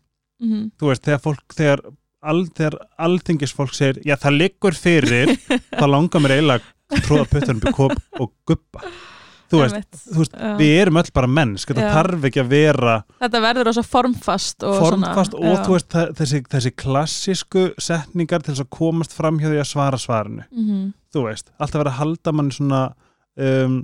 Mhm. 0.42 0.70
Þú 0.78 0.86
veist, 0.90 1.02
þegar 1.02 1.20
fólk 1.22 1.54
þegar, 1.54 1.80
al, 2.22 2.44
þegar 2.54 2.76
alþingisfólk 3.06 3.74
segir 3.76 4.02
já 4.06 4.16
það 4.22 4.38
liggur 4.42 4.76
fyrir 4.78 5.34
þá 5.80 5.84
langar 5.90 6.22
mér 6.24 6.36
eiginlega 6.38 6.62
að 6.92 7.02
tróða 7.08 7.26
puttanum 7.32 7.62
upp 7.62 7.68
í 7.72 7.74
kop 7.78 8.22
og 8.22 8.32
guppa 8.48 8.82
þú 9.52 9.60
veist, 9.60 9.98
þú 10.08 10.18
veist 10.22 10.36
við 10.56 10.70
erum 10.80 10.96
öll 11.02 11.10
bara 11.12 11.28
menns, 11.28 11.66
þetta 11.68 11.84
Já. 11.84 11.92
þarf 11.98 12.22
ekki 12.30 12.40
að 12.40 12.50
vera 12.54 12.94
þetta 13.20 13.40
verður 13.44 13.68
ós 13.72 13.80
formfast 13.84 14.64
og 14.64 14.78
formfast 14.80 15.34
svona, 15.36 15.50
og 15.52 15.66
þú 15.66 15.74
veist 15.76 15.96
þessi, 16.22 16.40
þessi 16.54 16.72
klassísku 16.82 17.64
setningar 17.76 18.44
til 18.44 18.54
þess 18.54 18.64
að 18.64 18.70
komast 18.78 19.12
fram 19.16 19.40
hjá 19.42 19.50
því 19.50 19.60
að 19.60 19.68
svara 19.74 20.00
svarinu. 20.00 20.46
Mhm. 20.48 20.86
þú 21.12 21.26
veist, 21.26 21.50
alltaf 21.60 21.82
verið 21.82 21.92
að 21.92 22.00
halda 22.00 22.32
mann 22.38 22.50
svona 22.56 22.82
um, 23.36 23.74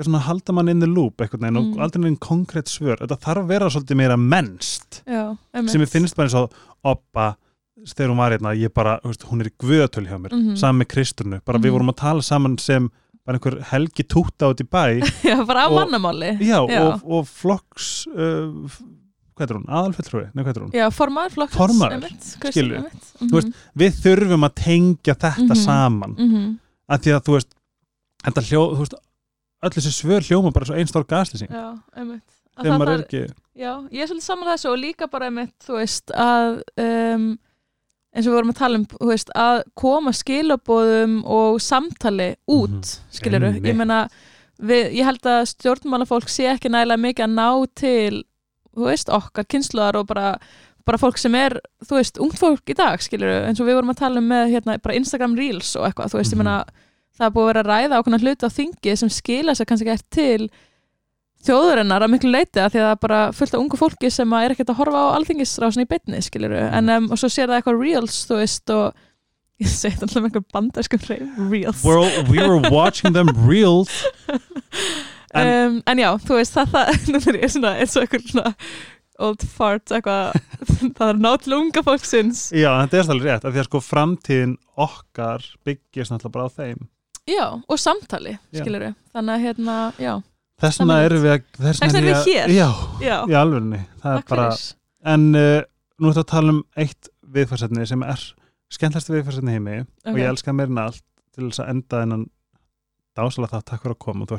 svona 0.00 0.20
halda 0.26 0.52
mann 0.56 0.68
in 0.72 0.80
the 0.80 0.88
loop 0.88 1.20
einhvern 1.20 1.44
veginn 1.44 1.56
Mm. 1.60 1.72
og 1.76 1.82
aldrei 1.84 2.04
einn 2.08 2.16
konkrétt 2.20 2.68
svör. 2.68 2.98
Þetta 3.00 3.16
þarf 3.20 3.42
að 3.44 3.48
vera 3.52 3.68
svolítið 3.72 3.96
meira 3.96 4.16
mennst. 4.16 5.02
Já, 5.08 5.36
sem 5.68 5.80
ég 5.80 5.88
finnst 5.88 6.16
bara 6.16 6.28
eins 6.28 6.34
og 6.36 6.52
oppa 6.84 7.36
þegar 7.94 8.10
hún 8.12 8.16
var 8.18 8.32
hérna, 8.34 8.52
ég 8.58 8.72
bara, 8.74 8.98
hún 9.04 9.40
er 9.44 9.50
í 9.50 9.54
guðatölu 9.62 10.08
hjá 10.10 10.18
mér, 10.18 10.32
Mhm. 10.34 10.56
saman 10.58 10.82
með 10.82 10.88
Kristurnu 10.94 11.40
bara 11.44 11.58
við 11.58 11.70
Mhm. 11.70 11.74
vorum 11.78 11.92
að 11.92 11.96
tala 11.96 12.22
saman 12.22 12.58
sem 12.58 12.90
bara 13.24 13.38
einhver 13.38 13.60
helgi 13.70 14.04
túta 14.06 14.50
út 14.50 14.60
í 14.60 14.66
bæ 14.66 15.00
já, 15.22 15.44
bara 15.46 15.66
á 15.66 15.68
og- 15.70 15.78
mannamáli 15.90 16.38
já, 16.40 16.60
Já. 16.68 16.80
Og, 16.82 17.02
og 17.10 17.26
flokks 17.26 18.06
uh, 18.06 18.50
hvað 19.36 19.50
er 19.50 19.56
hún, 19.58 19.66
aðalfelltrúi, 19.68 20.30
nei 20.34 20.44
hvað 20.44 20.56
er 20.56 20.62
hún 20.64 20.72
já, 20.72 20.86
formaður 20.90 21.32
flokks 21.34 21.56
einmitt, 21.56 22.36
Kristín, 22.40 22.52
skilju. 22.52 22.76
einmitt. 22.76 23.10
Þú 23.20 23.34
veist, 23.36 23.52
við 23.76 23.92
þurfum 24.04 24.46
að 24.48 24.54
tengja 24.54 25.14
þetta 25.14 25.54
Mhm. 25.54 25.64
saman 25.64 26.14
Mhm. 26.16 26.58
að 26.90 26.98
því 27.02 27.10
að 27.16 27.24
þú 27.26 27.32
veist 27.36 27.50
þetta 28.24 28.42
hljó, 28.48 28.62
þú 28.74 28.78
veist 28.78 28.94
öll 29.62 29.70
þessi 29.70 29.92
svör 29.92 30.20
hljóma 30.22 30.52
bara 30.52 30.64
svo 30.66 30.74
einn 30.76 30.86
stór 30.86 31.04
gaslýsing 31.06 31.48
já, 31.50 31.78
einmitt 31.96 32.22
er 32.58 33.34
já, 33.56 33.72
ég 33.90 34.00
er 34.02 34.06
svolítið 34.06 34.22
saman 34.22 34.48
þessu 34.48 34.70
og 34.72 34.78
líka 34.78 35.10
bara 35.10 35.28
með, 35.30 35.50
þú 35.66 35.74
veist, 35.80 36.06
að 36.14 36.62
um, 36.78 37.38
eins 38.16 38.26
og 38.26 38.32
við 38.32 38.38
vorum 38.38 38.52
að 38.54 38.60
tala 38.60 38.78
um, 38.80 38.86
veist, 39.10 39.30
að 39.36 39.62
koma 39.78 40.12
skilabóðum 40.16 41.18
og 41.24 41.60
samtali 41.60 42.30
út, 42.48 42.70
mm 42.70 42.80
-hmm. 42.80 43.18
skiluru, 43.18 43.52
ég 43.60 43.76
meina 43.76 44.08
við, 44.58 44.92
ég 44.96 45.04
held 45.04 45.26
að 45.26 45.42
stjórnmálafólk 45.52 46.28
sé 46.32 46.48
ekki 46.48 46.68
nægilega 46.72 47.02
mikið 47.02 47.24
að 47.24 47.36
ná 47.36 47.66
til 47.74 48.24
veist, 48.76 49.08
okkar 49.08 49.44
kynsluðar 49.44 49.96
og 49.96 50.06
bara 50.06 50.38
bara 50.86 50.98
fólk 50.98 51.18
sem 51.18 51.34
er, 51.34 51.58
þú 51.82 51.96
veist, 51.98 52.18
ungt 52.22 52.38
fólk 52.38 52.70
í 52.70 52.74
dag 52.74 53.00
skiluru, 53.02 53.46
eins 53.48 53.60
og 53.60 53.66
við 53.66 53.74
vorum 53.74 53.90
að 53.90 53.98
tala 53.98 54.18
um 54.18 54.28
með 54.30 54.52
hérna, 54.52 54.78
Instagram 54.94 55.34
Reels 55.34 55.76
og 55.76 55.84
eitthvað, 55.84 56.12
þú 56.12 56.18
veist, 56.20 56.32
ég 56.32 56.38
Mhm. 56.38 56.44
meina 56.44 56.64
það 57.18 57.26
er 57.26 57.34
búið 57.34 57.42
að 57.42 57.50
vera 57.50 57.62
að 57.62 57.70
ræða 57.72 57.98
ákveðna 57.98 58.20
hluti 58.22 58.46
á 58.46 58.56
þingi 58.56 58.96
sem 58.96 59.08
skila 59.08 59.54
sér 59.56 59.66
kannski 59.66 59.90
ekki 59.90 60.10
til 60.10 60.50
þjóðurinnar 61.46 62.04
að 62.04 62.12
miklu 62.12 62.30
leiti 62.32 62.62
að 62.62 62.74
því 62.74 62.80
að 62.82 62.86
það 62.86 62.94
er 62.94 63.02
bara 63.06 63.20
fullt 63.38 63.56
af 63.56 63.60
ungu 63.62 63.80
fólki 63.80 64.12
sem 64.12 64.36
er 64.38 64.54
ekkert 64.54 64.72
að 64.72 64.80
horfa 64.80 65.02
á 65.02 65.14
alþingisrásin 65.16 65.84
í 65.84 65.90
beinni, 65.90 66.22
skiluru, 66.24 66.62
en 66.78 66.94
um, 66.96 67.10
og 67.14 67.20
svo 67.20 67.30
sér 67.32 67.50
það 67.50 67.60
eitthvað 67.60 67.82
Reels, 67.82 68.22
þú 68.28 68.40
veist, 68.40 68.74
og 68.74 68.86
ég 69.62 69.72
segi 69.72 69.96
þetta 69.96 70.08
alltaf 70.08 70.22
með 70.22 70.30
einhver 70.30 70.46
bandarskum 70.56 71.04
hreim, 71.06 71.28
Reels. 71.50 71.84
We're, 71.86 72.24
we 72.30 72.42
were 72.42 72.72
watching 72.72 73.16
them 73.16 73.32
reels. 73.48 74.02
Um, 75.36 75.82
en 75.84 76.00
já, 76.00 76.08
þú 76.22 76.38
veist 76.38 76.54
það, 76.54 76.70
það 76.72 77.26
er 77.42 77.50
svona 77.52 77.72
eins 77.76 77.96
og 77.98 78.04
eitthvað 78.06 78.28
svona 78.30 78.52
old 79.26 79.42
fart 79.48 79.92
eitthvað 79.92 80.36
það 80.96 81.08
er 81.08 81.18
náttúrulega 81.20 81.64
unga 81.64 81.82
fólksins. 81.84 82.42
Já, 82.56 82.70
þetta 82.84 82.98
er 82.98 83.10
alveg 83.14 83.28
rétt, 83.28 83.44
af 83.44 83.52
því 83.52 83.62
að 83.62 83.68
sko 83.68 83.82
framtíðin 83.84 84.54
okkar 84.86 85.44
byggist 85.66 86.14
náttúrulega 86.14 86.36
bara 86.38 86.48
á 86.48 86.56
þeim. 86.56 86.88
Já, 87.26 87.44
og 87.58 87.82
samtali, 87.82 88.36
við 88.54 88.88
þannig 89.12 89.34
að 89.34 89.44
hérna, 89.44 89.76
já, 90.00 90.12
Þess 90.56 90.78
vegna 90.80 90.94
Sameiginlegt. 90.96 91.10
erum 91.12 91.22
við 91.26 91.32
að 91.34 91.42
Þess 91.56 91.80
Þess 91.80 91.80
vegna 91.84 91.98
erum 91.98 92.08
við 92.08 92.30
hér. 92.32 92.52
Já, 92.56 92.68
já, 93.04 93.16
í 93.76 93.80
takk 94.02 94.30
bara, 94.30 94.46
en 95.12 95.26
uh, 95.36 95.58
nú 96.00 96.08
ertu 96.12 96.22
að 96.22 96.30
tala 96.32 96.54
um 96.54 96.62
eitt 96.80 97.10
viðfarsefni 97.36 97.84
sem 97.90 98.02
er 98.06 98.22
skemmtlæsti 98.76 99.12
viðfarsefni 99.16 99.52
í 99.52 99.58
heimi 99.58 99.76
og 99.82 100.14
Ok. 100.14 100.16
ég 100.22 100.30
elska 100.30 100.54
meir 100.56 100.72
en 100.72 100.80
allt 100.88 101.02
til 101.36 101.50
þess 101.50 101.60
að 101.60 101.70
enda 101.74 102.00
þennan 102.02 102.24
dásalega 103.16 103.52
það, 103.56 103.64
takk 103.70 103.82
fyrir 103.84 103.94
að 103.96 104.02
koma, 104.06 104.26
þú 104.28 104.36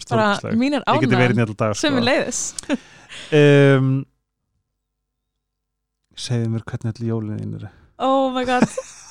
mín 0.62 0.76
er 0.78 0.84
Ég 0.88 1.02
geti 1.06 1.18
verið 1.22 1.38
ánægð 1.38 1.40
nýtt 1.42 1.54
dag 1.62 1.76
sem 1.78 1.94
sko. 1.94 1.98
við 1.98 2.08
leiðis 2.10 2.42
um, 3.78 3.92
Segðu 6.18 6.50
mér 6.54 6.64
hvernig 6.66 6.94
allir 6.96 7.10
jólinn 7.12 7.42
þín 7.42 7.56
eru 7.60 7.70
oh 8.02 8.32
my 8.34 8.44
god 8.50 8.66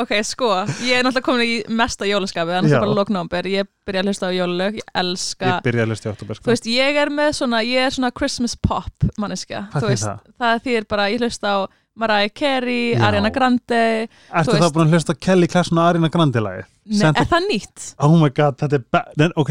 ok, 0.00 0.12
sko, 0.24 0.48
ég 0.86 0.96
er 0.98 1.04
náttúrulega 1.04 1.26
komin 1.26 1.44
í 1.44 1.56
mesta 1.68 2.06
jólaskapið, 2.08 2.54
þannig 2.58 2.72
Já. 2.72 2.78
að 2.78 2.86
bara 2.86 2.96
loknómbur 2.96 3.48
ég 3.52 3.68
byrja 3.86 4.02
að 4.02 4.08
hlusta 4.08 4.30
á 4.30 4.32
jólulög, 4.32 4.78
ég 4.80 4.88
elska 5.02 5.50
Ég 5.50 5.66
byrja 5.66 5.84
að 5.84 5.92
lista 5.92 6.08
í 6.08 6.12
oktober 6.14 6.38
þú 6.38 6.42
sko. 6.42 6.50
veist, 6.54 6.70
ég 6.72 6.98
er 7.02 7.12
með 7.12 7.30
svona, 7.36 7.60
ég 7.66 7.86
er 7.86 7.94
svona 7.96 8.12
Christmas 8.16 8.56
pop 8.56 9.06
manneskja, 9.20 9.66
Hvað 9.74 9.84
þú 9.84 9.92
veist 9.92 10.08
það? 10.08 10.18
það 10.40 10.64
þýr 10.66 10.88
bara, 10.88 11.08
ég 11.12 11.24
hlusta 11.26 11.52
á 11.52 11.58
Mariah 11.94 12.30
Carey, 12.32 12.94
Já. 12.94 13.02
Ariana 13.04 13.28
Grande 13.34 14.08
Ertu 14.32 14.54
þú 14.54 14.60
þá 14.62 14.72
búin 14.72 14.86
að 14.88 14.94
hlusta 14.96 15.12
á 15.12 15.16
Kelly 15.20 15.48
Clarkson 15.52 15.78
og 15.82 15.90
Arina 15.90 16.08
Grandi 16.08 16.40
lagi? 16.40 16.62
Nei, 16.88 17.10
er 17.12 17.28
það 17.28 17.48
nýtt? 17.50 17.88
Oh 18.00 18.16
my 18.16 18.30
god, 18.32 18.56
þetta 18.62 18.80
er 18.80 19.04
Nei, 19.20 19.28
Ok, 19.36 19.50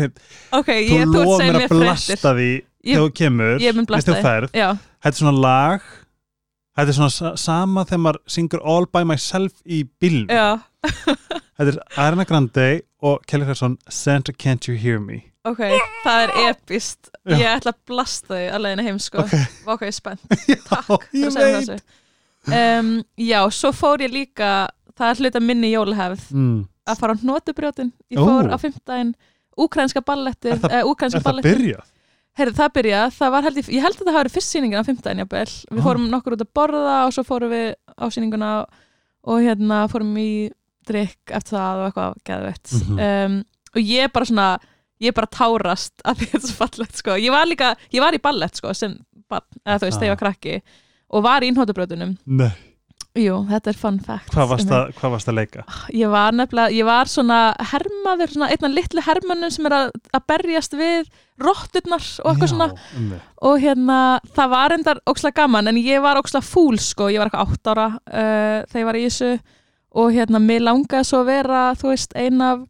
Ok, 0.57 0.71
þú 0.73 0.95
ég, 0.97 1.05
þú 1.05 1.21
lof 1.21 1.37
segja 1.37 1.53
mér 1.53 1.67
að 1.67 1.75
blasta 1.77 2.33
því 2.33 2.49
þegar 2.81 3.03
þú 3.05 3.11
kemur 3.21 3.53
veist 3.61 4.09
þú. 4.09 4.49
Já, 4.57 4.69
Þetta 5.01 5.13
er 5.13 5.19
svona 5.21 5.37
lag 5.37 5.85
Þetta 6.77 6.87
er 6.87 6.95
svona 6.95 7.11
sa- 7.11 7.35
sama 7.35 7.83
þegar 7.85 7.99
maður 8.05 8.21
syngur 8.31 8.61
All 8.63 8.85
by 8.87 9.03
myself 9.03 9.51
í 9.65 9.81
bílnum. 9.99 10.29
Já, 10.31 10.59
Þetta 11.57 11.67
er 11.73 11.79
Arina 11.99 12.23
Grande 12.25 12.67
og 13.03 13.25
Kelly 13.27 13.45
Clarkson 13.45 13.75
Santa 13.89 14.31
Can't 14.33 14.67
You 14.69 14.77
Hear 14.79 14.99
Me? 15.03 15.19
Ok, 15.45 15.59
það 16.05 16.21
er 16.23 16.31
epist 16.51 17.09
Já. 17.25 17.35
Ég 17.37 17.47
ætla 17.57 17.71
að 17.73 17.79
blasta 17.89 18.35
því 18.35 18.43
að 18.53 18.61
leiðina 18.65 18.83
heim 18.85 18.99
sko 19.01 19.23
Ok, 19.23 19.31
Vá, 19.65 19.71
Ok, 19.73 19.83
ég 19.89 19.95
spennt. 19.97 20.25
Já, 20.51 20.57
Takk 20.69 20.91
ég 20.91 21.07
fyrir 21.11 21.27
að 21.27 21.35
segja 21.37 21.55
veit. 21.57 21.69
þessu. 21.71 22.59
um, 22.61 22.91
Já, 23.25 23.39
svo 23.57 23.71
fór 23.73 24.03
ég 24.05 24.13
líka 24.13 24.51
Það 24.97 25.07
er 25.15 25.21
hluta 25.23 25.41
minni 25.41 25.71
jólahefð. 25.73 26.27
Mm. 26.35 26.59
að 26.91 26.99
fara 26.99 27.13
á 27.15 27.21
hnotubrjótin. 27.21 27.91
Ég 28.11 28.19
Ó. 28.21 28.25
fór 28.27 28.49
á 28.53 28.57
fimmtudaginn. 28.61 29.13
Úkrænska 29.57 30.01
ballettir 30.05 30.51
Er 30.55 30.59
það- 30.61 30.73
eh, 30.77 30.81
Er 30.81 31.23
það 31.25 31.41
byrjað? 31.45 31.85
Heyrðu, 32.39 32.53
það 32.55 32.69
byrja, 32.77 32.99
það 33.11 33.31
var 33.33 33.43
held 33.43 33.57
ég, 33.59 33.69
ég 33.75 33.83
held 33.83 33.95
að 33.97 34.05
það 34.07 34.13
hafi 34.15 34.21
verið 34.23 34.35
fyrst 34.37 34.53
sýningin 34.55 34.79
á 34.79 34.87
fimmtudaginn 34.87 35.21
jafnvel. 35.25 35.53
Við 35.67 35.79
Ah. 35.81 35.83
fórum 35.83 36.05
nokkur 36.09 36.35
út 36.37 36.43
að 36.45 36.51
borða 36.55 36.93
og 37.05 37.11
svo 37.15 37.23
fórum 37.27 37.51
við 37.51 37.75
á 37.99 38.05
sýninguna 38.07 38.51
og 39.27 39.41
hérna 39.43 39.79
fórum 39.91 40.13
í 40.17 40.29
drikk 40.87 41.33
eftir 41.35 41.57
það 41.59 41.81
og 41.81 41.87
eitthvað 41.91 42.15
geðveitt. 42.25 42.71
Mhm. 42.87 42.99
um, 42.99 43.43
og 43.75 43.81
ég 43.83 44.11
bara 44.13 44.25
svona, 44.25 44.59
ég 45.01 45.13
bara 45.13 45.27
tárast 45.27 45.91
að 46.05 46.15
því 46.21 46.25
þetta 46.31 46.43
er 46.43 46.47
svo 46.47 46.57
fallegt 46.65 46.95
sko. 46.95 47.11
Ég 47.19 47.31
var 47.31 47.45
líka, 47.45 47.75
ég 47.91 47.99
var 47.99 48.13
í 48.13 48.21
ballett 48.21 48.55
sko, 48.55 48.73
sem, 48.73 48.95
eða 49.31 49.77
þú 49.77 49.85
veist, 49.85 49.97
Ah. 49.97 49.99
þegar 49.99 50.07
ég 50.07 50.15
var 50.15 50.23
krakki 50.23 50.61
og 51.11 51.23
var 51.23 51.41
í 51.41 51.51
innhóttabröðunum. 51.51 52.17
Nei, 52.25 52.51
Jú, 53.19 53.41
þetta 53.49 53.67
er 53.73 53.75
fun 53.75 53.97
fact. 53.99 54.29
hvað 54.31 54.51
varst, 54.53 54.69
um 54.69 54.71
mig. 54.71 54.77
að, 54.77 54.91
hvað 54.95 55.11
varst 55.11 55.29
að 55.31 55.35
leika? 55.35 55.63
Ég 55.91 56.11
var 56.13 56.35
nefnilega, 56.37 56.71
ég 56.77 56.87
var 56.87 57.09
svona 57.11 57.39
hermaður, 57.73 58.31
svona 58.31 58.47
einna 58.53 58.69
litlu 58.71 59.03
hermannum 59.03 59.51
sem 59.51 59.67
er 59.67 59.75
að, 59.75 59.91
að 60.15 60.27
berjast 60.31 60.77
við 60.79 61.09
rotturnar 61.41 62.05
og 62.23 62.31
eitthvað 62.31 62.53
svona 62.53 62.69
um 62.71 63.11
og 63.41 63.57
hérna, 63.59 63.97
það 64.37 64.51
var 64.53 64.75
endar 64.77 65.01
ókslega 65.09 65.41
gaman 65.41 65.67
en 65.71 65.79
ég 65.81 66.03
var 66.03 66.19
ókslega 66.21 66.45
fúl 66.45 66.79
sko, 66.79 67.09
ég 67.11 67.19
var 67.19 67.31
eitthvað 67.31 67.51
átt 67.51 67.71
ára 67.73 67.87
uh, 67.97 68.57
þegar 68.69 68.79
ég 68.83 68.89
var 68.91 68.99
í 68.99 69.05
þessu 69.09 69.31
og 69.91 70.13
hérna, 70.15 70.39
mér 70.39 70.63
langaði 70.69 71.09
svo 71.09 71.25
að 71.25 71.31
vera 71.33 71.63
þú 71.81 71.91
veist, 71.91 72.15
ein 72.15 72.45
af 72.45 72.67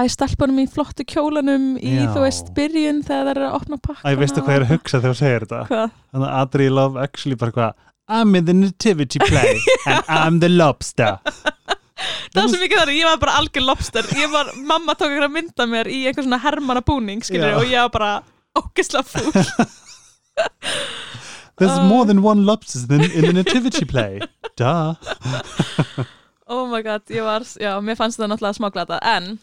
að 0.00 0.10
stelpunum 0.14 0.60
í 0.62 0.66
flottu 0.70 1.04
kjólanum 1.08 1.74
í, 1.78 1.92
Já. 1.98 2.08
þú 2.14 2.24
veist, 2.24 2.50
byrjun 2.56 3.02
þegar 3.06 3.28
það 3.28 3.32
er 3.32 3.40
að 3.46 3.56
opna 3.58 3.78
pakkana 3.82 4.14
Æ, 4.14 4.18
veistu 4.20 4.42
hvað 4.42 4.54
ég 4.54 4.60
er 4.60 4.66
að 4.66 4.72
hugsa 4.74 5.00
þegar 5.00 5.14
þú 5.14 5.20
segir 5.20 5.46
þetta? 5.46 5.86
Þannig 6.10 6.26
að 6.26 6.36
Adri 6.40 6.68
Love 6.72 7.04
Actually 7.04 7.38
bara 7.40 7.56
hvað 7.56 7.86
I'm 8.10 8.34
in 8.34 8.44
the 8.48 8.54
nativity 8.58 9.20
play 9.22 9.60
and 9.86 10.04
I'm 10.10 10.40
the 10.42 10.48
lobster. 10.50 11.18
Það 12.32 12.40
var 12.40 12.48
svo 12.50 12.60
mikið 12.62 12.78
þar, 12.80 12.90
ég 12.96 13.06
var 13.06 13.18
bara 13.22 13.36
algjör 13.40 13.64
lobster. 13.68 14.06
Ég 14.18 14.30
var, 14.32 14.50
mamma 14.66 14.94
tók 14.96 15.10
eitthvað 15.12 15.28
að 15.28 15.34
mynda 15.36 15.66
mér 15.68 15.90
í 15.92 15.98
einhver 16.08 16.24
svona 16.26 16.38
hermana 16.42 16.82
búning, 16.86 17.22
skilur, 17.26 17.58
og 17.60 17.66
ég 17.68 17.76
var 17.84 17.92
bara 17.94 18.12
ógislega 18.58 19.04
fúl 19.06 19.30
There's 21.60 21.76
Uh. 21.76 21.84
more 21.88 22.06
than 22.08 22.22
one 22.24 22.46
lobster 22.48 22.80
in, 22.94 23.02
in 23.12 23.24
the 23.28 23.32
nativity 23.34 23.84
play. 23.84 24.20
Duh. 24.56 24.94
Oh 26.50 26.66
my 26.66 26.80
god, 26.82 27.02
ég 27.14 27.22
var, 27.22 27.44
já, 27.62 27.76
mér 27.78 27.94
fannst 27.94 28.18
það 28.18 28.32
náttúrulega 28.32 28.56
smáglata, 28.56 28.96
en 29.06 29.36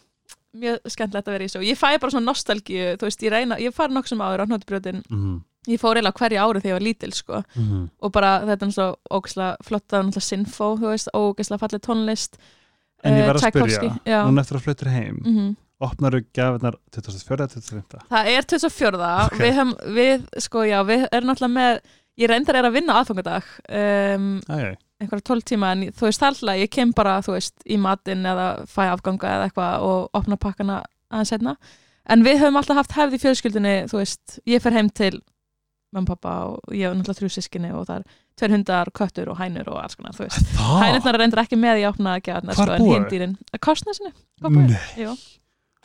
mjög 0.60 0.90
skemmtilegt 0.92 1.30
að 1.30 1.36
vera 1.38 1.46
í 1.46 1.48
svo, 1.48 1.62
ég 1.64 1.78
fæ 1.80 1.94
bara 2.02 2.12
svona 2.12 2.26
nostalgíu 2.28 2.90
þú 3.00 3.06
veist, 3.08 3.22
ég 3.24 3.32
reyna, 3.32 3.56
ég 3.64 3.72
fari 3.72 3.96
nokkuð 3.96 4.12
sem 4.12 4.20
áður 4.26 4.42
á 4.44 4.46
hnóttubrjótin 4.50 4.98
mm. 5.08 5.38
Ég 5.68 5.80
fór 5.80 5.98
eiginlega 5.98 6.18
hverju 6.22 6.42
ári 6.44 6.62
þegar 6.64 6.70
ég 6.72 6.78
var 6.78 6.86
lítil 6.86 7.12
sko. 7.16 7.42
Mm. 7.56 7.86
og 8.00 8.12
bara 8.14 8.32
þetta 8.48 8.66
er 8.68 8.74
svo 8.76 8.88
ógislega 9.18 9.68
flott 9.68 9.86
það 9.88 9.98
er 9.98 10.08
náttúrulega 10.08 10.28
sinfó, 10.28 10.70
ógislega 11.14 11.62
fallið 11.64 11.84
tónlist 11.88 12.38
En 13.06 13.14
ég 13.14 13.22
Eh, 13.22 13.26
verð 13.28 13.44
að 13.46 13.52
spyrja 13.52 13.90
já. 14.02 14.20
Núna 14.26 14.42
eftir 14.42 14.56
að 14.58 14.64
fluttur 14.64 14.88
heim 14.90 15.18
mm 15.22 15.56
Opnaru 15.78 16.24
gafinar 16.34 16.74
24. 16.90 17.46
25. 17.54 18.00
það 18.10 18.28
er 18.32 18.46
24. 18.50 19.10
Ok. 19.28 19.36
við, 19.38 19.52
hef, 19.54 19.68
við, 19.94 20.24
sko, 20.42 20.64
já, 20.66 20.80
við 20.82 21.04
erum 21.14 21.30
náttúrulega 21.30 21.54
með 21.54 21.78
ég 22.18 22.30
reyndar 22.32 22.58
er 22.58 22.66
að 22.66 22.74
vinna 22.74 22.96
aðfangadag 22.98 23.46
um, 23.78 24.28
einhverja 24.98 25.26
12 25.30 25.44
tíma 25.52 25.70
en 25.76 25.84
þú 25.94 26.08
veist 26.08 26.24
alltaf, 26.26 26.58
ég 26.58 26.72
kem 26.74 26.90
bara 26.96 27.20
þú 27.22 27.36
veist, 27.36 27.54
í 27.62 27.78
matinn 27.78 28.26
eða 28.26 28.48
fæ 28.66 28.88
afganga 28.88 29.30
eða 29.36 29.46
eitthvað 29.46 29.86
og 29.86 30.18
opna 30.18 30.40
pakkana 30.40 30.80
aðeins 31.12 31.30
setna 31.36 31.54
en 32.10 32.26
við 32.26 32.42
höfum 32.42 32.58
alltaf 32.58 32.80
haft 32.82 32.96
hefð 32.98 33.14
í 33.14 33.22
fjölskyldunni 33.22 33.76
þú 33.92 34.00
veist, 34.02 34.38
ég 34.50 34.64
fer 34.64 34.74
heim 34.74 34.90
til 34.90 35.20
mamma, 35.94 36.08
pappa 36.12 36.34
og 36.52 36.74
ég 36.74 36.84
hef 36.88 36.96
náttúrulega 36.98 37.20
þrjú 37.22 37.30
sískinni 37.38 37.72
og 37.74 37.86
það 37.88 38.02
er 38.02 38.18
tveir 38.38 38.54
hundar, 38.54 38.92
köttur 38.94 39.32
og 39.32 39.40
hænur 39.40 39.72
og 39.72 39.80
alls 39.82 39.98
konar, 39.98 40.14
þú 40.16 40.26
veist. 40.26 40.52
Það? 40.58 40.82
hænurnar 40.84 41.18
reyndar 41.22 41.42
ekki 41.44 41.58
með 41.58 41.82
í 41.82 41.88
opna 41.88 42.18
geðarnar 42.20 42.58
Hvar 42.58 42.70
sko, 42.70 42.76
en 42.76 42.84
búa 42.84 42.94
hinn 42.94 43.08
þau? 43.08 43.12
dýrin, 43.14 43.34
að 43.52 43.62
korsnesinu 43.68 44.12
Nei, 44.12 45.08
og 45.08 45.26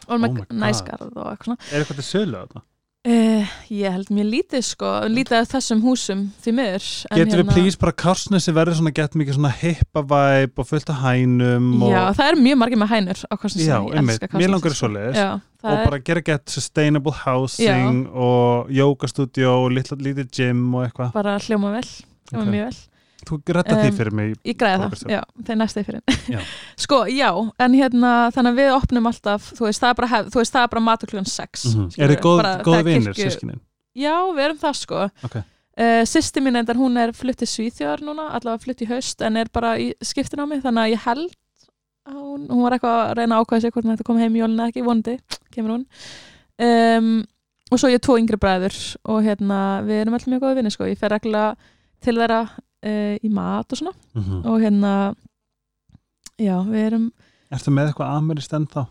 Oh 0.04 0.20
næskarð 0.20 1.14
og 1.16 1.28
eitthvað 1.32 1.48
svona. 1.48 1.58
Er 1.72 1.84
eitthvað 1.84 2.00
til 2.02 2.08
sölu 2.10 2.36
á 2.36 2.44
þetta? 2.44 2.62
Uh, 3.04 3.44
ég 3.68 3.92
held 3.92 4.08
mér 4.16 4.30
lítið 4.32 4.62
sko, 4.64 4.90
lítið 5.12 5.42
af 5.42 5.50
þessum 5.52 5.82
húsum 5.84 6.20
því 6.40 6.52
miður. 6.56 6.86
Getur 7.20 7.42
við 7.42 7.50
please 7.50 7.80
bara 7.82 7.92
Karsnesi 8.00 8.54
verður 8.56 8.78
svona 8.78 8.94
gett 8.96 9.18
mikið 9.20 9.36
svona 9.36 9.52
hippa 9.60 10.04
vibe 10.08 10.64
og 10.64 10.70
fullt 10.70 10.92
af 10.94 11.02
hænum 11.02 11.66
og, 11.84 11.92
Já, 11.92 12.00
það 12.16 12.30
er 12.30 12.40
mjög 12.46 12.62
margir 12.62 12.80
með 12.80 12.94
hænur 12.94 13.24
á 13.28 13.34
Kársnesi. 13.42 13.68
Já, 13.68 13.76
ég 13.82 13.98
einmitt, 14.00 14.24
mér 14.32 14.54
langar 14.54 14.72
sko. 14.72 14.86
svoleiðis 14.86 15.20
Já, 15.20 15.28
það 15.60 15.74
og 15.74 15.82
er, 15.82 15.90
bara 15.90 16.00
gera 16.08 16.24
gett 16.32 16.56
sustainable 16.56 17.16
housing 17.26 18.00
og 18.16 18.72
yogastudio 18.80 19.52
og 19.66 19.76
lítið, 19.76 20.24
gym 20.40 20.64
og 20.72 20.88
eitthvað 20.88 21.12
bara 21.20 21.36
hljóma 21.44 21.74
vel, 21.76 21.86
hljóma 22.32 22.46
Ok. 22.46 22.54
mjög 22.56 22.70
vel. 22.72 22.82
Þú 23.28 23.40
því 23.44 23.88
Um, 23.90 23.96
fyrir 23.98 24.14
mig 24.18 24.34
Ég 24.46 24.58
græði 24.60 24.82
það, 24.84 25.06
já, 25.14 25.22
það 25.44 25.54
er 25.54 25.60
næstið 25.62 25.86
fyrir. 25.90 26.02
Já. 26.34 26.40
sko, 26.86 27.00
já, 27.12 27.30
en 27.66 27.78
hérna, 27.80 28.12
þannig 28.36 28.52
að 28.54 28.60
við 28.62 28.72
opnum 28.76 29.10
alltaf, 29.12 29.50
þú 29.58 29.68
veist, 29.68 29.84
það 29.84 29.90
er 29.94 29.98
bara, 30.02 30.22
veist, 30.36 30.54
það 30.54 30.66
er 30.68 30.72
bara 30.76 30.84
matur 30.90 31.12
klukkan 31.14 31.30
6. 31.32 31.66
mm 31.74 31.90
Er 31.98 32.14
þið 32.14 32.22
góð, 32.26 32.44
góð 32.68 32.90
kirkju- 32.90 33.16
sískinin? 33.30 33.62
Já, 33.94 34.16
við 34.34 34.44
erum 34.48 34.62
það 34.64 34.80
sko. 34.82 35.04
Ok. 35.30 35.38
Uh, 35.74 36.04
Sýsti 36.06 36.42
mín 36.46 36.58
endar, 36.60 36.78
hún 36.78 36.98
er 37.02 37.14
flutt 37.18 37.40
til 37.42 37.48
Svíþjóðar 37.50 38.04
núna, 38.06 38.28
allavega 38.38 38.62
flutt 38.62 38.84
í 38.86 38.90
haust, 38.92 39.22
en 39.26 39.38
er 39.42 39.50
bara 39.54 39.74
í 39.82 39.88
skiptin 40.06 40.42
á 40.42 40.46
mig, 40.46 40.62
þannig 40.62 40.84
að 40.84 40.94
ég 40.94 41.06
held 41.08 41.32
að 42.04 42.20
hún, 42.20 42.44
hún 42.52 42.62
var 42.66 42.76
eitthvað 42.76 43.00
að 43.00 43.14
reyna 43.18 43.40
ákvæða 43.42 43.62
sig 43.64 43.72
hvort 43.74 43.86
hún 43.88 43.94
ætti 43.96 44.04
að 44.04 44.10
koma 44.12 44.22
heim 44.22 44.36
í 44.36 44.42
jólun 44.44 44.60
eða 44.60 44.70
ekki, 44.74 44.84
vondi, 44.86 45.16
kemur 45.56 45.74
hún. 45.78 45.86
Um, 46.62 47.08
og 47.72 47.80
svo 47.82 47.90
ég 47.90 47.98
er 47.98 48.04
tvo 48.06 48.18
yngri 48.22 48.38
bræður 48.38 48.76
og 49.10 49.24
hérna 49.26 49.60
við 49.88 50.02
erum 50.04 50.18
alltaf 50.18 50.30
mjög 50.30 50.44
góða 50.44 50.58
vinni 50.60 50.74
sko. 50.74 50.86
ég 50.92 51.00
fer 51.00 51.10
reglulega 51.16 51.56
til 52.04 52.16
þeirra 52.20 52.42
uh, 52.84 53.16
í 53.24 53.30
mat 53.34 53.72
og 53.74 53.80
svona 53.82 53.94
mm 54.18 54.42
og 54.46 54.60
hérna 54.64 54.94
já, 56.40 56.58
við 56.68 56.86
erum 56.90 57.08
Ertu 57.54 57.70
með 57.74 57.92
eitthvað 57.92 58.16
amerist 58.18 58.54
ennþá? 58.58 58.86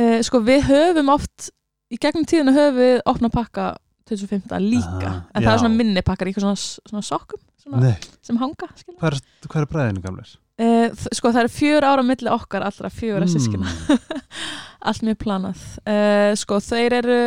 uh, 0.00 0.18
sko 0.26 0.40
við 0.44 0.66
höfum 0.70 1.08
oft 1.14 1.50
í 1.92 1.98
gegnum 2.02 2.26
tíðina 2.28 2.52
höfum 2.56 2.80
við 2.80 2.96
opnað 3.08 3.32
pakka 3.36 3.66
2015 4.06 4.62
líka 4.70 5.08
Aha, 5.08 5.20
en 5.34 5.42
það 5.42 5.48
já. 5.50 5.54
er 5.54 5.62
svona 5.64 5.78
minni 5.80 6.02
pakkar 6.06 6.28
eitthvað 6.30 6.44
svona, 6.46 6.82
svona 6.90 7.06
sokkum 7.06 7.40
svona, 7.62 7.94
sem 8.22 8.36
hanga 8.38 8.68
hvað 8.68 9.08
er, 9.12 9.16
hvað 9.48 9.62
er 9.64 9.70
bræðinu 9.72 10.02
gamlir? 10.04 10.34
Uh, 10.56 10.88
sko 11.12 11.32
það 11.34 11.42
er 11.42 11.50
fjör 11.52 11.84
ára 11.84 12.04
milli 12.06 12.30
okkar 12.32 12.64
allra 12.68 12.88
fjögur 12.92 13.26
að 13.26 13.32
sískina 13.34 13.66
Mm. 13.66 13.98
allt 14.86 15.02
mjög 15.02 15.18
planað 15.24 15.62
uh, 15.82 16.32
sko 16.38 16.60
þeir 16.62 16.94
eru 17.00 17.18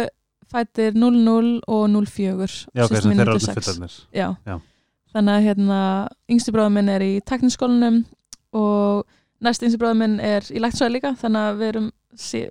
fættir 0.50 0.96
00 0.96 1.60
og 1.68 1.84
04 1.92 2.48
Já, 2.74 2.86
ok, 2.86 2.94
þeir 2.96 3.10
eru 3.12 3.36
er 3.36 3.40
06. 3.44 3.58
fullarnir 3.60 3.98
Já. 4.16 4.28
Já. 4.48 4.56
Þannig 5.14 5.36
að 5.36 5.46
hérna 5.48 5.80
yngsti 6.30 6.54
bróður 6.56 6.76
minn 6.78 6.92
er 6.94 7.06
í 7.06 7.14
tekniskólanum 7.28 8.02
og 8.58 9.06
næst 9.46 9.64
yngsti 9.66 9.80
bróður 9.82 10.02
minn 10.02 10.20
er 10.24 10.48
í 10.54 10.62
læktsvæði 10.62 10.96
líka 10.98 11.14
þannig 11.20 11.48
að 11.48 11.62
við 11.62 11.72
erum 11.74 11.90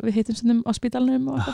við 0.06 0.14
hittum 0.14 0.38
stundum 0.38 0.62
á 0.64 0.70
spítalunum 0.76 1.30
og 1.34 1.48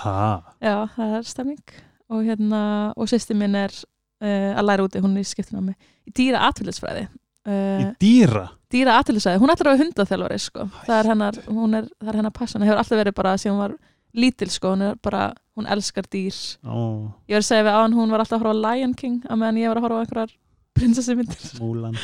já, 0.60 0.76
það 0.94 1.18
er 1.18 1.28
stemming 1.28 1.76
og 2.12 2.26
hérna, 2.26 2.60
og 3.00 3.08
sýsti 3.08 3.36
minn 3.36 3.56
er 3.56 3.72
uh, 3.72 4.52
að 4.54 4.66
læra 4.68 4.84
úti, 4.86 5.00
hún 5.02 5.16
er 5.16 5.24
í 5.24 5.28
skiptinu 5.28 5.62
á 5.64 5.68
mig 5.70 5.78
í 6.04 6.12
dýra 6.14 6.44
atvillisfræði 6.50 7.06
í 7.08 7.08
uh, 7.48 7.88
dýra? 8.00 8.44
dýra 8.74 8.98
atvillisfræði, 9.00 9.40
hún 9.42 9.52
ætlar 9.52 9.70
að 9.70 9.74
vera 9.76 9.84
hundaþjálfari 9.84 10.38
sko. 10.42 10.68
það 10.84 10.96
er 10.98 11.10
hennar, 11.12 11.40
hún 11.46 11.78
er, 11.78 11.90
er 12.02 12.18
hennar 12.18 12.34
passion. 12.34 12.62
Það 12.62 12.70
hefur 12.70 12.82
alltaf 12.82 13.00
verið 13.00 13.16
bara 13.18 13.34
síðan 13.38 13.54
hún 13.54 13.62
var 13.62 13.74
lítil 14.14 14.50
sko, 14.50 14.72
hún 14.74 14.86
er 14.88 14.96
bara, 15.04 15.26
hún 15.58 15.68
elskar 15.70 16.08
dýr. 16.10 16.38
Ó, 16.66 17.12
ég 17.30 17.36
var 17.36 17.44
að 17.44 17.50
segja 17.50 17.66
við 17.66 17.76
á 17.76 17.80
hann, 17.82 17.96
hún 17.98 18.14
var 18.14 18.24
alltaf 18.24 18.40
að 18.40 18.46
horfa 18.48 18.62
Lion 18.64 18.96
King 18.98 19.28
að 19.28 19.40
meðan 19.42 19.60
ég 19.62 19.70
var 19.70 19.80
að 19.80 19.86
horfa 19.86 20.00
einhverjar 20.04 20.34
prinsessimyndir 20.74 21.58
múlan. 21.60 21.96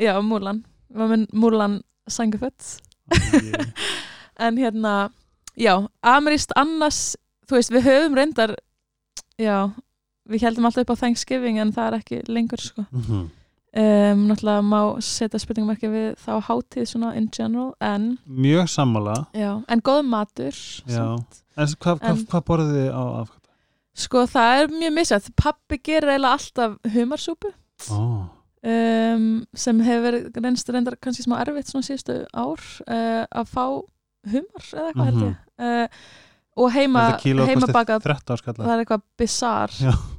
Já, 0.00 0.16
Múlan, 0.22 0.62
Múlan 1.32 1.80
sangafött 2.08 2.80
en 4.38 4.56
hérna, 4.56 5.10
já, 5.56 5.76
ameríst 6.02 6.52
annars, 6.56 7.16
þú 7.46 7.58
veist, 7.58 7.72
við 7.74 7.84
höfum 7.86 8.16
reyndar 8.16 8.54
já, 9.38 9.68
við 10.28 10.46
heldum 10.46 10.66
alltaf 10.68 10.86
upp 10.86 10.94
á 10.96 11.00
Thanksgiving 11.02 11.60
en 11.60 11.72
það 11.76 11.90
er 11.90 11.98
ekki 12.00 12.20
lengur 12.32 12.62
sko. 12.62 12.86
Mhm. 12.90 13.28
um, 13.76 14.24
náttúrulega 14.30 14.64
má 14.64 14.80
setja 15.04 15.40
spurningamarki 15.42 15.90
við 15.92 16.08
þá 16.24 16.32
hátíð 16.48 16.88
svona 16.88 17.14
in 17.16 17.28
general 17.32 17.74
en, 17.80 18.18
Mjög 18.26 18.68
sammála. 18.72 19.26
Já, 19.36 19.62
en 19.68 19.80
góð 19.84 20.02
matur. 20.08 20.58
En 20.88 21.68
hvað 21.76 22.00
hva, 22.00 22.16
hva 22.32 22.40
borðið 22.48 22.74
þið 22.78 22.90
á 22.96 23.04
afkvæmt? 23.22 23.42
sko 23.92 24.22
það 24.24 24.58
er 24.58 24.70
mjög 24.72 24.92
misjætt 24.96 25.26
pappi 25.36 25.76
gerir 25.84 26.14
eiginlega 26.14 26.38
alltaf 26.38 26.94
humarsúpu 26.94 27.50
Ó, 27.90 28.28
um, 28.62 29.24
sem 29.54 29.80
hefur 29.86 30.18
reynst 30.42 30.68
reyndar 30.70 30.96
kannski 31.02 31.24
smá 31.26 31.38
erfitt 31.42 31.70
svona 31.72 31.86
síðustu 31.86 32.18
ár 32.32 32.60
uh, 32.86 33.24
að 33.26 33.48
fá 33.50 33.64
humar 34.32 34.68
eða 34.70 34.86
eitthvað 34.92 35.08
held 35.10 35.22
Mhm. 35.22 35.32
ég 35.32 35.36
uh, 35.58 35.88
og 36.62 36.68
heima, 36.74 37.02
heima 37.48 37.66
bakað 37.72 38.02
13 38.04 38.36
skalla 38.42 38.64
það 38.66 38.72
er 38.74 38.80
eitthvað 38.84 39.04
bizarr 39.18 39.72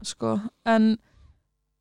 sko, 0.04 0.32
en 0.66 0.88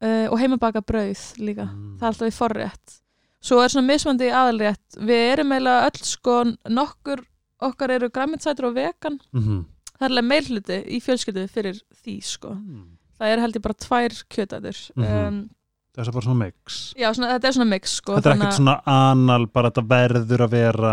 uh, 0.04 0.26
og 0.30 0.38
heima 0.38 0.58
bakað 0.60 0.84
brauð 0.92 1.22
líka. 1.40 1.64
Mm. 1.72 1.96
það 1.98 2.02
er 2.02 2.10
alltaf 2.12 2.28
í 2.28 2.36
forrétt. 2.36 2.98
Svo 3.42 3.58
er 3.58 3.72
svona 3.72 3.88
mismandi 3.88 4.28
aðalrétt. 4.30 4.98
Við 5.02 5.22
erum 5.32 5.50
eiginlega 5.50 5.86
öll 5.88 6.04
sko 6.06 6.34
nokkur 6.70 7.24
okkar 7.62 7.90
eru 7.96 8.08
græmitsætur 8.10 8.68
og 8.68 8.74
vegan. 8.76 9.16
Mhm. 9.32 9.64
það 9.98 10.04
er 10.06 10.10
alveg 10.12 10.28
meilhluti 10.28 10.76
í 10.94 11.00
fjölskyldu 11.02 11.48
fyrir 11.50 11.80
því 12.04 12.14
sko. 12.22 12.52
Mm. 12.54 12.84
það 13.18 13.32
er 13.32 13.40
held 13.40 13.56
ég 13.56 13.62
bara 13.62 13.74
tvær 13.74 14.22
kjötætur. 14.30 14.78
Mhm. 14.96 15.26
um, 15.26 15.50
Það 15.92 16.06
er 16.08 16.12
bara 16.16 16.24
svona 16.24 16.40
mix 16.46 16.76
já, 16.96 17.08
svona, 17.12 17.32
þetta 17.34 17.48
er 17.50 17.56
svona 17.58 17.68
mix 17.74 17.96
sko, 18.00 18.14
Þetta 18.16 18.30
er 18.30 18.36
ekkert 18.38 18.58
svona 18.60 18.76
anal 18.88 19.46
bara 19.52 19.68
þetta 19.70 19.82
verður 19.90 20.44
að 20.46 20.54
vera 20.56 20.92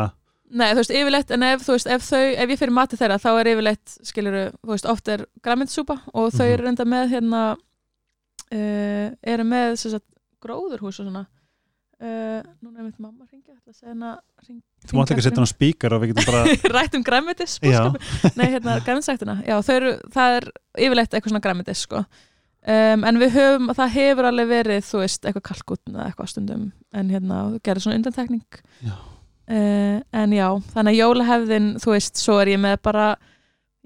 Nei, 0.50 0.72
þú 0.74 0.80
veist, 0.82 0.92
yfirleitt, 0.98 1.32
en 1.36 1.44
ef, 1.46 1.68
veist, 1.70 1.88
ef 1.94 2.02
þau, 2.10 2.22
ef 2.42 2.50
ég 2.50 2.58
fyrir 2.58 2.74
mati 2.74 2.98
þeirra, 2.98 3.20
þá 3.22 3.28
er 3.38 3.50
yfirleitt, 3.52 3.92
skiluru, 4.10 4.40
þú 4.66 4.72
veist, 4.74 4.88
oft 4.90 5.12
er 5.14 5.24
græmyndsúpa 5.46 6.00
og 6.10 6.32
þau 6.34 6.42
Mhm. 6.48 6.54
eru 6.56 6.64
reynda 6.66 6.86
með, 6.90 7.12
hérna, 7.14 7.42
uh, 8.52 9.10
eru 9.30 9.46
með, 9.46 9.76
sagt, 9.78 10.06
gróðurhús 10.42 10.98
og 11.04 11.06
svona. 11.06 11.26
Uh, 12.00 12.40
núna 12.64 12.80
er 12.80 12.86
mitt 12.88 13.00
mamma 13.04 13.26
að 13.26 13.34
ringja, 13.36 13.58
hana, 13.86 14.14
ring, 14.48 14.62
Þú 14.88 14.96
mátt 14.96 15.10
ekki 15.12 15.24
setja 15.26 15.36
hann 15.36 15.46
á 15.46 15.52
spíkar 15.52 15.92
og 15.98 16.02
við 16.02 16.14
getum 16.14 16.30
bara 16.32 16.54
Rætt 16.78 16.94
um 16.96 17.04
græmyndis, 17.04 17.58
Já, 17.60 17.82
Nei, 18.40 18.46
hérna, 18.54 18.78
græmyndssæktuna. 18.86 19.36
Já, 19.44 19.58
þau 19.68 19.74
eru, 19.76 19.90
það 20.16 20.36
er 20.38 20.48
yfirleitt 20.80 21.12
eitthvað 21.18 21.34
svona 21.34 21.42
græmyndis, 21.44 21.82
sko. 21.84 22.06
Um, 22.70 23.06
en 23.08 23.18
við 23.18 23.34
höfum, 23.34 23.72
það 23.74 23.94
hefur 23.96 24.30
alveg 24.30 24.50
verið, 24.52 24.84
þú 24.86 25.02
veist, 25.02 25.24
eitthvað 25.26 25.46
kalkutn 25.48 25.96
eða 25.96 26.08
eitthvað 26.10 26.32
stundum, 26.34 26.66
en 26.94 27.10
hérna, 27.10 27.40
þú 27.50 27.62
gerir 27.66 27.86
svona 27.86 27.98
undantekning. 27.98 28.62
Já. 28.86 28.96
Uh, 29.50 29.98
en 30.22 30.36
já, 30.38 30.48
þannig 30.76 30.94
að 30.94 31.00
jólahefðin, 31.00 31.70
þú 31.82 31.94
veist, 31.96 32.22
svo 32.22 32.38
er 32.44 32.54
ég 32.54 32.62
með 32.62 32.78
bara, 32.86 33.08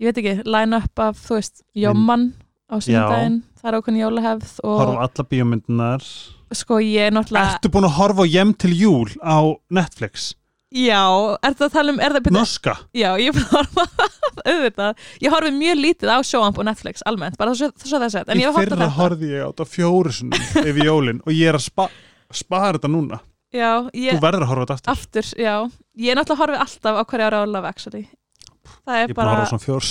ég 0.01 0.11
veit 0.11 0.19
ekki, 0.19 0.35
line 0.49 0.81
up 0.81 1.03
af, 1.05 1.21
þú 1.23 1.39
veist, 1.39 1.63
Jómann 1.79 2.33
á 2.67 2.75
sunnudaginn, 2.83 3.41
það 3.61 3.69
er 3.69 3.77
ákveðin 3.79 4.01
jólahefð 4.01 4.55
á 4.65 4.71
alla 5.05 5.27
bíómyndunar 5.29 6.07
sko 6.53 6.79
ég 6.83 7.09
er 7.09 7.13
náttúrulega, 7.15 7.57
Ertu 7.57 7.71
búin 7.73 7.87
að 7.87 7.97
horfa 7.97 8.25
á 8.25 8.27
Jem 8.29 8.53
til 8.53 8.73
júl 8.77 9.13
á 9.21 9.37
Netflix? 9.73 10.33
Já, 10.73 11.01
er 11.45 11.57
það 11.57 11.67
að 11.67 11.75
tala 11.77 11.93
um, 11.93 11.99
er 12.03 12.15
það, 12.17 12.31
Norska? 12.33 12.77
já, 12.97 13.09
ég 13.21 13.29
er 13.29 13.41
að 13.43 13.51
horfa, 13.57 14.07
auðvitað, 14.43 15.03
ég 15.25 15.35
horfi 15.35 15.51
mjög 15.57 15.83
lítið 15.83 16.13
á 16.13 16.17
sjóamp 16.25 16.57
og 16.57 16.67
Netflix 16.69 17.05
almennt, 17.09 17.37
bara 17.37 17.53
svo, 17.57 17.69
svo 17.83 18.01
það 18.01 18.33
en 18.33 18.41
Í 18.41 18.47
ég 18.47 18.57
fyrra 18.57 18.89
horfði 18.97 19.35
ég 19.35 19.45
á 19.45 19.49
þetta 19.51 19.69
fjóru 19.69 20.15
sinni 20.15 20.41
yfir 20.63 20.89
jólin 20.89 21.21
og 21.23 21.31
ég 21.35 21.53
er 21.53 21.59
að 21.59 21.67
spa 21.67 21.87
spara 22.33 22.79
þetta 22.79 22.89
núna 22.89 23.21
Já, 23.53 23.85
ég, 23.93 24.15
Þú 24.15 24.21
verður 24.23 24.43
að 24.43 24.49
horfa 24.49 24.63
þetta 24.65 24.93
aftur 24.95 25.21
aftur, 25.21 25.27
já, 25.37 25.55
ég 26.01 26.09
er 26.09 26.17
náttúrulega 26.17 26.41
horfið 26.41 26.61
alltaf 26.63 26.95
á 26.97 27.03
hverja 27.05 27.25
ára 27.29 27.41
á 27.45 27.45
Love 27.45 27.69
Actually. 27.69 28.07
Það 28.81 28.95
Ég 28.97 29.03
er 29.03 29.03
er 29.03 29.11
að 29.11 29.19
bara, 29.19 29.81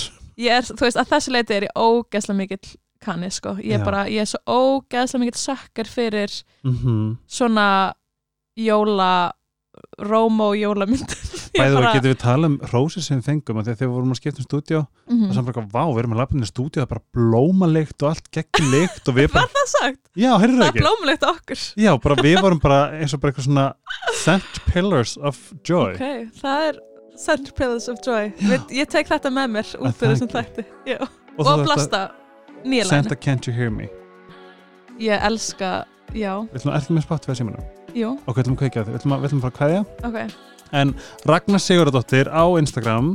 ég 0.43 0.57
er, 0.57 0.67
þú 0.67 0.83
veist, 0.83 0.99
að 0.99 1.11
þessu 1.13 1.33
leiti 1.33 1.55
er 1.55 1.65
ég 1.69 1.77
ógeðslega 1.79 2.39
mikill 2.41 2.73
kanni, 3.03 3.29
sko. 3.31 3.53
Ég 3.63 3.77
er 3.77 3.83
Já. 3.83 3.85
bara, 3.87 4.01
ég 4.11 4.25
er 4.25 4.29
svo 4.33 4.41
ógeðslega 4.43 5.23
mikill 5.23 5.39
sökkar 5.39 5.87
fyrir 5.87 6.35
mm 6.63 6.75
-hmm. 6.75 7.15
svona 7.27 7.93
jóla, 8.59 9.31
rómó 9.99 10.51
jólamyndir. 10.57 11.17
Ég 11.53 11.59
Bæður 11.61 11.75
bara- 11.77 11.89
það 11.89 11.95
getum 11.99 12.09
við 12.13 12.19
tala 12.23 12.47
um 12.49 12.55
rósir 12.71 13.03
sem 13.05 13.19
við 13.19 13.25
fengum 13.27 13.59
að 13.61 13.67
þegar 13.69 13.81
við 13.83 13.91
vorum 13.93 14.13
að 14.15 14.19
skipta 14.21 14.41
um 14.41 14.47
stúdíó 14.47 14.79
Mhm. 15.09 15.25
og 15.29 15.33
samt 15.35 15.49
bara, 15.51 15.65
vá, 15.73 15.83
við 15.93 15.99
erum 16.03 16.13
að 16.15 16.21
lappinni 16.23 16.47
stúdíó 16.49 16.79
það 16.81 16.85
er 16.87 16.91
bara 16.93 17.03
blómalikt 17.13 18.03
og 18.03 18.09
allt 18.09 18.31
geggjalikt 18.33 19.07
og 19.11 19.15
við 19.19 19.27
bara, 19.35 19.43
Var 19.45 19.53
það 19.59 19.69
sagt? 19.73 19.99
já, 20.17 20.31
heyrðu 20.41 20.55
það 20.57 20.63
Það 20.63 20.65
er 20.65 20.71
ekki 20.73 20.85
blómulegt 20.87 21.27
okkur. 21.29 21.61
Já, 21.85 21.91
bara 22.07 22.15
við 22.25 22.41
vorum 22.41 22.59
bara 22.63 22.79
eins 22.97 23.13
og 23.13 23.21
bara 23.21 23.31
eitthvað 23.33 23.47
svona 23.49 23.67
scent 24.23 24.59
pillars 24.73 25.13
of 25.21 25.37
joy 25.67 25.93
Ok, 25.93 26.33
það 26.41 26.67
er 26.71 26.81
Center 27.13 27.53
Pillars 27.53 27.85
of 27.93 27.99
Joy. 28.01 28.31
Við, 28.41 28.71
ég 28.73 28.87
tek 28.89 29.05
þetta 29.05 29.29
með 29.29 29.51
mér 29.53 29.67
út 29.77 29.91
það 29.91 29.99
fyrir 29.99 30.15
þessum 30.15 30.31
ekki? 30.33 30.63
þætti. 30.65 30.95
Og, 31.03 31.43
Og 31.43 31.49
að 31.51 31.61
blasta 31.67 31.99
nýja 32.65 32.87
Santa 32.89 33.13
læginu. 33.13 33.21
Can't 33.21 33.45
You 33.47 33.53
Hear 33.53 33.69
Me 33.69 33.85
Ég 34.97 35.21
elska, 35.29 35.85
já, 36.17 36.33
Við 36.49 36.57
ætlum 36.57 36.73
að 36.73 36.89
með 36.97 37.05
Spotify 37.05 37.37
símanum 37.37 37.82
jú, 37.97 38.15
og 38.25 38.35
við 38.35 38.43
ætlum 38.43 38.57
að 38.57 38.63
kveikja 38.63 38.83
því, 38.83 38.93
við 38.93 38.99
ætlum 39.01 39.15
að, 39.15 39.23
við 39.23 39.29
ætlum 39.29 39.43
bara 39.43 39.53
að 39.53 39.59
kveðja 39.61 39.85
ok. 40.09 40.35
En 40.73 40.95
Ragnar 41.29 41.61
Sigurðardóttir 41.61 42.29
á 42.33 42.43
Instagram 42.57 43.13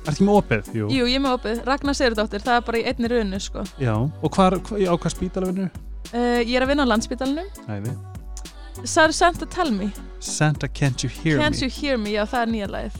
Ertu 0.00 0.14
ekki 0.14 0.24
með 0.24 0.36
opið? 0.38 0.68
Jú. 0.72 0.86
Jú, 0.88 1.06
ég 1.10 1.18
er 1.18 1.20
með 1.20 1.34
opið. 1.36 1.58
Ragnar 1.66 1.96
Sigurdóttir, 1.98 2.40
það 2.40 2.56
er 2.56 2.62
bara 2.64 2.78
í 2.80 2.84
einni 2.88 3.08
runu, 3.12 3.40
sko. 3.44 3.64
Já, 3.76 3.92
og 4.00 4.32
hvar, 4.32 4.56
hvar, 4.64 4.80
á 4.88 4.94
hvað 4.96 5.12
spítala 5.12 5.50
vinnur? 5.50 5.74
Uh, 6.08 6.40
ég 6.40 6.54
er 6.56 6.64
að 6.64 6.72
vinna 6.72 6.86
á 6.88 6.90
landsbítalunum. 6.90 7.50
Æði 7.68 7.92
Sagður 8.80 9.12
Santa 9.12 9.48
Tell 9.52 9.74
Me. 9.76 9.90
Santa 10.24 10.70
Can't 10.72 11.04
You 11.04 11.12
Hear 11.12 11.42
Can't 11.42 11.60
Me 11.60 11.66
You 11.66 11.74
Hear 11.74 12.00
Me, 12.00 12.14
já, 12.14 12.22
það 12.32 12.46
er 12.46 12.52
nýja 12.54 12.70
lagið. 12.72 12.96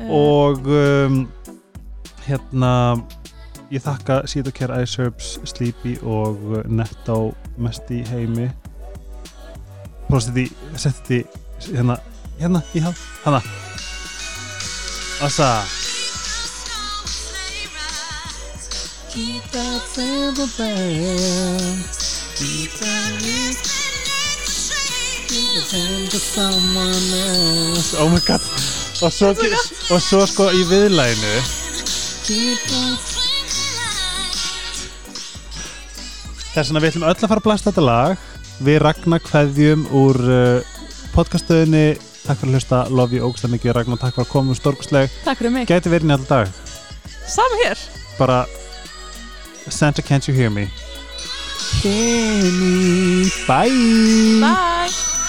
Uh, 0.00 0.14
Og 0.16 0.70
um, 0.72 1.18
hérna 2.24 2.72
ég 3.70 3.84
þakka 3.84 4.22
Sítokær 4.32 4.72
Iceherbs 4.80 5.36
Sleepy 5.52 5.98
og 6.00 6.40
uh, 6.54 6.64
Netto 6.72 7.34
mest 7.60 7.92
í 7.92 8.00
heimi 8.08 8.48
Próstið 10.10 10.40
í, 10.42 10.46
settið 10.74 11.20
í 11.20 11.20
hérna, 11.70 11.94
hérna, 12.40 12.64
í 12.74 12.82
haf, 12.82 12.98
hana. 13.22 13.38
Assa. 15.22 15.50
Keep 19.10 19.50
that 19.50 19.82
silver 19.90 20.46
bell 20.56 21.74
Keep 22.38 22.70
that 22.78 23.12
Keep 25.28 25.50
it 25.58 25.70
hand 25.72 26.10
to 26.10 26.18
someone 26.18 27.10
else 27.26 27.94
Oh 27.98 28.08
my 28.08 28.20
god. 28.26 28.40
Og 29.02 29.12
svo, 29.12 29.34
og 29.90 30.02
svo 30.02 30.22
sko 30.30 30.50
í 30.54 30.62
viðlæginu 30.70 31.34
Þess 36.50 36.70
vegna 36.70 36.82
við 36.82 36.90
ætlum 36.92 37.08
öll 37.10 37.16
að 37.16 37.26
fara 37.26 37.40
að 37.42 37.46
blasta 37.48 37.72
þetta 37.72 37.86
lag 37.86 38.29
Við 38.60 38.78
Ragnar 38.84 39.22
kveðjum 39.24 39.86
úr 39.96 40.18
uh, 40.20 40.78
podcastöðinni 41.14 41.94
Takk 42.20 42.42
fyrir 42.42 42.50
að 42.50 42.56
hlusta, 42.58 42.80
love 42.92 43.16
you 43.16 43.24
ógstlega 43.24 43.54
mikið 43.54 43.76
Ragnar, 43.78 44.00
takk 44.02 44.18
fyrir 44.18 44.26
að 44.28 44.32
koma 44.34 44.56
stórkustleg 44.58 45.14
Takk 45.24 45.40
fyrir 45.40 45.54
mig. 45.54 45.68
Gæti 45.70 45.92
verið 45.92 46.12
í 46.12 46.16
alltaf 46.18 46.28
dag. 46.28 46.76
Sama 47.30 47.62
hér. 47.62 47.86
Bara 48.18 48.42
Santa 49.70 50.04
Can't 50.04 50.28
You 50.28 50.36
Hear 50.36 50.52
Me? 50.52 50.68
Hear 51.80 52.52
Me. 52.60 53.30
Bye. 53.48 54.44
Bye 54.44 55.19